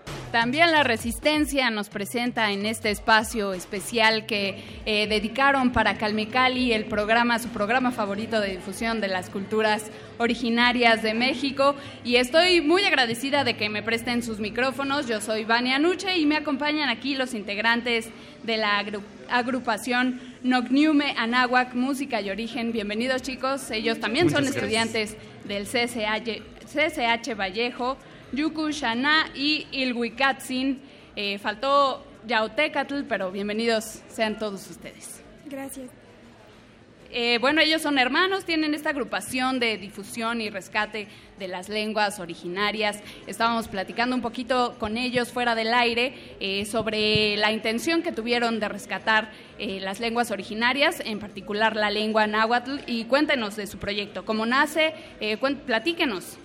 también 0.31 0.71
la 0.71 0.83
Resistencia 0.83 1.69
nos 1.69 1.89
presenta 1.89 2.51
en 2.51 2.65
este 2.65 2.89
espacio 2.89 3.53
especial 3.53 4.25
que 4.25 4.63
eh, 4.85 5.07
dedicaron 5.07 5.71
para 5.71 5.97
Calmecali 5.97 6.71
el 6.71 6.85
programa, 6.85 7.37
su 7.37 7.49
programa 7.49 7.91
favorito 7.91 8.39
de 8.39 8.51
difusión 8.51 9.01
de 9.01 9.09
las 9.09 9.29
culturas 9.29 9.91
originarias 10.19 11.03
de 11.03 11.13
México. 11.13 11.75
Y 12.05 12.15
estoy 12.15 12.61
muy 12.61 12.83
agradecida 12.85 13.43
de 13.43 13.55
que 13.55 13.67
me 13.69 13.83
presten 13.83 14.23
sus 14.23 14.39
micrófonos. 14.39 15.07
Yo 15.07 15.19
soy 15.19 15.43
Vania 15.43 15.79
Nuche 15.79 16.17
y 16.17 16.25
me 16.25 16.37
acompañan 16.37 16.87
aquí 16.87 17.15
los 17.15 17.33
integrantes 17.33 18.09
de 18.43 18.57
la 18.57 18.81
agru- 18.81 19.03
agrupación 19.29 20.21
Nocniume 20.43 21.13
Anáhuac 21.17 21.73
Música 21.73 22.21
y 22.21 22.29
Origen. 22.29 22.71
Bienvenidos 22.71 23.21
chicos, 23.21 23.69
ellos 23.69 23.99
también 23.99 24.29
son 24.29 24.43
gracias. 24.43 24.55
estudiantes 24.55 25.17
del 25.43 25.65
CCH, 25.65 26.41
CCH 26.65 27.35
Vallejo, 27.37 27.97
Yuku 28.31 28.69
Shana 28.69 29.29
y 29.35 29.67
Ilhuicatzin. 29.71 30.79
Eh, 31.15 31.37
faltó 31.39 32.05
Yautecatl, 32.27 33.03
pero 33.07 33.31
bienvenidos 33.31 34.01
sean 34.09 34.37
todos 34.37 34.69
ustedes. 34.69 35.21
Gracias. 35.45 35.89
Eh, 37.13 37.39
bueno, 37.39 37.59
ellos 37.59 37.81
son 37.81 37.99
hermanos, 37.99 38.45
tienen 38.45 38.73
esta 38.73 38.91
agrupación 38.91 39.59
de 39.59 39.77
difusión 39.77 40.39
y 40.39 40.49
rescate 40.49 41.09
de 41.37 41.47
las 41.49 41.67
lenguas 41.67 42.21
originarias. 42.21 43.01
Estábamos 43.27 43.67
platicando 43.67 44.15
un 44.15 44.21
poquito 44.21 44.77
con 44.79 44.95
ellos 44.95 45.29
fuera 45.29 45.53
del 45.53 45.73
aire 45.73 46.13
eh, 46.39 46.63
sobre 46.65 47.35
la 47.35 47.51
intención 47.51 48.01
que 48.01 48.13
tuvieron 48.13 48.61
de 48.61 48.69
rescatar 48.69 49.29
eh, 49.59 49.81
las 49.81 49.99
lenguas 49.99 50.31
originarias, 50.31 51.01
en 51.03 51.19
particular 51.19 51.75
la 51.75 51.91
lengua 51.91 52.27
náhuatl, 52.27 52.77
y 52.87 53.03
cuéntenos 53.03 53.57
de 53.57 53.67
su 53.67 53.77
proyecto. 53.77 54.23
¿Cómo 54.23 54.45
nace? 54.45 54.93
Eh, 55.19 55.37
platíquenos. 55.65 56.37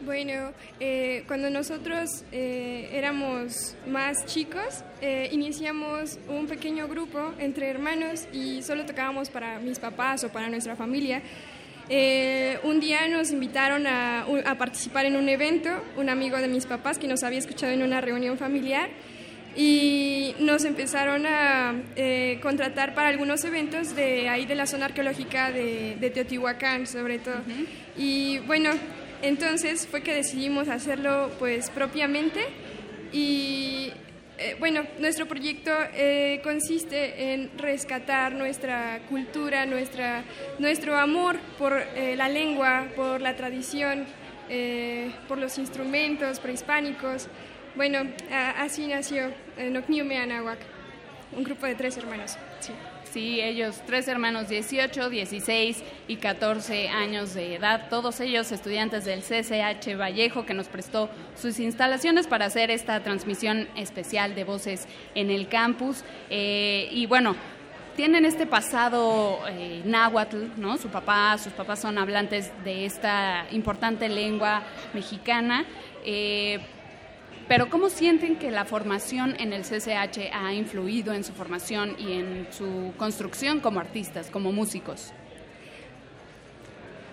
Bueno, 0.00 0.52
eh, 0.80 1.24
cuando 1.26 1.48
nosotros 1.48 2.24
eh, 2.30 2.90
éramos 2.92 3.74
más 3.86 4.26
chicos, 4.26 4.84
eh, 5.00 5.30
iniciamos 5.32 6.18
un 6.28 6.46
pequeño 6.46 6.88
grupo 6.88 7.32
entre 7.38 7.70
hermanos 7.70 8.26
y 8.32 8.60
solo 8.62 8.84
tocábamos 8.84 9.30
para 9.30 9.58
mis 9.60 9.78
papás 9.78 10.24
o 10.24 10.28
para 10.28 10.48
nuestra 10.48 10.76
familia. 10.76 11.22
Eh, 11.88 12.58
un 12.64 12.80
día 12.80 13.08
nos 13.08 13.30
invitaron 13.30 13.86
a, 13.86 14.26
a 14.44 14.58
participar 14.58 15.06
en 15.06 15.16
un 15.16 15.28
evento, 15.28 15.70
un 15.96 16.10
amigo 16.10 16.36
de 16.38 16.48
mis 16.48 16.66
papás 16.66 16.98
que 16.98 17.06
nos 17.06 17.22
había 17.22 17.38
escuchado 17.38 17.72
en 17.72 17.82
una 17.82 18.00
reunión 18.00 18.36
familiar 18.36 18.90
y 19.56 20.34
nos 20.40 20.64
empezaron 20.64 21.26
a 21.26 21.74
eh, 21.96 22.38
contratar 22.42 22.94
para 22.94 23.08
algunos 23.08 23.44
eventos 23.44 23.94
de 23.94 24.28
ahí 24.28 24.46
de 24.46 24.54
la 24.54 24.66
zona 24.66 24.86
arqueológica 24.86 25.52
de, 25.52 25.96
de 26.00 26.10
Teotihuacán 26.10 26.86
sobre 26.86 27.18
todo. 27.18 27.36
Y 27.96 28.38
bueno, 28.40 28.70
entonces 29.24 29.86
fue 29.86 30.02
que 30.02 30.14
decidimos 30.14 30.68
hacerlo 30.68 31.30
pues 31.38 31.70
propiamente 31.70 32.46
y 33.12 33.92
eh, 34.36 34.56
bueno, 34.58 34.82
nuestro 34.98 35.26
proyecto 35.26 35.70
eh, 35.94 36.40
consiste 36.42 37.32
en 37.32 37.56
rescatar 37.56 38.34
nuestra 38.34 39.00
cultura, 39.08 39.64
nuestra, 39.64 40.24
nuestro 40.58 40.96
amor 40.98 41.38
por 41.56 41.72
eh, 41.72 42.14
la 42.16 42.28
lengua, 42.28 42.88
por 42.96 43.20
la 43.20 43.36
tradición, 43.36 44.06
por 45.26 45.38
los 45.38 45.56
instrumentos 45.56 46.38
prehispánicos. 46.38 47.28
Bueno, 47.76 48.00
así 48.58 48.86
nació 48.86 49.32
Nocniume 49.56 50.18
Anáhuac, 50.18 50.58
un 51.34 51.44
grupo 51.44 51.64
de 51.64 51.74
tres 51.74 51.96
hermanos. 51.96 52.36
Sí. 53.14 53.40
Ellos, 53.40 53.80
tres 53.86 54.08
hermanos, 54.08 54.48
18, 54.48 55.08
16 55.08 55.84
y 56.08 56.16
14 56.16 56.88
años 56.88 57.32
de 57.32 57.54
edad, 57.54 57.88
todos 57.88 58.18
ellos 58.18 58.50
estudiantes 58.50 59.04
del 59.04 59.20
CCH 59.20 59.96
Vallejo, 59.96 60.44
que 60.44 60.52
nos 60.52 60.66
prestó 60.66 61.08
sus 61.40 61.60
instalaciones 61.60 62.26
para 62.26 62.46
hacer 62.46 62.72
esta 62.72 63.04
transmisión 63.04 63.68
especial 63.76 64.34
de 64.34 64.42
voces 64.42 64.88
en 65.14 65.30
el 65.30 65.46
campus. 65.46 66.02
Eh, 66.28 66.88
y 66.90 67.06
bueno, 67.06 67.36
tienen 67.94 68.24
este 68.24 68.46
pasado 68.46 69.38
eh, 69.48 69.82
náhuatl, 69.84 70.46
¿no? 70.56 70.76
Su 70.76 70.88
papá, 70.88 71.38
sus 71.38 71.52
papás 71.52 71.80
son 71.80 71.98
hablantes 71.98 72.50
de 72.64 72.84
esta 72.84 73.46
importante 73.52 74.08
lengua 74.08 74.64
mexicana. 74.92 75.64
Eh, 76.04 76.58
pero 77.48 77.68
¿cómo 77.68 77.90
sienten 77.90 78.36
que 78.36 78.50
la 78.50 78.64
formación 78.64 79.34
en 79.38 79.52
el 79.52 79.62
CCH 79.62 80.30
ha 80.32 80.54
influido 80.54 81.12
en 81.12 81.24
su 81.24 81.32
formación 81.32 81.96
y 81.98 82.12
en 82.12 82.46
su 82.50 82.92
construcción 82.96 83.60
como 83.60 83.80
artistas, 83.80 84.30
como 84.30 84.52
músicos? 84.52 85.12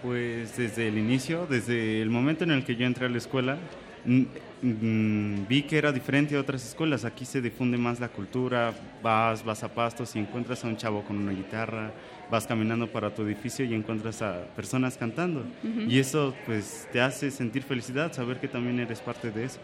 Pues 0.01 0.57
desde 0.57 0.87
el 0.87 0.97
inicio, 0.97 1.45
desde 1.47 2.01
el 2.01 2.09
momento 2.09 2.43
en 2.43 2.51
el 2.51 2.63
que 2.63 2.75
yo 2.75 2.85
entré 2.85 3.05
a 3.05 3.09
la 3.09 3.17
escuela, 3.17 3.57
vi 4.03 5.63
que 5.63 5.77
era 5.77 5.91
diferente 5.91 6.35
a 6.35 6.39
otras 6.39 6.65
escuelas. 6.65 7.05
Aquí 7.05 7.25
se 7.25 7.41
difunde 7.41 7.77
más 7.77 7.99
la 7.99 8.09
cultura, 8.09 8.73
vas, 9.03 9.43
vas 9.43 9.63
a 9.63 9.67
pastos 9.67 10.15
y 10.15 10.19
encuentras 10.19 10.63
a 10.63 10.67
un 10.67 10.77
chavo 10.77 11.03
con 11.03 11.17
una 11.17 11.31
guitarra, 11.31 11.91
vas 12.31 12.47
caminando 12.47 12.87
para 12.87 13.13
tu 13.13 13.21
edificio 13.23 13.65
y 13.65 13.73
encuentras 13.73 14.21
a 14.21 14.45
personas 14.55 14.97
cantando. 14.97 15.45
Y 15.87 15.99
eso 15.99 16.33
pues 16.45 16.87
te 16.91 17.01
hace 17.01 17.29
sentir 17.29 17.63
felicidad, 17.63 18.11
saber 18.13 18.39
que 18.39 18.47
también 18.47 18.79
eres 18.79 19.01
parte 19.01 19.29
de 19.29 19.45
eso. 19.45 19.59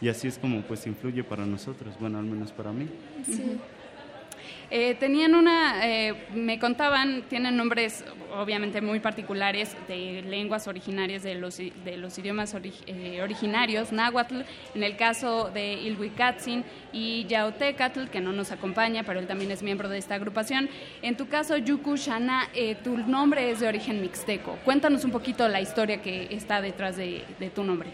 Y 0.00 0.08
así 0.08 0.28
es 0.28 0.38
como 0.38 0.60
pues 0.62 0.86
influye 0.86 1.24
para 1.24 1.46
nosotros, 1.46 1.94
bueno, 1.98 2.18
al 2.18 2.24
menos 2.24 2.52
para 2.52 2.70
mí. 2.72 2.88
Sí. 3.24 3.58
Eh, 4.68 4.96
tenían 4.98 5.36
una, 5.36 5.86
eh, 5.86 6.26
me 6.34 6.58
contaban, 6.58 7.22
tienen 7.28 7.56
nombres 7.56 8.04
obviamente 8.36 8.80
muy 8.80 8.98
particulares 8.98 9.76
de 9.86 10.22
lenguas 10.22 10.66
originarias 10.66 11.22
de 11.22 11.36
los, 11.36 11.58
de 11.58 11.96
los 11.96 12.18
idiomas 12.18 12.52
ori- 12.52 12.72
eh, 12.88 13.22
originarios, 13.22 13.92
náhuatl, 13.92 14.40
en 14.74 14.82
el 14.82 14.96
caso 14.96 15.50
de 15.54 15.74
Ilhuicatzin 15.74 16.64
y 16.92 17.24
Yaotecatl, 17.26 18.08
que 18.08 18.20
no 18.20 18.32
nos 18.32 18.50
acompaña, 18.50 19.04
pero 19.04 19.20
él 19.20 19.28
también 19.28 19.52
es 19.52 19.62
miembro 19.62 19.88
de 19.88 19.98
esta 19.98 20.16
agrupación. 20.16 20.68
En 21.00 21.16
tu 21.16 21.28
caso, 21.28 21.56
Yuku 21.56 21.94
Shana, 21.96 22.48
eh, 22.52 22.74
tu 22.74 22.98
nombre 22.98 23.50
es 23.52 23.60
de 23.60 23.68
origen 23.68 24.00
mixteco. 24.00 24.58
Cuéntanos 24.64 25.04
un 25.04 25.12
poquito 25.12 25.48
la 25.48 25.60
historia 25.60 26.02
que 26.02 26.26
está 26.32 26.60
detrás 26.60 26.96
de, 26.96 27.24
de 27.38 27.50
tu 27.50 27.62
nombre. 27.62 27.90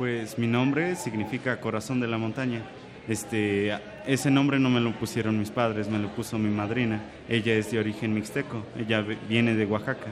Pues 0.00 0.38
mi 0.38 0.46
nombre 0.46 0.96
significa 0.96 1.60
corazón 1.60 2.00
de 2.00 2.08
la 2.08 2.16
montaña. 2.16 2.62
Este, 3.06 3.70
ese 4.06 4.30
nombre 4.30 4.58
no 4.58 4.70
me 4.70 4.80
lo 4.80 4.92
pusieron 4.92 5.38
mis 5.38 5.50
padres, 5.50 5.90
me 5.90 5.98
lo 5.98 6.08
puso 6.08 6.38
mi 6.38 6.48
madrina. 6.48 7.02
Ella 7.28 7.52
es 7.52 7.70
de 7.70 7.80
origen 7.80 8.14
mixteco, 8.14 8.64
ella 8.78 9.04
viene 9.28 9.54
de 9.54 9.66
Oaxaca. 9.66 10.06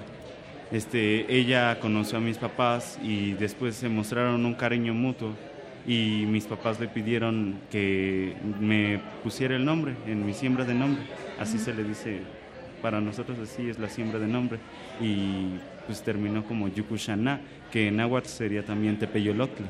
Este, 0.70 1.34
ella 1.34 1.80
conoció 1.80 2.18
a 2.18 2.20
mis 2.20 2.36
papás 2.36 2.98
y 3.02 3.32
después 3.32 3.76
se 3.76 3.88
mostraron 3.88 4.44
un 4.44 4.52
cariño 4.52 4.92
mutuo 4.92 5.30
y 5.86 6.26
mis 6.26 6.44
papás 6.44 6.78
le 6.78 6.88
pidieron 6.88 7.58
que 7.70 8.36
me 8.60 9.00
pusiera 9.22 9.56
el 9.56 9.64
nombre 9.64 9.94
en 10.06 10.26
mi 10.26 10.34
siembra 10.34 10.66
de 10.66 10.74
nombre. 10.74 11.02
Así 11.40 11.56
se 11.56 11.72
le 11.72 11.82
dice, 11.82 12.20
para 12.82 13.00
nosotros 13.00 13.38
así 13.38 13.70
es 13.70 13.78
la 13.78 13.88
siembra 13.88 14.18
de 14.18 14.26
nombre. 14.26 14.58
Y 15.00 15.58
pues 15.86 16.02
terminó 16.02 16.44
como 16.44 16.68
Yucushana, 16.68 17.40
que 17.70 17.88
en 17.88 17.96
náhuatl 17.96 18.28
sería 18.28 18.64
también 18.64 18.98
Tepeyolotl, 18.98 19.62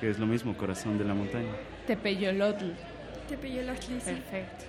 que 0.00 0.10
es 0.10 0.18
lo 0.18 0.26
mismo, 0.26 0.56
corazón 0.56 0.98
de 0.98 1.04
la 1.04 1.14
montaña. 1.14 1.52
Tepeyolotl. 1.86 2.72
Tepeyolotl, 3.28 3.82
sí. 3.82 3.98
Perfecto. 4.04 4.64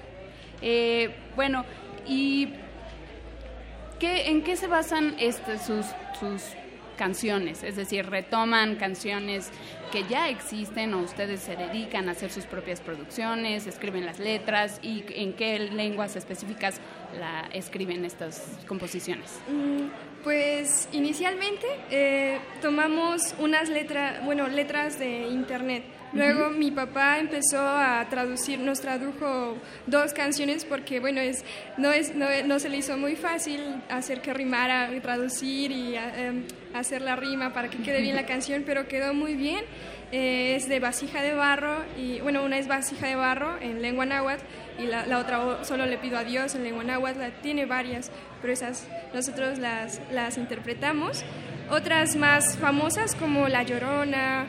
Eh, 0.61 1.11
bueno, 1.35 1.65
¿y 2.05 2.49
qué, 3.99 4.29
en 4.29 4.43
qué 4.43 4.55
se 4.55 4.67
basan 4.67 5.15
este, 5.19 5.57
sus, 5.59 5.85
sus 6.19 6.43
canciones? 6.97 7.63
Es 7.63 7.75
decir, 7.75 8.09
retoman 8.09 8.75
canciones 8.75 9.51
que 9.91 10.03
ya 10.03 10.29
existen 10.29 10.93
o 10.93 11.01
ustedes 11.01 11.39
se 11.39 11.55
dedican 11.55 12.09
a 12.09 12.11
hacer 12.11 12.31
sus 12.31 12.45
propias 12.45 12.81
producciones, 12.81 13.67
escriben 13.67 14.05
las 14.05 14.19
letras 14.19 14.79
y 14.81 15.05
en 15.09 15.33
qué 15.33 15.59
lenguas 15.59 16.15
específicas 16.15 16.81
la 17.17 17.47
escriben 17.53 18.03
estas 18.03 18.59
composiciones. 18.67 19.39
Mm, 19.47 20.06
Pues 20.27 20.89
inicialmente 20.91 21.65
eh, 21.89 22.37
tomamos 22.61 23.33
unas 23.39 23.69
letras, 23.69 24.25
bueno, 24.25 24.49
letras 24.49 24.99
de 24.99 25.21
internet. 25.29 25.83
Luego 26.11 26.49
mi 26.49 26.69
papá 26.69 27.19
empezó 27.19 27.59
a 27.61 28.05
traducir, 28.09 28.59
nos 28.59 28.81
tradujo 28.81 29.55
dos 29.85 30.11
canciones 30.13 30.65
porque, 30.65 30.99
bueno, 30.99 31.21
es, 31.21 31.45
no, 31.77 31.93
es, 31.93 32.13
no, 32.13 32.25
no 32.45 32.59
se 32.59 32.67
le 32.67 32.75
hizo 32.77 32.97
muy 32.97 33.15
fácil 33.15 33.61
hacer 33.89 34.19
que 34.21 34.33
rimara, 34.33 34.93
y 34.93 34.99
traducir 34.99 35.71
y 35.71 35.95
a- 35.95 36.27
em, 36.27 36.43
hacer 36.73 37.01
la 37.03 37.15
rima 37.15 37.53
para 37.53 37.69
que 37.69 37.77
quede 37.77 38.01
bien 38.01 38.15
la 38.17 38.25
canción, 38.25 38.63
pero 38.65 38.85
quedó 38.89 39.13
muy 39.13 39.33
bien. 39.35 39.63
Eh, 40.13 40.55
es 40.55 40.69
de 40.69 40.79
vasija 40.79 41.21
de 41.21 41.33
barro 41.33 41.83
y, 41.97 42.19
bueno, 42.21 42.43
una 42.43 42.57
es 42.57 42.67
vasija 42.69 43.07
de 43.07 43.15
barro 43.15 43.57
en 43.61 43.81
lengua 43.81 44.05
náhuatl 44.05 44.41
y 44.79 44.85
la, 44.85 45.05
la 45.05 45.19
otra 45.19 45.65
solo 45.65 45.85
le 45.85 45.97
pido 45.97 46.17
a 46.17 46.23
Dios 46.23 46.55
en 46.55 46.63
lengua 46.63 46.83
náhuatl. 46.85 47.19
La- 47.19 47.31
Tiene 47.41 47.65
varias, 47.65 48.09
pero 48.41 48.53
esas 48.53 48.87
nosotros 49.13 49.59
las, 49.59 50.01
las 50.11 50.37
interpretamos. 50.37 51.23
Otras 51.69 52.15
más 52.15 52.57
famosas 52.57 53.15
como 53.15 53.47
La 53.49 53.63
Llorona, 53.63 54.45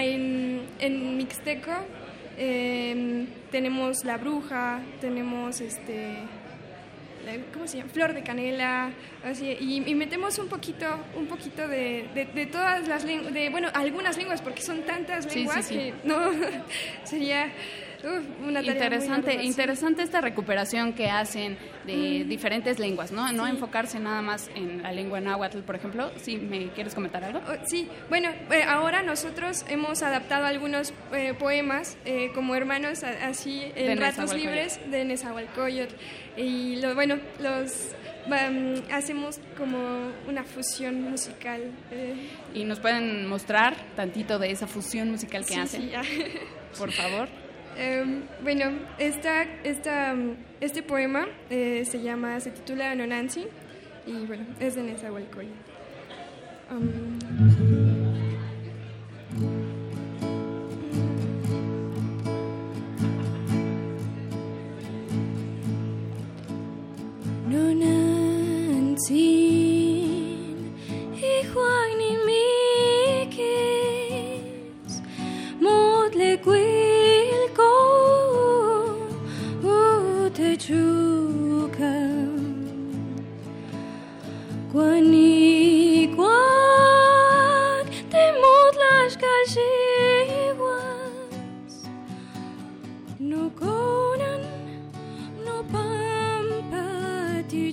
en, 0.00 0.62
en 0.80 1.16
Mixteco 1.16 1.70
em, 2.36 3.26
tenemos 3.50 4.04
La 4.04 4.16
Bruja, 4.16 4.80
tenemos 5.00 5.60
este 5.60 6.16
¿cómo 7.52 7.66
se 7.66 7.78
llama? 7.78 7.90
Flor 7.90 8.14
de 8.14 8.22
canela, 8.22 8.90
así, 9.22 9.56
y, 9.60 9.82
y 9.86 9.94
metemos 9.94 10.38
un 10.38 10.48
poquito, 10.48 10.86
un 11.14 11.26
poquito 11.26 11.68
de, 11.68 12.08
de, 12.14 12.24
de 12.24 12.46
todas 12.46 12.88
las 12.88 13.04
lenguas, 13.04 13.34
de, 13.34 13.50
bueno, 13.50 13.68
algunas 13.74 14.16
lenguas, 14.16 14.40
porque 14.40 14.62
son 14.62 14.82
tantas 14.82 15.24
Sí, 15.24 15.30
sí, 15.30 15.38
lenguas 15.40 15.66
sí. 15.66 15.74
que 15.74 15.94
no, 16.04 16.16
sería 17.04 17.50
una 18.46 18.60
tarea 18.60 18.74
Interesante, 18.74 19.42
interesante 19.42 20.02
esta 20.02 20.20
recuperación 20.20 20.92
que 20.92 21.10
hacen 21.10 21.56
de 21.86 22.24
Mm. 22.24 22.28
diferentes 22.28 22.78
lenguas, 22.78 23.10
¿no? 23.12 23.30
No 23.32 23.44
Sí. 23.46 23.50
enfocarse 23.50 23.98
nada 23.98 24.22
más 24.22 24.50
en 24.54 24.82
la 24.82 24.92
lengua 24.92 25.20
náhuatl, 25.20 25.60
por 25.60 25.74
ejemplo. 25.76 26.10
Sí, 26.16 26.36
¿me 26.36 26.68
quieres 26.68 26.94
comentar 26.94 27.24
algo? 27.24 27.40
Oh, 27.48 27.54
Sí, 27.66 27.88
bueno, 28.08 28.30
eh, 28.50 28.62
ahora 28.62 29.02
nosotros 29.02 29.64
hemos 29.68 30.02
adaptado 30.02 30.46
algunos 30.46 30.92
eh, 31.12 31.34
poemas 31.38 31.96
eh, 32.04 32.30
como 32.34 32.54
hermanos, 32.54 33.02
así 33.02 33.62
en 33.74 33.98
Ratos. 33.98 34.32
Libres 34.34 34.78
de 34.90 35.04
Nezahualcóyotl. 35.04 35.94
Y 36.36 36.76
lo, 36.76 36.94
bueno, 36.94 37.18
los 37.40 37.94
hacemos 38.92 39.40
como 39.56 39.78
una 40.28 40.44
fusión 40.44 41.02
musical. 41.02 41.62
eh. 41.90 42.14
¿Y 42.54 42.64
nos 42.64 42.78
pueden 42.78 43.26
mostrar 43.26 43.74
tantito 43.96 44.38
de 44.38 44.50
esa 44.50 44.66
fusión 44.66 45.10
musical 45.10 45.44
que 45.46 45.54
Sí, 45.54 45.60
hacen? 45.60 45.82
sí, 45.82 45.88
ya. 45.90 46.02
Por 46.78 46.92
favor. 46.92 47.28
Em, 47.80 48.22
bueno, 48.42 48.72
esta, 48.98 49.44
esta, 49.62 50.12
mm, 50.12 50.36
este 50.60 50.82
poema 50.82 51.28
eh, 51.48 51.84
se 51.88 52.02
llama, 52.02 52.40
se 52.40 52.50
titula 52.50 52.92
Nonansi 52.96 53.46
y 54.04 54.26
bueno, 54.26 54.44
es 54.58 54.74
de 54.74 54.82
Nezahualcóyotl. 54.82 55.54
Um, 56.72 57.18
Nonantzin, 67.48 68.98
hijuak 71.14 71.90
ni 71.96 72.18
mikis, 72.26 73.68
go 77.58 77.74
te 80.38 80.50
chukan 80.64 82.20
Kwani 84.72 86.08
kwak 86.16 87.88
te 88.12 88.24
mutlash 88.42 89.16
ka 89.22 89.34
No 93.30 93.42
konan 93.60 94.42
no 95.44 95.56
pampa 95.72 96.86
ti 97.50 97.64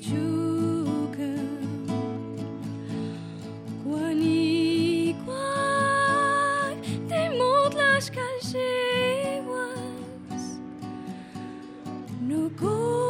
no 12.61 13.04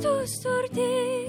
tus 0.00 0.40
tortillas 0.40 1.23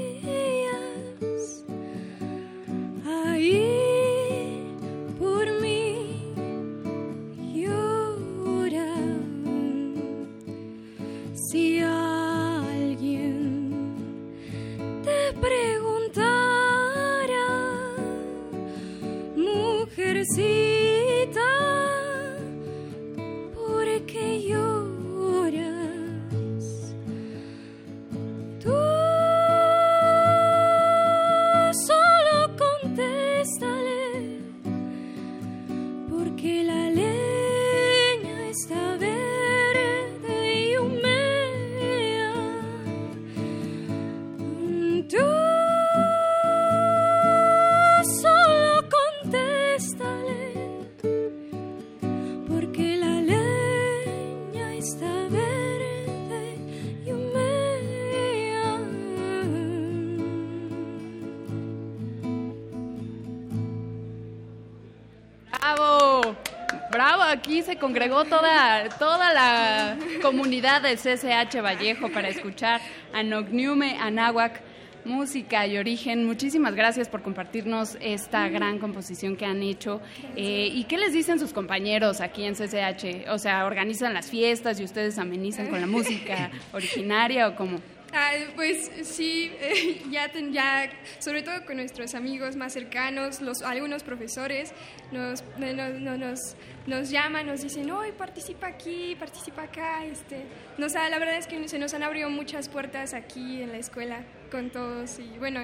Se 67.64 67.78
congregó 67.78 68.26
toda, 68.26 68.90
toda 69.00 69.34
la 69.34 69.98
comunidad 70.22 70.82
de 70.82 70.98
CCH 70.98 71.62
Vallejo 71.62 72.12
para 72.12 72.28
escuchar 72.28 72.82
a 73.14 73.24
Nogniume 73.24 73.98
Anáhuac, 73.98 74.62
música 75.06 75.66
y 75.66 75.78
origen. 75.78 76.26
Muchísimas 76.26 76.76
gracias 76.76 77.08
por 77.08 77.22
compartirnos 77.22 77.98
esta 78.02 78.50
gran 78.50 78.78
composición 78.78 79.38
que 79.38 79.46
han 79.46 79.64
hecho. 79.64 80.02
Eh, 80.36 80.70
¿Y 80.74 80.84
qué 80.84 80.98
les 80.98 81.14
dicen 81.14 81.40
sus 81.40 81.54
compañeros 81.54 82.20
aquí 82.20 82.44
en 82.44 82.56
CCH? 82.56 83.30
O 83.30 83.38
sea, 83.38 83.66
¿organizan 83.66 84.14
las 84.14 84.30
fiestas 84.30 84.80
y 84.82 84.84
ustedes 84.84 85.18
amenizan 85.18 85.68
con 85.68 85.80
la 85.80 85.88
música 85.88 86.52
originaria 86.74 87.48
o 87.48 87.56
cómo? 87.56 87.80
Ah, 88.18 88.32
pues 88.56 88.90
sí, 89.04 89.52
eh, 89.60 90.02
ya, 90.10 90.30
ten- 90.30 90.54
ya, 90.54 90.90
sobre 91.20 91.44
todo 91.44 91.66
con 91.66 91.76
nuestros 91.76 92.16
amigos 92.16 92.56
más 92.56 92.72
cercanos, 92.72 93.42
los, 93.42 93.62
algunos 93.62 94.04
profesores 94.04 94.74
nos, 95.12 95.44
no- 95.58 95.74
no- 95.74 95.90
no- 95.90 96.18
nos, 96.18 96.40
nos 96.88 97.10
llaman, 97.10 97.46
nos 97.48 97.62
dicen, 97.62 97.92
hoy 97.92 98.14
participa 98.14 98.68
aquí, 98.68 99.16
participa 99.20 99.64
acá. 99.64 100.06
Este, 100.06 100.46
nos 100.78 100.94
la 101.10 101.20
verdad 101.20 101.36
es 101.38 101.46
que 101.48 101.68
se 101.68 101.78
nos 101.78 101.94
han 101.94 102.04
abierto 102.04 102.30
muchas 102.30 102.70
puertas 102.70 103.14
aquí 103.14 103.62
en 103.62 103.74
la 103.74 103.80
escuela 103.80 104.24
con 104.50 104.70
todos 104.70 105.20
y 105.20 105.38
bueno, 105.38 105.60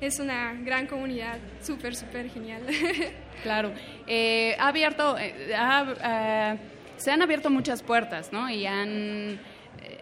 es 0.00 0.18
una 0.18 0.54
gran 0.54 0.88
comunidad, 0.88 1.38
súper, 1.62 1.94
súper 1.94 2.28
genial. 2.30 2.62
Claro, 3.42 3.72
eh, 4.06 4.54
ha 4.60 4.68
abierto, 4.68 5.16
eh, 5.18 5.52
ah, 5.56 6.54
se 6.96 7.10
han 7.10 7.22
abierto 7.22 7.50
muchas 7.50 7.82
puertas, 7.82 8.32
¿no? 8.32 8.48
Y 8.48 8.66
han, 8.66 8.88
eh, 8.90 9.38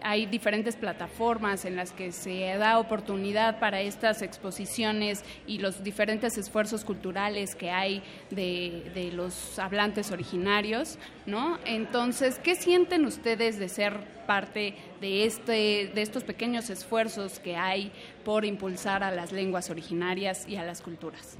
hay 0.03 0.25
diferentes 0.25 0.75
plataformas 0.75 1.65
en 1.65 1.75
las 1.75 1.91
que 1.91 2.11
se 2.11 2.41
da 2.57 2.79
oportunidad 2.79 3.59
para 3.59 3.81
estas 3.81 4.21
exposiciones 4.21 5.23
y 5.47 5.59
los 5.59 5.83
diferentes 5.83 6.37
esfuerzos 6.37 6.83
culturales 6.83 7.55
que 7.55 7.69
hay 7.71 8.01
de, 8.29 9.11
los 9.13 9.59
hablantes 9.59 10.11
originarios, 10.11 10.97
¿no? 11.25 11.57
Entonces, 11.65 12.39
¿qué 12.39 12.55
sienten 12.55 13.05
ustedes 13.05 13.59
de 13.59 13.67
ser 13.67 13.99
parte 14.25 14.75
de, 15.01 15.25
este, 15.25 15.91
de 15.93 16.01
estos 16.01 16.23
pequeños 16.23 16.69
esfuerzos 16.69 17.39
que 17.39 17.55
hay 17.55 17.91
por 18.23 18.45
impulsar 18.45 19.03
a 19.03 19.11
las 19.11 19.31
lenguas 19.31 19.69
originarias 19.69 20.47
y 20.47 20.55
a 20.55 20.63
las 20.63 20.81
culturas? 20.81 21.37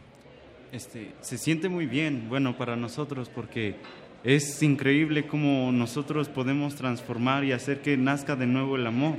Este, 0.71 1.11
se 1.19 1.37
siente 1.37 1.67
muy 1.67 1.85
bien, 1.85 2.29
bueno, 2.29 2.57
para 2.57 2.75
nosotros, 2.75 3.29
porque 3.29 3.75
es 4.23 4.61
increíble 4.61 5.27
cómo 5.27 5.71
nosotros 5.71 6.29
podemos 6.29 6.75
transformar 6.75 7.43
y 7.43 7.51
hacer 7.51 7.81
que 7.81 7.97
nazca 7.97 8.35
de 8.35 8.47
nuevo 8.47 8.75
el 8.75 8.85
amor. 8.85 9.15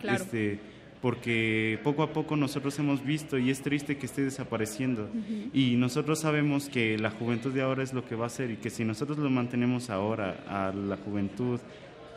Claro. 0.00 0.22
Este, 0.22 0.60
porque 1.00 1.78
poco 1.84 2.02
a 2.02 2.12
poco 2.12 2.36
nosotros 2.36 2.78
hemos 2.78 3.04
visto 3.04 3.38
y 3.38 3.50
es 3.50 3.62
triste 3.62 3.98
que 3.98 4.06
esté 4.06 4.22
desapareciendo. 4.22 5.08
Y 5.52 5.76
nosotros 5.76 6.20
sabemos 6.20 6.68
que 6.68 6.98
la 6.98 7.10
juventud 7.10 7.52
de 7.52 7.62
ahora 7.62 7.82
es 7.82 7.92
lo 7.92 8.04
que 8.04 8.16
va 8.16 8.26
a 8.26 8.30
ser 8.30 8.50
y 8.50 8.56
que 8.56 8.70
si 8.70 8.84
nosotros 8.84 9.18
lo 9.18 9.30
mantenemos 9.30 9.90
ahora 9.90 10.44
a 10.48 10.72
la 10.74 10.96
juventud, 10.96 11.60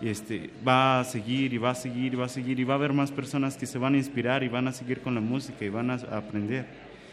este, 0.01 0.49
va 0.67 0.99
a 0.99 1.03
seguir 1.03 1.53
y 1.53 1.59
va 1.59 1.71
a 1.71 1.75
seguir 1.75 2.13
y 2.13 2.15
va 2.15 2.25
a 2.25 2.29
seguir 2.29 2.59
y 2.59 2.63
va 2.63 2.73
a 2.73 2.77
haber 2.77 2.93
más 2.93 3.11
personas 3.11 3.55
que 3.55 3.67
se 3.67 3.77
van 3.77 3.93
a 3.93 3.97
inspirar 3.97 4.43
y 4.43 4.47
van 4.47 4.67
a 4.67 4.71
seguir 4.71 5.01
con 5.01 5.13
la 5.13 5.21
música 5.21 5.63
y 5.63 5.69
van 5.69 5.91
a 5.91 5.95
aprender. 5.95 6.65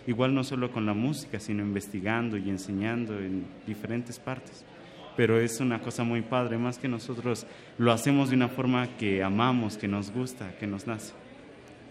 Igual 0.06 0.34
no 0.34 0.42
solo 0.42 0.70
con 0.70 0.86
la 0.86 0.94
música, 0.94 1.38
sino 1.38 1.62
investigando 1.62 2.38
y 2.38 2.48
enseñando 2.48 3.18
en 3.18 3.44
diferentes 3.66 4.18
partes. 4.18 4.64
Pero 5.18 5.40
es 5.40 5.58
una 5.58 5.80
cosa 5.80 6.04
muy 6.04 6.22
padre, 6.22 6.58
más 6.58 6.78
que 6.78 6.86
nosotros 6.86 7.44
lo 7.76 7.90
hacemos 7.90 8.30
de 8.30 8.36
una 8.36 8.46
forma 8.46 8.86
que 8.98 9.20
amamos, 9.20 9.76
que 9.76 9.88
nos 9.88 10.12
gusta, 10.12 10.56
que 10.60 10.68
nos 10.68 10.86
nace. 10.86 11.12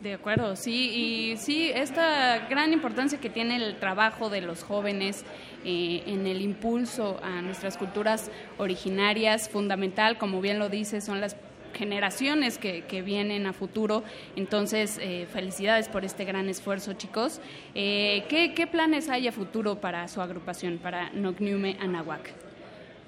De 0.02 0.14
acuerdo, 0.14 0.56
sí, 0.56 1.34
y 1.34 1.36
sí, 1.36 1.70
esta 1.76 2.48
gran 2.48 2.72
importancia 2.72 3.20
que 3.20 3.30
tiene 3.30 3.58
el 3.58 3.80
trabajo 3.80 4.30
de 4.30 4.40
los 4.40 4.64
jóvenes 4.64 5.26
eh, 5.66 6.04
en 6.06 6.26
el 6.26 6.42
impulso 6.42 7.20
a 7.22 7.42
nuestras 7.42 7.76
culturas 7.76 8.32
originarias, 8.60 9.50
fundamental, 9.50 10.18
como 10.18 10.40
bien 10.40 10.58
lo 10.58 10.70
dice, 10.70 11.02
son 11.02 11.20
las 11.20 11.36
generaciones 11.74 12.58
que, 12.58 12.86
que 12.86 13.02
vienen 13.02 13.46
a 13.46 13.52
futuro. 13.52 14.06
Entonces, 14.38 15.00
eh, 15.02 15.28
felicidades 15.30 15.90
por 15.90 16.06
este 16.06 16.24
gran 16.24 16.48
esfuerzo, 16.48 16.94
chicos. 16.94 17.42
Eh, 17.76 18.24
¿qué, 18.30 18.54
qué 18.54 18.68
planes 18.68 19.10
hay 19.10 19.28
a 19.28 19.34
futuro 19.34 19.82
para 19.82 20.08
su 20.08 20.22
agrupación, 20.22 20.78
para 20.78 21.10
Nogniume 21.10 21.76
Anahuac? 21.82 22.47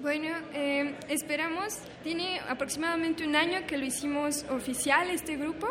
Bueno, 0.01 0.29
eh, 0.53 0.95
esperamos, 1.09 1.77
tiene 2.03 2.39
aproximadamente 2.47 3.25
un 3.25 3.35
año 3.35 3.59
que 3.67 3.77
lo 3.77 3.85
hicimos 3.85 4.45
oficial 4.49 5.09
este 5.09 5.35
grupo. 5.35 5.67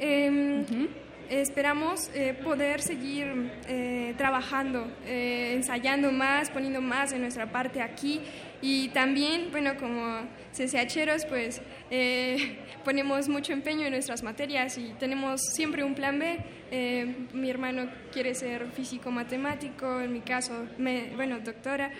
Eh, 0.00 0.88
Esperamos 1.30 2.10
eh, 2.14 2.34
poder 2.44 2.82
seguir 2.82 3.50
eh, 3.66 4.12
trabajando, 4.18 4.86
eh, 5.06 5.54
ensayando 5.54 6.12
más, 6.12 6.50
poniendo 6.50 6.82
más 6.82 7.12
en 7.12 7.22
nuestra 7.22 7.50
parte 7.50 7.80
aquí 7.80 8.20
y 8.60 8.88
también, 8.88 9.48
bueno, 9.50 9.74
como 9.78 10.26
CCHeros, 10.54 11.24
pues 11.24 11.62
eh, 11.90 12.58
ponemos 12.84 13.30
mucho 13.30 13.54
empeño 13.54 13.86
en 13.86 13.92
nuestras 13.92 14.22
materias 14.22 14.76
y 14.76 14.92
tenemos 14.98 15.40
siempre 15.54 15.82
un 15.84 15.94
plan 15.94 16.18
B. 16.18 16.36
Eh, 16.70 17.16
mi 17.32 17.48
hermano 17.48 17.88
quiere 18.12 18.34
ser 18.34 18.66
físico 18.72 19.10
matemático, 19.10 20.02
en 20.02 20.12
mi 20.12 20.20
caso, 20.20 20.66
me- 20.76 21.12
bueno, 21.14 21.38
doctora. 21.40 21.90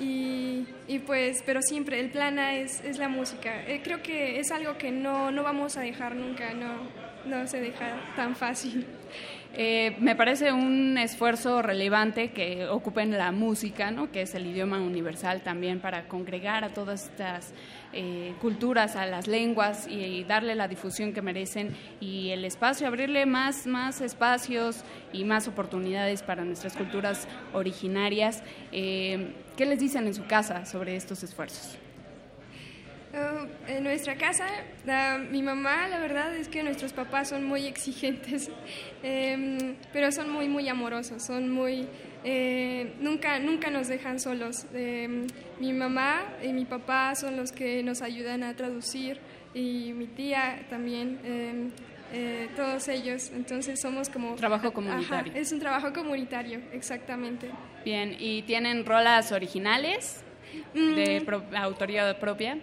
Y, 0.00 0.66
y 0.88 0.98
pues, 1.00 1.42
pero 1.44 1.60
siempre 1.60 2.00
el 2.00 2.10
plan 2.10 2.38
A 2.38 2.54
es, 2.54 2.82
es 2.82 2.98
la 2.98 3.08
música. 3.08 3.64
Eh, 3.68 3.82
creo 3.84 4.02
que 4.02 4.40
es 4.40 4.50
algo 4.50 4.78
que 4.78 4.90
no, 4.90 5.30
no 5.30 5.42
vamos 5.42 5.76
a 5.76 5.82
dejar 5.82 6.16
nunca, 6.16 6.54
no, 6.54 6.88
no 7.26 7.46
se 7.46 7.60
deja 7.60 8.00
tan 8.16 8.34
fácil. 8.34 8.86
Eh, 9.52 9.96
me 9.98 10.14
parece 10.14 10.52
un 10.52 10.96
esfuerzo 10.96 11.60
relevante 11.60 12.30
que 12.30 12.68
ocupen 12.68 13.10
la 13.10 13.32
música, 13.32 13.90
¿no? 13.90 14.12
que 14.12 14.22
es 14.22 14.34
el 14.36 14.46
idioma 14.46 14.80
universal 14.80 15.42
también, 15.42 15.80
para 15.80 16.06
congregar 16.06 16.62
a 16.62 16.68
todas 16.68 17.06
estas 17.06 17.52
eh, 17.92 18.32
culturas, 18.40 18.94
a 18.94 19.06
las 19.06 19.26
lenguas 19.26 19.88
y, 19.88 19.94
y 19.94 20.24
darle 20.24 20.54
la 20.54 20.68
difusión 20.68 21.12
que 21.12 21.20
merecen 21.20 21.74
y 21.98 22.30
el 22.30 22.44
espacio, 22.44 22.86
abrirle 22.86 23.26
más, 23.26 23.66
más 23.66 24.00
espacios 24.00 24.84
y 25.12 25.24
más 25.24 25.48
oportunidades 25.48 26.22
para 26.22 26.44
nuestras 26.44 26.76
culturas 26.76 27.26
originarias. 27.52 28.44
Eh, 28.70 29.32
¿Qué 29.60 29.66
les 29.66 29.78
dicen 29.78 30.06
en 30.06 30.14
su 30.14 30.24
casa 30.24 30.64
sobre 30.64 30.96
estos 30.96 31.22
esfuerzos? 31.22 31.76
Ah, 33.12 33.44
en 33.68 33.84
nuestra 33.84 34.16
casa, 34.16 34.46
mi 35.30 35.42
mamá, 35.42 35.86
la 35.86 35.98
verdad 35.98 36.34
es 36.34 36.48
que 36.48 36.62
nuestros 36.62 36.94
papás 36.94 37.28
son 37.28 37.44
muy 37.44 37.66
exigentes, 37.66 38.50
em, 39.02 39.76
pero 39.92 40.12
son 40.12 40.30
muy, 40.30 40.48
muy 40.48 40.66
amorosos, 40.70 41.22
son 41.22 41.50
muy... 41.50 41.86
eh, 42.24 42.94
nunca, 43.02 43.38
nunca 43.38 43.68
nos 43.68 43.88
dejan 43.88 44.18
solos. 44.18 44.64
Em, 44.72 45.26
mi 45.58 45.74
mamá 45.74 46.22
y 46.42 46.54
mi 46.54 46.64
papá 46.64 47.14
son 47.14 47.36
los 47.36 47.52
que 47.52 47.82
nos 47.82 48.00
ayudan 48.00 48.42
a 48.44 48.56
traducir 48.56 49.20
y 49.52 49.92
mi 49.92 50.06
tía 50.06 50.64
también. 50.70 51.70
Eh, 52.12 52.48
todos 52.56 52.88
ellos, 52.88 53.30
entonces 53.34 53.80
somos 53.80 54.08
como... 54.08 54.34
Trabajo 54.36 54.66
Ajá, 54.68 54.74
comunitario. 54.74 55.32
es 55.34 55.52
un 55.52 55.60
trabajo 55.60 55.92
comunitario, 55.92 56.60
exactamente. 56.72 57.50
Bien, 57.84 58.16
¿y 58.18 58.42
tienen 58.42 58.84
rolas 58.84 59.32
originales 59.32 60.22
de 60.74 61.22
pro- 61.24 61.44
autoría 61.56 62.18
propia? 62.18 62.58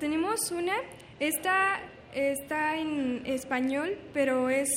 Tenemos 0.00 0.50
una, 0.50 0.74
esta 1.20 1.80
está 2.14 2.76
en 2.76 3.22
español, 3.24 3.96
pero 4.12 4.50
es 4.50 4.68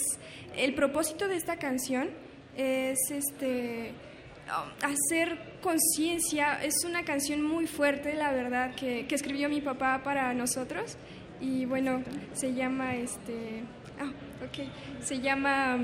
el 0.55 0.73
propósito 0.73 1.27
de 1.27 1.35
esta 1.35 1.57
canción 1.57 2.09
es 2.55 2.97
este 3.11 3.93
hacer 4.81 5.38
conciencia. 5.61 6.61
Es 6.63 6.84
una 6.85 7.03
canción 7.03 7.41
muy 7.41 7.67
fuerte, 7.67 8.13
la 8.15 8.31
verdad, 8.31 8.73
que, 8.76 9.05
que 9.07 9.15
escribió 9.15 9.47
mi 9.49 9.61
papá 9.61 10.01
para 10.03 10.34
nosotros 10.34 10.97
y 11.41 11.66
bueno, 11.66 12.03
se 12.34 12.53
llama 12.53 12.95
este, 12.95 13.64
ah, 13.99 14.11
ok, 14.45 15.02
se 15.02 15.20
llama 15.20 15.80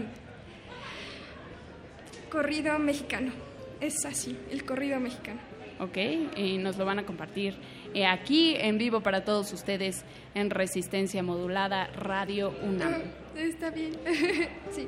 corrido 2.30 2.77
mexicano. 2.80 3.32
Es 3.80 4.06
así, 4.06 4.38
el 4.52 4.65
corrido 4.65 4.99
mexicano. 4.99 5.40
Ok, 5.80 5.98
y 6.38 6.57
nos 6.57 6.77
lo 6.77 6.86
van 6.86 6.99
a 6.99 7.06
compartir 7.06 7.56
eh, 7.94 8.06
aquí 8.06 8.56
en 8.56 8.77
vivo 8.77 9.02
para 9.02 9.26
todos 9.26 9.52
ustedes 9.52 10.06
en 10.34 10.49
Resistencia 10.49 11.22
Modulada 11.22 11.88
Radio 11.88 12.53
UNAM. 12.64 12.94
Ah, 12.94 13.40
está 13.40 13.69
bien, 13.72 13.91
sí. 14.72 14.88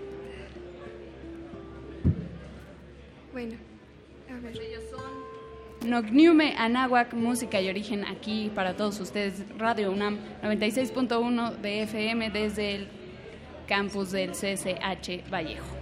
Bueno, 3.33 3.55
a 4.29 4.39
ver. 4.39 4.61
Ellos 4.61 4.83
son 4.89 5.26
Nogniume 5.85 6.55
Anáhuac, 6.57 7.13
música 7.13 7.61
y 7.61 7.69
origen 7.69 8.03
aquí 8.05 8.51
para 8.53 8.75
todos 8.75 8.99
ustedes, 8.99 9.43
Radio 9.57 9.91
UNAM 9.91 10.17
96.1 10.43 11.57
de 11.57 11.83
FM 11.83 12.31
desde 12.31 12.75
el 12.75 12.87
campus 13.67 14.11
del 14.11 14.31
CCH 14.31 15.29
Vallejo. 15.31 15.76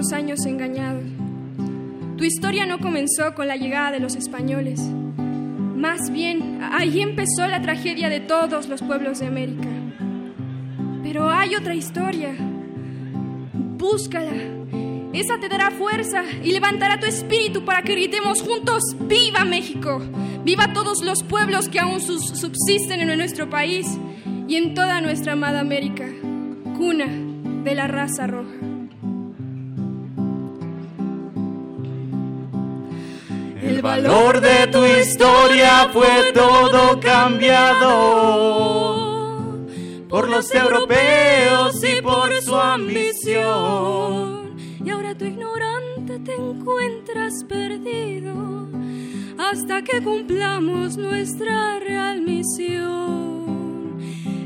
Más 0.00 0.08
de 0.08 0.12
500 0.12 0.12
años 0.12 0.46
engañados. 0.46 1.04
Tu 2.16 2.24
historia 2.24 2.64
no 2.66 2.78
comenzó 2.78 3.34
con 3.34 3.48
la 3.48 3.56
llegada 3.56 3.92
de 3.92 4.00
los 4.00 4.16
españoles. 4.16 4.80
Más 5.76 6.10
bien, 6.10 6.60
ahí 6.62 7.00
empezó 7.00 7.46
la 7.46 7.60
tragedia 7.60 8.08
de 8.08 8.20
todos 8.20 8.68
los 8.68 8.82
pueblos 8.82 9.20
de 9.20 9.26
América. 9.26 9.68
Pero 11.02 11.28
hay 11.30 11.54
otra 11.54 11.74
historia. 11.74 12.34
Búscala. 13.78 14.32
Esa 15.12 15.38
te 15.40 15.48
dará 15.48 15.70
fuerza 15.70 16.22
y 16.42 16.52
levantará 16.52 17.00
tu 17.00 17.06
espíritu 17.06 17.64
para 17.64 17.82
que 17.82 17.92
gritemos 17.92 18.42
juntos, 18.42 18.82
¡Viva 19.00 19.44
México! 19.44 20.00
¡Viva 20.44 20.72
todos 20.72 21.02
los 21.02 21.22
pueblos 21.24 21.68
que 21.68 21.80
aún 21.80 22.00
subsisten 22.00 23.00
en 23.00 23.18
nuestro 23.18 23.50
país 23.50 23.86
y 24.46 24.54
en 24.56 24.74
toda 24.74 25.00
nuestra 25.00 25.32
amada 25.32 25.60
América, 25.60 26.06
cuna 26.76 27.06
de 27.64 27.74
la 27.74 27.88
raza 27.88 28.28
roja! 28.28 28.59
Valor 33.90 34.40
de 34.40 34.68
tu 34.68 34.84
historia 34.86 35.88
fue 35.92 36.32
todo 36.32 37.00
cambiado 37.00 37.88
por 40.08 40.28
los 40.28 40.54
europeos 40.54 41.82
y 41.82 42.00
por 42.00 42.32
su 42.40 42.54
ambición. 42.54 43.40
Y 44.84 44.90
ahora 44.90 45.16
tu 45.16 45.24
ignorante 45.24 46.20
te 46.20 46.34
encuentras 46.36 47.42
perdido 47.48 48.68
hasta 49.38 49.82
que 49.82 50.00
cumplamos 50.02 50.96
nuestra 50.96 51.80
real 51.80 52.22
misión. 52.22 53.98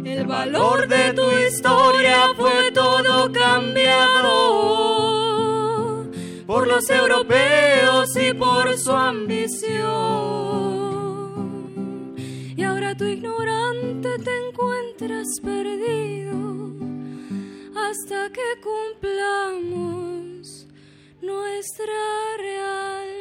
El 0.06 0.26
valor 0.26 0.88
de 0.88 1.12
tu 1.12 1.30
historia 1.46 2.32
fue 2.34 2.70
todo 2.72 3.30
cambiado 3.30 5.14
por 6.46 6.66
los 6.66 6.88
europeos 6.90 8.16
y 8.16 8.34
por 8.34 8.76
su 8.78 8.90
ambición. 8.92 9.84
Y 12.56 12.62
ahora 12.62 12.96
tu 12.96 13.04
ignorante 13.04 14.08
te 14.18 14.48
encuentras 14.48 15.26
perdido 15.42 16.34
hasta 17.76 18.32
que 18.32 18.42
cumplamos 18.62 20.66
nuestra 21.20 21.92
real 22.38 23.14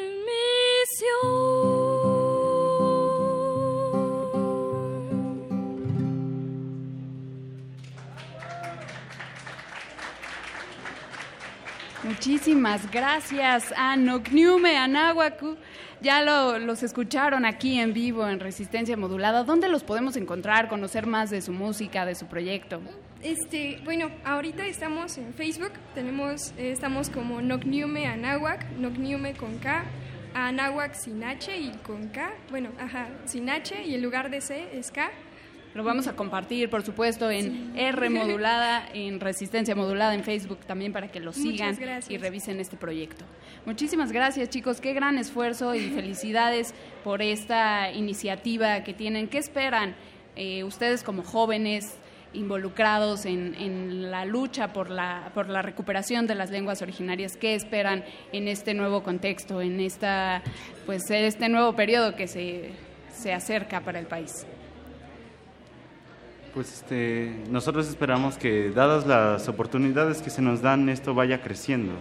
Muchísimas 12.25 12.89
gracias 12.89 13.73
a 13.75 13.97
Nocniume 13.97 14.77
Anáhuacu. 14.77 15.57
Ya 15.99 16.21
lo- 16.21 16.57
los 16.57 16.81
escucharon 16.81 17.43
aquí 17.43 17.77
en 17.77 17.91
vivo 17.93 18.25
en 18.29 18.39
Resistencia 18.39 18.95
Modulada. 18.95 19.43
¿Dónde 19.43 19.67
los 19.67 19.83
podemos 19.83 20.15
encontrar, 20.15 20.69
conocer 20.69 21.05
más 21.05 21.31
de 21.31 21.41
su 21.41 21.51
música, 21.51 22.05
de 22.05 22.15
su 22.15 22.27
proyecto? 22.27 22.79
Este, 23.21 23.81
bueno, 23.83 24.09
ahorita 24.23 24.65
estamos 24.67 25.17
en 25.17 25.33
Facebook, 25.33 25.71
tenemos, 25.95 26.53
eh, 26.57 26.71
estamos 26.71 27.09
como 27.09 27.41
Nocniume 27.41 28.07
Anáhuac, 28.07 28.69
Nocniume 28.77 29.33
con 29.33 29.57
K, 29.57 29.83
Anáhuac 30.33 30.93
sin 30.95 31.25
H 31.25 31.53
y 31.57 31.71
con 31.85 32.07
K. 32.07 32.31
Bueno, 32.51 32.69
ajá, 32.79 33.09
sin 33.25 33.49
H 33.49 33.83
y 33.83 33.95
en 33.95 34.01
lugar 34.01 34.29
de 34.29 34.39
C 34.39 34.69
es 34.71 34.91
K. 34.91 35.11
Lo 35.73 35.83
vamos 35.83 36.07
a 36.07 36.15
compartir, 36.15 36.69
por 36.69 36.83
supuesto, 36.83 37.31
en 37.31 37.73
R 37.75 38.09
modulada, 38.11 38.87
en 38.93 39.19
Resistencia 39.19 39.75
modulada 39.75 40.13
en 40.13 40.23
Facebook 40.23 40.59
también 40.67 40.93
para 40.93 41.07
que 41.07 41.19
lo 41.19 41.33
sigan 41.33 41.75
y 42.09 42.17
revisen 42.17 42.59
este 42.59 42.77
proyecto. 42.77 43.25
Muchísimas 43.65 44.11
gracias, 44.11 44.49
chicos. 44.49 44.79
Qué 44.79 44.93
gran 44.93 45.17
esfuerzo 45.17 45.73
y 45.73 45.89
felicidades 45.89 46.75
por 47.03 47.23
esta 47.23 47.91
iniciativa 47.91 48.83
que 48.83 48.93
tienen. 48.93 49.27
¿Qué 49.27 49.39
esperan 49.39 49.95
eh, 50.35 50.63
ustedes 50.63 51.03
como 51.03 51.23
jóvenes? 51.23 51.97
involucrados 52.35 53.27
en, 53.27 53.53
en, 53.53 54.09
la 54.09 54.25
lucha 54.25 54.73
por 54.73 54.89
la, 54.89 55.29
por 55.35 55.49
la 55.49 55.61
recuperación 55.61 56.25
de 56.25 56.33
las 56.33 56.49
lenguas 56.49 56.81
originarias, 56.81 57.37
¿qué 57.37 57.53
esperan 57.53 58.03
en 58.31 58.47
este 58.47 58.73
nuevo 58.73 59.03
contexto, 59.03 59.61
en 59.61 59.79
esta, 59.79 60.41
pues, 60.87 61.03
este 61.11 61.47
nuevo 61.47 61.75
periodo 61.75 62.15
que 62.15 62.27
se, 62.27 62.71
se 63.13 63.33
acerca 63.33 63.81
para 63.81 63.99
el 63.99 64.07
país? 64.07 64.47
Pues 66.53 66.71
este, 66.71 67.33
nosotros 67.49 67.87
esperamos 67.87 68.37
que, 68.37 68.69
dadas 68.69 69.07
las 69.07 69.47
oportunidades 69.47 70.21
que 70.21 70.29
se 70.29 70.41
nos 70.43 70.61
dan, 70.61 70.87
esto 70.87 71.15
vaya 71.15 71.41
creciendo, 71.41 71.93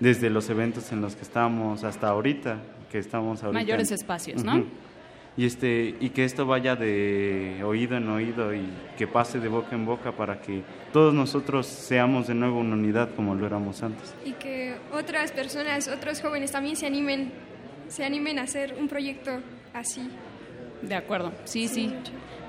desde 0.00 0.30
los 0.30 0.48
eventos 0.48 0.92
en 0.92 1.02
los 1.02 1.14
que 1.14 1.22
estamos 1.22 1.84
hasta 1.84 2.08
ahorita, 2.08 2.58
que 2.90 2.98
estamos 2.98 3.42
ahorita. 3.42 3.60
Mayores 3.60 3.92
espacios, 3.92 4.42
¿no? 4.44 4.64
Y, 5.36 5.44
este, 5.44 5.94
y 6.00 6.08
que 6.10 6.24
esto 6.24 6.46
vaya 6.46 6.74
de 6.74 7.62
oído 7.64 7.96
en 7.96 8.08
oído 8.08 8.54
y 8.54 8.66
que 8.96 9.06
pase 9.06 9.40
de 9.40 9.48
boca 9.48 9.76
en 9.76 9.84
boca 9.84 10.10
para 10.10 10.40
que 10.40 10.62
todos 10.92 11.12
nosotros 11.12 11.66
seamos 11.66 12.26
de 12.26 12.34
nuevo 12.34 12.58
una 12.58 12.74
unidad 12.74 13.14
como 13.14 13.34
lo 13.34 13.46
éramos 13.46 13.82
antes. 13.82 14.14
Y 14.24 14.32
que 14.32 14.74
otras 14.90 15.32
personas, 15.32 15.86
otros 15.86 16.22
jóvenes 16.22 16.50
también 16.50 16.76
se 16.76 16.86
animen, 16.86 17.30
se 17.88 18.04
animen 18.04 18.38
a 18.38 18.42
hacer 18.42 18.74
un 18.80 18.88
proyecto 18.88 19.30
así. 19.74 20.08
De 20.82 20.94
acuerdo, 20.94 21.32
sí, 21.44 21.68
sí. 21.68 21.92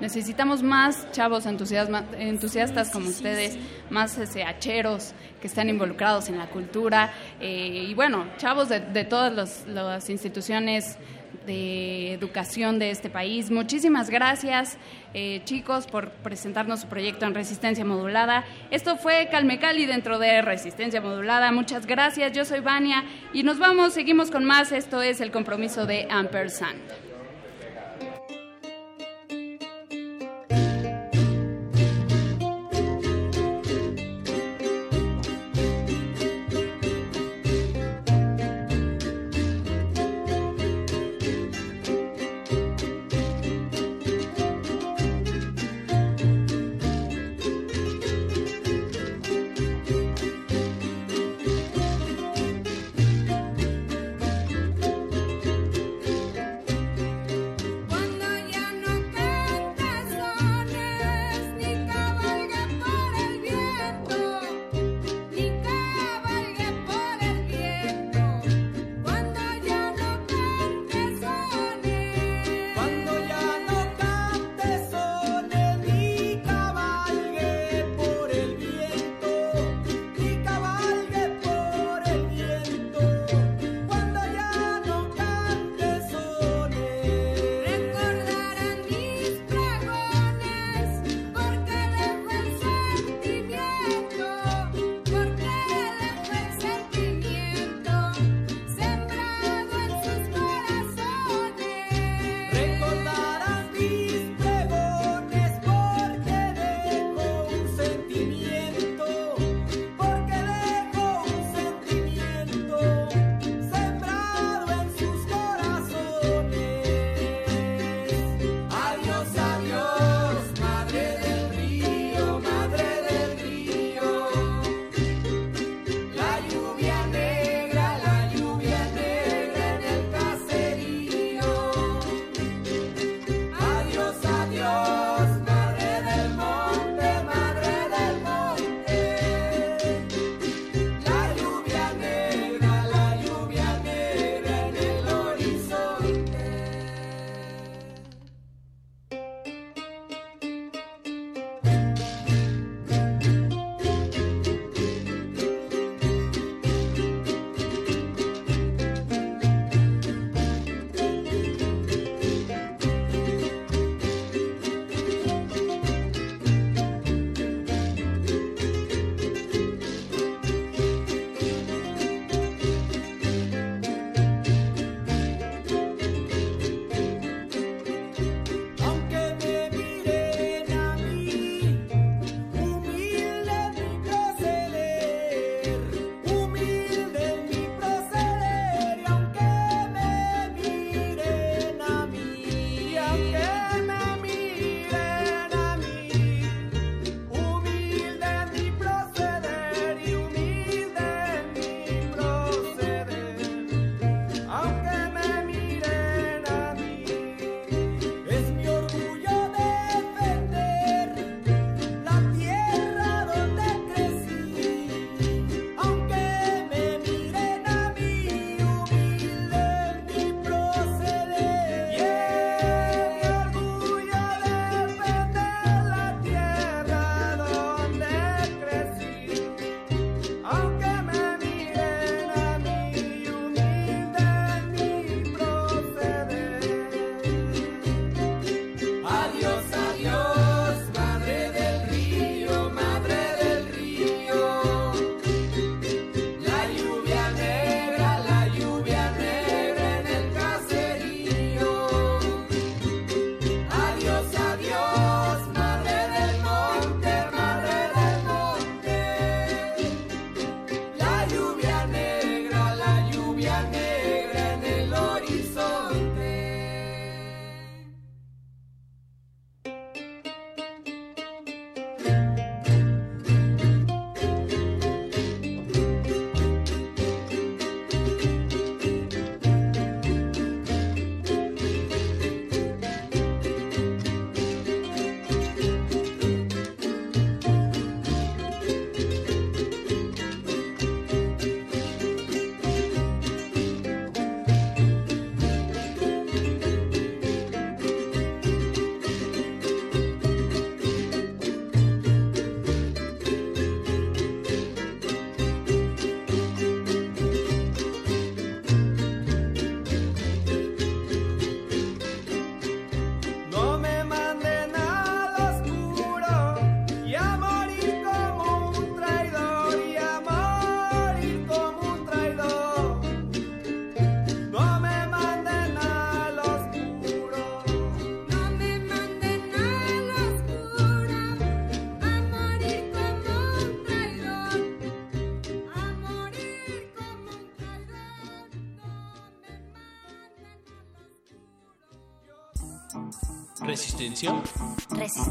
Necesitamos 0.00 0.62
más 0.62 1.10
chavos 1.12 1.44
entusiastas 1.44 2.90
como 2.90 3.10
ustedes, 3.10 3.58
más 3.90 4.18
hacheros 4.18 5.12
que 5.42 5.46
están 5.46 5.68
involucrados 5.68 6.30
en 6.30 6.38
la 6.38 6.46
cultura 6.46 7.12
eh, 7.38 7.86
y 7.88 7.94
bueno, 7.94 8.26
chavos 8.38 8.70
de, 8.70 9.04
todas 9.04 9.66
las 9.66 10.08
instituciones 10.08 10.96
de 11.44 12.14
educación 12.14 12.78
de 12.78 12.90
este 12.90 13.10
país. 13.10 13.50
Muchísimas 13.50 14.08
gracias, 14.08 14.78
eh, 15.12 15.42
chicos, 15.44 15.86
por 15.86 16.10
presentarnos 16.10 16.80
su 16.80 16.86
proyecto 16.86 17.26
en 17.26 17.34
Resistencia 17.34 17.84
Modulada. 17.84 18.44
Esto 18.70 18.96
fue 18.96 19.28
Calme 19.30 19.58
Cali 19.58 19.84
dentro 19.84 20.18
de 20.18 20.40
Resistencia 20.40 21.02
Modulada. 21.02 21.52
Muchas 21.52 21.86
gracias, 21.86 22.32
yo 22.32 22.46
soy 22.46 22.60
Vania 22.60 23.04
y 23.34 23.42
nos 23.42 23.58
vamos, 23.58 23.92
seguimos 23.92 24.30
con 24.30 24.44
más. 24.44 24.72
Esto 24.72 25.02
es 25.02 25.20
el 25.20 25.30
compromiso 25.30 25.84
de 25.84 26.08
Ampersand. 26.10 27.09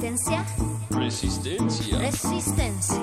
Resistencia. 0.09 0.43
Resistencia. 0.89 1.99
Resistencia. 1.99 2.97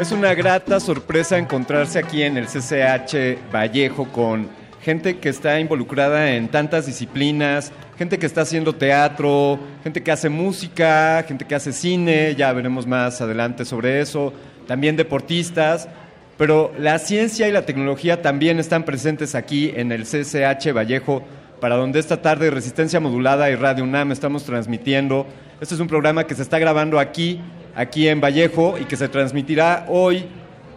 Es 0.00 0.10
una 0.10 0.34
grata 0.34 0.80
sorpresa 0.80 1.38
encontrarse 1.38 2.00
aquí 2.00 2.24
en 2.24 2.36
el 2.36 2.46
CCH 2.46 3.38
Vallejo 3.54 4.08
con 4.10 4.48
gente 4.82 5.18
que 5.18 5.28
está 5.28 5.60
involucrada 5.60 6.32
en 6.32 6.48
tantas 6.48 6.86
disciplinas, 6.86 7.70
gente 7.98 8.18
que 8.18 8.26
está 8.26 8.42
haciendo 8.42 8.74
teatro, 8.74 9.58
gente 9.82 10.02
que 10.02 10.12
hace 10.12 10.28
música, 10.28 11.24
gente 11.26 11.44
que 11.44 11.54
hace 11.54 11.72
cine, 11.72 12.34
ya 12.36 12.52
veremos 12.52 12.86
más 12.86 13.20
adelante 13.20 13.64
sobre 13.64 14.00
eso, 14.00 14.32
también 14.66 14.96
deportistas, 14.96 15.88
pero 16.36 16.72
la 16.78 16.98
ciencia 16.98 17.48
y 17.48 17.52
la 17.52 17.64
tecnología 17.64 18.20
también 18.20 18.58
están 18.58 18.84
presentes 18.84 19.34
aquí 19.34 19.72
en 19.74 19.92
el 19.92 20.02
CCH 20.02 20.72
Vallejo, 20.74 21.22
para 21.60 21.76
donde 21.76 21.98
esta 21.98 22.20
tarde 22.20 22.50
Resistencia 22.50 23.00
Modulada 23.00 23.50
y 23.50 23.54
Radio 23.54 23.84
UNAM 23.84 24.12
estamos 24.12 24.44
transmitiendo. 24.44 25.26
Este 25.62 25.74
es 25.74 25.80
un 25.80 25.88
programa 25.88 26.24
que 26.24 26.34
se 26.34 26.42
está 26.42 26.58
grabando 26.58 26.98
aquí, 27.00 27.40
aquí 27.74 28.08
en 28.08 28.20
Vallejo, 28.20 28.76
y 28.78 28.84
que 28.84 28.96
se 28.96 29.08
transmitirá 29.08 29.86
hoy, 29.88 30.26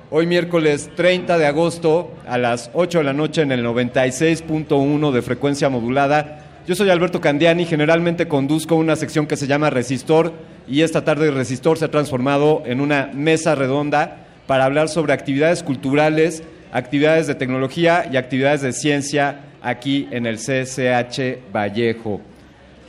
hoy 0.09 0.25
miércoles 0.25 0.89
30 0.95 1.37
de 1.37 1.47
agosto 1.47 2.13
a 2.25 2.37
las 2.37 2.71
8 2.73 2.99
de 2.99 3.03
la 3.03 3.11
noche 3.11 3.41
en 3.41 3.51
el 3.51 3.65
96.1 3.65 5.11
de 5.11 5.21
frecuencia 5.21 5.67
modulada. 5.67 6.45
Yo 6.69 6.75
soy 6.75 6.91
Alberto 6.91 7.19
Candiani, 7.19 7.65
generalmente 7.65 8.27
conduzco 8.27 8.75
una 8.75 8.95
sección 8.95 9.25
que 9.25 9.37
se 9.37 9.47
llama 9.47 9.71
Resistor 9.71 10.33
y 10.67 10.83
esta 10.83 11.03
tarde 11.03 11.31
Resistor 11.31 11.79
se 11.79 11.85
ha 11.85 11.89
transformado 11.89 12.61
en 12.63 12.79
una 12.79 13.09
mesa 13.11 13.55
redonda 13.55 14.27
para 14.45 14.65
hablar 14.65 14.87
sobre 14.87 15.13
actividades 15.13 15.63
culturales, 15.63 16.43
actividades 16.71 17.25
de 17.25 17.33
tecnología 17.33 18.07
y 18.13 18.17
actividades 18.17 18.61
de 18.61 18.73
ciencia 18.73 19.45
aquí 19.63 20.07
en 20.11 20.27
el 20.27 20.37
CCH 20.37 21.51
Vallejo. 21.51 22.21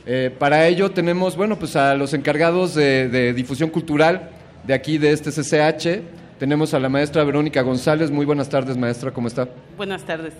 Eh, 0.05 0.29
para 0.37 0.67
ello 0.67 0.91
tenemos, 0.91 1.35
bueno, 1.35 1.57
pues 1.57 1.75
a 1.75 1.95
los 1.95 2.13
encargados 2.13 2.75
de, 2.75 3.09
de 3.09 3.33
difusión 3.33 3.71
cultural 3.71 4.29
de 4.63 4.75
aquí 4.75 4.99
de 4.99 5.11
este 5.11 5.31
CCH. 5.31 6.03
Tenemos 6.37 6.75
a 6.75 6.79
la 6.79 6.87
maestra 6.87 7.23
Verónica 7.23 7.63
González. 7.63 8.11
Muy 8.11 8.27
buenas 8.27 8.47
tardes, 8.47 8.77
maestra, 8.77 9.09
¿cómo 9.09 9.27
está? 9.27 9.49
Buenas 9.75 10.03
tardes. 10.03 10.33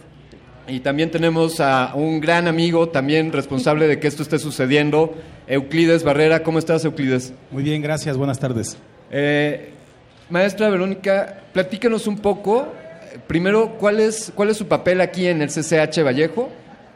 Y 0.72 0.80
también 0.80 1.11
tenemos 1.11 1.60
a 1.60 1.91
un 1.95 2.22
gran 2.22 2.48
amigo, 2.48 2.88
también 2.88 3.34
responsable 3.34 3.88
de 3.88 3.99
que 3.99 4.07
esto 4.07 4.23
esté 4.23 4.39
sucediendo, 4.39 5.14
Euclides 5.45 6.06
Barrera. 6.06 6.43
¿Cómo 6.43 6.60
estás, 6.60 6.85
Euclides? 6.85 7.34
Muy 7.52 7.61
bien, 7.61 7.81
gracias. 7.81 8.15
Buenas 8.15 8.39
tardes. 8.39 8.77
Eh, 9.11 9.73
maestra 10.30 10.69
Verónica, 10.69 11.41
platícanos 11.52 12.07
un 12.07 12.19
poco, 12.19 12.69
primero, 13.27 13.76
¿cuál 13.80 13.99
es, 13.99 14.31
¿cuál 14.34 14.49
es 14.49 14.56
su 14.56 14.69
papel 14.69 15.02
aquí 15.02 15.27
en 15.27 15.41
el 15.41 15.49
CCH 15.49 16.06
Vallejo 16.06 16.49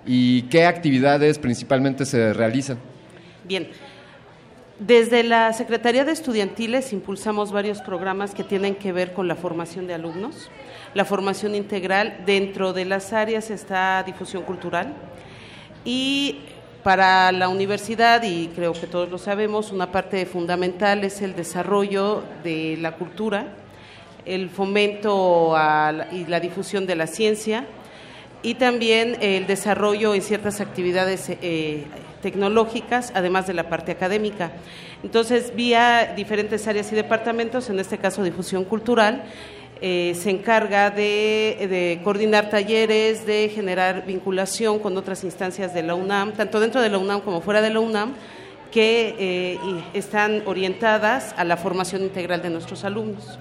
y 0.05 0.43
qué 0.43 0.63
actividades 0.65 1.37
principalmente 1.37 2.05
se 2.05 2.31
realizan? 2.31 2.77
Bien. 3.43 3.67
Desde 4.79 5.21
la 5.23 5.51
Secretaría 5.51 6.05
de 6.05 6.13
Estudiantiles 6.13 6.93
impulsamos 6.93 7.51
varios 7.51 7.81
programas 7.81 8.33
que 8.33 8.45
tienen 8.45 8.75
que 8.75 8.93
ver 8.93 9.11
con 9.11 9.27
la 9.27 9.35
formación 9.35 9.85
de 9.85 9.95
alumnos, 9.95 10.49
la 10.95 11.05
formación 11.05 11.53
integral. 11.53 12.23
Dentro 12.25 12.73
de 12.73 12.85
las 12.85 13.13
áreas 13.13 13.51
está 13.51 14.01
difusión 14.01 14.41
cultural 14.41 14.93
y 15.83 16.39
para 16.81 17.31
la 17.31 17.49
universidad, 17.49 18.21
y 18.23 18.47
creo 18.49 18.73
que 18.73 18.85
todos 18.85 19.09
lo 19.09 19.17
sabemos, 19.17 19.71
una 19.71 19.91
parte 19.91 20.25
fundamental 20.27 21.03
es 21.03 21.21
el 21.21 21.35
desarrollo 21.35 22.23
de 22.43 22.77
la 22.79 22.91
cultura, 22.91 23.47
el 24.23 24.49
fomento 24.49 25.55
y 26.11 26.25
la 26.25 26.39
difusión 26.39 26.85
de 26.85 26.95
la 26.95 27.07
ciencia 27.07 27.65
y 28.43 28.53
también 28.55 29.17
el 29.21 29.47
desarrollo 29.47 30.13
en 30.13 30.21
ciertas 30.21 30.61
actividades 30.61 31.29
eh, 31.29 31.85
tecnológicas, 32.21 33.11
además 33.15 33.47
de 33.47 33.55
la 33.55 33.67
parte 33.67 33.91
académica. 33.91 34.51
Entonces, 35.03 35.55
vía 35.55 36.13
diferentes 36.15 36.67
áreas 36.67 36.91
y 36.91 36.95
departamentos, 36.95 37.69
en 37.71 37.79
este 37.79 37.97
caso 37.97 38.23
difusión 38.23 38.63
cultural, 38.63 39.23
eh, 39.81 40.15
se 40.19 40.29
encarga 40.29 40.89
de, 40.89 41.99
coordinar 42.03 42.49
talleres, 42.49 43.25
de 43.25 43.49
generar 43.53 44.05
vinculación 44.05 44.79
con 44.79 44.97
otras 44.97 45.23
instancias 45.23 45.73
de 45.73 45.83
la 45.83 45.95
UNAM, 45.95 46.33
tanto 46.33 46.59
dentro 46.59 46.81
de 46.81 46.89
la 46.89 46.97
UNAM 46.97 47.21
como 47.21 47.41
fuera 47.41 47.61
de 47.61 47.69
la 47.69 47.79
UNAM, 47.79 48.13
que 48.71 49.15
eh, 49.17 49.57
están 49.93 50.43
orientadas 50.45 51.33
a 51.37 51.43
la 51.43 51.57
formación 51.57 52.03
integral 52.03 52.41
de 52.41 52.49
nuestros 52.49 52.83
alumnos. 52.83 53.37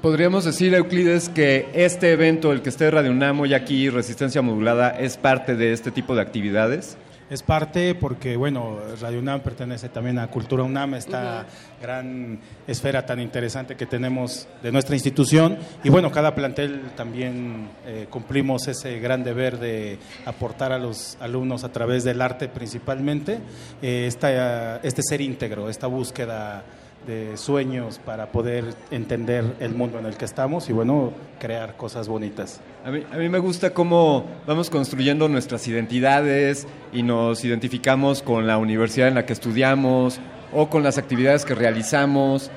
Podríamos 0.00 0.44
decir, 0.44 0.74
Euclides, 0.74 1.28
que 1.28 1.68
este 1.74 2.10
evento, 2.10 2.50
el 2.50 2.60
que 2.60 2.70
esté 2.70 2.90
Radio 2.90 3.12
UNAM 3.12 3.38
hoy 3.38 3.54
aquí, 3.54 3.88
Resistencia 3.88 4.42
Modulada, 4.42 4.90
es 4.90 5.16
parte 5.16 5.54
de 5.54 5.72
este 5.72 5.92
tipo 5.92 6.16
de 6.16 6.22
actividades. 6.22 6.96
Es 7.32 7.42
parte 7.42 7.94
porque, 7.94 8.36
bueno, 8.36 8.76
Radio 9.00 9.18
UNAM 9.18 9.40
pertenece 9.40 9.88
también 9.88 10.18
a 10.18 10.26
Cultura 10.26 10.64
UNAM, 10.64 10.92
esta 10.96 11.46
gran 11.80 12.38
esfera 12.66 13.06
tan 13.06 13.20
interesante 13.20 13.74
que 13.74 13.86
tenemos 13.86 14.46
de 14.62 14.70
nuestra 14.70 14.94
institución. 14.96 15.56
Y 15.82 15.88
bueno, 15.88 16.12
cada 16.12 16.34
plantel 16.34 16.90
también 16.94 17.70
eh, 17.86 18.06
cumplimos 18.10 18.68
ese 18.68 19.00
gran 19.00 19.24
deber 19.24 19.58
de 19.58 19.98
aportar 20.26 20.72
a 20.72 20.78
los 20.78 21.16
alumnos 21.20 21.64
a 21.64 21.72
través 21.72 22.04
del 22.04 22.20
arte 22.20 22.48
principalmente 22.48 23.38
eh, 23.80 24.04
esta, 24.06 24.76
este 24.82 25.00
ser 25.02 25.22
íntegro, 25.22 25.70
esta 25.70 25.86
búsqueda 25.86 26.64
de 27.06 27.36
sueños 27.36 28.00
para 28.04 28.32
poder 28.32 28.74
entender 28.90 29.44
el 29.60 29.74
mundo 29.74 29.98
en 29.98 30.06
el 30.06 30.16
que 30.16 30.24
estamos 30.24 30.68
y 30.68 30.72
bueno, 30.72 31.12
crear 31.40 31.76
cosas 31.76 32.08
bonitas. 32.08 32.60
A 32.84 32.90
mí, 32.90 33.02
a 33.12 33.16
mí 33.16 33.28
me 33.28 33.38
gusta 33.38 33.74
cómo 33.74 34.24
vamos 34.46 34.70
construyendo 34.70 35.28
nuestras 35.28 35.66
identidades 35.68 36.66
y 36.92 37.02
nos 37.02 37.44
identificamos 37.44 38.22
con 38.22 38.46
la 38.46 38.58
universidad 38.58 39.08
en 39.08 39.14
la 39.14 39.26
que 39.26 39.32
estudiamos 39.32 40.20
o 40.52 40.68
con 40.68 40.82
las 40.82 40.98
actividades 40.98 41.44
que 41.44 41.54
realizamos 41.54 42.50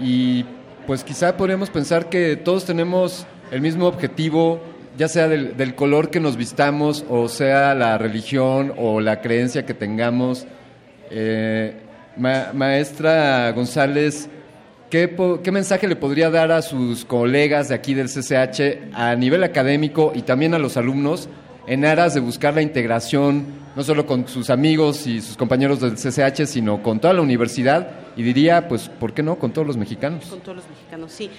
y 0.00 0.44
pues 0.86 1.04
quizá 1.04 1.36
podríamos 1.36 1.70
pensar 1.70 2.08
que 2.08 2.36
todos 2.36 2.64
tenemos 2.64 3.26
el 3.50 3.60
mismo 3.60 3.86
objetivo, 3.86 4.60
ya 4.96 5.08
sea 5.08 5.28
del, 5.28 5.56
del 5.56 5.74
color 5.74 6.10
que 6.10 6.20
nos 6.20 6.36
vistamos 6.36 7.04
o 7.08 7.28
sea 7.28 7.74
la 7.74 7.98
religión 7.98 8.72
o 8.76 9.00
la 9.00 9.20
creencia 9.20 9.64
que 9.64 9.74
tengamos. 9.74 10.46
Eh, 11.10 11.87
ma- 12.18 12.52
maestra 12.52 13.50
González, 13.52 14.28
¿qué, 14.90 15.14
¿qué 15.42 15.50
mensaje 15.52 15.86
le 15.88 15.96
podría 15.96 16.30
dar 16.30 16.50
a 16.52 16.62
sus 16.62 17.04
colegas 17.04 17.68
de 17.68 17.74
aquí 17.74 17.94
del 17.94 18.08
CCH 18.08 18.92
a 18.94 19.14
nivel 19.16 19.44
académico 19.44 20.12
y 20.14 20.22
también 20.22 20.54
a 20.54 20.58
los 20.58 20.76
alumnos 20.76 21.28
en 21.66 21.84
aras 21.84 22.14
de 22.14 22.20
buscar 22.20 22.54
la 22.54 22.62
integración, 22.62 23.44
no 23.76 23.82
solo 23.84 24.06
con 24.06 24.26
sus 24.26 24.48
amigos 24.50 25.06
y 25.06 25.20
sus 25.20 25.36
compañeros 25.36 25.80
del 25.80 25.94
CCH, 25.96 26.46
sino 26.46 26.82
con 26.82 26.98
toda 26.98 27.12
la 27.14 27.20
universidad 27.20 27.90
y 28.16 28.22
diría, 28.22 28.68
pues, 28.68 28.88
¿por 28.88 29.12
qué 29.12 29.22
no? 29.22 29.36
Con 29.38 29.52
todos 29.52 29.66
los 29.66 29.76
mexicanos. 29.76 30.24
Con 30.26 30.40
todos 30.40 30.56
los 30.56 30.68
mexicanos, 30.68 31.12
sí. 31.12 31.30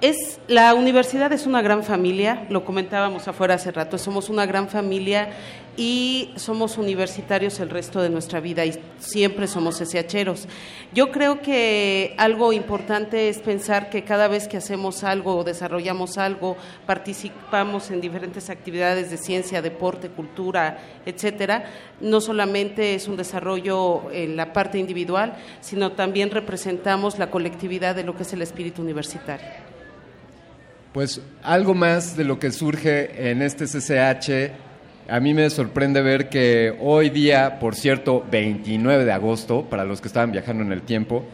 Es, 0.00 0.38
la 0.46 0.74
universidad 0.74 1.32
es 1.32 1.44
una 1.46 1.60
gran 1.60 1.82
familia, 1.82 2.46
lo 2.50 2.64
comentábamos 2.64 3.26
afuera 3.26 3.54
hace 3.54 3.72
rato, 3.72 3.98
somos 3.98 4.28
una 4.28 4.46
gran 4.46 4.68
familia 4.68 5.30
y 5.78 6.32
somos 6.34 6.76
universitarios 6.76 7.60
el 7.60 7.70
resto 7.70 8.02
de 8.02 8.10
nuestra 8.10 8.40
vida 8.40 8.66
y 8.66 8.74
siempre 8.98 9.46
somos 9.46 9.80
SHeros. 9.80 10.48
Yo 10.92 11.12
creo 11.12 11.40
que 11.40 12.16
algo 12.18 12.52
importante 12.52 13.28
es 13.28 13.38
pensar 13.38 13.88
que 13.88 14.02
cada 14.02 14.26
vez 14.26 14.48
que 14.48 14.56
hacemos 14.56 15.04
algo 15.04 15.36
o 15.36 15.44
desarrollamos 15.44 16.18
algo, 16.18 16.56
participamos 16.84 17.92
en 17.92 18.00
diferentes 18.00 18.50
actividades 18.50 19.08
de 19.12 19.18
ciencia, 19.18 19.62
deporte, 19.62 20.08
cultura, 20.08 20.78
etcétera, 21.06 21.66
no 22.00 22.20
solamente 22.20 22.96
es 22.96 23.06
un 23.06 23.16
desarrollo 23.16 24.10
en 24.10 24.36
la 24.36 24.52
parte 24.52 24.78
individual, 24.78 25.36
sino 25.60 25.92
también 25.92 26.32
representamos 26.32 27.20
la 27.20 27.30
colectividad 27.30 27.94
de 27.94 28.02
lo 28.02 28.16
que 28.16 28.24
es 28.24 28.32
el 28.32 28.42
espíritu 28.42 28.82
universitario. 28.82 29.46
Pues 30.92 31.20
algo 31.44 31.72
más 31.72 32.16
de 32.16 32.24
lo 32.24 32.40
que 32.40 32.50
surge 32.50 33.30
en 33.30 33.42
este 33.42 33.66
CCH. 33.66 34.67
A 35.10 35.20
mí 35.20 35.32
me 35.32 35.48
sorprende 35.48 36.02
ver 36.02 36.28
que 36.28 36.76
hoy 36.82 37.08
día, 37.08 37.58
por 37.60 37.74
cierto, 37.74 38.26
29 38.30 39.06
de 39.06 39.12
agosto, 39.12 39.62
para 39.62 39.86
los 39.86 40.02
que 40.02 40.08
estaban 40.08 40.32
viajando 40.32 40.62
en 40.62 40.70
el 40.70 40.82
tiempo, 40.82 41.24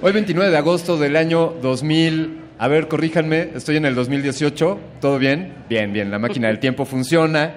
hoy 0.00 0.12
29 0.12 0.50
de 0.50 0.56
agosto 0.56 0.96
del 0.96 1.16
año 1.16 1.52
2000, 1.60 2.40
a 2.56 2.66
ver, 2.68 2.88
corríjanme, 2.88 3.50
estoy 3.54 3.76
en 3.76 3.84
el 3.84 3.94
2018, 3.94 4.80
¿todo 5.02 5.18
bien? 5.18 5.52
Bien, 5.68 5.92
bien, 5.92 6.10
la 6.10 6.18
máquina 6.18 6.48
del 6.48 6.60
tiempo 6.60 6.86
funciona. 6.86 7.52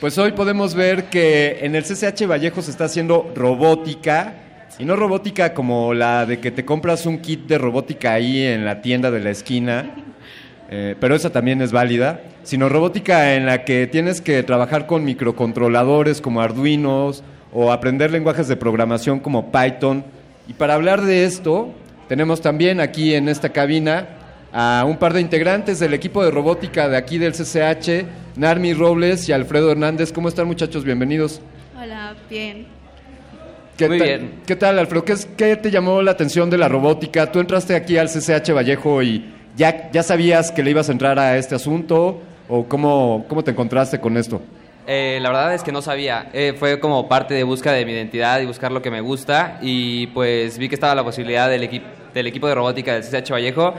Pues 0.00 0.16
hoy 0.16 0.30
podemos 0.30 0.76
ver 0.76 1.06
que 1.06 1.58
en 1.62 1.74
el 1.74 1.82
CCH 1.82 2.28
Vallejo 2.28 2.62
se 2.62 2.70
está 2.70 2.84
haciendo 2.84 3.32
robótica, 3.34 4.34
y 4.78 4.84
no 4.84 4.94
robótica 4.94 5.54
como 5.54 5.92
la 5.92 6.24
de 6.24 6.38
que 6.38 6.52
te 6.52 6.64
compras 6.64 7.04
un 7.04 7.18
kit 7.18 7.48
de 7.48 7.58
robótica 7.58 8.12
ahí 8.12 8.44
en 8.46 8.64
la 8.64 8.80
tienda 8.80 9.10
de 9.10 9.18
la 9.18 9.30
esquina, 9.30 9.90
eh, 10.70 10.94
pero 11.00 11.16
esa 11.16 11.30
también 11.30 11.60
es 11.62 11.72
válida, 11.72 12.20
sino 12.42 12.68
robótica 12.68 13.34
en 13.34 13.46
la 13.46 13.64
que 13.64 13.86
tienes 13.86 14.20
que 14.20 14.42
trabajar 14.42 14.86
con 14.86 15.04
microcontroladores 15.04 16.20
como 16.20 16.40
Arduinos 16.40 17.22
o 17.52 17.72
aprender 17.72 18.10
lenguajes 18.10 18.48
de 18.48 18.56
programación 18.56 19.20
como 19.20 19.50
Python. 19.50 20.04
Y 20.48 20.52
para 20.54 20.74
hablar 20.74 21.02
de 21.02 21.24
esto, 21.24 21.70
tenemos 22.08 22.40
también 22.40 22.80
aquí 22.80 23.14
en 23.14 23.28
esta 23.28 23.50
cabina 23.50 24.08
a 24.52 24.84
un 24.86 24.96
par 24.96 25.12
de 25.12 25.20
integrantes 25.20 25.78
del 25.78 25.94
equipo 25.94 26.24
de 26.24 26.30
robótica 26.30 26.88
de 26.88 26.96
aquí 26.96 27.18
del 27.18 27.32
CCH, 27.32 28.04
Narmi 28.36 28.74
Robles 28.74 29.28
y 29.28 29.32
Alfredo 29.32 29.70
Hernández. 29.70 30.12
¿Cómo 30.12 30.28
están 30.28 30.46
muchachos? 30.46 30.84
Bienvenidos. 30.84 31.40
Hola, 31.80 32.14
bien. 32.28 32.66
¿Qué 33.76 33.88
Muy 33.88 33.98
tal, 33.98 34.06
bien. 34.08 34.30
¿Qué 34.46 34.56
tal, 34.56 34.78
Alfredo? 34.78 35.04
¿Qué, 35.04 35.12
es- 35.12 35.26
qué 35.36 35.56
te 35.56 35.70
llamó 35.70 36.02
la 36.02 36.10
atención 36.10 36.50
de 36.50 36.58
la 36.58 36.68
robótica? 36.68 37.30
Tú 37.32 37.38
entraste 37.40 37.74
aquí 37.74 37.96
al 37.96 38.08
CCH 38.08 38.52
Vallejo 38.52 39.02
y 39.02 39.24
ya, 39.56 39.90
ya 39.92 40.02
sabías 40.02 40.50
que 40.52 40.62
le 40.62 40.70
ibas 40.72 40.88
a 40.88 40.92
entrar 40.92 41.18
a 41.18 41.38
este 41.38 41.54
asunto 41.54 42.20
o 42.50 42.64
cómo, 42.66 43.24
cómo 43.28 43.42
te 43.44 43.52
encontraste 43.52 44.00
con 44.00 44.16
esto. 44.16 44.42
Eh, 44.86 45.18
la 45.22 45.28
verdad 45.28 45.54
es 45.54 45.62
que 45.62 45.70
no 45.72 45.82
sabía. 45.82 46.30
Eh, 46.32 46.54
fue 46.58 46.80
como 46.80 47.08
parte 47.08 47.34
de 47.34 47.44
búsqueda 47.44 47.74
de 47.74 47.84
mi 47.86 47.92
identidad 47.92 48.40
y 48.40 48.46
buscar 48.46 48.72
lo 48.72 48.82
que 48.82 48.90
me 48.90 49.00
gusta. 49.00 49.58
Y 49.62 50.08
pues 50.08 50.58
vi 50.58 50.68
que 50.68 50.74
estaba 50.74 50.94
la 50.94 51.04
posibilidad 51.04 51.48
del, 51.48 51.62
equi- 51.70 51.82
del 52.12 52.26
equipo 52.26 52.48
de 52.48 52.54
robótica 52.56 52.94
del 52.94 53.04
CCH 53.04 53.30
Vallejo. 53.30 53.74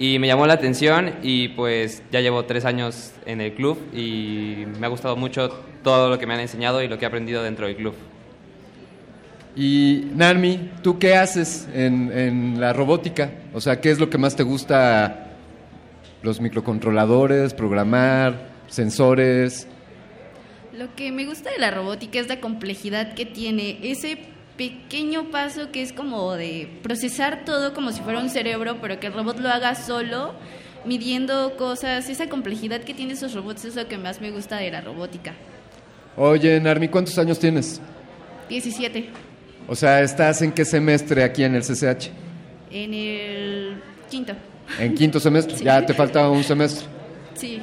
Y 0.00 0.18
me 0.18 0.26
llamó 0.26 0.46
la 0.46 0.54
atención 0.54 1.14
y 1.22 1.48
pues 1.48 2.02
ya 2.12 2.20
llevo 2.20 2.44
tres 2.44 2.64
años 2.64 3.12
en 3.26 3.40
el 3.40 3.52
club 3.54 3.78
y 3.94 4.64
me 4.78 4.86
ha 4.86 4.88
gustado 4.88 5.16
mucho 5.16 5.48
todo 5.82 6.08
lo 6.08 6.18
que 6.18 6.26
me 6.26 6.34
han 6.34 6.40
enseñado 6.40 6.82
y 6.82 6.88
lo 6.88 6.98
que 6.98 7.04
he 7.04 7.08
aprendido 7.08 7.42
dentro 7.42 7.66
del 7.66 7.76
club. 7.76 7.94
Y 9.56 10.08
Narmi, 10.14 10.70
¿tú 10.82 10.98
qué 10.98 11.16
haces 11.16 11.68
en, 11.74 12.12
en 12.16 12.60
la 12.60 12.72
robótica? 12.72 13.30
O 13.52 13.60
sea, 13.60 13.80
¿qué 13.80 13.90
es 13.90 13.98
lo 13.98 14.08
que 14.08 14.18
más 14.18 14.36
te 14.36 14.44
gusta? 14.44 15.24
Los 16.22 16.40
microcontroladores, 16.40 17.54
programar, 17.54 18.48
sensores. 18.68 19.66
Lo 20.76 20.94
que 20.94 21.12
me 21.12 21.26
gusta 21.26 21.50
de 21.50 21.58
la 21.58 21.70
robótica 21.70 22.18
es 22.18 22.28
la 22.28 22.40
complejidad 22.40 23.14
que 23.14 23.26
tiene, 23.26 23.78
ese 23.82 24.18
pequeño 24.56 25.30
paso 25.30 25.70
que 25.70 25.82
es 25.82 25.92
como 25.92 26.34
de 26.34 26.68
procesar 26.82 27.44
todo 27.44 27.72
como 27.74 27.92
si 27.92 28.00
fuera 28.00 28.18
un 28.18 28.28
cerebro, 28.30 28.78
pero 28.80 28.98
que 28.98 29.06
el 29.06 29.12
robot 29.12 29.38
lo 29.38 29.48
haga 29.48 29.74
solo, 29.76 30.34
midiendo 30.84 31.56
cosas, 31.56 32.08
esa 32.08 32.28
complejidad 32.28 32.80
que 32.82 32.94
tienen 32.94 33.16
esos 33.16 33.34
robots 33.34 33.64
es 33.64 33.76
lo 33.76 33.86
que 33.88 33.98
más 33.98 34.20
me 34.20 34.30
gusta 34.30 34.56
de 34.56 34.70
la 34.70 34.80
robótica. 34.80 35.34
Oye, 36.16 36.58
Narmi, 36.60 36.88
¿cuántos 36.88 37.16
años 37.18 37.38
tienes? 37.38 37.80
17, 38.48 39.10
O 39.68 39.76
sea, 39.76 40.00
¿estás 40.02 40.42
en 40.42 40.50
qué 40.52 40.64
semestre 40.64 41.22
aquí 41.22 41.44
en 41.44 41.54
el 41.54 41.62
CCH? 41.62 42.10
en 42.70 42.92
el 42.92 43.80
quinto. 44.10 44.34
En 44.78 44.94
quinto 44.94 45.18
semestre, 45.20 45.56
ya 45.56 45.84
te 45.84 45.94
falta 45.94 46.28
un 46.28 46.44
semestre. 46.44 46.86
Sí. 47.34 47.60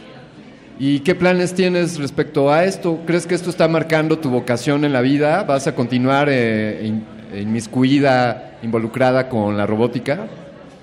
¿Y 0.80 1.00
qué 1.00 1.16
planes 1.16 1.54
tienes 1.54 1.98
respecto 1.98 2.52
a 2.52 2.66
esto? 2.66 3.00
¿Crees 3.06 3.26
que 3.26 3.36
esto 3.36 3.50
está 3.50 3.68
marcando 3.68 4.20
tu 4.20 4.30
vocación 4.30 4.84
en 4.84 4.92
la 4.94 5.02
vida? 5.02 5.44
¿Vas 5.44 5.68
a 5.68 5.76
continuar 5.76 6.28
eh, 6.30 6.82
in- 6.86 7.06
inmiscuida, 7.34 8.58
involucrada 8.62 9.30
con 9.30 9.56
la 9.58 9.66
robótica? 9.66 10.28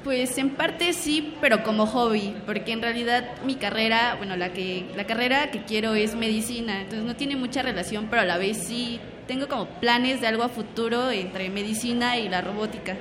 Pues 0.04 0.36
en 0.38 0.50
parte 0.50 0.92
sí, 0.94 1.34
pero 1.40 1.62
como 1.62 1.86
hobby, 1.86 2.34
porque 2.44 2.72
en 2.72 2.82
realidad 2.82 3.24
mi 3.46 3.54
carrera, 3.54 4.14
bueno, 4.18 4.36
la 4.36 4.52
que 4.52 4.86
la 4.96 5.04
carrera 5.04 5.50
que 5.52 5.62
quiero 5.62 5.94
es 5.94 6.16
medicina, 6.16 6.80
entonces 6.80 7.04
no 7.06 7.14
tiene 7.14 7.36
mucha 7.36 7.62
relación, 7.62 8.06
pero 8.10 8.22
a 8.22 8.24
la 8.24 8.36
vez 8.38 8.56
sí 8.56 8.98
tengo 9.28 9.46
como 9.46 9.66
planes 9.66 10.20
de 10.20 10.26
algo 10.26 10.42
a 10.42 10.48
futuro 10.48 11.10
entre 11.12 11.50
medicina 11.50 12.16
y 12.18 12.28
la 12.28 12.40
robótica. 12.40 12.96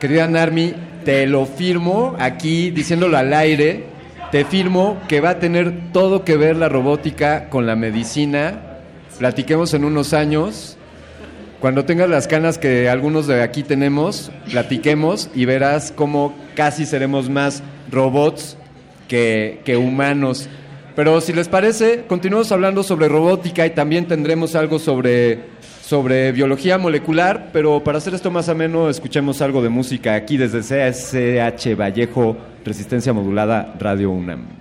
Querida 0.00 0.26
Narmi, 0.26 0.72
te 1.04 1.26
lo 1.26 1.44
firmo 1.44 2.16
aquí 2.18 2.70
diciéndolo 2.70 3.18
al 3.18 3.34
aire. 3.34 3.84
Te 4.32 4.46
firmo 4.46 4.96
que 5.08 5.20
va 5.20 5.30
a 5.30 5.38
tener 5.38 5.92
todo 5.92 6.24
que 6.24 6.38
ver 6.38 6.56
la 6.56 6.70
robótica 6.70 7.50
con 7.50 7.66
la 7.66 7.76
medicina. 7.76 8.78
Platiquemos 9.18 9.74
en 9.74 9.84
unos 9.84 10.14
años. 10.14 10.78
Cuando 11.60 11.84
tengas 11.84 12.08
las 12.08 12.26
canas 12.26 12.56
que 12.56 12.88
algunos 12.88 13.26
de 13.26 13.42
aquí 13.42 13.62
tenemos, 13.62 14.32
platiquemos 14.50 15.28
y 15.34 15.44
verás 15.44 15.92
cómo 15.94 16.34
casi 16.54 16.86
seremos 16.86 17.28
más 17.28 17.62
robots 17.90 18.56
que, 19.06 19.60
que 19.66 19.76
humanos. 19.76 20.48
Pero 20.96 21.20
si 21.20 21.34
les 21.34 21.48
parece, 21.48 22.04
continuamos 22.08 22.50
hablando 22.52 22.82
sobre 22.84 23.08
robótica 23.08 23.66
y 23.66 23.70
también 23.70 24.08
tendremos 24.08 24.54
algo 24.54 24.78
sobre, 24.78 25.40
sobre 25.90 26.30
biología 26.30 26.78
molecular, 26.78 27.50
pero 27.52 27.82
para 27.82 27.98
hacer 27.98 28.14
esto 28.14 28.30
más 28.30 28.48
ameno, 28.48 28.88
escuchemos 28.88 29.42
algo 29.42 29.60
de 29.60 29.70
música 29.70 30.14
aquí 30.14 30.36
desde 30.36 30.60
CSH 30.60 31.74
Vallejo, 31.74 32.36
Resistencia 32.64 33.12
Modulada, 33.12 33.74
Radio 33.80 34.12
UNAM. 34.12 34.59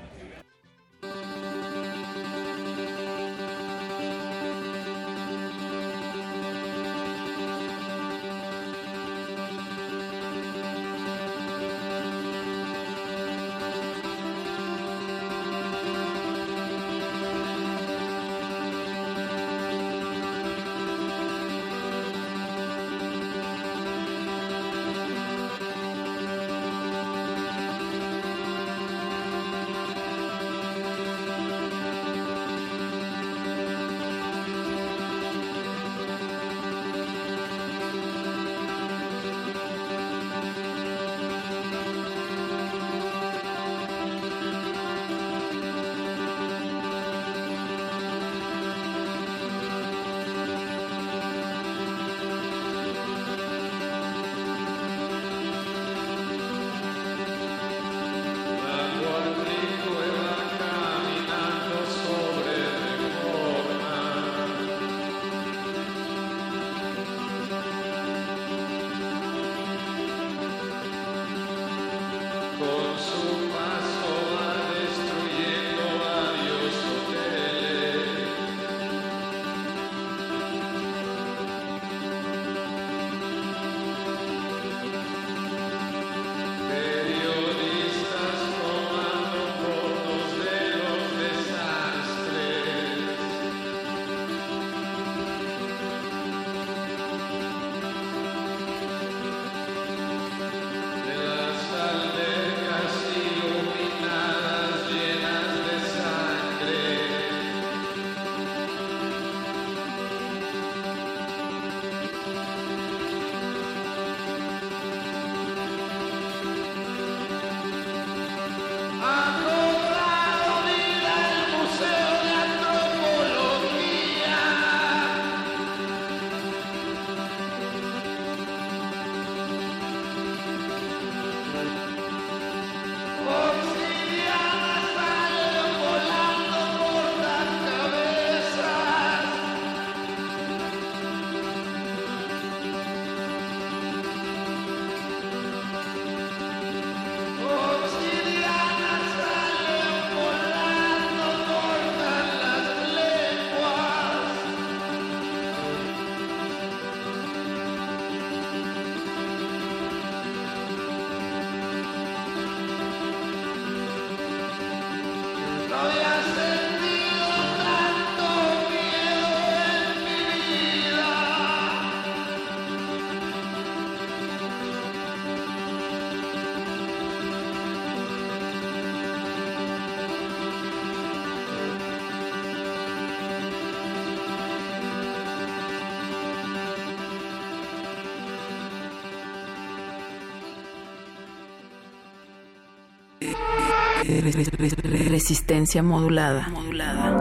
Resistencia 194.10 195.84
modulada. 195.84 196.49
Modulada. 196.49 197.19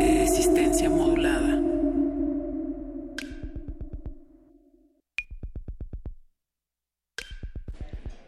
Resistencia 0.00 0.90
modulada. 0.90 1.60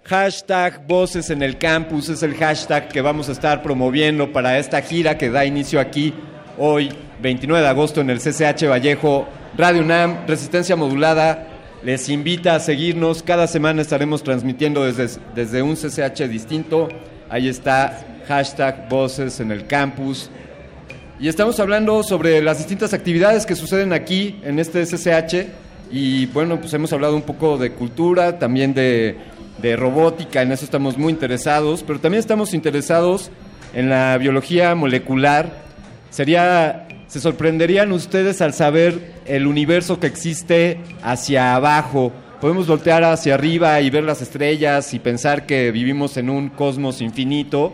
Hashtag 0.05 0.87
Voces 0.87 1.31
en 1.31 1.43
el 1.43 1.59
Campus 1.59 2.09
es 2.09 2.23
el 2.23 2.37
hashtag 2.37 2.89
que 2.89 3.01
vamos 3.01 3.29
a 3.29 3.33
estar 3.33 3.63
promoviendo 3.63 4.33
para 4.33 4.59
esta 4.59 4.81
gira 4.81 5.19
que 5.19 5.29
da 5.29 5.45
inicio 5.45 5.81
aquí 5.81 6.15
hoy, 6.57 6.93
29 7.21 7.65
de 7.65 7.69
agosto, 7.69 8.01
en 8.01 8.11
el 8.11 8.21
CCH 8.21 8.69
Vallejo, 8.69 9.27
Radio 9.57 9.83
UNAM, 9.83 10.27
Resistencia 10.29 10.77
Modulada. 10.77 11.50
Les 11.83 12.11
invita 12.11 12.55
a 12.55 12.61
seguirnos. 12.61 13.23
Cada 13.23 13.47
semana 13.47 13.81
estaremos 13.81 14.23
transmitiendo 14.23 14.85
desde, 14.85 15.19
desde 15.35 15.63
un 15.63 15.77
CCH 15.77 16.29
distinto. 16.29 16.89
Ahí 17.31 17.49
está 17.49 18.05
hashtag 18.29 18.89
Voces 18.89 19.41
en 19.41 19.51
el 19.51 19.67
Campus. 19.67 20.31
Y 21.19 21.29
estamos 21.29 21.59
hablando 21.59 22.03
sobre 22.03 22.43
las 22.43 22.59
distintas 22.59 22.93
actividades 22.93 23.47
que 23.47 23.57
suceden 23.57 23.95
aquí 23.95 24.39
en 24.43 24.59
este 24.59 24.85
CCH. 24.85 25.49
Y 25.91 26.27
bueno, 26.27 26.61
pues 26.61 26.75
hemos 26.75 26.93
hablado 26.93 27.17
un 27.17 27.23
poco 27.23 27.57
de 27.57 27.73
cultura, 27.73 28.39
también 28.39 28.75
de, 28.75 29.17
de 29.61 29.77
robótica, 29.77 30.43
en 30.43 30.53
eso 30.53 30.65
estamos 30.65 30.97
muy 30.97 31.13
interesados, 31.13 31.83
pero 31.83 31.99
también 31.99 32.21
estamos 32.21 32.55
interesados 32.55 33.31
en 33.75 33.89
la 33.89 34.17
biología 34.19 34.75
molecular. 34.75 35.51
Sería, 36.11 36.87
se 37.11 37.19
sorprenderían 37.19 37.91
ustedes 37.91 38.41
al 38.41 38.55
saber 38.55 39.15
el 39.27 39.49
universo 39.49 39.99
que 39.99 40.07
existe 40.07 40.79
hacia 41.03 41.57
abajo. 41.57 42.13
Podemos 42.41 42.69
voltear 42.69 43.03
hacia 43.03 43.35
arriba 43.35 43.81
y 43.81 43.91
ver 43.91 44.05
las 44.05 44.23
estrellas 44.23 44.95
y 44.95 45.01
pensar 45.01 45.45
que 45.45 45.73
vivimos 45.73 46.17
en 46.17 46.31
un 46.31 46.51
cosmos 46.51 47.01
infinito, 47.01 47.73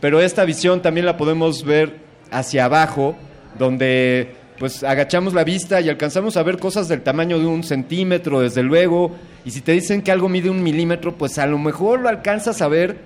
pero 0.00 0.20
esta 0.20 0.44
visión 0.44 0.80
también 0.80 1.06
la 1.06 1.16
podemos 1.16 1.64
ver 1.64 1.96
hacia 2.30 2.66
abajo, 2.66 3.16
donde 3.58 4.36
pues 4.60 4.84
agachamos 4.84 5.34
la 5.34 5.42
vista 5.42 5.80
y 5.80 5.88
alcanzamos 5.88 6.36
a 6.36 6.44
ver 6.44 6.58
cosas 6.58 6.86
del 6.86 7.02
tamaño 7.02 7.40
de 7.40 7.46
un 7.46 7.64
centímetro, 7.64 8.40
desde 8.40 8.62
luego, 8.62 9.10
y 9.44 9.50
si 9.50 9.60
te 9.60 9.72
dicen 9.72 10.02
que 10.02 10.12
algo 10.12 10.28
mide 10.28 10.50
un 10.50 10.62
milímetro, 10.62 11.16
pues 11.16 11.38
a 11.38 11.46
lo 11.46 11.58
mejor 11.58 11.98
lo 11.98 12.08
alcanzas 12.08 12.62
a 12.62 12.68
ver, 12.68 12.96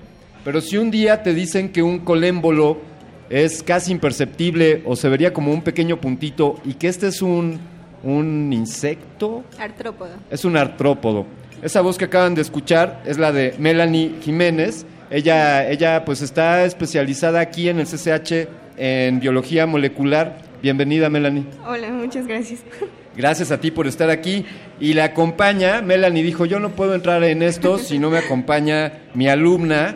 pero 0.44 0.60
si 0.60 0.76
un 0.76 0.90
día 0.90 1.22
te 1.22 1.32
dicen 1.32 1.70
que 1.70 1.82
un 1.82 2.00
colémbolo 2.00 2.91
es 3.32 3.62
casi 3.62 3.92
imperceptible 3.92 4.82
o 4.84 4.94
se 4.94 5.08
vería 5.08 5.32
como 5.32 5.52
un 5.52 5.62
pequeño 5.62 5.98
puntito 5.98 6.60
y 6.66 6.74
que 6.74 6.88
este 6.88 7.08
es 7.08 7.22
un, 7.22 7.58
un 8.02 8.52
insecto, 8.52 9.42
Artrópodo. 9.58 10.10
es 10.30 10.44
un 10.44 10.58
artrópodo. 10.58 11.24
Esa 11.62 11.80
voz 11.80 11.96
que 11.96 12.04
acaban 12.04 12.34
de 12.34 12.42
escuchar 12.42 13.02
es 13.06 13.16
la 13.16 13.32
de 13.32 13.54
Melanie 13.58 14.16
Jiménez. 14.20 14.84
Ella, 15.10 15.66
ella 15.70 16.04
pues 16.04 16.20
está 16.20 16.64
especializada 16.66 17.40
aquí 17.40 17.70
en 17.70 17.80
el 17.80 17.86
CCH 17.86 18.48
en 18.76 19.18
biología 19.18 19.66
molecular. 19.66 20.36
Bienvenida, 20.60 21.08
Melanie. 21.08 21.46
Hola, 21.66 21.88
muchas 21.90 22.26
gracias. 22.26 22.60
Gracias 23.16 23.50
a 23.50 23.58
ti 23.60 23.70
por 23.70 23.86
estar 23.86 24.10
aquí. 24.10 24.44
Y 24.78 24.92
la 24.92 25.04
acompaña, 25.04 25.80
Melanie 25.80 26.22
dijo, 26.22 26.44
yo 26.44 26.60
no 26.60 26.70
puedo 26.70 26.94
entrar 26.94 27.24
en 27.24 27.42
esto 27.42 27.78
si 27.78 27.98
no 27.98 28.10
me 28.10 28.18
acompaña 28.18 28.92
mi 29.14 29.28
alumna, 29.28 29.94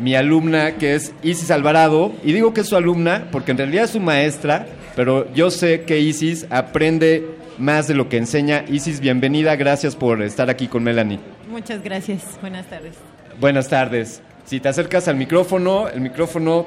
mi 0.00 0.14
alumna 0.14 0.72
que 0.76 0.94
es 0.94 1.12
Isis 1.22 1.50
Alvarado. 1.50 2.12
Y 2.24 2.32
digo 2.32 2.52
que 2.54 2.60
es 2.62 2.68
su 2.68 2.76
alumna 2.76 3.28
porque 3.32 3.50
en 3.52 3.58
realidad 3.58 3.84
es 3.84 3.90
su 3.90 4.00
maestra, 4.00 4.66
pero 4.96 5.32
yo 5.34 5.50
sé 5.50 5.82
que 5.82 6.00
Isis 6.00 6.46
aprende 6.50 7.26
más 7.58 7.88
de 7.88 7.94
lo 7.94 8.08
que 8.08 8.16
enseña. 8.16 8.64
Isis, 8.68 9.00
bienvenida, 9.00 9.56
gracias 9.56 9.96
por 9.96 10.22
estar 10.22 10.48
aquí 10.50 10.68
con 10.68 10.82
Melanie. 10.84 11.18
Muchas 11.50 11.82
gracias. 11.82 12.22
Buenas 12.40 12.66
tardes. 12.66 12.94
Buenas 13.40 13.68
tardes. 13.68 14.22
Si 14.44 14.60
te 14.60 14.68
acercas 14.68 15.08
al 15.08 15.16
micrófono, 15.16 15.88
el 15.88 16.00
micrófono 16.00 16.66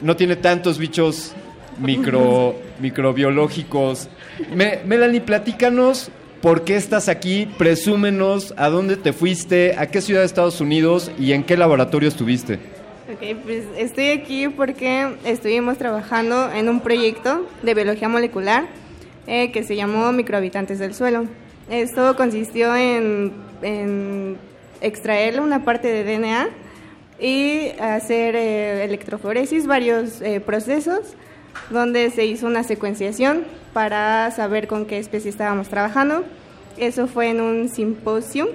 no 0.00 0.16
tiene 0.16 0.36
tantos 0.36 0.78
bichos 0.78 1.32
micro, 1.78 2.56
microbiológicos. 2.80 4.08
Me- 4.54 4.80
Melanie, 4.84 5.20
platícanos 5.20 6.10
por 6.42 6.64
qué 6.64 6.76
estás 6.76 7.08
aquí, 7.08 7.46
presúmenos 7.58 8.54
a 8.56 8.68
dónde 8.68 8.96
te 8.96 9.12
fuiste, 9.12 9.74
a 9.76 9.86
qué 9.86 10.00
ciudad 10.00 10.20
de 10.20 10.26
Estados 10.26 10.60
Unidos 10.60 11.10
y 11.18 11.32
en 11.32 11.44
qué 11.44 11.56
laboratorio 11.56 12.08
estuviste. 12.08 12.54
Ok, 13.12 13.36
pues 13.44 13.64
estoy 13.76 14.10
aquí 14.10 14.48
porque 14.48 15.08
estuvimos 15.24 15.78
trabajando 15.78 16.50
en 16.52 16.68
un 16.68 16.80
proyecto 16.80 17.46
de 17.62 17.74
biología 17.74 18.08
molecular 18.08 18.66
eh, 19.26 19.50
que 19.52 19.64
se 19.64 19.76
llamó 19.76 20.12
Microhabitantes 20.12 20.78
del 20.78 20.94
Suelo. 20.94 21.26
Esto 21.68 22.16
consistió 22.16 22.74
en, 22.74 23.32
extraer 24.80 25.40
una 25.40 25.64
parte 25.64 25.88
de 25.88 26.04
DNA 26.04 26.48
y 27.20 27.68
hacer 27.80 28.34
eh, 28.34 28.84
electroforesis, 28.84 29.66
varios 29.66 30.22
eh, 30.22 30.40
procesos, 30.40 31.14
donde 31.70 32.10
se 32.10 32.26
hizo 32.26 32.46
una 32.46 32.62
secuenciación 32.62 33.44
para 33.72 34.30
saber 34.30 34.66
con 34.66 34.86
qué 34.86 34.98
especie 34.98 35.30
estábamos 35.30 35.68
trabajando. 35.68 36.24
Eso 36.76 37.06
fue 37.06 37.28
en 37.30 37.40
un 37.40 37.68
simposio 37.68 38.48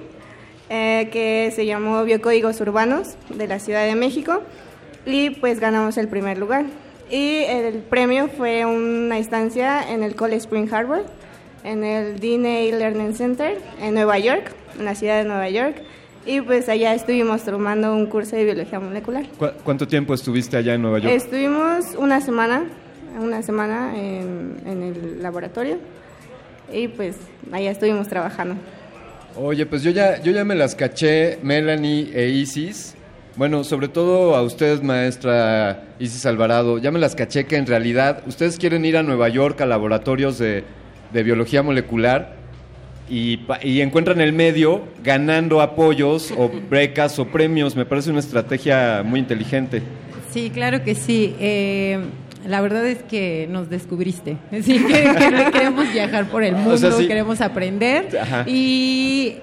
eh, 0.68 1.08
que 1.12 1.52
se 1.54 1.64
llamó 1.66 2.02
Biocódigos 2.04 2.60
Urbanos 2.60 3.16
de 3.34 3.46
la 3.46 3.58
Ciudad 3.58 3.84
de 3.86 3.94
México 3.94 4.42
y 5.04 5.30
pues 5.30 5.60
ganamos 5.60 5.96
el 5.96 6.08
primer 6.08 6.38
lugar. 6.38 6.64
Y 7.10 7.38
el 7.46 7.74
premio 7.78 8.28
fue 8.28 8.64
una 8.66 9.16
instancia 9.18 9.92
en 9.92 10.02
el 10.02 10.16
Cold 10.16 10.32
Spring 10.34 10.68
Harbor, 10.74 11.04
en 11.62 11.84
el 11.84 12.18
DNA 12.18 12.76
Learning 12.76 13.14
Center 13.14 13.58
en 13.80 13.94
Nueva 13.94 14.18
York, 14.18 14.52
en 14.78 14.84
la 14.84 14.94
ciudad 14.96 15.18
de 15.22 15.24
Nueva 15.28 15.48
York. 15.48 15.76
Y 16.26 16.40
pues 16.40 16.68
allá 16.68 16.92
estuvimos 16.94 17.44
tomando 17.44 17.94
un 17.94 18.06
curso 18.06 18.34
de 18.34 18.42
biología 18.44 18.80
molecular. 18.80 19.24
¿Cu- 19.38 19.50
¿Cuánto 19.62 19.86
tiempo 19.86 20.12
estuviste 20.14 20.56
allá 20.56 20.74
en 20.74 20.82
Nueva 20.82 20.98
York? 20.98 21.14
Estuvimos 21.14 21.94
una 21.96 22.20
semana, 22.20 22.64
una 23.16 23.42
semana 23.42 23.92
en, 23.96 24.56
en 24.66 24.82
el 24.82 25.22
laboratorio 25.22 25.78
y 26.72 26.88
pues 26.88 27.16
allá 27.52 27.70
estuvimos 27.70 28.08
trabajando. 28.08 28.56
Oye, 29.36 29.66
pues 29.66 29.82
yo 29.82 29.90
ya, 29.90 30.22
yo 30.22 30.32
ya 30.32 30.44
me 30.44 30.54
las 30.54 30.74
caché, 30.74 31.38
Melanie 31.42 32.10
e 32.14 32.30
Isis. 32.30 32.94
Bueno, 33.36 33.64
sobre 33.64 33.88
todo 33.88 34.34
a 34.34 34.42
ustedes, 34.42 34.82
maestra 34.82 35.84
Isis 35.98 36.24
Alvarado, 36.24 36.78
ya 36.78 36.90
me 36.90 36.98
las 36.98 37.14
caché 37.14 37.44
que 37.44 37.56
en 37.56 37.66
realidad 37.66 38.22
ustedes 38.26 38.56
quieren 38.56 38.84
ir 38.86 38.96
a 38.96 39.02
Nueva 39.02 39.28
York 39.28 39.60
a 39.60 39.66
laboratorios 39.66 40.38
de, 40.38 40.64
de 41.12 41.22
biología 41.22 41.62
molecular 41.62 42.34
y, 43.10 43.40
y 43.62 43.82
encuentran 43.82 44.22
el 44.22 44.32
medio 44.32 44.84
ganando 45.04 45.60
apoyos 45.60 46.32
o 46.34 46.50
becas 46.70 47.18
o 47.18 47.26
premios. 47.26 47.76
Me 47.76 47.84
parece 47.84 48.08
una 48.10 48.20
estrategia 48.20 49.02
muy 49.04 49.20
inteligente. 49.20 49.82
Sí, 50.30 50.50
claro 50.50 50.82
que 50.82 50.94
sí. 50.94 51.36
Eh, 51.38 52.00
la 52.46 52.60
verdad 52.60 52.86
es 52.86 53.02
que 53.02 53.48
nos 53.50 53.68
descubriste. 53.70 54.36
Sí, 54.62 54.78
que, 54.84 55.04
que 55.04 55.50
queremos 55.52 55.92
viajar 55.92 56.26
por 56.26 56.42
el 56.42 56.54
mundo, 56.54 56.74
O 56.74 56.78
sea, 56.78 56.92
sí. 56.92 57.06
queremos 57.06 57.40
aprender 57.40 58.16
Ajá. 58.20 58.44
y 58.46 59.36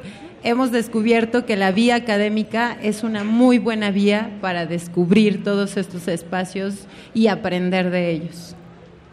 hemos 0.43 0.71
descubierto 0.71 1.45
que 1.45 1.55
la 1.55 1.71
vía 1.71 1.95
académica 1.95 2.77
es 2.81 3.03
una 3.03 3.23
muy 3.23 3.59
buena 3.59 3.91
vía 3.91 4.31
para 4.41 4.65
descubrir 4.65 5.43
todos 5.43 5.77
estos 5.77 6.07
espacios 6.07 6.87
y 7.13 7.27
aprender 7.27 7.89
de 7.91 8.11
ellos. 8.11 8.55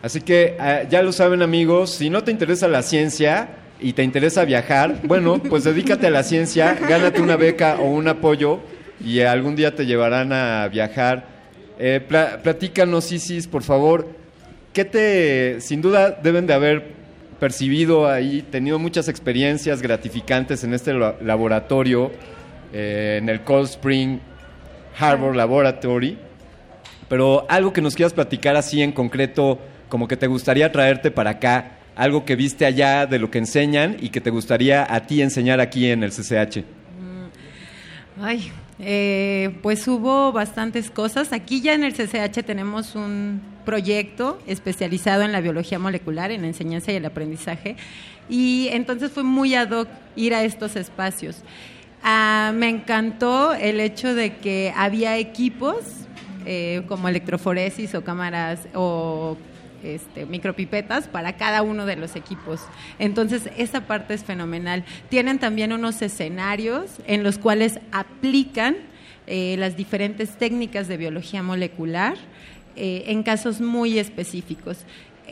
Así 0.02 0.20
que 0.20 0.56
ah, 0.58 0.82
ya 0.88 1.02
lo 1.02 1.12
saben 1.12 1.42
amigos, 1.42 1.90
si 1.90 2.08
no 2.10 2.24
te 2.24 2.30
interesa 2.32 2.66
la 2.68 2.82
ciencia 2.82 3.50
y 3.78 3.92
te 3.92 4.02
interesa 4.02 4.44
viajar, 4.44 4.96
bueno, 5.04 5.38
pues 5.38 5.64
dedícate 5.64 6.06
a 6.06 6.10
la 6.10 6.22
ciencia, 6.22 6.76
gánate 6.88 7.20
una 7.20 7.36
beca 7.36 7.76
o 7.80 7.84
un 7.90 8.08
apoyo 8.08 8.60
y 9.04 9.20
algún 9.20 9.56
día 9.56 9.74
te 9.74 9.86
llevarán 9.86 10.32
a 10.32 10.68
viajar. 10.68 11.39
Eh, 11.82 11.98
pla- 12.06 12.38
platícanos, 12.42 13.10
Isis, 13.10 13.46
por 13.46 13.62
favor, 13.62 14.06
¿qué 14.74 14.84
te, 14.84 15.62
sin 15.62 15.80
duda 15.80 16.10
deben 16.10 16.46
de 16.46 16.52
haber 16.52 16.84
percibido 17.40 18.06
ahí, 18.06 18.42
tenido 18.42 18.78
muchas 18.78 19.08
experiencias 19.08 19.80
gratificantes 19.80 20.62
en 20.62 20.74
este 20.74 20.92
la- 20.92 21.16
laboratorio, 21.22 22.12
eh, 22.74 23.16
en 23.22 23.30
el 23.30 23.40
Cold 23.40 23.66
Spring 23.70 24.18
Harbor 24.98 25.34
Laboratory? 25.34 26.18
Pero 27.08 27.46
algo 27.48 27.72
que 27.72 27.80
nos 27.80 27.94
quieras 27.96 28.12
platicar 28.12 28.56
así 28.56 28.82
en 28.82 28.92
concreto, 28.92 29.58
como 29.88 30.06
que 30.06 30.18
te 30.18 30.26
gustaría 30.26 30.70
traerte 30.70 31.10
para 31.10 31.30
acá, 31.30 31.78
algo 31.96 32.26
que 32.26 32.36
viste 32.36 32.66
allá 32.66 33.06
de 33.06 33.18
lo 33.18 33.30
que 33.30 33.38
enseñan 33.38 33.96
y 34.00 34.10
que 34.10 34.20
te 34.20 34.28
gustaría 34.28 34.86
a 34.94 35.06
ti 35.06 35.22
enseñar 35.22 35.60
aquí 35.60 35.90
en 35.90 36.04
el 36.04 36.10
CCH. 36.12 36.62
Ay, 38.20 38.52
eh, 38.82 39.56
pues 39.62 39.86
hubo 39.86 40.32
bastantes 40.32 40.90
cosas. 40.90 41.32
Aquí 41.32 41.60
ya 41.60 41.74
en 41.74 41.84
el 41.84 41.92
CCH 41.92 42.44
tenemos 42.44 42.94
un 42.94 43.40
proyecto 43.64 44.38
especializado 44.46 45.22
en 45.22 45.32
la 45.32 45.40
biología 45.40 45.78
molecular, 45.78 46.30
en 46.30 46.42
la 46.42 46.48
enseñanza 46.48 46.92
y 46.92 46.96
el 46.96 47.04
aprendizaje, 47.04 47.76
y 48.28 48.68
entonces 48.72 49.12
fue 49.12 49.22
muy 49.22 49.54
ad 49.54 49.70
hoc 49.70 49.88
ir 50.16 50.34
a 50.34 50.44
estos 50.44 50.76
espacios. 50.76 51.42
Ah, 52.02 52.52
me 52.54 52.68
encantó 52.68 53.52
el 53.52 53.80
hecho 53.80 54.14
de 54.14 54.36
que 54.36 54.72
había 54.74 55.18
equipos 55.18 55.76
eh, 56.46 56.82
como 56.88 57.08
electroforesis 57.08 57.94
o 57.94 58.02
cámaras 58.02 58.60
o 58.74 59.36
este, 59.82 60.26
micropipetas 60.26 61.08
para 61.08 61.36
cada 61.36 61.62
uno 61.62 61.86
de 61.86 61.96
los 61.96 62.16
equipos. 62.16 62.60
Entonces, 62.98 63.50
esa 63.56 63.82
parte 63.82 64.14
es 64.14 64.24
fenomenal. 64.24 64.84
Tienen 65.08 65.38
también 65.38 65.72
unos 65.72 66.02
escenarios 66.02 66.90
en 67.06 67.22
los 67.22 67.38
cuales 67.38 67.80
aplican 67.92 68.76
eh, 69.26 69.56
las 69.58 69.76
diferentes 69.76 70.36
técnicas 70.36 70.88
de 70.88 70.96
biología 70.96 71.42
molecular 71.42 72.16
eh, 72.76 73.04
en 73.06 73.22
casos 73.22 73.60
muy 73.60 73.98
específicos. 73.98 74.78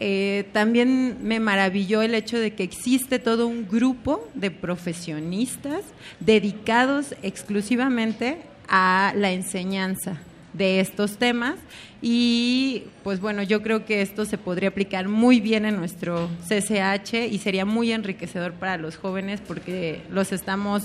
Eh, 0.01 0.45
también 0.53 1.19
me 1.23 1.41
maravilló 1.41 2.03
el 2.03 2.15
hecho 2.15 2.39
de 2.39 2.53
que 2.53 2.63
existe 2.63 3.19
todo 3.19 3.49
un 3.49 3.67
grupo 3.67 4.29
de 4.35 4.53
profesionistas 4.53 5.83
dedicados 6.21 7.17
exclusivamente 7.23 8.39
a 8.69 9.13
la 9.17 9.33
enseñanza 9.33 10.21
de 10.59 10.81
estos 10.81 11.17
temas 11.17 11.55
y 12.03 12.85
pues 13.03 13.21
bueno, 13.21 13.43
yo 13.43 13.63
creo 13.63 13.85
que 13.85 14.03
esto 14.03 14.25
se 14.25 14.39
podría 14.39 14.69
aplicar 14.69 15.09
muy 15.09 15.41
bien 15.41 15.65
en 15.65 15.77
nuestro 15.77 16.29
CCH 16.47 17.15
y 17.31 17.39
sería 17.39 17.65
muy 17.65 17.93
enriquecedor 17.93 18.53
para 18.53 18.77
los 18.77 18.97
jóvenes 18.97 19.41
porque 19.47 20.03
los 20.11 20.33
estamos 20.33 20.83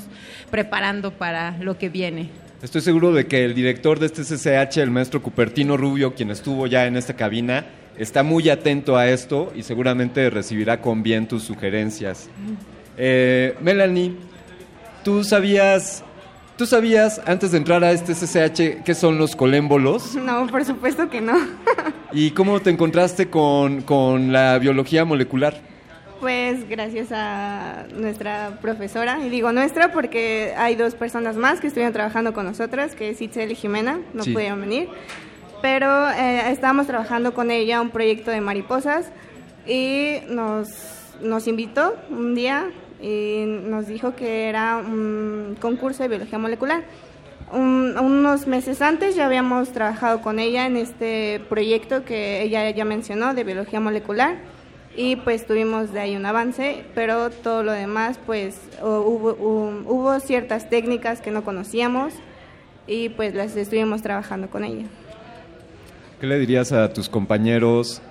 preparando 0.49 1.11
para 1.11 1.57
lo 1.59 1.77
que 1.77 1.89
viene. 1.89 2.29
Estoy 2.63 2.81
seguro 2.81 3.11
de 3.11 3.27
que 3.27 3.43
el 3.43 3.53
director 3.53 3.99
de 3.99 4.05
este 4.05 4.23
CCH, 4.23 4.77
el 4.77 4.89
maestro 4.89 5.21
Cupertino 5.21 5.75
Rubio, 5.75 6.15
quien 6.15 6.31
estuvo 6.31 6.65
ya 6.65 6.87
en 6.87 6.95
esta 6.95 7.13
cabina, 7.13 7.65
está 7.97 8.23
muy 8.23 8.49
atento 8.49 8.95
a 8.95 9.09
esto 9.09 9.51
y 9.53 9.63
seguramente 9.63 10.29
recibirá 10.29 10.79
con 10.81 11.03
bien 11.03 11.27
tus 11.27 11.43
sugerencias. 11.43 12.29
Eh, 12.97 13.55
Melanie, 13.61 14.13
¿tú 15.03 15.23
sabías, 15.23 16.03
¿tú 16.57 16.65
sabías 16.65 17.21
antes 17.25 17.51
de 17.51 17.57
entrar 17.57 17.83
a 17.83 17.91
este 17.91 18.13
CCH 18.13 18.83
qué 18.83 18.95
son 18.95 19.17
los 19.17 19.35
colémbolos? 19.35 20.15
No, 20.15 20.47
por 20.47 20.63
supuesto 20.65 21.09
que 21.09 21.21
no. 21.21 21.33
¿Y 22.11 22.31
cómo 22.31 22.59
te 22.61 22.69
encontraste 22.69 23.29
con, 23.29 23.81
con 23.81 24.31
la 24.31 24.57
biología 24.59 25.05
molecular? 25.05 25.55
Pues 26.19 26.69
gracias 26.69 27.09
a 27.11 27.85
nuestra 27.97 28.57
profesora, 28.61 29.19
y 29.25 29.29
digo 29.29 29.51
nuestra 29.51 29.91
porque 29.91 30.53
hay 30.57 30.75
dos 30.75 30.95
personas 30.95 31.35
más 31.35 31.59
que 31.59 31.67
estuvieron 31.67 31.91
trabajando 31.91 32.33
con 32.33 32.45
nosotras, 32.45 32.95
que 32.95 33.09
es 33.09 33.21
Itzel 33.21 33.51
y 33.51 33.55
Jimena, 33.55 33.99
no 34.13 34.23
Sí. 34.23 34.31
pudieron 34.31 34.61
venir, 34.61 34.87
pero 35.61 36.09
eh, 36.11 36.49
estábamos 36.49 36.87
trabajando 36.87 37.33
con 37.33 37.51
ella 37.51 37.81
un 37.81 37.89
proyecto 37.89 38.31
de 38.31 38.39
mariposas 38.39 39.07
y 39.67 40.19
nos, 40.29 40.69
nos 41.21 41.45
invitó 41.47 41.93
un 42.09 42.35
día 42.35 42.69
y 43.03 43.43
nos 43.45 43.85
dijo 43.87 44.15
que 44.15 44.47
era 44.47 44.77
un 44.77 45.57
concurso 45.61 46.01
de 46.03 46.09
biología 46.09 46.39
molecular. 46.39 46.83
Un- 47.51 47.97
unos 47.99 48.47
meses 48.47 48.81
antes 48.81 49.15
ya 49.15 49.25
habíamos 49.27 49.69
trabajado 49.73 50.21
con 50.21 50.39
ella 50.39 50.65
en 50.65 50.77
este 50.77 51.39
proyecto 51.49 52.05
que 52.05 52.41
ella 52.41 52.69
ya 52.71 52.85
mencionó 52.85 53.33
de 53.35 53.43
biología 53.43 53.79
molecular 53.79 54.37
y 54.95 55.17
pues 55.17 55.45
tuvimos 55.45 55.91
de 55.91 55.99
ahí 55.99 56.15
un 56.15 56.25
avance, 56.25 56.85
pero 56.95 57.29
todo 57.29 57.61
lo 57.61 57.73
demás 57.73 58.17
pues 58.25 58.55
hu- 58.81 59.03
hubo, 59.05 59.35
hu- 59.35 59.83
hubo 59.87 60.19
ciertas 60.19 60.69
técnicas 60.69 61.19
que 61.19 61.29
no 61.31 61.43
conocíamos 61.43 62.13
y 62.87 63.09
pues 63.09 63.35
las 63.35 63.55
estuvimos 63.55 64.01
trabajando 64.01 64.49
con 64.49 64.63
ella. 64.63 64.85
¿Qué 66.21 66.27
le 66.27 66.39
dirías 66.39 66.71
a 66.71 66.91
tus 66.93 67.09
compañeros 67.09 68.01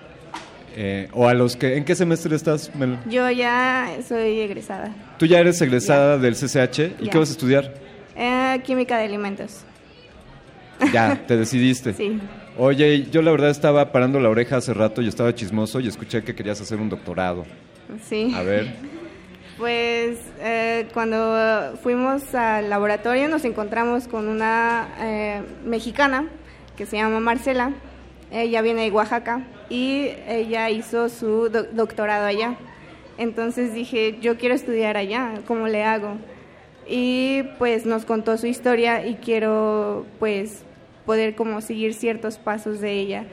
eh, 0.77 1.09
o 1.13 1.29
a 1.29 1.35
los 1.35 1.57
que... 1.57 1.77
¿En 1.77 1.85
qué 1.85 1.95
semestre 1.95 2.35
estás, 2.37 2.75
Mel? 2.75 2.99
Yo 3.09 3.31
ya 3.31 3.89
soy 4.07 4.41
egresada, 4.41 4.95
Tú 5.19 5.27
ya 5.27 5.39
eres 5.39 5.61
egresada 5.61 6.19
del 6.19 6.35
CCH 6.35 7.01
y 7.01 7.09
qué 7.09 7.19
vas 7.19 7.29
a 7.29 7.33
estudiar? 7.33 7.75
eh, 8.17 8.61
química 8.65 8.99
de 8.99 9.05
alimentos. 9.05 9.65
Ya, 10.93 11.21
te 11.27 11.37
decidiste. 11.37 11.93
Sí. 11.95 12.19
Oye, 12.59 13.05
yo 13.11 13.23
la 13.23 13.31
verdad 13.31 13.51
estaba 13.51 13.93
parando 13.93 14.21
la 14.21 14.29
oreja 14.29 14.57
hace 14.57 14.75
rato 14.75 15.01
y 15.01 15.09
estaba 15.09 15.35
chismoso 15.35 15.81
y 15.81 15.89
escuché 15.89 16.23
que 16.23 16.35
querías 16.35 16.61
hacer 16.61 16.79
un 16.79 16.89
doctorado. 16.89 17.45
Sí. 18.09 18.33
A 18.35 18.43
ver, 18.43 18.75
Pues 19.59 20.19
eh, 20.41 20.89
cuando 20.93 21.75
fuimos 21.83 22.35
al 22.35 22.69
laboratorio 22.69 23.29
nos 23.29 23.45
encontramos 23.45 24.09
con 24.09 24.27
una 24.27 24.89
eh, 25.01 25.43
mexicana 25.65 26.27
que 26.77 26.85
se 26.85 26.97
llama 26.97 27.21
Marcela. 27.21 27.71
Ella 28.33 28.63
viene 28.63 28.83
de 28.85 28.91
Oaxaca 28.91 29.45
y 29.69 30.09
ella 30.27 30.71
hizo 30.71 31.09
su 31.09 31.49
do- 31.51 31.65
doctorado 31.65 32.27
allá. 32.27 32.57
Entonces 33.19 33.75
dije, 33.75 34.17
yo 34.23 34.39
quiero 34.39 34.55
estudiar 34.55 34.97
allá, 34.97 35.35
¿cómo 35.47 35.69
le 35.69 35.85
hago? 35.85 36.17
Y 36.89 37.43
pues 37.59 37.85
nos 37.87 38.05
contó 38.05 38.37
su 38.39 38.47
historia 38.47 39.07
y 39.07 39.15
quiero 39.17 40.07
pues 40.19 40.65
poder 41.07 41.35
como 41.35 41.61
seguir 41.61 41.95
ciertos 41.95 42.39
pasos 42.39 42.81
de 42.81 42.93
ella. 42.93 43.25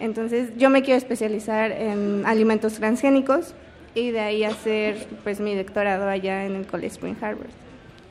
Entonces 0.00 0.50
yo 0.56 0.70
me 0.70 0.82
quiero 0.82 0.98
especializar 0.98 1.70
en 1.72 2.24
alimentos 2.26 2.74
transgénicos 2.74 3.54
y 3.94 4.10
de 4.10 4.20
ahí 4.20 4.44
hacer 4.44 5.06
pues 5.22 5.40
mi 5.40 5.54
doctorado 5.54 6.08
allá 6.08 6.44
en 6.46 6.56
el 6.56 6.66
College 6.66 6.88
Spring 6.94 7.16
Harbor. 7.20 7.46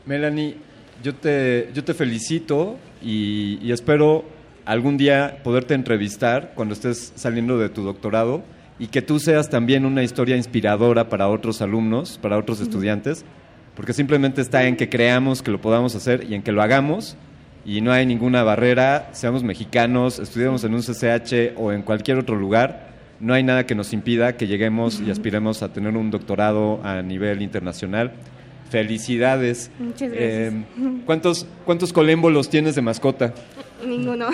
Melanie, 0.06 0.58
yo 1.04 1.14
te, 1.16 1.70
yo 1.74 1.84
te 1.84 1.94
felicito 1.94 2.78
y 3.02 3.72
espero 3.72 4.24
algún 4.66 4.98
día 4.98 5.40
poderte 5.44 5.74
entrevistar 5.74 6.54
cuando 6.56 6.74
estés 6.74 7.14
saliendo 7.16 7.58
de 7.58 7.70
tu 7.70 7.84
doctorado 7.84 8.44
y 8.80 8.88
que 8.88 9.02
tú 9.02 9.20
seas 9.20 9.50
también 9.50 9.86
una 9.86 10.04
historia 10.04 10.36
inspiradora 10.36 11.08
para 11.10 11.30
otros 11.30 11.62
alumnos, 11.62 12.20
para 12.22 12.38
otros 12.38 12.60
estudiantes, 12.60 13.24
porque 13.76 13.94
simplemente 13.94 14.42
está 14.42 14.66
en 14.66 14.76
que 14.76 14.90
creamos 14.90 15.42
que 15.42 15.52
lo 15.52 15.62
podamos 15.62 15.96
hacer 15.96 16.26
y 16.30 16.34
en 16.36 16.42
que 16.42 16.52
lo 16.52 16.62
hagamos 16.62 17.16
y 17.66 17.82
no 17.82 17.92
hay 17.92 18.06
ninguna 18.06 18.44
barrera, 18.44 19.10
seamos 19.14 19.44
mexicanos, 19.44 20.20
estudiemos 20.20 20.64
en 20.64 20.74
un 20.74 20.82
CCH 20.82 21.58
o 21.58 21.72
en 21.72 21.82
cualquier 21.82 22.18
otro 22.18 22.36
lugar, 22.36 22.94
no 23.20 23.34
hay 23.34 23.44
nada 23.44 23.66
que 23.66 23.76
nos 23.76 23.94
impida 23.94 24.36
que 24.36 24.48
lleguemos 24.48 25.00
y 25.00 25.10
aspiremos 25.10 25.64
a 25.64 25.72
tener 25.72 25.96
un 25.96 26.12
doctorado 26.12 26.82
a 26.84 27.02
nivel 27.02 27.42
internacional. 27.42 28.12
Felicidades. 28.70 29.72
Muchas 29.80 30.10
gracias. 30.10 30.54
Eh, 30.54 30.64
¿cuántos, 31.06 31.48
¿Cuántos 31.66 31.94
colémbolos 31.94 32.50
tienes 32.50 32.76
de 32.76 32.82
mascota? 32.82 33.34
Ninguno. 33.84 34.28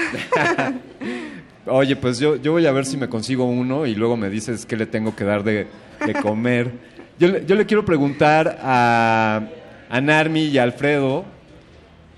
Oye, 1.67 1.95
pues 1.95 2.19
yo, 2.19 2.35
yo 2.37 2.51
voy 2.53 2.65
a 2.65 2.71
ver 2.71 2.85
si 2.85 2.97
me 2.97 3.07
consigo 3.07 3.45
uno 3.45 3.85
y 3.85 3.95
luego 3.95 4.17
me 4.17 4.29
dices 4.29 4.65
qué 4.65 4.75
le 4.75 4.85
tengo 4.87 5.15
que 5.15 5.23
dar 5.23 5.43
de, 5.43 5.67
de 6.05 6.13
comer. 6.15 6.71
Yo, 7.19 7.27
le- 7.27 7.45
yo 7.45 7.55
le 7.55 7.65
quiero 7.65 7.85
preguntar 7.85 8.57
a, 8.61 9.41
a 9.89 10.01
Narmi 10.01 10.45
y 10.45 10.57
a 10.57 10.63
Alfredo, 10.63 11.23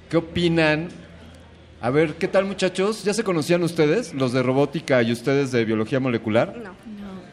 ¿qué 0.09 0.17
opinan? 0.17 0.87
A 1.81 1.89
ver, 1.89 2.13
¿qué 2.13 2.29
tal 2.29 2.45
muchachos? 2.45 3.03
¿Ya 3.03 3.13
se 3.13 3.25
conocían 3.25 3.61
ustedes, 3.63 4.13
los 4.13 4.31
de 4.31 4.41
robótica 4.41 5.01
y 5.03 5.11
ustedes 5.11 5.51
de 5.51 5.65
biología 5.65 5.99
molecular? 5.99 6.55
No, 6.63 6.71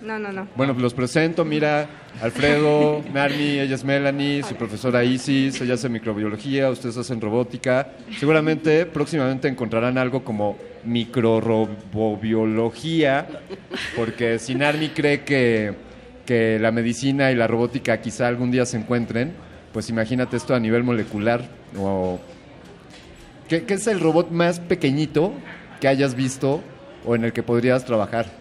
no, 0.03 0.19
no, 0.19 0.33
no. 0.33 0.49
Bueno, 0.57 0.73
los 0.75 0.95
presento, 0.95 1.45
mira, 1.45 1.87
Alfredo, 2.23 3.03
Narmi, 3.13 3.61
ella 3.61 3.75
es 3.75 3.85
Melanie, 3.85 4.43
su 4.43 4.55
profesora 4.55 5.05
Isis, 5.05 5.61
ella 5.61 5.75
hace 5.75 5.89
microbiología, 5.89 6.71
ustedes 6.71 6.97
hacen 6.97 7.21
robótica. 7.21 7.93
Seguramente 8.19 8.87
próximamente 8.87 9.49
encontrarán 9.49 9.99
algo 9.99 10.25
como 10.25 10.57
microrobobiología, 10.85 13.29
porque 13.97 14.39
si 14.39 14.55
Narmi 14.55 14.89
cree 14.89 15.25
que, 15.25 15.75
que 16.25 16.59
la 16.59 16.73
medicina 16.73 17.31
y 17.31 17.35
la 17.35 17.47
robótica 17.47 18.01
quizá 18.01 18.29
algún 18.29 18.51
día 18.51 18.65
se 18.67 18.79
encuentren, 18.79 19.35
pues 19.73 19.89
imagínate 19.91 20.37
esto 20.37 20.55
a 20.55 20.61
nivel 20.61 20.83
molecular. 20.83 21.45
O, 21.77 22.19
¿qué, 23.49 23.65
qué 23.65 23.75
es 23.75 23.87
el 23.87 24.01
robot 24.01 24.31
más 24.31 24.61
pequeñito 24.61 25.33
que 25.81 25.89
hayas 25.89 26.15
visto 26.15 26.63
o 27.05 27.15
en 27.15 27.25
el 27.25 27.33
que 27.33 27.43
podrías 27.43 27.85
trabajar? 27.85 28.40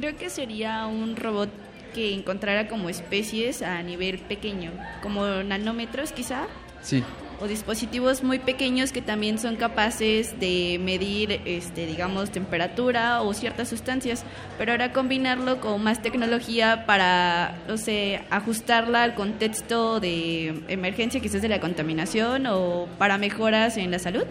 Creo 0.00 0.16
que 0.16 0.30
sería 0.30 0.86
un 0.86 1.14
robot 1.14 1.50
que 1.92 2.14
encontrara 2.14 2.68
como 2.68 2.88
especies 2.88 3.60
a 3.60 3.82
nivel 3.82 4.18
pequeño, 4.18 4.72
como 5.02 5.26
nanómetros 5.42 6.12
quizá, 6.12 6.46
Sí. 6.80 7.04
o 7.38 7.46
dispositivos 7.46 8.22
muy 8.22 8.38
pequeños 8.38 8.92
que 8.92 9.02
también 9.02 9.38
son 9.38 9.56
capaces 9.56 10.40
de 10.40 10.80
medir, 10.82 11.42
este, 11.44 11.84
digamos, 11.84 12.30
temperatura 12.30 13.20
o 13.20 13.34
ciertas 13.34 13.68
sustancias, 13.68 14.24
pero 14.56 14.72
ahora 14.72 14.94
combinarlo 14.94 15.60
con 15.60 15.84
más 15.84 16.00
tecnología 16.00 16.86
para, 16.86 17.58
no 17.68 17.76
sé, 17.76 18.22
ajustarla 18.30 19.02
al 19.02 19.14
contexto 19.14 20.00
de 20.00 20.62
emergencia 20.68 21.20
quizás 21.20 21.42
de 21.42 21.50
la 21.50 21.60
contaminación 21.60 22.46
o 22.46 22.88
para 22.96 23.18
mejoras 23.18 23.76
en 23.76 23.90
la 23.90 23.98
salud. 23.98 24.24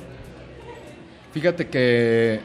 Fíjate 1.31 1.67
que, 1.67 2.39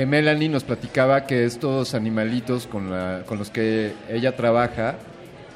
que 0.00 0.06
Melanie 0.06 0.48
nos 0.48 0.64
platicaba 0.64 1.26
que 1.26 1.44
estos 1.44 1.92
animalitos 1.92 2.66
con, 2.66 2.90
con 3.26 3.36
los 3.36 3.50
que 3.50 3.92
ella 4.08 4.34
trabaja, 4.34 4.94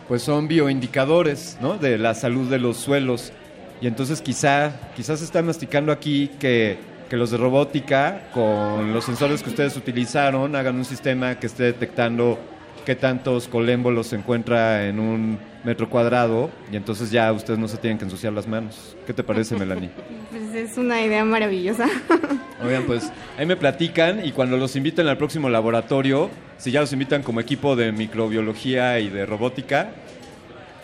pues 0.06 0.20
son 0.20 0.48
bioindicadores 0.48 1.56
¿no? 1.62 1.78
de 1.78 1.96
la 1.96 2.12
salud 2.12 2.50
de 2.50 2.58
los 2.58 2.76
suelos. 2.76 3.32
Y 3.80 3.86
entonces 3.86 4.20
quizá, 4.20 4.72
quizás 4.94 5.20
se 5.20 5.24
está 5.24 5.40
masticando 5.40 5.92
aquí 5.92 6.28
que, 6.38 6.76
que 7.08 7.16
los 7.16 7.30
de 7.30 7.38
robótica, 7.38 8.28
con 8.34 8.92
los 8.92 9.06
sensores 9.06 9.42
que 9.42 9.48
ustedes 9.48 9.78
utilizaron, 9.78 10.54
hagan 10.56 10.76
un 10.76 10.84
sistema 10.84 11.36
que 11.36 11.46
esté 11.46 11.62
detectando 11.62 12.38
qué 12.84 12.94
tantos 12.94 13.48
colémbolos 13.48 14.08
se 14.08 14.16
encuentra 14.16 14.86
en 14.86 15.00
un 15.00 15.38
metro 15.64 15.88
cuadrado 15.88 16.50
y 16.70 16.76
entonces 16.76 17.10
ya 17.10 17.32
ustedes 17.32 17.58
no 17.58 17.66
se 17.66 17.78
tienen 17.78 17.96
que 17.96 18.04
ensuciar 18.04 18.34
las 18.34 18.46
manos. 18.46 18.94
¿Qué 19.06 19.14
te 19.14 19.24
parece, 19.24 19.56
Melanie? 19.56 19.88
Pues 20.30 20.54
es 20.54 20.76
una 20.76 21.00
idea 21.00 21.24
maravillosa. 21.24 21.86
Oigan, 22.62 22.84
pues 22.84 23.10
ahí 23.36 23.46
me 23.46 23.56
platican 23.56 24.24
y 24.24 24.32
cuando 24.32 24.56
los 24.56 24.76
inviten 24.76 25.08
al 25.08 25.18
próximo 25.18 25.48
laboratorio, 25.48 26.30
si 26.56 26.70
ya 26.70 26.80
los 26.80 26.92
invitan 26.92 27.22
como 27.22 27.40
equipo 27.40 27.74
de 27.74 27.90
microbiología 27.92 29.00
y 29.00 29.08
de 29.08 29.26
robótica, 29.26 29.90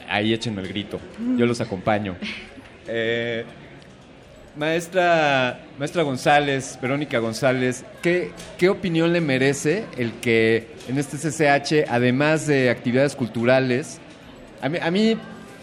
ahí 0.09 0.33
échenme 0.33 0.63
el 0.63 0.69
grito. 0.69 1.01
Yo 1.37 1.47
los 1.47 1.61
acompaño. 1.61 2.17
Eh, 2.89 3.45
maestra, 4.57 5.61
maestra 5.79 6.03
González, 6.03 6.79
Verónica 6.83 7.19
González, 7.19 7.85
¿qué, 8.03 8.33
¿qué 8.59 8.69
opinión 8.69 9.13
le 9.13 9.21
merece 9.21 9.85
el 9.97 10.13
que 10.15 10.69
en 10.89 10.99
este 10.99 11.17
CCH, 11.17 11.89
además 11.89 12.49
de 12.49 12.69
actividades 12.69 13.15
culturales, 13.15 14.01
a 14.61 14.69
mí, 14.69 14.79
a 14.83 14.91
mí, 14.91 15.17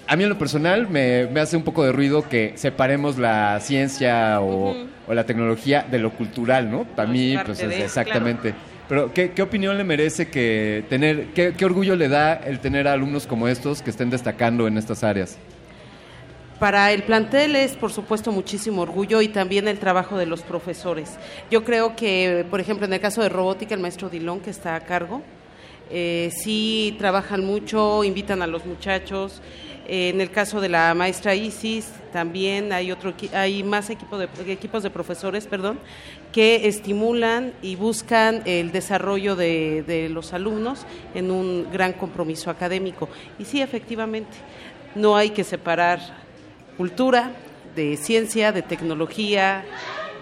a 0.08 0.16
mí 0.16 0.24
en 0.24 0.30
lo 0.30 0.38
personal 0.40 0.88
me, 0.88 1.28
me 1.28 1.42
hace 1.42 1.58
un 1.58 1.64
poco 1.64 1.84
de 1.84 1.92
ruido 1.92 2.28
que 2.28 2.54
separemos 2.56 3.18
la 3.18 3.60
ciencia 3.60 4.40
o, 4.42 4.76
o 5.08 5.14
la 5.14 5.26
tecnología 5.26 5.86
de 5.90 6.00
lo 6.00 6.12
cultural, 6.12 6.70
¿no? 6.70 6.84
Para 6.84 7.10
mí, 7.10 7.36
pues 7.46 7.60
es 7.62 7.70
de, 7.70 7.84
exactamente. 7.84 8.54
Pero, 8.90 9.14
¿qué, 9.14 9.32
qué 9.32 9.42
opinión 9.42 9.78
le 9.78 9.84
merece 9.84 10.30
que 10.30 10.84
tener, 10.90 11.28
qué, 11.34 11.54
qué 11.58 11.66
orgullo 11.66 11.96
le 11.96 12.08
da 12.08 12.34
el 12.34 12.60
tener 12.60 12.88
a 12.88 12.94
alumnos 12.94 13.28
como 13.28 13.48
estos 13.48 13.82
que 13.82 13.90
estén 13.90 14.10
destacando 14.10 14.68
en 14.68 14.78
estas 14.78 15.04
áreas? 15.04 15.38
Para 16.60 16.92
el 16.92 17.04
plantel 17.04 17.56
es, 17.56 17.76
por 17.76 17.92
supuesto, 17.92 18.32
muchísimo 18.32 18.82
orgullo 18.82 19.22
y 19.22 19.28
también 19.28 19.68
el 19.68 19.78
trabajo 19.78 20.18
de 20.18 20.26
los 20.26 20.42
profesores. 20.42 21.18
Yo 21.52 21.64
creo 21.64 21.96
que, 21.96 22.46
por 22.50 22.60
ejemplo, 22.60 22.88
en 22.88 22.94
el 22.94 23.00
caso 23.00 23.22
de 23.22 23.30
robótica, 23.30 23.76
el 23.76 23.82
maestro 23.82 24.10
Dilón, 24.10 24.40
que 24.40 24.50
está 24.50 24.76
a 24.76 24.80
cargo, 24.80 25.22
eh, 25.92 26.32
sí 26.36 26.96
trabajan 26.98 27.46
mucho, 27.46 28.04
invitan 28.04 28.42
a 28.42 28.48
los 28.48 28.66
muchachos. 28.66 29.42
Eh, 29.88 30.10
en 30.10 30.20
el 30.20 30.30
caso 30.30 30.60
de 30.60 30.68
la 30.68 30.94
maestra 30.94 31.34
Isis, 31.34 31.90
también 32.12 32.74
hay 32.74 32.92
otro, 32.92 33.14
hay 33.34 33.64
más 33.64 33.90
equipo 33.90 34.18
de, 34.18 34.28
equipos 34.48 34.84
de 34.84 34.90
profesores, 34.90 35.48
perdón, 35.48 35.80
que 36.34 36.68
estimulan 36.68 37.54
y 37.62 37.78
buscan 37.78 38.42
el 38.46 38.74
desarrollo 38.74 39.38
de, 39.38 39.84
de 39.88 40.10
los 40.10 40.34
alumnos 40.34 40.86
en 41.16 41.32
un 41.32 41.72
gran 41.72 41.94
compromiso 41.94 42.50
académico. 42.50 43.08
Y 43.40 43.46
sí, 43.46 43.62
efectivamente, 43.62 44.38
no 44.94 45.16
hay 45.16 45.30
que 45.30 45.46
separar 45.46 46.00
cultura, 46.76 47.32
de 47.78 47.96
ciencia, 47.96 48.52
de 48.52 48.64
tecnología, 48.64 49.64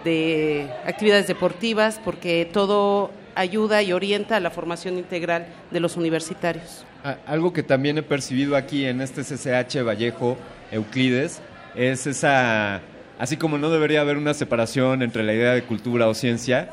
de 0.03 0.69
actividades 0.85 1.25
deportivas, 1.25 1.99
porque 2.03 2.47
todo 2.51 3.09
ayuda 3.33 3.81
y 3.81 3.93
orienta 3.93 4.35
a 4.35 4.39
la 4.39 4.51
formación 4.51 4.97
integral 4.97 5.47
de 5.71 5.79
los 5.79 5.97
universitarios. 5.97 6.85
Algo 7.27 7.53
que 7.53 7.61
también 7.61 7.99
he 7.99 8.03
percibido 8.03 8.55
aquí 8.55 8.85
en 8.85 8.99
este 8.99 9.21
CCH 9.21 9.83
Vallejo 9.85 10.37
Euclides 10.71 11.39
es 11.75 12.07
esa, 12.07 12.81
así 13.19 13.37
como 13.37 13.59
no 13.59 13.69
debería 13.69 14.01
haber 14.01 14.17
una 14.17 14.33
separación 14.33 15.03
entre 15.03 15.21
la 15.21 15.35
idea 15.35 15.53
de 15.53 15.61
cultura 15.61 16.07
o 16.07 16.15
ciencia, 16.15 16.67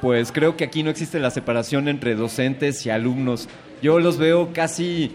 pues 0.00 0.32
creo 0.32 0.56
que 0.56 0.64
aquí 0.64 0.82
no 0.82 0.90
existe 0.90 1.20
la 1.20 1.30
separación 1.30 1.86
entre 1.86 2.16
docentes 2.16 2.84
y 2.84 2.90
alumnos. 2.90 3.48
Yo 3.80 4.00
los 4.00 4.18
veo 4.18 4.52
casi, 4.52 5.12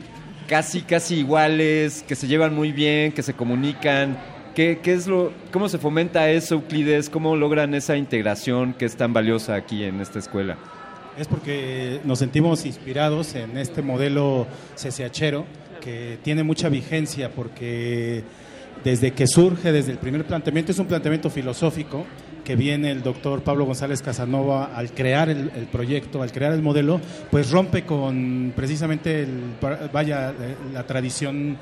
casi, 0.47 0.83
casi 0.83 1.15
iguales, 1.15 2.05
que 2.07 2.15
se 2.15 2.27
llevan 2.27 2.55
muy 2.55 2.71
bien, 2.71 3.11
que 3.11 3.23
se 3.23 3.33
comunican. 3.33 4.17
¿Qué, 4.55 4.79
qué 4.81 4.93
es 4.93 5.05
lo, 5.05 5.33
¿Cómo 5.51 5.67
se 5.67 5.79
fomenta 5.79 6.29
eso, 6.29 6.55
Euclides? 6.55 7.09
¿Cómo 7.09 7.35
logran 7.35 7.73
esa 7.73 7.97
integración 7.97 8.73
que 8.73 8.85
es 8.85 8.95
tan 8.95 9.11
valiosa 9.11 9.55
aquí 9.55 9.83
en 9.83 9.99
esta 9.99 10.19
escuela? 10.19 10.55
Es 11.17 11.27
porque 11.27 11.99
nos 12.05 12.19
sentimos 12.19 12.65
inspirados 12.65 13.35
en 13.35 13.57
este 13.57 13.81
modelo 13.81 14.47
CCHero 14.75 15.45
que 15.81 16.19
tiene 16.23 16.43
mucha 16.43 16.69
vigencia 16.69 17.29
porque 17.31 18.23
desde 18.83 19.11
que 19.11 19.27
surge, 19.27 19.71
desde 19.71 19.91
el 19.91 19.97
primer 19.97 20.25
planteamiento, 20.25 20.71
es 20.71 20.79
un 20.79 20.87
planteamiento 20.87 21.29
filosófico 21.29 22.05
que 22.45 22.55
viene 22.55 22.91
el 22.91 23.03
doctor 23.03 23.43
Pablo 23.43 23.65
González 23.65 24.01
Casanova 24.01 24.71
al 24.75 24.91
crear 24.91 25.29
el, 25.29 25.49
proyecto, 25.71 26.21
al 26.21 26.31
crear 26.31 26.53
el 26.53 26.61
modelo, 26.61 26.99
pues 27.29 27.51
rompe 27.51 27.83
con 27.83 28.53
precisamente 28.55 29.23
el, 29.23 29.41
vaya, 29.91 30.31
eh, 30.31 30.55
la 30.73 30.87
tradicional 30.87 31.57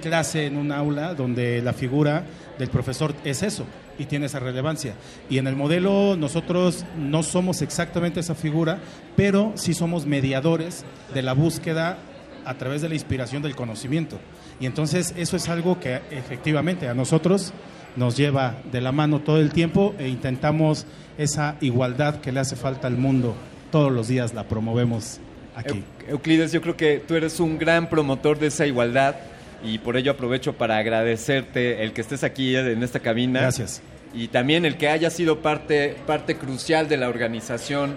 clase 0.00 0.46
en 0.46 0.56
un 0.56 0.72
aula 0.72 1.14
donde 1.14 1.62
la 1.62 1.72
figura 1.72 2.24
del 2.58 2.70
profesor 2.70 3.14
es 3.24 3.42
eso 3.42 3.66
y 4.00 4.06
tiene 4.06 4.26
esa 4.26 4.40
relevancia. 4.40 4.94
Y 5.28 5.36
en 5.36 5.46
el 5.46 5.56
modelo 5.56 6.16
nosotros 6.16 6.86
no 6.96 7.22
somos 7.22 7.60
exactamente 7.60 8.20
esa 8.20 8.34
figura, 8.34 8.78
pero 9.14 9.52
sí 9.56 9.74
somos 9.74 10.06
mediadores 10.06 10.86
de 11.12 11.20
la 11.20 11.34
búsqueda 11.34 11.98
a 12.46 12.54
través 12.54 12.80
de 12.80 12.88
la 12.88 12.94
inspiración 12.94 13.42
del 13.42 13.54
conocimiento. 13.54 14.18
Y 14.58 14.64
entonces 14.64 15.12
eso 15.18 15.36
es 15.36 15.50
algo 15.50 15.78
que 15.78 16.00
efectivamente 16.10 16.88
a 16.88 16.94
nosotros 16.94 17.52
nos 17.94 18.16
lleva 18.16 18.56
de 18.72 18.80
la 18.80 18.90
mano 18.90 19.20
todo 19.20 19.38
el 19.38 19.52
tiempo 19.52 19.94
e 19.98 20.08
intentamos 20.08 20.86
esa 21.18 21.56
igualdad 21.60 22.22
que 22.22 22.32
le 22.32 22.40
hace 22.40 22.56
falta 22.56 22.86
al 22.86 22.96
mundo. 22.96 23.34
Todos 23.70 23.92
los 23.92 24.08
días 24.08 24.32
la 24.32 24.44
promovemos 24.44 25.20
aquí. 25.54 25.84
Euclides, 26.08 26.52
yo 26.52 26.62
creo 26.62 26.76
que 26.76 27.04
tú 27.06 27.16
eres 27.16 27.38
un 27.38 27.58
gran 27.58 27.90
promotor 27.90 28.38
de 28.38 28.46
esa 28.46 28.66
igualdad 28.66 29.16
y 29.62 29.78
por 29.78 29.96
ello 29.96 30.12
aprovecho 30.12 30.54
para 30.54 30.78
agradecerte 30.78 31.82
el 31.82 31.92
que 31.92 32.00
estés 32.00 32.24
aquí 32.24 32.56
en 32.56 32.82
esta 32.82 33.00
cabina. 33.00 33.40
Gracias. 33.40 33.82
Y 34.12 34.28
también 34.28 34.64
el 34.64 34.76
que 34.76 34.88
haya 34.88 35.10
sido 35.10 35.40
parte, 35.40 35.96
parte 36.06 36.36
crucial 36.36 36.88
de 36.88 36.96
la 36.96 37.08
organización 37.08 37.94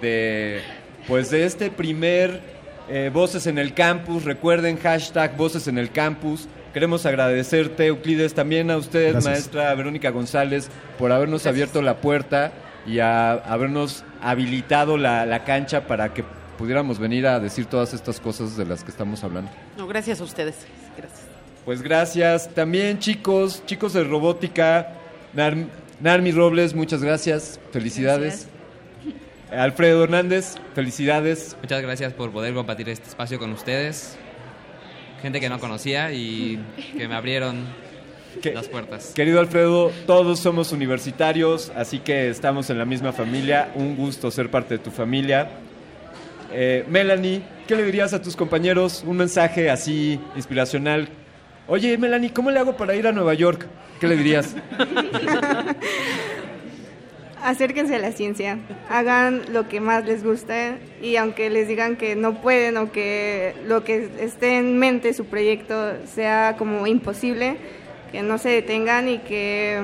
de, 0.00 0.60
pues 1.06 1.30
de 1.30 1.44
este 1.44 1.70
primer 1.70 2.40
eh, 2.88 3.10
Voces 3.12 3.46
en 3.46 3.58
el 3.58 3.74
Campus. 3.74 4.24
Recuerden, 4.24 4.78
hashtag 4.78 5.36
Voces 5.36 5.68
en 5.68 5.78
el 5.78 5.90
Campus. 5.90 6.48
Queremos 6.72 7.04
agradecerte, 7.04 7.86
Euclides, 7.86 8.32
también 8.32 8.70
a 8.70 8.76
usted, 8.76 9.12
Gracias. 9.12 9.24
maestra 9.24 9.74
Verónica 9.74 10.10
González, 10.10 10.70
por 10.98 11.10
habernos 11.10 11.46
abierto 11.46 11.82
la 11.82 11.96
puerta 12.00 12.52
y 12.86 13.00
a 13.00 13.32
habernos 13.32 14.04
habilitado 14.22 14.96
la, 14.96 15.26
la 15.26 15.44
cancha 15.44 15.86
para 15.86 16.14
que 16.14 16.24
pudiéramos 16.56 16.98
venir 16.98 17.26
a 17.26 17.40
decir 17.40 17.66
todas 17.66 17.92
estas 17.92 18.20
cosas 18.20 18.56
de 18.56 18.66
las 18.66 18.84
que 18.84 18.90
estamos 18.92 19.24
hablando. 19.24 19.50
No, 19.76 19.86
gracias 19.88 20.20
a 20.20 20.24
ustedes. 20.24 20.66
Pues 21.64 21.82
gracias. 21.82 22.48
También 22.54 22.98
chicos, 22.98 23.62
chicos 23.66 23.92
de 23.92 24.04
robótica, 24.04 24.94
Nar- 25.34 25.66
Narmi 26.00 26.32
Robles, 26.32 26.74
muchas 26.74 27.02
gracias. 27.02 27.60
Felicidades. 27.72 28.48
Alfredo 29.52 30.04
Hernández, 30.04 30.56
felicidades. 30.74 31.56
Muchas 31.60 31.82
gracias 31.82 32.12
por 32.12 32.30
poder 32.30 32.54
compartir 32.54 32.88
este 32.88 33.08
espacio 33.08 33.38
con 33.38 33.52
ustedes. 33.52 34.16
Gente 35.22 35.40
que 35.40 35.48
no 35.48 35.58
conocía 35.58 36.12
y 36.12 36.58
que 36.96 37.06
me 37.08 37.14
abrieron 37.14 37.64
las 38.54 38.68
puertas. 38.68 39.12
Querido 39.14 39.40
Alfredo, 39.40 39.90
todos 40.06 40.38
somos 40.38 40.72
universitarios, 40.72 41.72
así 41.76 41.98
que 41.98 42.28
estamos 42.30 42.70
en 42.70 42.78
la 42.78 42.84
misma 42.84 43.12
familia. 43.12 43.70
Un 43.74 43.96
gusto 43.96 44.30
ser 44.30 44.50
parte 44.50 44.74
de 44.74 44.84
tu 44.84 44.90
familia. 44.92 45.48
Eh, 46.52 46.84
Melanie, 46.88 47.42
¿qué 47.66 47.74
le 47.76 47.84
dirías 47.84 48.12
a 48.14 48.22
tus 48.22 48.34
compañeros? 48.36 49.04
Un 49.06 49.16
mensaje 49.18 49.68
así 49.68 50.18
inspiracional. 50.36 51.08
Oye, 51.70 51.96
Melanie, 51.96 52.32
¿cómo 52.32 52.50
le 52.50 52.58
hago 52.58 52.76
para 52.76 52.96
ir 52.96 53.06
a 53.06 53.12
Nueva 53.12 53.32
York? 53.32 53.64
¿Qué 54.00 54.08
le 54.08 54.16
dirías? 54.16 54.56
Acérquense 57.44 57.94
a 57.94 58.00
la 58.00 58.10
ciencia, 58.10 58.58
hagan 58.88 59.42
lo 59.52 59.68
que 59.68 59.80
más 59.80 60.04
les 60.04 60.24
guste 60.24 60.78
y 61.00 61.14
aunque 61.14 61.48
les 61.48 61.68
digan 61.68 61.94
que 61.94 62.16
no 62.16 62.42
pueden 62.42 62.76
o 62.76 62.90
que 62.90 63.54
lo 63.66 63.84
que 63.84 64.10
esté 64.18 64.58
en 64.58 64.78
mente 64.78 65.14
su 65.14 65.26
proyecto 65.26 65.92
sea 66.06 66.56
como 66.58 66.88
imposible, 66.88 67.56
que 68.10 68.22
no 68.22 68.38
se 68.38 68.48
detengan 68.48 69.08
y 69.08 69.18
que 69.18 69.80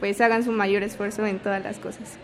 pues 0.00 0.20
hagan 0.20 0.44
su 0.44 0.52
mayor 0.52 0.82
esfuerzo 0.82 1.24
en 1.24 1.38
todas 1.38 1.64
las 1.64 1.78
cosas. 1.78 2.18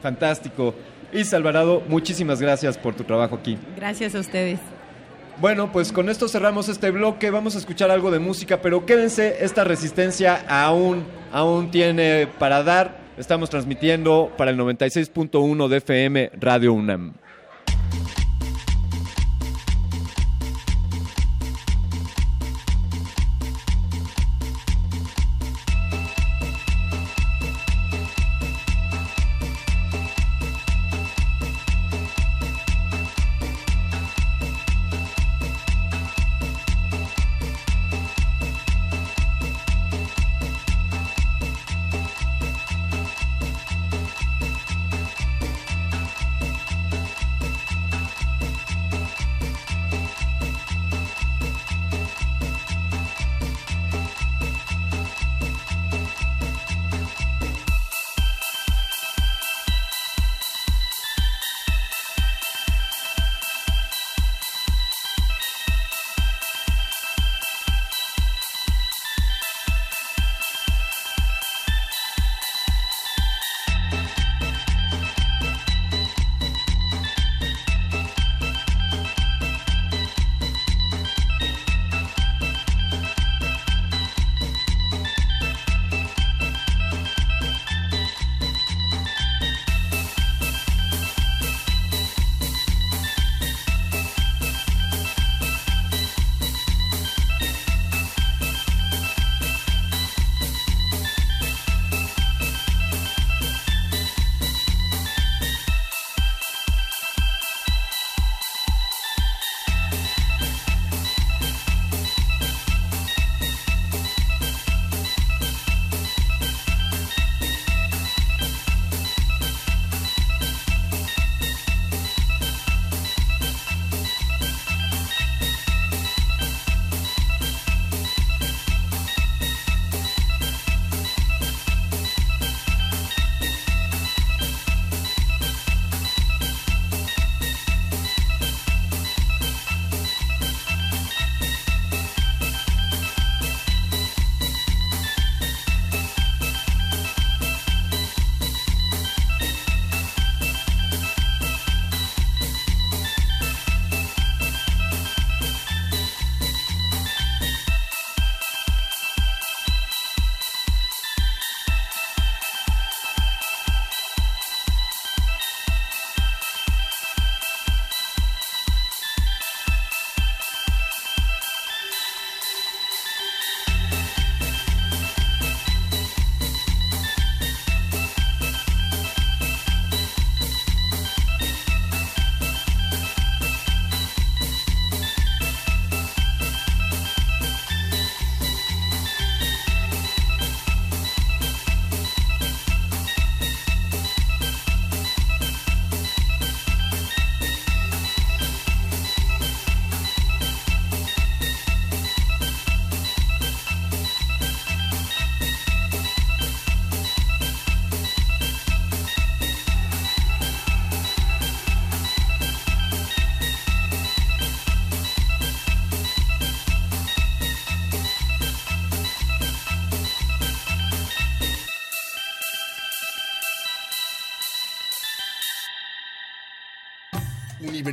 Fantástico. 0.00 0.74
Isa 1.12 1.36
Alvarado, 1.36 1.82
muchísimas 1.88 2.40
gracias 2.40 2.78
por 2.78 2.94
tu 2.94 3.04
trabajo 3.04 3.36
aquí. 3.36 3.58
Gracias 3.76 4.14
a 4.14 4.20
ustedes. 4.20 4.60
Bueno, 5.40 5.72
pues 5.72 5.90
con 5.90 6.10
esto 6.10 6.28
cerramos 6.28 6.68
este 6.68 6.90
bloque. 6.90 7.30
Vamos 7.30 7.54
a 7.56 7.58
escuchar 7.58 7.90
algo 7.90 8.10
de 8.10 8.18
música, 8.18 8.60
pero 8.60 8.84
quédense, 8.84 9.42
esta 9.42 9.64
resistencia 9.64 10.44
aún, 10.46 11.04
aún 11.32 11.70
tiene 11.70 12.26
para 12.38 12.62
dar. 12.62 13.00
Estamos 13.16 13.48
transmitiendo 13.48 14.30
para 14.36 14.50
el 14.50 14.58
96.1 14.58 15.68
de 15.68 15.76
FM 15.78 16.30
Radio 16.38 16.74
UNAM. 16.74 17.14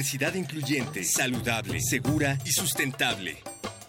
Universidad 0.07 0.35
incluyente, 0.35 1.03
saludable, 1.03 1.81
segura 1.81 2.37
y 2.45 2.51
sustentable. 2.53 3.43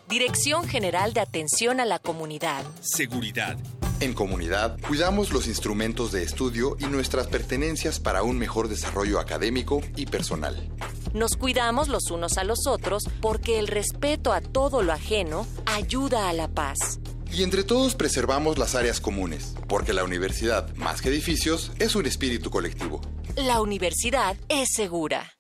Dirección 0.09 0.67
General 0.67 1.13
de 1.13 1.21
Atención 1.21 1.79
a 1.79 1.85
la 1.85 2.01
Comunidad. 2.01 2.65
Seguridad. 2.81 3.57
En 4.01 4.15
comunidad, 4.15 4.81
cuidamos 4.81 5.31
los 5.31 5.47
instrumentos 5.47 6.11
de 6.11 6.25
estudio 6.25 6.77
y 6.81 6.87
nuestras 6.87 7.29
pertenencias 7.29 8.01
para 8.01 8.25
un 8.25 8.37
mejor 8.37 8.67
desarrollo 8.67 9.21
académico 9.21 9.81
y 9.95 10.07
personal. 10.07 10.69
Nos 11.15 11.37
cuidamos 11.37 11.87
los 11.87 12.11
unos 12.11 12.37
a 12.37 12.43
los 12.43 12.67
otros 12.67 13.05
porque 13.21 13.61
el 13.61 13.69
respeto 13.69 14.33
a 14.33 14.41
todo 14.41 14.83
lo 14.83 14.93
ajeno 14.93 15.47
ayuda 15.67 16.29
a 16.29 16.33
la 16.33 16.49
paz. 16.49 16.99
Y 17.33 17.45
entre 17.45 17.63
todos 17.63 17.95
preservamos 17.95 18.59
las 18.59 18.75
áreas 18.75 19.01
comunes, 19.01 19.55
porque 19.69 19.93
la 19.93 20.03
universidad, 20.03 20.75
más 20.75 21.01
que 21.01 21.11
edificios, 21.11 21.71
es 21.79 21.95
un 21.95 22.07
espíritu 22.07 22.51
colectivo. 22.51 23.03
La 23.37 23.61
universidad 23.61 24.37
es 24.49 24.71
segura. 24.75 25.31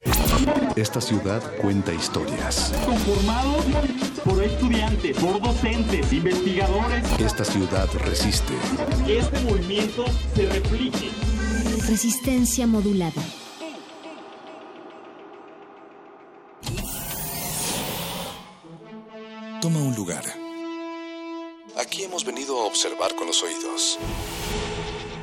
Esta 0.78 1.00
ciudad 1.00 1.42
cuenta 1.57 1.92
historias. 1.92 2.73
Conformados 2.86 3.65
por 4.24 4.40
estudiantes, 4.40 5.16
por 5.16 5.42
docentes, 5.42 6.12
investigadores. 6.12 7.05
Esta 7.18 7.44
ciudad 7.44 7.89
resiste. 8.05 8.52
Que 9.05 9.18
este 9.18 9.40
movimiento 9.40 10.05
se 10.36 10.47
replique. 10.47 11.10
Resistencia 11.89 12.68
modulada. 12.68 13.20
Toma 19.60 19.81
un 19.81 19.97
lugar. 19.97 20.23
Aquí 21.76 22.05
hemos 22.05 22.24
venido 22.24 22.60
a 22.60 22.66
observar 22.66 23.16
con 23.16 23.26
los 23.26 23.42
oídos. 23.42 23.98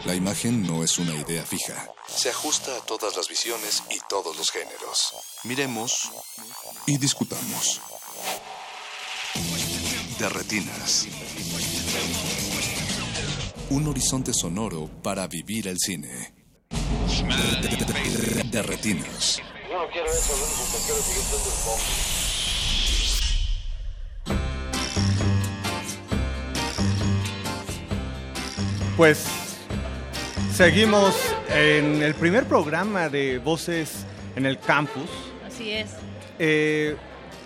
La 0.06 0.14
imagen 0.14 0.62
no 0.62 0.84
es 0.84 1.00
una 1.00 1.16
idea 1.16 1.44
fija. 1.44 1.90
Se 2.08 2.30
ajusta 2.30 2.78
a 2.78 2.82
todas 2.82 3.18
las 3.18 3.28
visiones 3.28 3.82
y 3.90 3.98
todos 4.08 4.38
los 4.38 4.52
géneros. 4.52 5.16
Miremos 5.44 6.12
y 6.86 7.00
discutamos. 7.00 7.82
De 10.20 10.30
retinas. 10.30 11.08
Un 13.72 13.88
horizonte 13.88 14.32
sonoro 14.32 14.88
para 15.02 15.26
vivir 15.28 15.68
el 15.68 15.80
cine. 15.80 16.36
De 18.52 18.62
retinas. 18.62 19.42
Yo 19.68 19.82
no 19.82 19.90
quiero 19.90 20.08
eso, 20.12 20.34
quiero 20.86 21.02
seguir 21.02 21.24
siendo 21.24 21.50
el 21.50 21.56
pop. 21.66 21.80
Pues 28.98 29.45
seguimos 30.56 31.16
en 31.50 32.02
el 32.02 32.14
primer 32.16 32.46
programa 32.46 33.10
de 33.10 33.40
Voces 33.40 34.06
en 34.36 34.46
el 34.46 34.58
Campus. 34.60 35.10
Así 35.46 35.72
es. 35.72 35.92
Eh, 36.40 36.96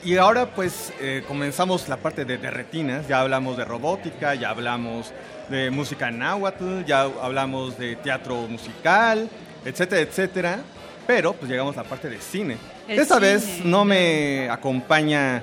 y 0.04 0.16
ahora 0.18 0.48
pues 0.54 0.94
eh, 1.02 1.24
comenzamos 1.28 1.88
la 1.90 1.98
parte 1.98 2.24
de, 2.26 2.38
de 2.38 2.52
retinas, 2.52 3.08
ya 3.08 3.20
hablamos 3.22 3.58
de 3.58 3.66
robótica, 3.66 4.36
ya 4.36 4.50
hablamos 4.50 5.12
de 5.50 5.70
música 5.72 6.10
náhuatl, 6.12 6.84
ya 6.86 7.02
hablamos 7.02 7.78
de 7.78 7.96
teatro 7.98 8.36
musical, 8.48 9.30
etcétera, 9.66 10.02
etcétera. 10.02 10.60
Pero 11.08 11.34
pues 11.34 11.50
llegamos 11.50 11.76
a 11.78 11.84
la 11.84 11.90
parte 11.90 12.08
de 12.10 12.20
cine. 12.22 12.58
El 12.88 13.00
Esta 13.00 13.16
cine, 13.16 13.28
vez 13.28 13.66
no 13.66 13.84
me 13.84 14.48
acompaña 14.50 15.42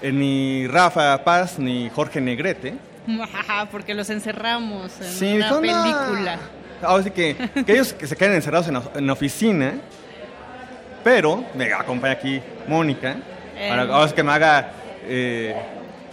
eh, 0.00 0.12
ni 0.12 0.66
Rafa 0.68 1.22
Paz 1.24 1.58
ni 1.58 1.90
Jorge 1.90 2.20
Negrete. 2.20 2.74
Porque 3.72 3.94
los 3.94 4.08
encerramos 4.10 4.92
en 5.00 5.12
Sí, 5.12 5.32
una- 5.36 5.60
película. 5.60 6.38
Ahora 6.82 7.02
sí 7.02 7.10
que, 7.10 7.36
que 7.66 7.72
ellos 7.72 7.92
que 7.92 8.06
se 8.06 8.16
queden 8.16 8.34
encerrados 8.34 8.68
en 8.68 8.74
la, 8.74 8.82
en 8.94 9.06
la 9.06 9.12
oficina, 9.12 9.74
pero 11.04 11.44
me 11.54 11.72
acompaña 11.72 12.14
aquí 12.14 12.40
Mónica, 12.66 13.16
Eh. 13.56 13.68
para 13.68 13.82
ahora 13.82 14.08
sí 14.08 14.14
que 14.14 14.22
me 14.22 14.32
haga 14.32 14.70
eh, 15.04 15.54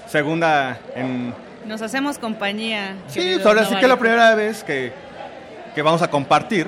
segunda 0.07 0.79
en... 0.95 1.33
Nos 1.67 1.81
hacemos 1.81 2.17
compañía. 2.17 2.95
Sí, 3.07 3.37
ahora 3.43 3.65
sí 3.65 3.75
que 3.75 3.81
es 3.81 3.87
la 3.87 3.97
primera 3.99 4.33
vez 4.35 4.63
que, 4.63 4.91
que 5.73 5.81
vamos 5.81 6.01
a 6.01 6.09
compartir. 6.09 6.67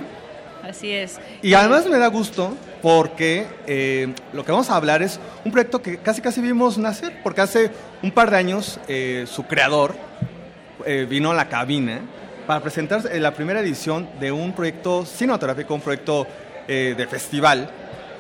Así 0.68 0.92
es. 0.92 1.20
Y 1.42 1.54
además 1.54 1.88
me 1.88 1.98
da 1.98 2.08
gusto 2.08 2.56
porque 2.82 3.48
eh, 3.68 4.14
lo 4.34 4.44
que 4.44 4.52
vamos 4.52 4.70
a 4.70 4.76
hablar 4.76 5.02
es 5.02 5.20
un 5.46 5.52
proyecto 5.52 5.82
que 5.82 5.98
casi 5.98 6.22
casi 6.22 6.42
vimos 6.42 6.78
nacer, 6.78 7.22
porque 7.24 7.42
hace 7.42 7.72
un 8.04 8.12
par 8.12 8.30
de 8.32 8.38
años 8.38 8.80
eh, 8.88 9.26
su 9.28 9.44
creador 9.46 9.96
eh, 10.86 11.06
vino 11.10 11.32
a 11.32 11.34
la 11.36 11.48
cabina 11.48 12.02
para 12.48 12.62
presentar 12.62 13.02
eh, 13.12 13.20
la 13.20 13.32
primera 13.34 13.60
edición 13.60 14.08
de 14.20 14.32
un 14.32 14.54
proyecto 14.54 15.06
cinematográfico, 15.06 15.74
un 15.76 15.82
proyecto 15.82 16.26
eh, 16.68 16.96
de 16.98 17.08
festival, 17.08 17.70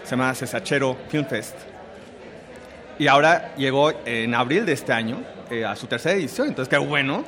se 0.03 0.11
llama 0.11 0.33
Cesachero 0.35 0.97
Film 1.09 1.25
Fest. 1.25 1.55
Y 2.99 3.07
ahora 3.07 3.53
llegó 3.57 3.91
en 4.05 4.33
abril 4.35 4.65
de 4.65 4.73
este 4.73 4.91
año 4.91 5.21
eh, 5.49 5.63
a 5.65 5.75
su 5.75 5.87
tercera 5.87 6.15
edición, 6.15 6.47
entonces 6.47 6.69
qué 6.69 6.77
bueno 6.77 7.23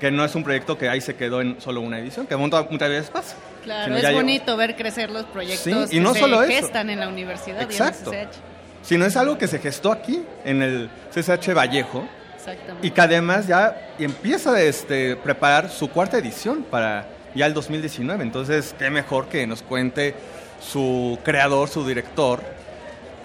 que 0.00 0.10
no 0.12 0.24
es 0.24 0.34
un 0.36 0.44
proyecto 0.44 0.78
que 0.78 0.88
ahí 0.88 1.00
se 1.00 1.16
quedó 1.16 1.40
en 1.40 1.60
solo 1.60 1.80
una 1.80 1.98
edición, 1.98 2.26
que 2.26 2.36
muchas, 2.36 2.70
muchas 2.70 2.88
veces 2.88 3.10
pasa. 3.10 3.36
Claro, 3.64 3.96
es 3.96 4.02
llegó- 4.04 4.18
bonito 4.18 4.56
ver 4.56 4.76
crecer 4.76 5.10
los 5.10 5.24
proyectos 5.26 5.90
Sí, 5.90 5.96
y 5.96 6.00
no 6.00 6.12
que 6.14 6.20
solo 6.20 6.42
se 6.44 6.52
eso. 6.54 6.62
gestan 6.66 6.88
en 6.88 7.00
la 7.00 7.08
universidad 7.08 7.60
Exacto. 7.62 8.12
y 8.12 8.14
en 8.16 8.20
el 8.22 8.26
CCH. 8.28 8.36
sino 8.82 9.04
es 9.04 9.16
algo 9.16 9.36
que 9.36 9.48
se 9.48 9.58
gestó 9.58 9.90
aquí, 9.90 10.22
en 10.44 10.62
el 10.62 10.88
CSH 11.12 11.52
Vallejo, 11.52 12.06
Exactamente. 12.38 12.86
y 12.86 12.90
que 12.90 13.00
además 13.00 13.46
ya 13.46 13.90
empieza 13.98 14.54
a 14.54 14.60
este, 14.62 15.16
preparar 15.16 15.68
su 15.70 15.88
cuarta 15.90 16.18
edición 16.18 16.64
para 16.70 17.06
ya 17.34 17.46
el 17.46 17.54
2019. 17.54 18.22
Entonces, 18.22 18.74
qué 18.78 18.90
mejor 18.90 19.28
que 19.28 19.46
nos 19.46 19.62
cuente 19.62 20.14
su 20.60 21.18
creador, 21.22 21.68
su 21.68 21.86
director. 21.86 22.40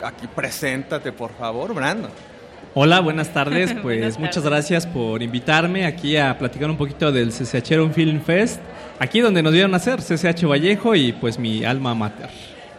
Aquí, 0.04 0.28
preséntate, 0.28 1.12
por 1.12 1.32
favor, 1.34 1.74
Brandon. 1.74 2.12
Hola, 2.76 3.00
buenas 3.02 3.30
tardes. 3.30 3.72
Pues 3.82 4.00
Buenas 4.00 4.20
muchas 4.20 4.36
tardes. 4.44 4.50
gracias 4.50 4.88
por 4.88 5.22
invitarme 5.22 5.86
aquí 5.86 6.18
a 6.18 6.38
platicar 6.38 6.70
un 6.70 6.78
poquito 6.78 7.12
del 7.12 7.30
CCHero 7.32 7.90
Film 7.92 8.22
Fest, 8.22 8.60
aquí 9.00 9.20
donde 9.22 9.44
nos 9.44 9.54
dieron 9.54 9.74
a 9.74 9.78
hacer 9.78 10.00
CCH 10.02 10.46
Vallejo 10.46 10.96
y 10.96 11.14
pues 11.14 11.38
mi 11.38 11.64
alma 11.64 11.94
mater. 11.94 12.30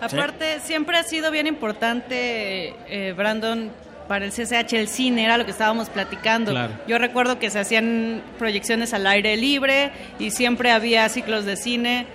Aparte, 0.01 0.61
siempre 0.61 0.99
ha 0.99 1.03
sido 1.05 1.31
bien 1.31 1.47
importante, 1.47 2.75
eh, 2.89 3.15
Brandon, 3.17 3.71
para 4.08 4.24
el 4.24 4.33
CCH 4.33 4.74
el 4.74 4.89
cine, 4.89 5.24
era 5.24 5.39
lo 5.39 5.44
que 5.44 5.50
estábamos 5.50 5.89
platicando. 5.89 6.50
Claro. 6.50 6.74
Yo 6.86 6.99
recuerdo 6.99 7.39
que 7.39 7.50
se 7.50 7.58
hacían 7.58 8.23
proyecciones 8.39 8.92
al 8.94 9.07
aire 9.07 9.36
libre 9.36 9.91
y 10.18 10.31
siempre 10.31 10.70
había 10.70 11.08
ciclos 11.08 11.44
de 11.44 11.57
cine. 11.57 12.07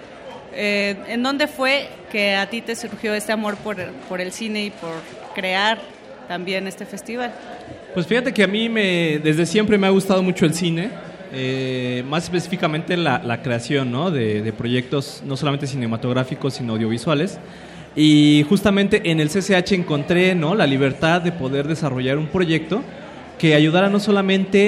Eh, 0.54 0.96
¿En 1.08 1.24
dónde 1.24 1.48
fue 1.48 1.90
que 2.12 2.36
a 2.36 2.50
ti 2.50 2.62
te 2.62 2.76
surgió 2.76 3.14
este 3.14 3.32
amor 3.32 3.58
por, 3.58 3.78
por 4.08 4.22
el 4.22 4.32
cine 4.32 4.66
y 4.66 4.70
por 4.72 4.92
crear 5.36 5.80
también 6.28 6.68
este 6.68 6.86
festival? 6.86 7.32
Pues 7.94 8.06
fíjate 8.06 8.34
que 8.34 8.44
a 8.44 8.48
mí 8.48 8.70
me, 8.70 9.20
desde 9.24 9.46
siempre 9.46 9.78
me 9.78 9.88
ha 9.88 9.90
gustado 9.90 10.22
mucho 10.22 10.46
el 10.46 10.54
cine, 10.54 10.92
eh, 11.34 12.04
más 12.08 12.26
específicamente 12.26 12.98
la, 12.98 13.22
la 13.24 13.42
creación 13.42 13.92
¿no? 13.92 14.12
de, 14.12 14.42
de 14.42 14.54
proyectos 14.54 15.24
no 15.26 15.38
solamente 15.38 15.68
cinematográficos, 15.68 16.56
sino 16.56 16.74
audiovisuales. 16.74 17.40
Y 17.96 18.46
justamente 18.48 19.10
en 19.12 19.20
el 19.20 19.30
CCH 19.30 19.74
encontré 19.74 20.36
¿no? 20.36 20.56
la 20.56 20.68
libertad 20.68 21.22
de 21.22 21.32
poder 21.32 21.68
desarrollar 21.68 22.18
un 22.18 22.28
proyecto 22.28 22.82
que 23.38 23.56
ayudara 23.56 23.90
no 23.90 24.00
solamente 24.00 24.60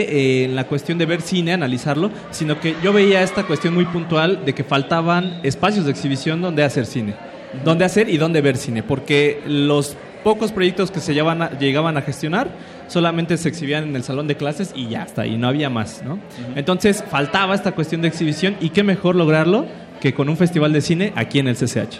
eh, 0.42 0.46
en 0.46 0.56
la 0.56 0.64
cuestión 0.66 0.98
de 0.98 1.06
ver 1.06 1.22
cine, 1.22 1.52
analizarlo, 1.54 2.10
sino 2.32 2.60
que 2.60 2.74
yo 2.84 2.94
veía 2.94 3.22
esta 3.22 3.44
cuestión 3.44 3.74
muy 3.74 3.86
puntual 3.86 4.46
de 4.46 4.54
que 4.54 4.64
faltaban 4.64 5.40
espacios 5.44 5.86
de 5.86 5.92
exhibición 5.92 6.42
donde 6.42 6.64
hacer 6.64 6.86
cine, 6.86 7.14
donde 7.66 7.84
hacer 7.84 8.10
y 8.10 8.18
donde 8.18 8.40
ver 8.40 8.56
cine, 8.56 8.82
porque 8.82 9.42
los 9.46 9.98
pocos 10.24 10.52
proyectos 10.54 10.90
que 10.90 11.02
se 11.02 11.20
a- 11.20 11.60
llegaban 11.60 11.98
a 11.98 12.02
gestionar 12.02 12.48
solamente 12.88 13.36
se 13.38 13.50
exhibían 13.50 13.84
en 13.90 13.96
el 13.98 14.04
salón 14.04 14.28
de 14.28 14.38
clases 14.38 14.72
y 14.74 14.88
ya 14.88 15.04
está, 15.04 15.26
y 15.28 15.36
no 15.38 15.50
había 15.50 15.70
más, 15.70 16.02
¿no? 16.06 16.20
Entonces 16.56 17.04
faltaba 17.12 17.54
esta 17.56 17.74
cuestión 17.74 18.02
de 18.02 18.08
exhibición 18.08 18.56
y 18.62 18.70
qué 18.70 18.84
mejor 18.84 19.16
lograrlo 19.18 19.66
que 20.00 20.14
con 20.14 20.30
un 20.30 20.38
festival 20.38 20.72
de 20.72 20.80
cine 20.82 21.12
aquí 21.18 21.40
en 21.40 21.48
el 21.50 21.56
CCH. 21.58 22.00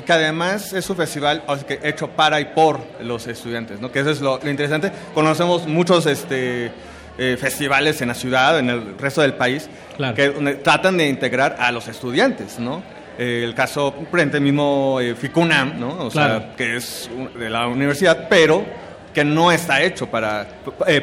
Y 0.00 0.02
que 0.02 0.12
además 0.14 0.72
es 0.72 0.88
un 0.88 0.96
festival 0.96 1.42
hecho 1.82 2.08
para 2.08 2.40
y 2.40 2.46
por 2.46 2.80
los 3.02 3.26
estudiantes, 3.26 3.80
¿no? 3.80 3.92
Que 3.92 4.00
eso 4.00 4.10
es 4.10 4.20
lo, 4.22 4.38
lo 4.42 4.48
interesante. 4.50 4.90
Conocemos 5.12 5.66
muchos 5.66 6.06
este, 6.06 6.70
eh, 7.18 7.36
festivales 7.38 8.00
en 8.00 8.08
la 8.08 8.14
ciudad, 8.14 8.58
en 8.58 8.70
el 8.70 8.96
resto 8.98 9.20
del 9.20 9.34
país, 9.34 9.68
que 10.16 10.30
tratan 10.64 10.96
de 10.96 11.06
integrar 11.08 11.56
a 11.58 11.70
los 11.70 11.86
estudiantes, 11.88 12.58
¿no? 12.58 12.82
Eh, 13.18 13.42
el 13.44 13.54
caso, 13.54 13.92
por 14.10 14.18
ejemplo, 14.18 14.38
el 14.38 14.44
mismo 14.44 14.98
eh, 15.02 15.14
FICUNAM, 15.14 15.78
¿no? 15.78 16.06
O 16.06 16.08
Claro. 16.10 16.38
sea, 16.40 16.56
que 16.56 16.76
es 16.76 17.10
un- 17.14 17.38
de 17.38 17.50
la 17.50 17.66
universidad, 17.66 18.26
pero 18.30 18.64
que 19.12 19.24
no 19.24 19.52
está 19.52 19.82
hecho 19.82 20.06
para, 20.06 20.46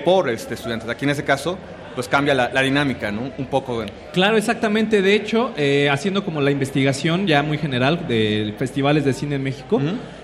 por 0.03 0.30
este, 0.30 0.56
estudiantes. 0.56 0.90
Aquí 0.90 1.06
en 1.06 1.11
ese 1.11 1.24
caso, 1.24 1.59
pues 1.98 2.08
cambia 2.08 2.35
la, 2.35 2.51
la 2.53 2.61
dinámica, 2.61 3.11
¿no? 3.11 3.32
Un 3.40 3.45
poco. 3.48 3.84
Claro, 4.14 4.38
exactamente. 4.38 5.01
De 5.01 5.16
hecho, 5.16 5.51
eh, 5.58 5.90
haciendo 5.92 6.24
como 6.24 6.42
la 6.42 6.51
investigación 6.51 7.26
ya 7.26 7.42
muy 7.42 7.58
general 7.58 8.08
de 8.08 8.53
festivales 8.59 9.03
de 9.03 9.14
cine 9.14 9.35
en 9.35 9.43
México, 9.43 9.82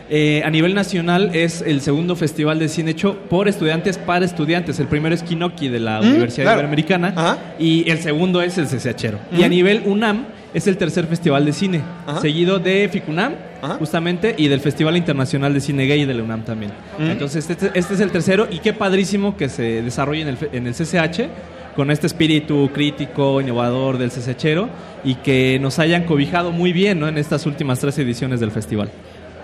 Eh, 0.09 0.43
a 0.45 0.49
nivel 0.51 0.75
nacional 0.75 1.31
es 1.33 1.61
el 1.61 1.79
segundo 1.79 2.15
festival 2.15 2.59
de 2.59 2.67
cine 2.67 2.91
hecho 2.91 3.15
por 3.29 3.47
estudiantes 3.47 3.97
para 3.97 4.25
estudiantes. 4.25 4.77
El 4.79 4.87
primero 4.87 5.15
es 5.15 5.23
Kinoki 5.23 5.69
de 5.69 5.79
la 5.79 6.01
Universidad 6.01 6.43
claro. 6.43 6.59
Iberoamericana 6.59 7.37
y 7.57 7.89
el 7.89 7.99
segundo 7.99 8.41
es 8.41 8.57
el 8.57 8.67
CCHero. 8.67 9.17
Y 9.35 9.43
a 9.43 9.49
nivel 9.49 9.81
UNAM 9.85 10.25
es 10.53 10.67
el 10.67 10.75
tercer 10.77 11.07
festival 11.07 11.45
de 11.45 11.53
cine, 11.53 11.81
Ajá. 12.05 12.19
seguido 12.19 12.59
de 12.59 12.87
FICUNAM, 12.91 13.31
justamente, 13.79 14.35
y 14.37 14.49
del 14.49 14.59
Festival 14.59 14.97
Internacional 14.97 15.51
de 15.53 15.61
Cine 15.61 15.87
Gay 15.87 16.05
de 16.05 16.13
la 16.13 16.21
UNAM 16.21 16.43
también. 16.43 16.73
Mm. 16.99 17.09
Entonces, 17.09 17.49
este, 17.49 17.71
este 17.73 17.93
es 17.95 17.99
el 18.01 18.11
tercero 18.11 18.47
y 18.51 18.59
qué 18.59 18.73
padrísimo 18.73 19.35
que 19.35 19.47
se 19.49 19.81
desarrolle 19.81 20.21
en 20.21 20.27
el, 20.27 20.37
en 20.51 20.67
el 20.67 20.73
CCH 20.73 21.27
con 21.75 21.91
este 21.91 22.07
espíritu 22.07 22.69
crítico, 22.73 23.41
innovador 23.41 23.97
del 23.97 24.11
CCHero 24.11 24.69
y 25.03 25.15
que 25.15 25.57
nos 25.59 25.79
hayan 25.79 26.03
cobijado 26.03 26.51
muy 26.51 26.73
bien 26.73 26.99
¿no? 26.99 27.07
en 27.07 27.17
estas 27.17 27.45
últimas 27.45 27.79
tres 27.79 27.97
ediciones 27.97 28.39
del 28.39 28.51
festival. 28.51 28.89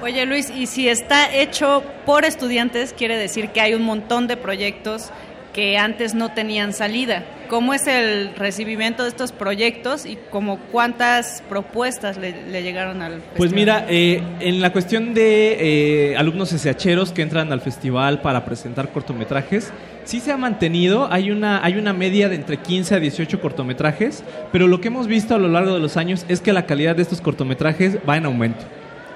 Oye 0.02 0.26
Luis, 0.26 0.50
y 0.50 0.68
si 0.68 0.88
está 0.88 1.34
hecho 1.36 1.84
por 2.06 2.24
estudiantes, 2.24 2.94
quiere 2.94 3.18
decir 3.18 3.50
que 3.50 3.60
hay 3.60 3.74
un 3.74 3.84
montón 3.84 4.28
de 4.28 4.38
proyectos 4.38 5.10
que 5.54 5.78
antes 5.78 6.14
no 6.14 6.30
tenían 6.34 6.74
salida. 6.74 7.24
¿Cómo 7.50 7.74
es 7.74 7.88
el 7.88 8.36
recibimiento 8.36 9.04
de 9.04 9.10
estos 9.10 9.32
proyectos 9.32 10.06
y 10.06 10.18
como 10.30 10.60
cuántas 10.72 11.42
propuestas 11.50 12.18
le, 12.18 12.48
le 12.48 12.62
llegaron 12.62 13.02
al 13.02 13.14
Pues 13.36 13.52
festival? 13.52 13.56
mira, 13.56 13.86
eh, 13.90 14.22
en 14.40 14.62
la 14.62 14.72
cuestión 14.72 15.16
de 15.16 16.12
eh, 16.12 16.18
alumnos 16.18 16.52
SHeros 16.54 17.12
que 17.12 17.24
entran 17.24 17.52
al 17.52 17.62
festival 17.62 18.22
para 18.22 18.46
presentar 18.46 18.90
cortometrajes, 18.92 19.72
sí 20.04 20.20
se 20.20 20.32
ha 20.32 20.38
mantenido, 20.38 21.12
hay 21.12 21.32
una, 21.32 21.64
hay 21.66 21.78
una 21.78 21.94
media 21.94 22.30
de 22.30 22.36
entre 22.36 22.58
15 22.58 22.96
a 22.96 23.00
18 23.00 23.42
cortometrajes, 23.42 24.24
pero 24.52 24.68
lo 24.68 24.80
que 24.80 24.90
hemos 24.90 25.08
visto 25.08 25.34
a 25.34 25.40
lo 25.40 25.48
largo 25.48 25.74
de 25.74 25.80
los 25.80 25.98
años 25.98 26.26
es 26.30 26.42
que 26.42 26.54
la 26.54 26.68
calidad 26.68 26.96
de 26.96 27.02
estos 27.02 27.20
cortometrajes 27.22 27.98
va 28.08 28.18
en 28.18 28.26
aumento. 28.26 28.66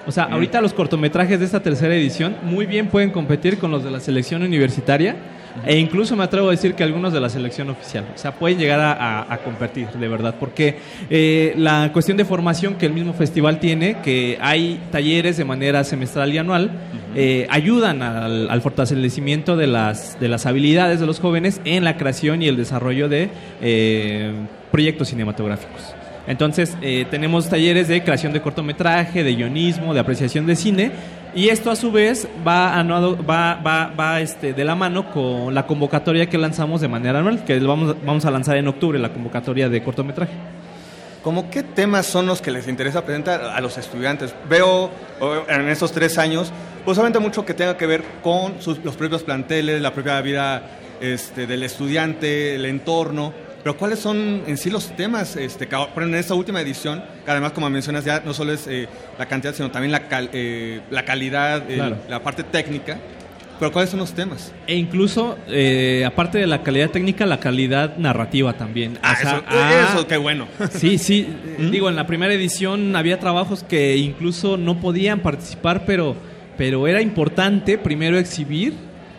O 0.06 0.12
sea, 0.12 0.24
ahorita 0.26 0.60
los 0.60 0.74
cortometrajes 0.74 1.40
de 1.40 1.46
esta 1.46 1.62
tercera 1.62 1.96
edición 1.96 2.36
muy 2.44 2.66
bien 2.66 2.88
pueden 2.88 3.12
competir 3.12 3.58
con 3.60 3.72
los 3.72 3.84
de 3.84 3.92
la 3.92 4.00
selección 4.02 4.42
universitaria 4.44 5.16
e 5.66 5.78
incluso 5.78 6.16
me 6.16 6.24
atrevo 6.24 6.48
a 6.48 6.52
decir 6.52 6.74
que 6.74 6.84
algunos 6.84 7.14
de 7.14 7.20
la 7.20 7.30
selección 7.30 7.70
oficial. 7.70 8.06
O 8.16 8.18
sea, 8.18 8.32
pueden 8.34 8.58
llegar 8.58 8.80
a, 8.80 8.94
a- 8.94 9.34
a 9.34 9.38
competir, 9.40 9.88
de 9.90 10.08
verdad, 10.08 10.36
porque 10.40 10.78
eh, 11.10 11.54
la 11.58 11.92
cuestión 11.94 12.18
de 12.18 12.26
formación 12.26 12.76
que 12.76 12.86
el 12.88 12.94
mismo 12.94 13.14
festival 13.14 13.60
tiene, 13.60 13.98
que 14.02 14.38
hay 14.42 14.80
talleres 14.92 15.38
de 15.38 15.46
manera 15.46 15.84
semestral 15.84 16.34
y 16.34 16.38
anual, 16.38 16.72
eh, 17.16 17.46
ayudan 17.50 18.02
al, 18.02 18.50
al 18.50 18.62
fortalecimiento 18.62 19.56
de 19.56 19.68
las, 19.68 20.20
de 20.20 20.28
las 20.28 20.46
habilidades 20.46 21.00
de 21.00 21.06
los 21.06 21.20
jóvenes 21.20 21.62
en 21.66 21.84
la 21.84 21.98
creación 21.98 22.42
y 22.42 22.48
el 22.48 22.58
desarrollo 22.58 23.08
de 23.10 23.30
eh, 23.62 24.32
proyectos 24.72 25.10
cinematográficos. 25.10 25.94
Entonces, 26.26 26.78
eh, 26.82 27.06
tenemos 27.12 27.50
talleres 27.50 27.90
de 27.90 28.02
creación 28.02 28.32
de 28.32 28.42
cortometraje, 28.42 29.24
de 29.24 29.36
guionismo, 29.36 29.94
de 29.94 30.00
apreciación 30.00 30.46
de 30.46 30.56
cine, 30.56 30.92
y 31.36 31.50
esto 31.50 31.72
a 31.72 31.76
su 31.76 31.92
vez 31.92 32.28
va, 32.48 32.78
anuado- 32.80 33.18
va, 33.26 33.56
va, 33.56 33.92
va 34.00 34.22
este, 34.22 34.54
de 34.54 34.64
la 34.64 34.76
mano 34.76 35.12
con 35.12 35.54
la 35.54 35.66
convocatoria 35.66 36.30
que 36.30 36.38
lanzamos 36.38 36.82
de 36.82 36.88
manera 36.88 37.20
anual, 37.20 37.44
que 37.44 37.60
vamos, 37.60 37.96
vamos 38.06 38.26
a 38.26 38.32
lanzar 38.32 38.58
en 38.58 38.68
octubre, 38.68 39.00
la 39.00 39.12
convocatoria 39.12 39.70
de 39.70 39.84
cortometraje. 39.84 40.34
¿Cómo 41.24 41.50
qué 41.50 41.64
temas 41.64 42.06
son 42.06 42.26
los 42.26 42.42
que 42.42 42.52
les 42.52 42.68
interesa 42.68 43.06
presentar 43.06 43.42
a 43.42 43.62
los 43.62 43.78
estudiantes? 43.78 44.36
Veo 44.50 44.90
en 45.48 45.70
estos 45.70 45.92
tres 45.94 46.18
años, 46.18 46.52
pues 46.84 46.98
obviamente 46.98 47.20
mucho 47.20 47.46
que 47.46 47.54
tenga 47.54 47.78
que 47.78 47.86
ver 47.86 48.04
con 48.22 48.62
sus- 48.62 48.84
los 48.84 48.96
propios 48.98 49.24
planteles, 49.24 49.82
la 49.82 49.94
propia 49.94 50.20
vida 50.22 50.64
este, 51.00 51.48
del 51.48 51.64
estudiante, 51.64 52.56
el 52.56 52.66
entorno. 52.66 53.34
Pero 53.64 53.78
¿cuáles 53.78 54.00
son 54.00 54.44
en 54.46 54.58
sí 54.58 54.70
los 54.70 54.94
temas 54.96 55.36
este, 55.38 55.68
que 55.68 55.76
en 55.98 56.16
esta 56.16 56.34
última 56.34 56.60
edición? 56.60 57.02
Que 57.24 57.32
además, 57.32 57.54
como 57.54 57.70
mencionas, 57.70 58.04
ya 58.04 58.22
no 58.26 58.34
solo 58.34 58.52
es 58.52 58.68
eh, 58.68 58.88
la 59.18 59.26
cantidad, 59.26 59.54
sino 59.56 59.72
también 59.72 59.92
la, 59.94 60.10
cal- 60.10 60.30
eh, 60.34 60.82
la 60.92 61.06
calidad, 61.06 61.70
el- 61.70 61.76
Claro. 61.78 61.98
la 62.10 62.22
parte 62.22 62.44
técnica. 62.44 62.98
Pero 63.60 63.72
¿cuáles 63.72 63.92
son 63.92 64.00
los 64.00 64.12
temas? 64.12 64.52
E 64.68 64.76
incluso, 64.76 65.38
eh, 65.48 66.04
aparte 66.06 66.40
de 66.40 66.48
la 66.48 66.64
calidad 66.64 66.90
técnica, 66.90 67.26
la 67.26 67.40
calidad 67.40 67.96
narrativa 67.98 68.52
también. 68.54 68.98
Ah, 69.02 69.14
O 69.18 69.22
sea, 69.22 69.32
eso- 69.38 69.44
ah, 69.48 69.88
eso, 69.94 70.08
qué 70.08 70.18
bueno. 70.18 70.48
Sí, 70.72 70.98
sí. 70.98 71.28
eh, 71.58 71.70
Digo, 71.72 71.88
en 71.88 71.96
la 71.96 72.06
primera 72.06 72.34
edición 72.34 72.94
había 72.98 73.20
trabajos 73.20 73.64
que 73.64 73.96
incluso 73.96 74.58
no 74.58 74.82
podían 74.82 75.22
participar, 75.22 75.86
pero, 75.86 76.18
pero 76.58 76.86
era 76.88 77.02
importante 77.02 77.78
primero 77.78 78.18
exhibir 78.18 78.74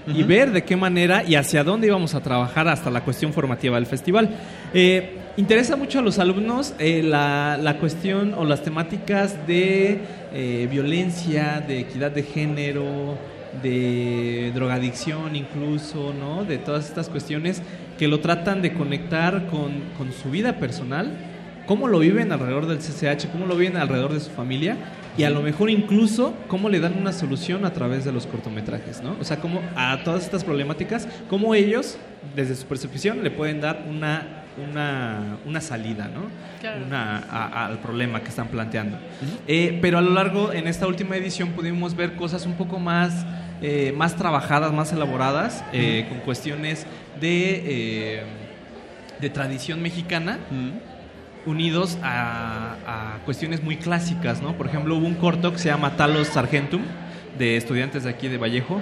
y 0.06 0.22
ver 0.22 0.52
de 0.52 0.64
qué 0.64 0.76
manera 0.76 1.24
y 1.24 1.34
hacia 1.34 1.64
dónde 1.64 1.86
íbamos 1.86 2.14
a 2.14 2.20
trabajar 2.20 2.68
hasta 2.68 2.90
la 2.90 3.02
cuestión 3.02 3.32
formativa 3.32 3.76
del 3.76 3.86
festival. 3.86 4.30
Eh, 4.72 5.18
interesa 5.36 5.76
mucho 5.76 5.98
a 5.98 6.02
los 6.02 6.18
alumnos 6.18 6.74
eh, 6.78 7.02
la, 7.02 7.58
la 7.60 7.78
cuestión 7.78 8.34
o 8.34 8.44
las 8.44 8.62
temáticas 8.62 9.46
de 9.46 10.00
eh, 10.32 10.68
violencia, 10.70 11.62
de 11.66 11.80
equidad 11.80 12.10
de 12.10 12.22
género, 12.22 13.16
de 13.62 14.52
drogadicción 14.54 15.36
incluso, 15.36 16.12
¿no? 16.12 16.44
De 16.44 16.58
todas 16.58 16.88
estas 16.88 17.08
cuestiones 17.08 17.62
que 17.98 18.08
lo 18.08 18.20
tratan 18.20 18.62
de 18.62 18.74
conectar 18.74 19.46
con, 19.46 19.72
con 19.96 20.12
su 20.12 20.30
vida 20.30 20.58
personal, 20.58 21.12
cómo 21.66 21.86
lo 21.88 22.00
viven 22.00 22.32
alrededor 22.32 22.66
del 22.66 22.78
CCH, 22.78 23.30
cómo 23.30 23.46
lo 23.46 23.56
viven 23.56 23.76
alrededor 23.76 24.12
de 24.12 24.20
su 24.20 24.30
familia 24.30 24.76
y 25.16 25.22
a 25.24 25.30
lo 25.30 25.42
mejor 25.42 25.70
incluso 25.70 26.34
cómo 26.48 26.68
le 26.68 26.80
dan 26.80 26.98
una 26.98 27.12
solución 27.12 27.64
a 27.64 27.72
través 27.72 28.04
de 28.04 28.12
los 28.12 28.26
cortometrajes, 28.26 29.02
¿no? 29.02 29.16
O 29.20 29.24
sea, 29.24 29.36
cómo 29.38 29.60
a 29.76 30.02
todas 30.04 30.24
estas 30.24 30.42
problemáticas, 30.44 31.06
cómo 31.28 31.54
ellos, 31.54 31.98
desde 32.34 32.54
su 32.56 32.66
percepción, 32.66 33.22
le 33.22 33.30
pueden 33.30 33.60
dar 33.60 33.84
una, 33.88 34.44
una, 34.70 35.36
una 35.46 35.60
salida, 35.60 36.08
¿no? 36.12 36.22
Claro. 36.60 36.84
Una, 36.86 37.18
a- 37.18 37.46
a- 37.46 37.66
al 37.66 37.78
problema 37.78 38.20
que 38.22 38.28
están 38.28 38.48
planteando. 38.48 38.98
Eh, 39.46 39.78
pero 39.82 39.98
a 39.98 40.00
lo 40.02 40.10
largo, 40.10 40.52
en 40.52 40.66
esta 40.66 40.86
última 40.86 41.16
edición, 41.16 41.50
pudimos 41.50 41.94
ver 41.94 42.14
cosas 42.16 42.46
un 42.46 42.54
poco 42.54 42.78
más, 42.78 43.24
eh, 43.62 43.92
más 43.96 44.16
trabajadas, 44.16 44.72
más 44.72 44.92
elaboradas, 44.92 45.64
eh, 45.72 46.06
con 46.08 46.18
cuestiones 46.20 46.86
de, 47.20 47.62
eh, 47.66 48.22
de 49.20 49.30
tradición 49.30 49.80
mexicana 49.80 50.38
unidos 51.46 51.98
a, 52.02 52.76
a 52.86 53.18
cuestiones 53.24 53.62
muy 53.62 53.76
clásicas, 53.76 54.42
¿no? 54.42 54.56
Por 54.56 54.66
ejemplo, 54.66 54.96
hubo 54.96 55.06
un 55.06 55.14
corto 55.14 55.52
que 55.52 55.58
se 55.58 55.68
llama 55.68 55.96
Talos 55.96 56.28
Sargentum, 56.28 56.82
de 57.38 57.56
estudiantes 57.56 58.04
de 58.04 58.10
aquí 58.10 58.28
de 58.28 58.38
Vallejo, 58.38 58.80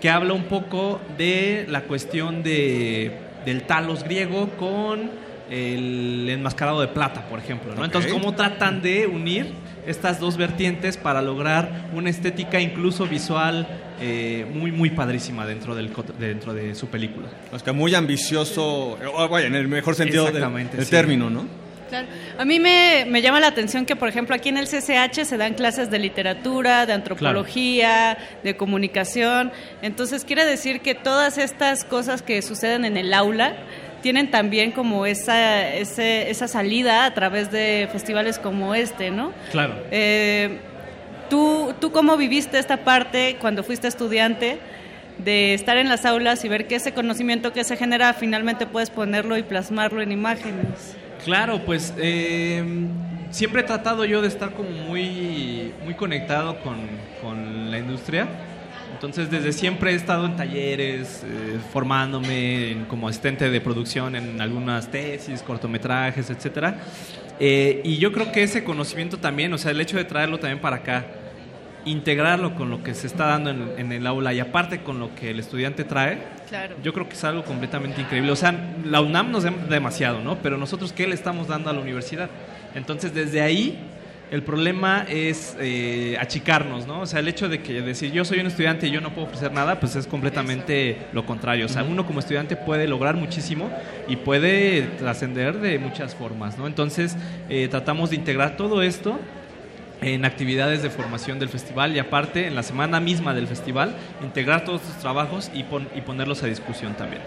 que 0.00 0.10
habla 0.10 0.32
un 0.32 0.44
poco 0.44 1.00
de 1.18 1.66
la 1.68 1.82
cuestión 1.82 2.42
de, 2.42 3.18
del 3.44 3.62
talos 3.62 4.02
griego 4.04 4.48
con 4.58 5.10
el 5.50 6.28
enmascarado 6.30 6.80
de 6.80 6.88
plata, 6.88 7.26
por 7.28 7.40
ejemplo, 7.40 7.74
¿no? 7.74 7.84
Entonces, 7.84 8.12
¿cómo 8.12 8.34
tratan 8.34 8.82
de 8.82 9.06
unir 9.06 9.52
estas 9.84 10.20
dos 10.20 10.36
vertientes 10.36 10.96
para 10.96 11.20
lograr 11.22 11.90
una 11.92 12.08
estética 12.08 12.60
incluso 12.60 13.06
visual 13.06 13.66
eh, 14.00 14.46
muy, 14.54 14.70
muy 14.70 14.90
padrísima 14.90 15.44
dentro, 15.46 15.74
del, 15.74 15.90
dentro 16.20 16.54
de 16.54 16.76
su 16.76 16.86
película? 16.86 17.28
Es 17.52 17.64
que 17.64 17.72
muy 17.72 17.94
ambicioso, 17.96 18.92
o 18.92 19.38
en 19.38 19.56
el 19.56 19.66
mejor 19.66 19.96
sentido 19.96 20.24
del, 20.26 20.36
Exactamente, 20.36 20.76
del 20.76 20.86
sí. 20.86 20.90
término, 20.92 21.28
¿no? 21.28 21.59
Claro. 21.90 22.06
A 22.38 22.44
mí 22.46 22.58
me, 22.58 23.04
me 23.08 23.20
llama 23.20 23.38
la 23.40 23.48
atención 23.48 23.84
que, 23.84 23.96
por 23.96 24.08
ejemplo, 24.08 24.34
aquí 24.34 24.48
en 24.48 24.56
el 24.56 24.66
CCH 24.66 25.24
se 25.24 25.36
dan 25.36 25.52
clases 25.54 25.90
de 25.90 25.98
literatura, 25.98 26.86
de 26.86 26.94
antropología, 26.94 28.16
de 28.42 28.56
comunicación. 28.56 29.52
Entonces, 29.82 30.24
quiere 30.24 30.44
decir 30.46 30.80
que 30.80 30.94
todas 30.94 31.36
estas 31.36 31.84
cosas 31.84 32.22
que 32.22 32.40
suceden 32.40 32.84
en 32.86 32.96
el 32.96 33.12
aula 33.12 33.54
tienen 34.02 34.30
también 34.30 34.72
como 34.72 35.04
esa, 35.04 35.68
ese- 35.68 36.30
esa 36.30 36.48
salida 36.48 37.04
a 37.04 37.12
través 37.12 37.50
de 37.52 37.86
festivales 37.92 38.38
como 38.38 38.74
este, 38.74 39.10
¿no? 39.10 39.32
Claro. 39.50 39.74
Eh, 39.90 40.58
¿tú, 41.28 41.74
¿Tú 41.80 41.92
cómo 41.92 42.16
viviste 42.16 42.58
esta 42.58 42.78
parte 42.78 43.36
cuando 43.40 43.62
fuiste 43.62 43.88
estudiante? 43.88 44.58
de 45.18 45.52
estar 45.52 45.76
en 45.76 45.90
las 45.90 46.06
aulas 46.06 46.46
y 46.46 46.48
ver 46.48 46.66
que 46.66 46.76
ese 46.76 46.94
conocimiento 46.94 47.52
que 47.52 47.62
se 47.62 47.76
genera 47.76 48.14
finalmente 48.14 48.64
puedes 48.66 48.88
ponerlo 48.88 49.36
y 49.36 49.42
plasmarlo 49.42 50.00
en 50.00 50.12
imágenes. 50.12 50.96
Claro, 51.24 51.62
pues 51.66 51.92
eh, 51.98 52.64
siempre 53.30 53.60
he 53.60 53.64
tratado 53.64 54.04
yo 54.04 54.22
de 54.22 54.28
estar 54.28 54.52
como 54.52 54.70
muy, 54.70 55.72
muy 55.84 55.94
conectado 55.94 56.60
con, 56.60 56.76
con 57.22 57.70
la 57.70 57.78
industria. 57.78 58.26
Entonces 58.92 59.30
desde 59.30 59.52
siempre 59.52 59.92
he 59.92 59.94
estado 59.94 60.26
en 60.26 60.36
talleres, 60.36 61.24
eh, 61.24 61.58
formándome 61.72 62.84
como 62.88 63.08
asistente 63.08 63.50
de 63.50 63.60
producción 63.60 64.16
en 64.16 64.40
algunas 64.40 64.90
tesis, 64.90 65.42
cortometrajes, 65.42 66.28
etcétera. 66.30 66.78
Eh, 67.38 67.80
y 67.84 67.98
yo 67.98 68.12
creo 68.12 68.32
que 68.32 68.42
ese 68.42 68.64
conocimiento 68.64 69.18
también, 69.18 69.52
o 69.52 69.58
sea, 69.58 69.70
el 69.70 69.80
hecho 69.80 69.96
de 69.96 70.04
traerlo 70.04 70.38
también 70.38 70.60
para 70.60 70.76
acá, 70.76 71.06
integrarlo 71.86 72.54
con 72.54 72.68
lo 72.68 72.82
que 72.82 72.94
se 72.94 73.06
está 73.06 73.26
dando 73.26 73.50
en 73.50 73.92
el 73.92 74.06
aula 74.06 74.34
y 74.34 74.40
aparte 74.40 74.82
con 74.82 75.00
lo 75.00 75.14
que 75.14 75.30
el 75.30 75.40
estudiante 75.40 75.84
trae, 75.84 76.18
Claro. 76.50 76.76
yo 76.82 76.92
creo 76.92 77.08
que 77.08 77.14
es 77.14 77.24
algo 77.24 77.44
completamente 77.44 78.00
increíble. 78.00 78.32
O 78.32 78.36
sea, 78.36 78.52
la 78.84 79.00
UNAM 79.00 79.30
nos 79.30 79.44
da 79.44 79.50
demasiado, 79.50 80.20
¿no? 80.20 80.36
Pero 80.42 80.58
nosotros, 80.58 80.92
¿qué 80.92 81.06
le 81.06 81.14
estamos 81.14 81.46
dando 81.46 81.70
a 81.70 81.72
la 81.72 81.80
universidad? 81.80 82.28
Entonces, 82.74 83.14
desde 83.14 83.40
ahí, 83.40 83.78
el 84.32 84.42
problema 84.42 85.06
es 85.08 85.56
eh, 85.60 86.16
achicarnos, 86.20 86.88
¿no? 86.88 87.00
O 87.00 87.06
sea, 87.06 87.20
el 87.20 87.28
hecho 87.28 87.48
de 87.48 87.62
que 87.62 87.82
decir 87.82 88.12
yo 88.12 88.24
soy 88.24 88.40
un 88.40 88.46
estudiante 88.46 88.88
y 88.88 88.90
yo 88.90 89.00
no 89.00 89.10
puedo 89.10 89.28
ofrecer 89.28 89.52
nada, 89.52 89.80
pues 89.80 89.96
es 89.96 90.06
completamente 90.06 90.98
lo 91.12 91.24
contrario. 91.24 91.66
O 91.66 91.68
sea, 91.68 91.84
uno 91.84 92.06
como 92.06 92.20
estudiante 92.20 92.56
puede 92.56 92.86
lograr 92.86 93.16
muchísimo 93.16 93.70
y 94.08 94.16
puede 94.16 94.82
trascender 94.98 95.58
de 95.58 95.78
muchas 95.78 96.14
formas, 96.14 96.58
¿no? 96.58 96.66
Entonces, 96.66 97.16
eh, 97.48 97.68
tratamos 97.68 98.10
de 98.10 98.16
integrar 98.16 98.56
todo 98.56 98.82
esto 98.82 99.18
en 100.02 100.24
actividades 100.24 100.82
de 100.82 100.90
formación 100.90 101.38
del 101.38 101.48
festival 101.48 101.94
y 101.94 101.98
aparte 101.98 102.46
en 102.46 102.54
la 102.54 102.62
semana 102.62 103.00
misma 103.00 103.34
del 103.34 103.46
festival 103.46 103.94
integrar 104.22 104.64
todos 104.64 104.80
estos 104.82 104.98
trabajos 104.98 105.50
y, 105.54 105.64
pon- 105.64 105.88
y 105.94 106.00
ponerlos 106.00 106.42
a 106.42 106.46
discusión 106.46 106.94
también. 106.94 107.22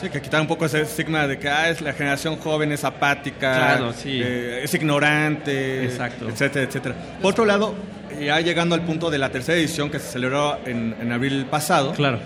Sí, 0.00 0.08
que 0.08 0.20
quitar 0.20 0.40
un 0.40 0.46
poco 0.48 0.64
ese 0.66 0.80
estigma 0.82 1.26
de 1.26 1.38
que 1.38 1.48
ah, 1.48 1.68
es 1.70 1.80
la 1.80 1.92
generación 1.92 2.36
joven 2.36 2.72
es 2.72 2.82
apática, 2.82 3.54
Claro, 3.56 3.92
sí. 3.92 4.20
eh, 4.22 4.60
es 4.64 4.74
ignorante, 4.74 5.84
Exacto. 5.84 6.28
etcétera, 6.28 6.64
etcétera. 6.66 6.94
Por 7.22 7.32
otro 7.32 7.44
lado, 7.44 7.74
ya 8.20 8.40
llegando 8.40 8.74
al 8.74 8.82
punto 8.82 9.10
de 9.10 9.18
la 9.18 9.30
tercera 9.30 9.56
edición 9.58 9.90
que 9.90 9.98
se 10.00 10.10
celebró 10.12 10.58
en, 10.66 10.96
en 11.00 11.12
abril 11.12 11.46
pasado, 11.48 11.92
claro. 11.92 12.18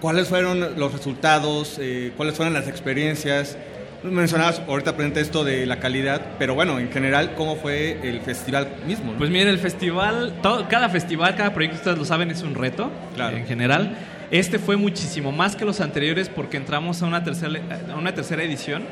¿cuáles 0.00 0.28
fueron 0.28 0.78
los 0.78 0.92
resultados? 0.92 1.76
eh, 1.80 2.12
¿Cuáles 2.16 2.34
fueron 2.34 2.54
las 2.54 2.66
experiencias? 2.68 3.56
Mencionabas 4.02 4.60
ahorita 4.66 4.96
presente 4.96 5.20
esto 5.20 5.44
de 5.44 5.64
la 5.64 5.78
calidad, 5.78 6.20
pero 6.36 6.56
bueno, 6.56 6.80
en 6.80 6.90
general, 6.90 7.34
¿cómo 7.36 7.54
fue 7.54 8.00
el 8.02 8.20
festival 8.20 8.68
mismo? 8.84 9.12
no? 9.12 9.18
Pues 9.18 9.30
miren, 9.30 9.46
el 9.48 9.58
festival, 9.58 10.34
todo- 10.42 10.66
cada 10.68 10.88
festival, 10.88 11.36
cada 11.36 11.54
proyecto, 11.54 11.76
ustedes 11.76 11.98
lo 11.98 12.04
saben, 12.04 12.30
es 12.32 12.42
un 12.42 12.56
reto 12.56 12.90
en 13.16 13.46
general. 13.46 13.96
Este 14.32 14.58
fue 14.58 14.76
muchísimo 14.76 15.30
más 15.30 15.54
que 15.54 15.64
los 15.64 15.80
anteriores 15.80 16.28
porque 16.28 16.56
entramos 16.56 17.00
a 17.02 17.06
una 17.06 17.22
tercera, 17.22 17.60
a 17.92 17.96
una 17.96 18.12
tercera 18.12 18.42
edición 18.42 18.82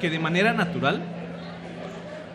que 0.00 0.08
de 0.08 0.18
manera 0.20 0.54
natural 0.54 1.02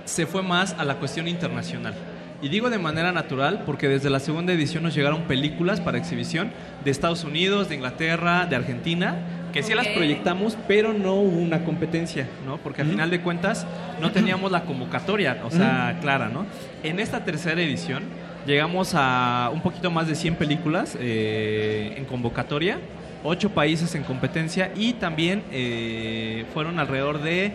se 0.06 0.28
fue 0.28 0.44
más 0.44 0.76
a 0.78 0.86
la 0.86 0.96
cuestión 0.96 1.28
internacional. 1.28 1.96
Y 2.44 2.50
digo 2.50 2.70
de 2.70 2.78
manera 2.80 3.12
natural 3.12 3.64
porque 3.66 3.88
desde 3.88 4.10
la 4.10 4.20
segunda 4.20 4.52
edición 4.54 4.84
nos 4.84 4.94
llegaron 4.96 5.24
películas 5.24 5.80
para 5.80 5.98
exhibición 5.98 6.52
de 6.84 6.92
Estados 6.92 7.24
Unidos, 7.24 7.70
de 7.70 7.76
Inglaterra, 7.76 8.46
de 8.48 8.56
Argentina, 8.56 9.16
que 9.52 9.64
sí 9.64 9.74
las 9.74 9.88
proyectamos, 9.88 10.58
pero 10.68 10.94
no 10.94 11.16
hubo 11.16 11.38
una 11.38 11.64
competencia, 11.64 12.28
¿no? 12.46 12.58
Porque 12.58 12.82
al 12.82 12.90
final 12.90 13.10
de 13.10 13.22
cuentas 13.22 13.66
no 14.00 14.12
teníamos 14.12 14.52
la 14.52 14.64
convocatoria, 14.64 15.42
o 15.44 15.52
sea, 15.52 15.98
clara, 16.02 16.30
¿no? 16.30 16.46
En 16.84 17.00
esta 17.00 17.24
tercera 17.24 17.62
edición 17.62 18.04
llegamos 18.46 18.94
a 18.96 19.52
un 19.54 19.62
poquito 19.62 19.92
más 19.92 20.08
de 20.08 20.16
100 20.16 20.36
películas 20.36 20.98
eh, 21.00 21.94
en 21.98 22.06
convocatoria, 22.06 22.80
8 23.24 23.50
países 23.52 23.94
en 23.96 24.04
competencia 24.04 24.72
y 24.76 24.94
también 24.94 25.44
eh, 25.52 26.46
fueron 26.54 26.80
alrededor 26.80 27.22
de 27.22 27.54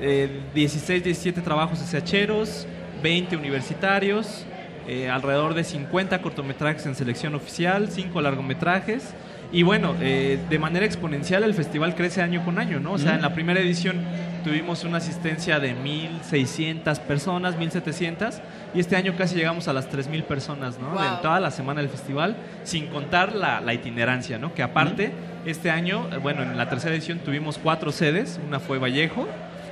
eh, 0.00 0.40
16, 0.54 1.04
17 1.04 1.40
trabajos 1.40 1.78
SHeros, 1.78 2.66
20 3.02 3.36
universitarios, 3.36 4.44
eh, 4.86 5.08
alrededor 5.08 5.54
de 5.54 5.64
50 5.64 6.20
cortometrajes 6.20 6.84
en 6.86 6.94
selección 6.94 7.34
oficial, 7.34 7.90
5 7.90 8.20
largometrajes. 8.20 9.14
Y 9.52 9.62
bueno, 9.62 9.94
eh, 10.00 10.38
de 10.48 10.58
manera 10.58 10.84
exponencial 10.84 11.44
el 11.44 11.54
festival 11.54 11.94
crece 11.94 12.22
año 12.22 12.44
con 12.44 12.58
año, 12.58 12.80
¿no? 12.80 12.92
O 12.92 12.98
sea, 12.98 13.14
en 13.14 13.22
la 13.22 13.34
primera 13.34 13.60
edición 13.60 14.02
tuvimos 14.42 14.84
una 14.84 14.98
asistencia 14.98 15.60
de 15.60 15.76
1.600 15.76 16.98
personas, 17.00 17.56
1.700, 17.56 18.40
y 18.74 18.80
este 18.80 18.96
año 18.96 19.14
casi 19.16 19.36
llegamos 19.36 19.68
a 19.68 19.72
las 19.72 19.90
3.000 19.90 20.24
personas, 20.24 20.78
¿no? 20.78 20.90
Wow. 20.90 21.02
En 21.02 21.22
toda 21.22 21.40
la 21.40 21.50
semana 21.50 21.80
del 21.80 21.90
festival, 21.90 22.36
sin 22.64 22.88
contar 22.88 23.34
la, 23.34 23.60
la 23.60 23.74
itinerancia, 23.74 24.38
¿no? 24.38 24.52
Que 24.54 24.62
aparte, 24.62 25.12
este 25.46 25.70
año, 25.70 26.08
eh, 26.12 26.18
bueno, 26.18 26.42
en 26.42 26.56
la 26.56 26.68
tercera 26.68 26.94
edición 26.94 27.18
tuvimos 27.20 27.58
cuatro 27.58 27.92
sedes, 27.92 28.40
una 28.46 28.60
fue 28.60 28.78
Vallejo, 28.78 29.28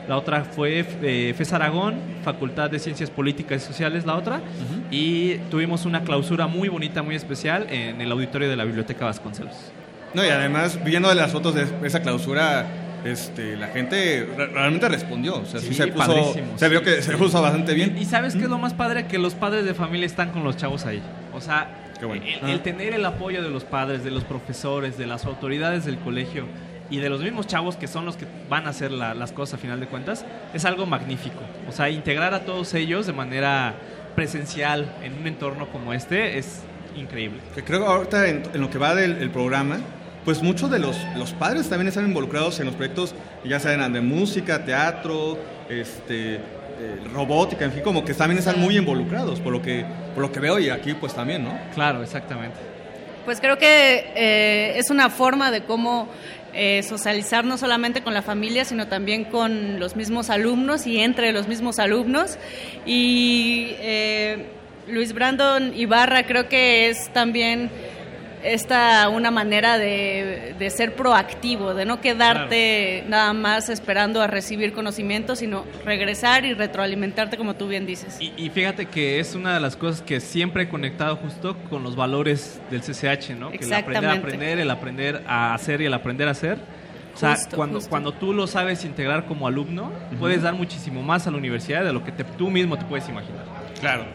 la 0.09 0.17
otra 0.17 0.45
fue 0.45 0.85
eh, 1.03 1.35
FES 1.37 1.53
Aragón, 1.53 1.95
Facultad 2.25 2.71
de 2.71 2.79
Ciencias 2.79 3.11
Políticas 3.11 3.63
y 3.63 3.67
Sociales, 3.67 4.05
la 4.07 4.15
otra, 4.17 4.41
y 4.91 5.35
tuvimos 5.51 5.85
una 5.87 6.03
clausura 6.03 6.47
muy 6.47 6.69
bonita, 6.69 7.03
muy 7.03 7.15
especial 7.15 7.67
en 7.71 8.01
el 8.01 8.11
auditorio 8.13 8.49
de 8.49 8.57
la 8.57 8.65
Biblioteca 8.65 9.05
Vasconcelos. 9.05 9.55
No, 10.15 10.25
y 10.25 10.29
además, 10.29 10.79
viendo 10.85 11.13
las 11.15 11.33
fotos 11.33 11.55
de 11.55 11.67
esa 11.87 12.03
clausura, 12.03 12.67
este, 13.05 13.57
la 13.57 13.69
gente 13.69 14.29
re- 14.37 14.47
realmente 14.49 14.89
respondió. 14.89 15.37
O 15.37 15.45
sea, 15.47 15.59
sí, 15.61 15.69
Sí, 15.69 15.75
se 15.75 15.87
puso, 15.89 16.35
se 16.35 16.65
sí. 16.67 16.71
vio 16.71 16.83
que 16.83 17.01
se 17.03 17.17
puso 17.17 17.41
bastante 17.41 17.73
bien. 17.75 17.97
¿Y 17.99 18.05
sabes 18.05 18.35
qué 18.35 18.43
es 18.45 18.51
lo 18.51 18.59
más 18.59 18.75
padre? 18.75 19.07
Que 19.07 19.19
los 19.19 19.35
padres 19.35 19.65
de 19.65 19.73
familia 19.75 20.07
están 20.07 20.31
con 20.31 20.45
los 20.45 20.57
chavos 20.57 20.85
ahí. 20.85 21.01
O 21.35 21.41
sea, 21.41 21.71
bueno. 22.03 22.23
el, 22.43 22.51
el 22.51 22.61
tener 22.61 22.93
el 22.95 23.05
apoyo 23.07 23.43
de 23.43 23.49
los 23.51 23.65
padres, 23.65 24.05
de 24.05 24.11
los 24.11 24.25
profesores, 24.25 24.99
de 24.99 25.07
las 25.07 25.25
autoridades 25.25 25.85
del 25.87 25.97
colegio 25.99 26.45
y 26.93 26.99
de 27.01 27.09
los 27.11 27.21
mismos 27.23 27.47
chavos 27.49 27.77
que 27.77 27.89
son 27.89 28.05
los 28.05 28.17
que 28.17 28.27
van 28.49 28.67
a 28.67 28.71
hacer 28.71 28.93
la- 28.93 29.15
las 29.15 29.33
cosas 29.33 29.55
a 29.55 29.59
final 29.59 29.81
de 29.81 29.87
cuentas, 29.87 30.25
es 30.55 30.65
algo 30.65 30.87
magnífico. 30.87 31.41
O 31.69 31.73
sea, 31.73 31.89
integrar 31.91 32.35
a 32.35 32.41
todos 32.45 32.75
ellos 32.75 33.07
de 33.07 33.13
manera 33.13 33.75
presencial 34.15 34.95
en 35.03 35.15
un 35.19 35.27
entorno 35.27 35.67
como 35.69 35.93
este 35.93 36.39
es 36.39 36.61
increíble. 36.97 37.41
Que 37.55 37.65
creo 37.65 37.81
que 37.81 37.87
ahorita 37.87 38.29
en, 38.29 38.43
en 38.55 38.61
lo 38.61 38.69
que 38.71 38.79
va 38.79 38.95
del 38.95 39.17
el 39.23 39.31
programa, 39.31 39.79
pues 40.25 40.43
muchos 40.43 40.71
de 40.71 40.79
los, 40.79 40.97
los 41.17 41.33
padres 41.33 41.69
también 41.69 41.89
están 41.89 42.05
involucrados 42.07 42.61
en 42.61 42.67
los 42.67 42.75
proyectos, 42.75 43.15
ya 43.45 43.59
sean 43.59 43.93
de 43.93 44.01
música, 44.01 44.65
teatro, 44.65 45.39
este, 45.71 46.35
eh, 46.35 46.41
robótica, 47.13 47.65
en 47.65 47.73
fin, 47.73 47.83
como 47.83 48.05
que 48.05 48.13
también 48.15 48.39
están 48.39 48.61
muy 48.61 48.77
involucrados, 48.77 49.41
por 49.41 49.53
lo 49.53 49.63
que, 49.63 49.85
por 50.15 50.23
lo 50.23 50.31
que 50.31 50.41
veo 50.41 50.59
y 50.59 50.69
aquí 50.69 50.95
pues 50.95 51.15
también, 51.15 51.43
¿no? 51.45 51.59
Claro, 51.75 52.03
exactamente. 52.03 52.57
Pues 53.25 53.41
creo 53.41 53.57
que 53.57 54.13
eh, 54.15 54.75
es 54.79 54.91
una 54.91 55.09
forma 55.09 55.51
de 55.51 55.63
cómo 55.63 56.09
eh, 56.55 56.83
socializar 56.83 57.45
no 57.45 57.57
solamente 57.57 58.03
con 58.03 58.15
la 58.15 58.23
familia, 58.23 58.65
sino 58.65 58.89
también 58.89 59.25
con 59.25 59.81
los 59.81 59.97
mismos 59.97 60.31
alumnos 60.31 60.87
y 60.87 60.99
entre 60.99 61.33
los 61.33 61.49
mismos 61.49 61.79
alumnos. 61.79 62.39
Y 62.85 63.75
eh, 63.79 64.47
Luis 64.89 65.13
Brandon 65.13 65.73
Ibarra 65.75 66.25
creo 66.25 66.49
que 66.49 66.89
es 66.89 67.13
también 67.13 67.71
esta 68.43 69.09
una 69.09 69.31
manera 69.31 69.79
de, 69.79 70.55
de 70.59 70.71
ser 70.71 70.95
proactivo, 70.95 71.75
de 71.75 71.85
no 71.85 72.01
quedarte 72.01 73.05
nada 73.09 73.33
más 73.33 73.69
esperando 73.69 74.21
a 74.23 74.27
recibir 74.27 74.73
conocimiento, 74.73 75.37
sino 75.37 75.65
regresar 75.85 76.45
y 76.45 76.55
retroalimentarte 76.55 77.37
como 77.37 77.55
tú 77.55 77.69
bien 77.69 77.87
dices. 77.87 78.17
Y, 78.21 78.33
y 78.37 78.51
fíjate 78.51 78.87
que 78.87 79.21
es 79.21 79.35
una 79.35 79.55
de 79.55 79.61
las 79.61 79.77
cosas 79.77 80.03
que 80.03 80.21
siempre 80.21 80.65
he 80.65 80.69
conectado 80.69 81.17
justo 81.17 81.57
con 81.71 81.83
los 81.83 81.97
valores 81.97 82.61
del 82.71 82.81
CCH, 82.81 83.31
¿no? 83.39 83.51
Que 83.51 83.59
el 83.65 83.73
aprender 83.73 84.11
a 84.11 84.15
Exactamente. 84.15 84.19
aprender, 84.19 84.59
el 84.59 84.71
aprender 84.71 85.23
a 85.27 85.55
hacer 85.55 85.81
y 85.81 85.87
el 85.87 85.95
aprender 85.95 86.29
a 86.29 86.33
hacer. 86.33 86.59
O 87.15 87.19
sea, 87.19 87.35
Justo, 87.35 87.57
cuando, 87.57 87.75
justo. 87.77 87.91
cuando 87.91 88.13
tú 88.13 88.33
lo 88.33 88.47
sabes 88.47 88.87
integrar 88.87 89.27
como 89.27 89.47
alumno, 89.47 89.93
puedes 90.19 90.41
dar 90.43 90.55
muchísimo 90.55 91.03
más 91.03 91.27
a 91.27 91.31
la 91.31 91.37
universidad 91.37 91.85
de 91.85 91.93
lo 91.93 92.03
que 92.03 92.11
te- 92.11 92.25
tú 92.25 92.51
mismo 92.51 92.79
te 92.79 92.87
puedes 92.87 93.07
imaginar. 93.09 93.45
Claro. 93.81 94.07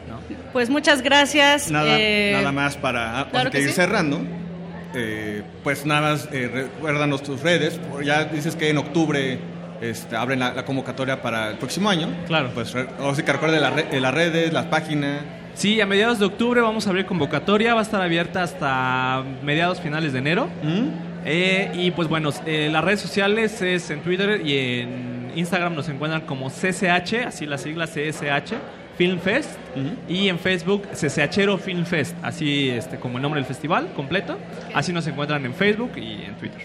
Pues 0.54 0.70
muchas 0.70 1.02
gracias. 1.02 1.70
Nada, 1.72 1.96
eh, 2.00 2.32
nada 2.34 2.52
más 2.52 2.76
para 2.78 3.20
ah, 3.22 3.28
claro 3.30 3.50
de 3.50 3.58
que 3.58 3.64
ir 3.64 3.70
sí. 3.70 3.76
cerrando. 3.76 4.20
eh, 4.96 5.44
pues 5.64 5.86
nada 5.86 6.02
más 6.02 6.30
eh, 6.32 6.50
recuérdanos 6.54 7.22
tus 7.24 7.42
redes. 7.42 7.80
Ya 8.04 8.26
dices 8.26 8.56
que 8.56 8.70
en 8.70 8.78
octubre 8.78 9.40
este, 9.82 10.16
abren 10.16 10.40
la, 10.40 10.54
la 10.54 10.66
convocatoria 10.66 11.22
para 11.22 11.52
el 11.52 11.58
próximo 11.58 11.90
año. 11.90 12.08
Claro. 12.28 12.50
Pues 12.54 12.76
ahora 12.76 13.16
sí 13.16 13.24
que 13.24 13.32
recuerde 13.34 13.60
la 13.60 13.70
re- 13.70 13.88
eh, 13.92 14.00
las 14.00 14.14
redes, 14.14 14.52
las 14.54 14.66
páginas. 14.66 15.22
Sí, 15.54 15.82
a 15.82 15.86
mediados 15.88 16.20
de 16.20 16.26
octubre 16.26 16.62
vamos 16.62 16.86
a 16.88 16.92
abrir 16.92 17.06
convocatoria, 17.08 17.74
va 17.74 17.80
a 17.80 17.84
estar 17.84 18.02
abierta 18.02 18.44
hasta 18.44 19.24
mediados 19.44 19.82
finales 19.82 20.14
de 20.14 20.20
enero. 20.20 20.48
Eh, 21.26 21.72
y 21.74 21.92
pues 21.92 22.08
bueno, 22.08 22.30
eh, 22.46 22.70
las 22.72 22.84
redes 22.84 23.02
sociales 23.02 23.62
es 23.62 23.90
en 23.90 24.02
Twitter 24.02 24.42
y 24.46 24.80
en 24.82 25.32
Instagram 25.36 25.74
nos 25.76 25.90
encuentran 25.90 26.22
como 26.22 26.50
CCH, 26.50 27.26
así 27.28 27.46
las 27.46 27.62
siglas 27.62 27.90
CSH, 27.92 28.54
Film 28.98 29.20
Fest. 29.20 29.52
Y 30.10 30.28
en 30.28 30.40
Facebook 30.40 30.88
CCHero 30.92 31.58
Film 31.60 31.86
Fest, 31.86 32.16
así 32.24 32.70
este, 32.70 32.98
como 32.98 33.18
el 33.18 33.22
nombre 33.22 33.40
del 33.40 33.48
festival 33.48 33.94
completo. 33.96 34.38
Así 34.74 34.92
nos 34.92 35.06
encuentran 35.06 35.46
en 35.46 35.54
Facebook 35.54 35.92
y 35.96 36.24
en 36.24 36.36
Twitter. 36.36 36.62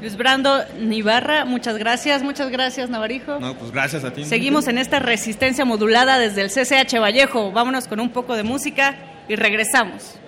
Luis 0.00 0.16
Brando 0.16 0.64
Nibarra, 0.80 1.44
muchas 1.44 1.76
gracias, 1.76 2.22
muchas 2.22 2.50
gracias 2.50 2.88
Navarijo. 2.90 3.38
No, 3.38 3.54
pues 3.54 3.70
gracias 3.70 4.02
a 4.02 4.12
ti. 4.12 4.24
Seguimos 4.24 4.66
en 4.66 4.78
esta 4.78 4.98
resistencia 4.98 5.64
modulada 5.64 6.18
desde 6.18 6.40
el 6.40 6.48
CCH 6.48 6.98
Vallejo. 6.98 7.52
Vámonos 7.52 7.86
con 7.86 8.00
un 8.00 8.10
poco 8.10 8.34
de 8.34 8.42
música 8.42 8.96
y 9.28 9.36
regresamos. 9.36 10.18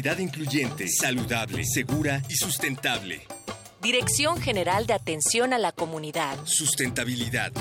Incluyente, 0.00 0.88
saludable, 0.88 1.62
segura 1.62 2.22
y 2.28 2.34
sustentable. 2.34 3.20
Dirección 3.82 4.40
General 4.40 4.86
de 4.86 4.94
Atención 4.94 5.52
a 5.52 5.58
la 5.58 5.72
Comunidad. 5.72 6.38
Sustentabilidad. 6.44 7.52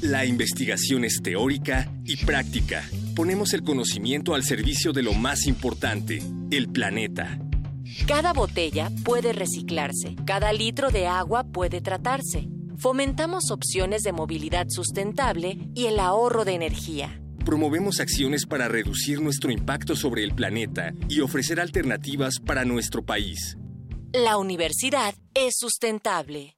La 0.00 0.24
investigación 0.24 1.04
es 1.04 1.20
teórica 1.22 1.88
y 2.04 2.16
práctica. 2.24 2.82
Ponemos 3.14 3.54
el 3.54 3.62
conocimiento 3.62 4.34
al 4.34 4.42
servicio 4.42 4.92
de 4.92 5.04
lo 5.04 5.12
más 5.12 5.46
importante, 5.46 6.20
el 6.50 6.68
planeta. 6.68 7.38
Cada 8.06 8.32
botella 8.32 8.90
puede 9.04 9.32
reciclarse, 9.32 10.16
cada 10.26 10.52
litro 10.52 10.90
de 10.90 11.06
agua 11.06 11.44
puede 11.44 11.80
tratarse. 11.80 12.48
Fomentamos 12.78 13.52
opciones 13.52 14.02
de 14.02 14.12
movilidad 14.12 14.66
sustentable 14.70 15.56
y 15.76 15.86
el 15.86 16.00
ahorro 16.00 16.44
de 16.44 16.54
energía. 16.54 17.19
Promovemos 17.44 18.00
acciones 18.00 18.46
para 18.46 18.68
reducir 18.68 19.20
nuestro 19.20 19.50
impacto 19.50 19.96
sobre 19.96 20.24
el 20.24 20.34
planeta 20.34 20.92
y 21.08 21.20
ofrecer 21.20 21.60
alternativas 21.60 22.38
para 22.38 22.64
nuestro 22.64 23.04
país. 23.04 23.56
La 24.12 24.38
universidad 24.38 25.14
es 25.34 25.54
sustentable. 25.58 26.56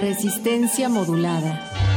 Resistencia 0.00 0.88
modulada. 0.88 1.88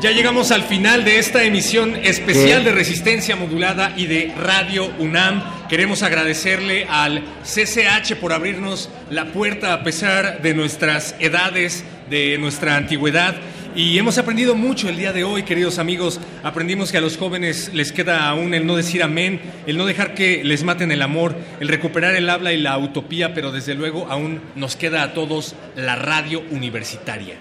Ya 0.00 0.12
llegamos 0.12 0.50
al 0.50 0.62
final 0.62 1.04
de 1.04 1.18
esta 1.18 1.44
emisión 1.44 1.94
especial 1.94 2.64
de 2.64 2.72
Resistencia 2.72 3.36
Modulada 3.36 3.92
y 3.98 4.06
de 4.06 4.34
Radio 4.34 4.86
UNAM. 4.98 5.59
Queremos 5.70 6.02
agradecerle 6.02 6.84
al 6.90 7.22
CCH 7.44 8.16
por 8.16 8.32
abrirnos 8.32 8.90
la 9.08 9.26
puerta 9.26 9.72
a 9.72 9.84
pesar 9.84 10.42
de 10.42 10.52
nuestras 10.52 11.14
edades, 11.20 11.84
de 12.10 12.38
nuestra 12.38 12.76
antigüedad. 12.76 13.36
Y 13.76 13.96
hemos 13.96 14.18
aprendido 14.18 14.56
mucho 14.56 14.88
el 14.88 14.96
día 14.96 15.12
de 15.12 15.22
hoy, 15.22 15.44
queridos 15.44 15.78
amigos. 15.78 16.20
Aprendimos 16.42 16.90
que 16.90 16.98
a 16.98 17.00
los 17.00 17.16
jóvenes 17.16 17.70
les 17.72 17.92
queda 17.92 18.28
aún 18.28 18.52
el 18.52 18.66
no 18.66 18.74
decir 18.74 19.00
amén, 19.00 19.40
el 19.64 19.76
no 19.76 19.86
dejar 19.86 20.14
que 20.14 20.42
les 20.42 20.64
maten 20.64 20.90
el 20.90 21.02
amor, 21.02 21.36
el 21.60 21.68
recuperar 21.68 22.16
el 22.16 22.28
habla 22.28 22.52
y 22.52 22.56
la 22.56 22.76
utopía, 22.76 23.32
pero 23.32 23.52
desde 23.52 23.74
luego 23.74 24.08
aún 24.10 24.40
nos 24.56 24.74
queda 24.74 25.04
a 25.04 25.14
todos 25.14 25.54
la 25.76 25.94
radio 25.94 26.42
universitaria. 26.50 27.36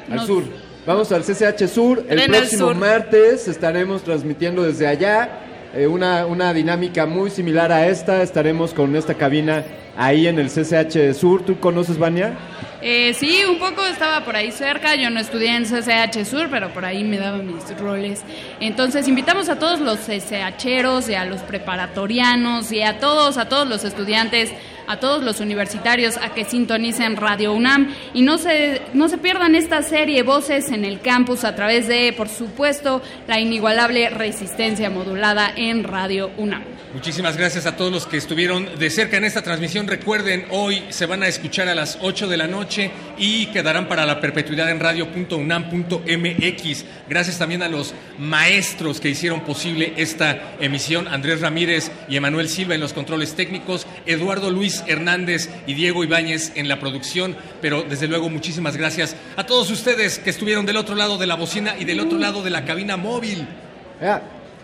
Al 0.10 0.18
Nos- 0.18 0.28
sur. 0.28 0.44
Vamos 0.86 1.12
al 1.12 1.24
CCH 1.24 1.68
Sur. 1.68 2.04
El 2.10 2.18
Ven 2.18 2.32
próximo 2.32 2.68
sur. 2.68 2.76
martes 2.76 3.48
estaremos 3.48 4.04
transmitiendo 4.04 4.64
desde 4.64 4.88
allá 4.88 5.30
eh, 5.76 5.88
una, 5.88 6.26
una 6.26 6.54
dinámica 6.54 7.06
muy 7.06 7.30
similar 7.30 7.72
a 7.72 7.88
esta. 7.88 8.22
Estaremos 8.24 8.74
con 8.74 8.96
esta 8.96 9.14
cabina 9.14 9.64
ahí 9.98 10.28
en 10.28 10.40
el 10.40 10.50
CCH 10.50 11.14
Sur. 11.14 11.44
¿Tú 11.46 11.60
conoces, 11.60 11.98
Vania? 11.98 12.34
Eh, 12.82 13.14
sí, 13.14 13.44
un 13.48 13.60
poco 13.60 13.86
estaba 13.86 14.26
por 14.26 14.36
ahí 14.36 14.52
cerca. 14.52 14.96
Yo 14.96 15.10
no 15.10 15.20
estudié 15.20 15.56
en 15.56 15.66
CCH 15.66 16.26
Sur, 16.26 16.50
pero 16.50 16.74
por 16.74 16.84
ahí 16.84 17.04
me 17.04 17.18
daban 17.18 17.46
mis 17.46 17.78
roles. 17.78 18.24
Entonces, 18.60 19.08
invitamos 19.08 19.50
a 19.50 19.60
todos 19.60 19.80
los 19.80 20.00
CCHeros 20.00 21.08
y 21.10 21.14
a 21.14 21.26
los 21.26 21.42
preparatorianos 21.42 22.72
y 22.72 22.82
a 22.82 23.00
todos, 23.00 23.38
a 23.38 23.48
todos 23.48 23.68
los 23.68 23.84
estudiantes, 23.84 24.52
a 24.88 25.00
todos 25.00 25.24
los 25.24 25.40
universitarios 25.40 26.18
a 26.18 26.34
que 26.34 26.46
sintonicen 26.46 27.18
Radio 27.18 27.54
UNAM 27.54 27.94
y 28.14 28.22
no 28.22 28.38
se, 28.38 28.82
no 28.94 29.10
se 29.10 29.18
pierdan 29.18 29.56
esta 29.56 29.82
serie 29.82 30.24
Voces 30.24 30.72
en 30.72 30.86
el 30.86 31.02
Campus 31.02 31.44
a 31.44 31.56
través 31.56 31.88
de, 31.88 32.14
por 32.14 32.30
supuesto, 32.30 33.02
la 33.28 33.40
inigualable 33.40 34.10
resistencia 34.10 34.90
modulada 34.90 35.52
en 35.56 35.84
Radio 35.84 36.32
UNAM. 36.38 36.64
Muchísimas 36.94 37.38
gracias 37.38 37.66
a 37.66 37.78
todos 37.78 37.90
los 37.90 38.06
que 38.06 38.18
estuvieron 38.18 38.68
de 38.78 38.90
cerca 38.90 39.16
en 39.16 39.24
esta 39.24 39.42
transmisión. 39.42 39.88
Recuerden, 39.88 40.46
hoy 40.50 40.84
se 40.90 41.06
van 41.06 41.24
a 41.24 41.28
escuchar 41.28 41.70
a 41.70 41.76
las 41.76 41.98
8 42.02 42.28
de 42.28 42.36
la 42.36 42.48
noche 42.48 42.92
y 43.18 43.46
quedarán 43.46 43.88
para 43.88 44.06
la 44.06 44.20
perpetuidad 44.20 44.70
en 44.70 44.82
radio.unam.mx. 44.82 46.86
Gracias 47.08 47.40
también 47.40 47.64
a 47.64 47.70
los 47.70 47.94
maestros 48.20 49.00
que 49.00 49.08
hicieron 49.08 49.46
posible 49.46 49.94
esta 49.96 50.58
emisión, 50.60 51.08
Andrés 51.08 51.40
Ramírez 51.40 51.90
y 52.10 52.18
Emanuel 52.18 52.50
Silva 52.50 52.76
en 52.76 52.82
los 52.82 52.92
controles 52.92 53.36
técnicos, 53.36 53.88
Eduardo 54.06 54.52
Luis 54.52 54.71
Hernández 54.88 55.50
y 55.68 55.74
Diego 55.74 56.04
Ibáñez 56.04 56.52
en 56.56 56.68
la 56.68 56.80
producción, 56.80 57.36
pero 57.62 57.84
desde 57.84 58.08
luego 58.08 58.30
muchísimas 58.30 58.78
gracias 58.78 59.16
a 59.36 59.46
todos 59.46 59.70
ustedes 59.70 60.20
que 60.20 60.30
estuvieron 60.30 60.66
del 60.66 60.78
otro 60.78 60.96
lado 60.96 61.18
de 61.18 61.28
la 61.28 61.36
bocina 61.36 61.76
y 61.78 61.86
del 61.86 62.00
otro 62.00 62.18
lado 62.18 62.44
de 62.44 62.50
la 62.50 62.66
cabina 62.66 62.98
móvil. 62.98 63.48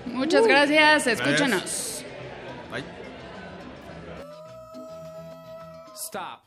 Muchas 0.05 0.47
gracias, 0.47 1.07
escúchanos. 1.07 2.03
Stop. 5.95 6.46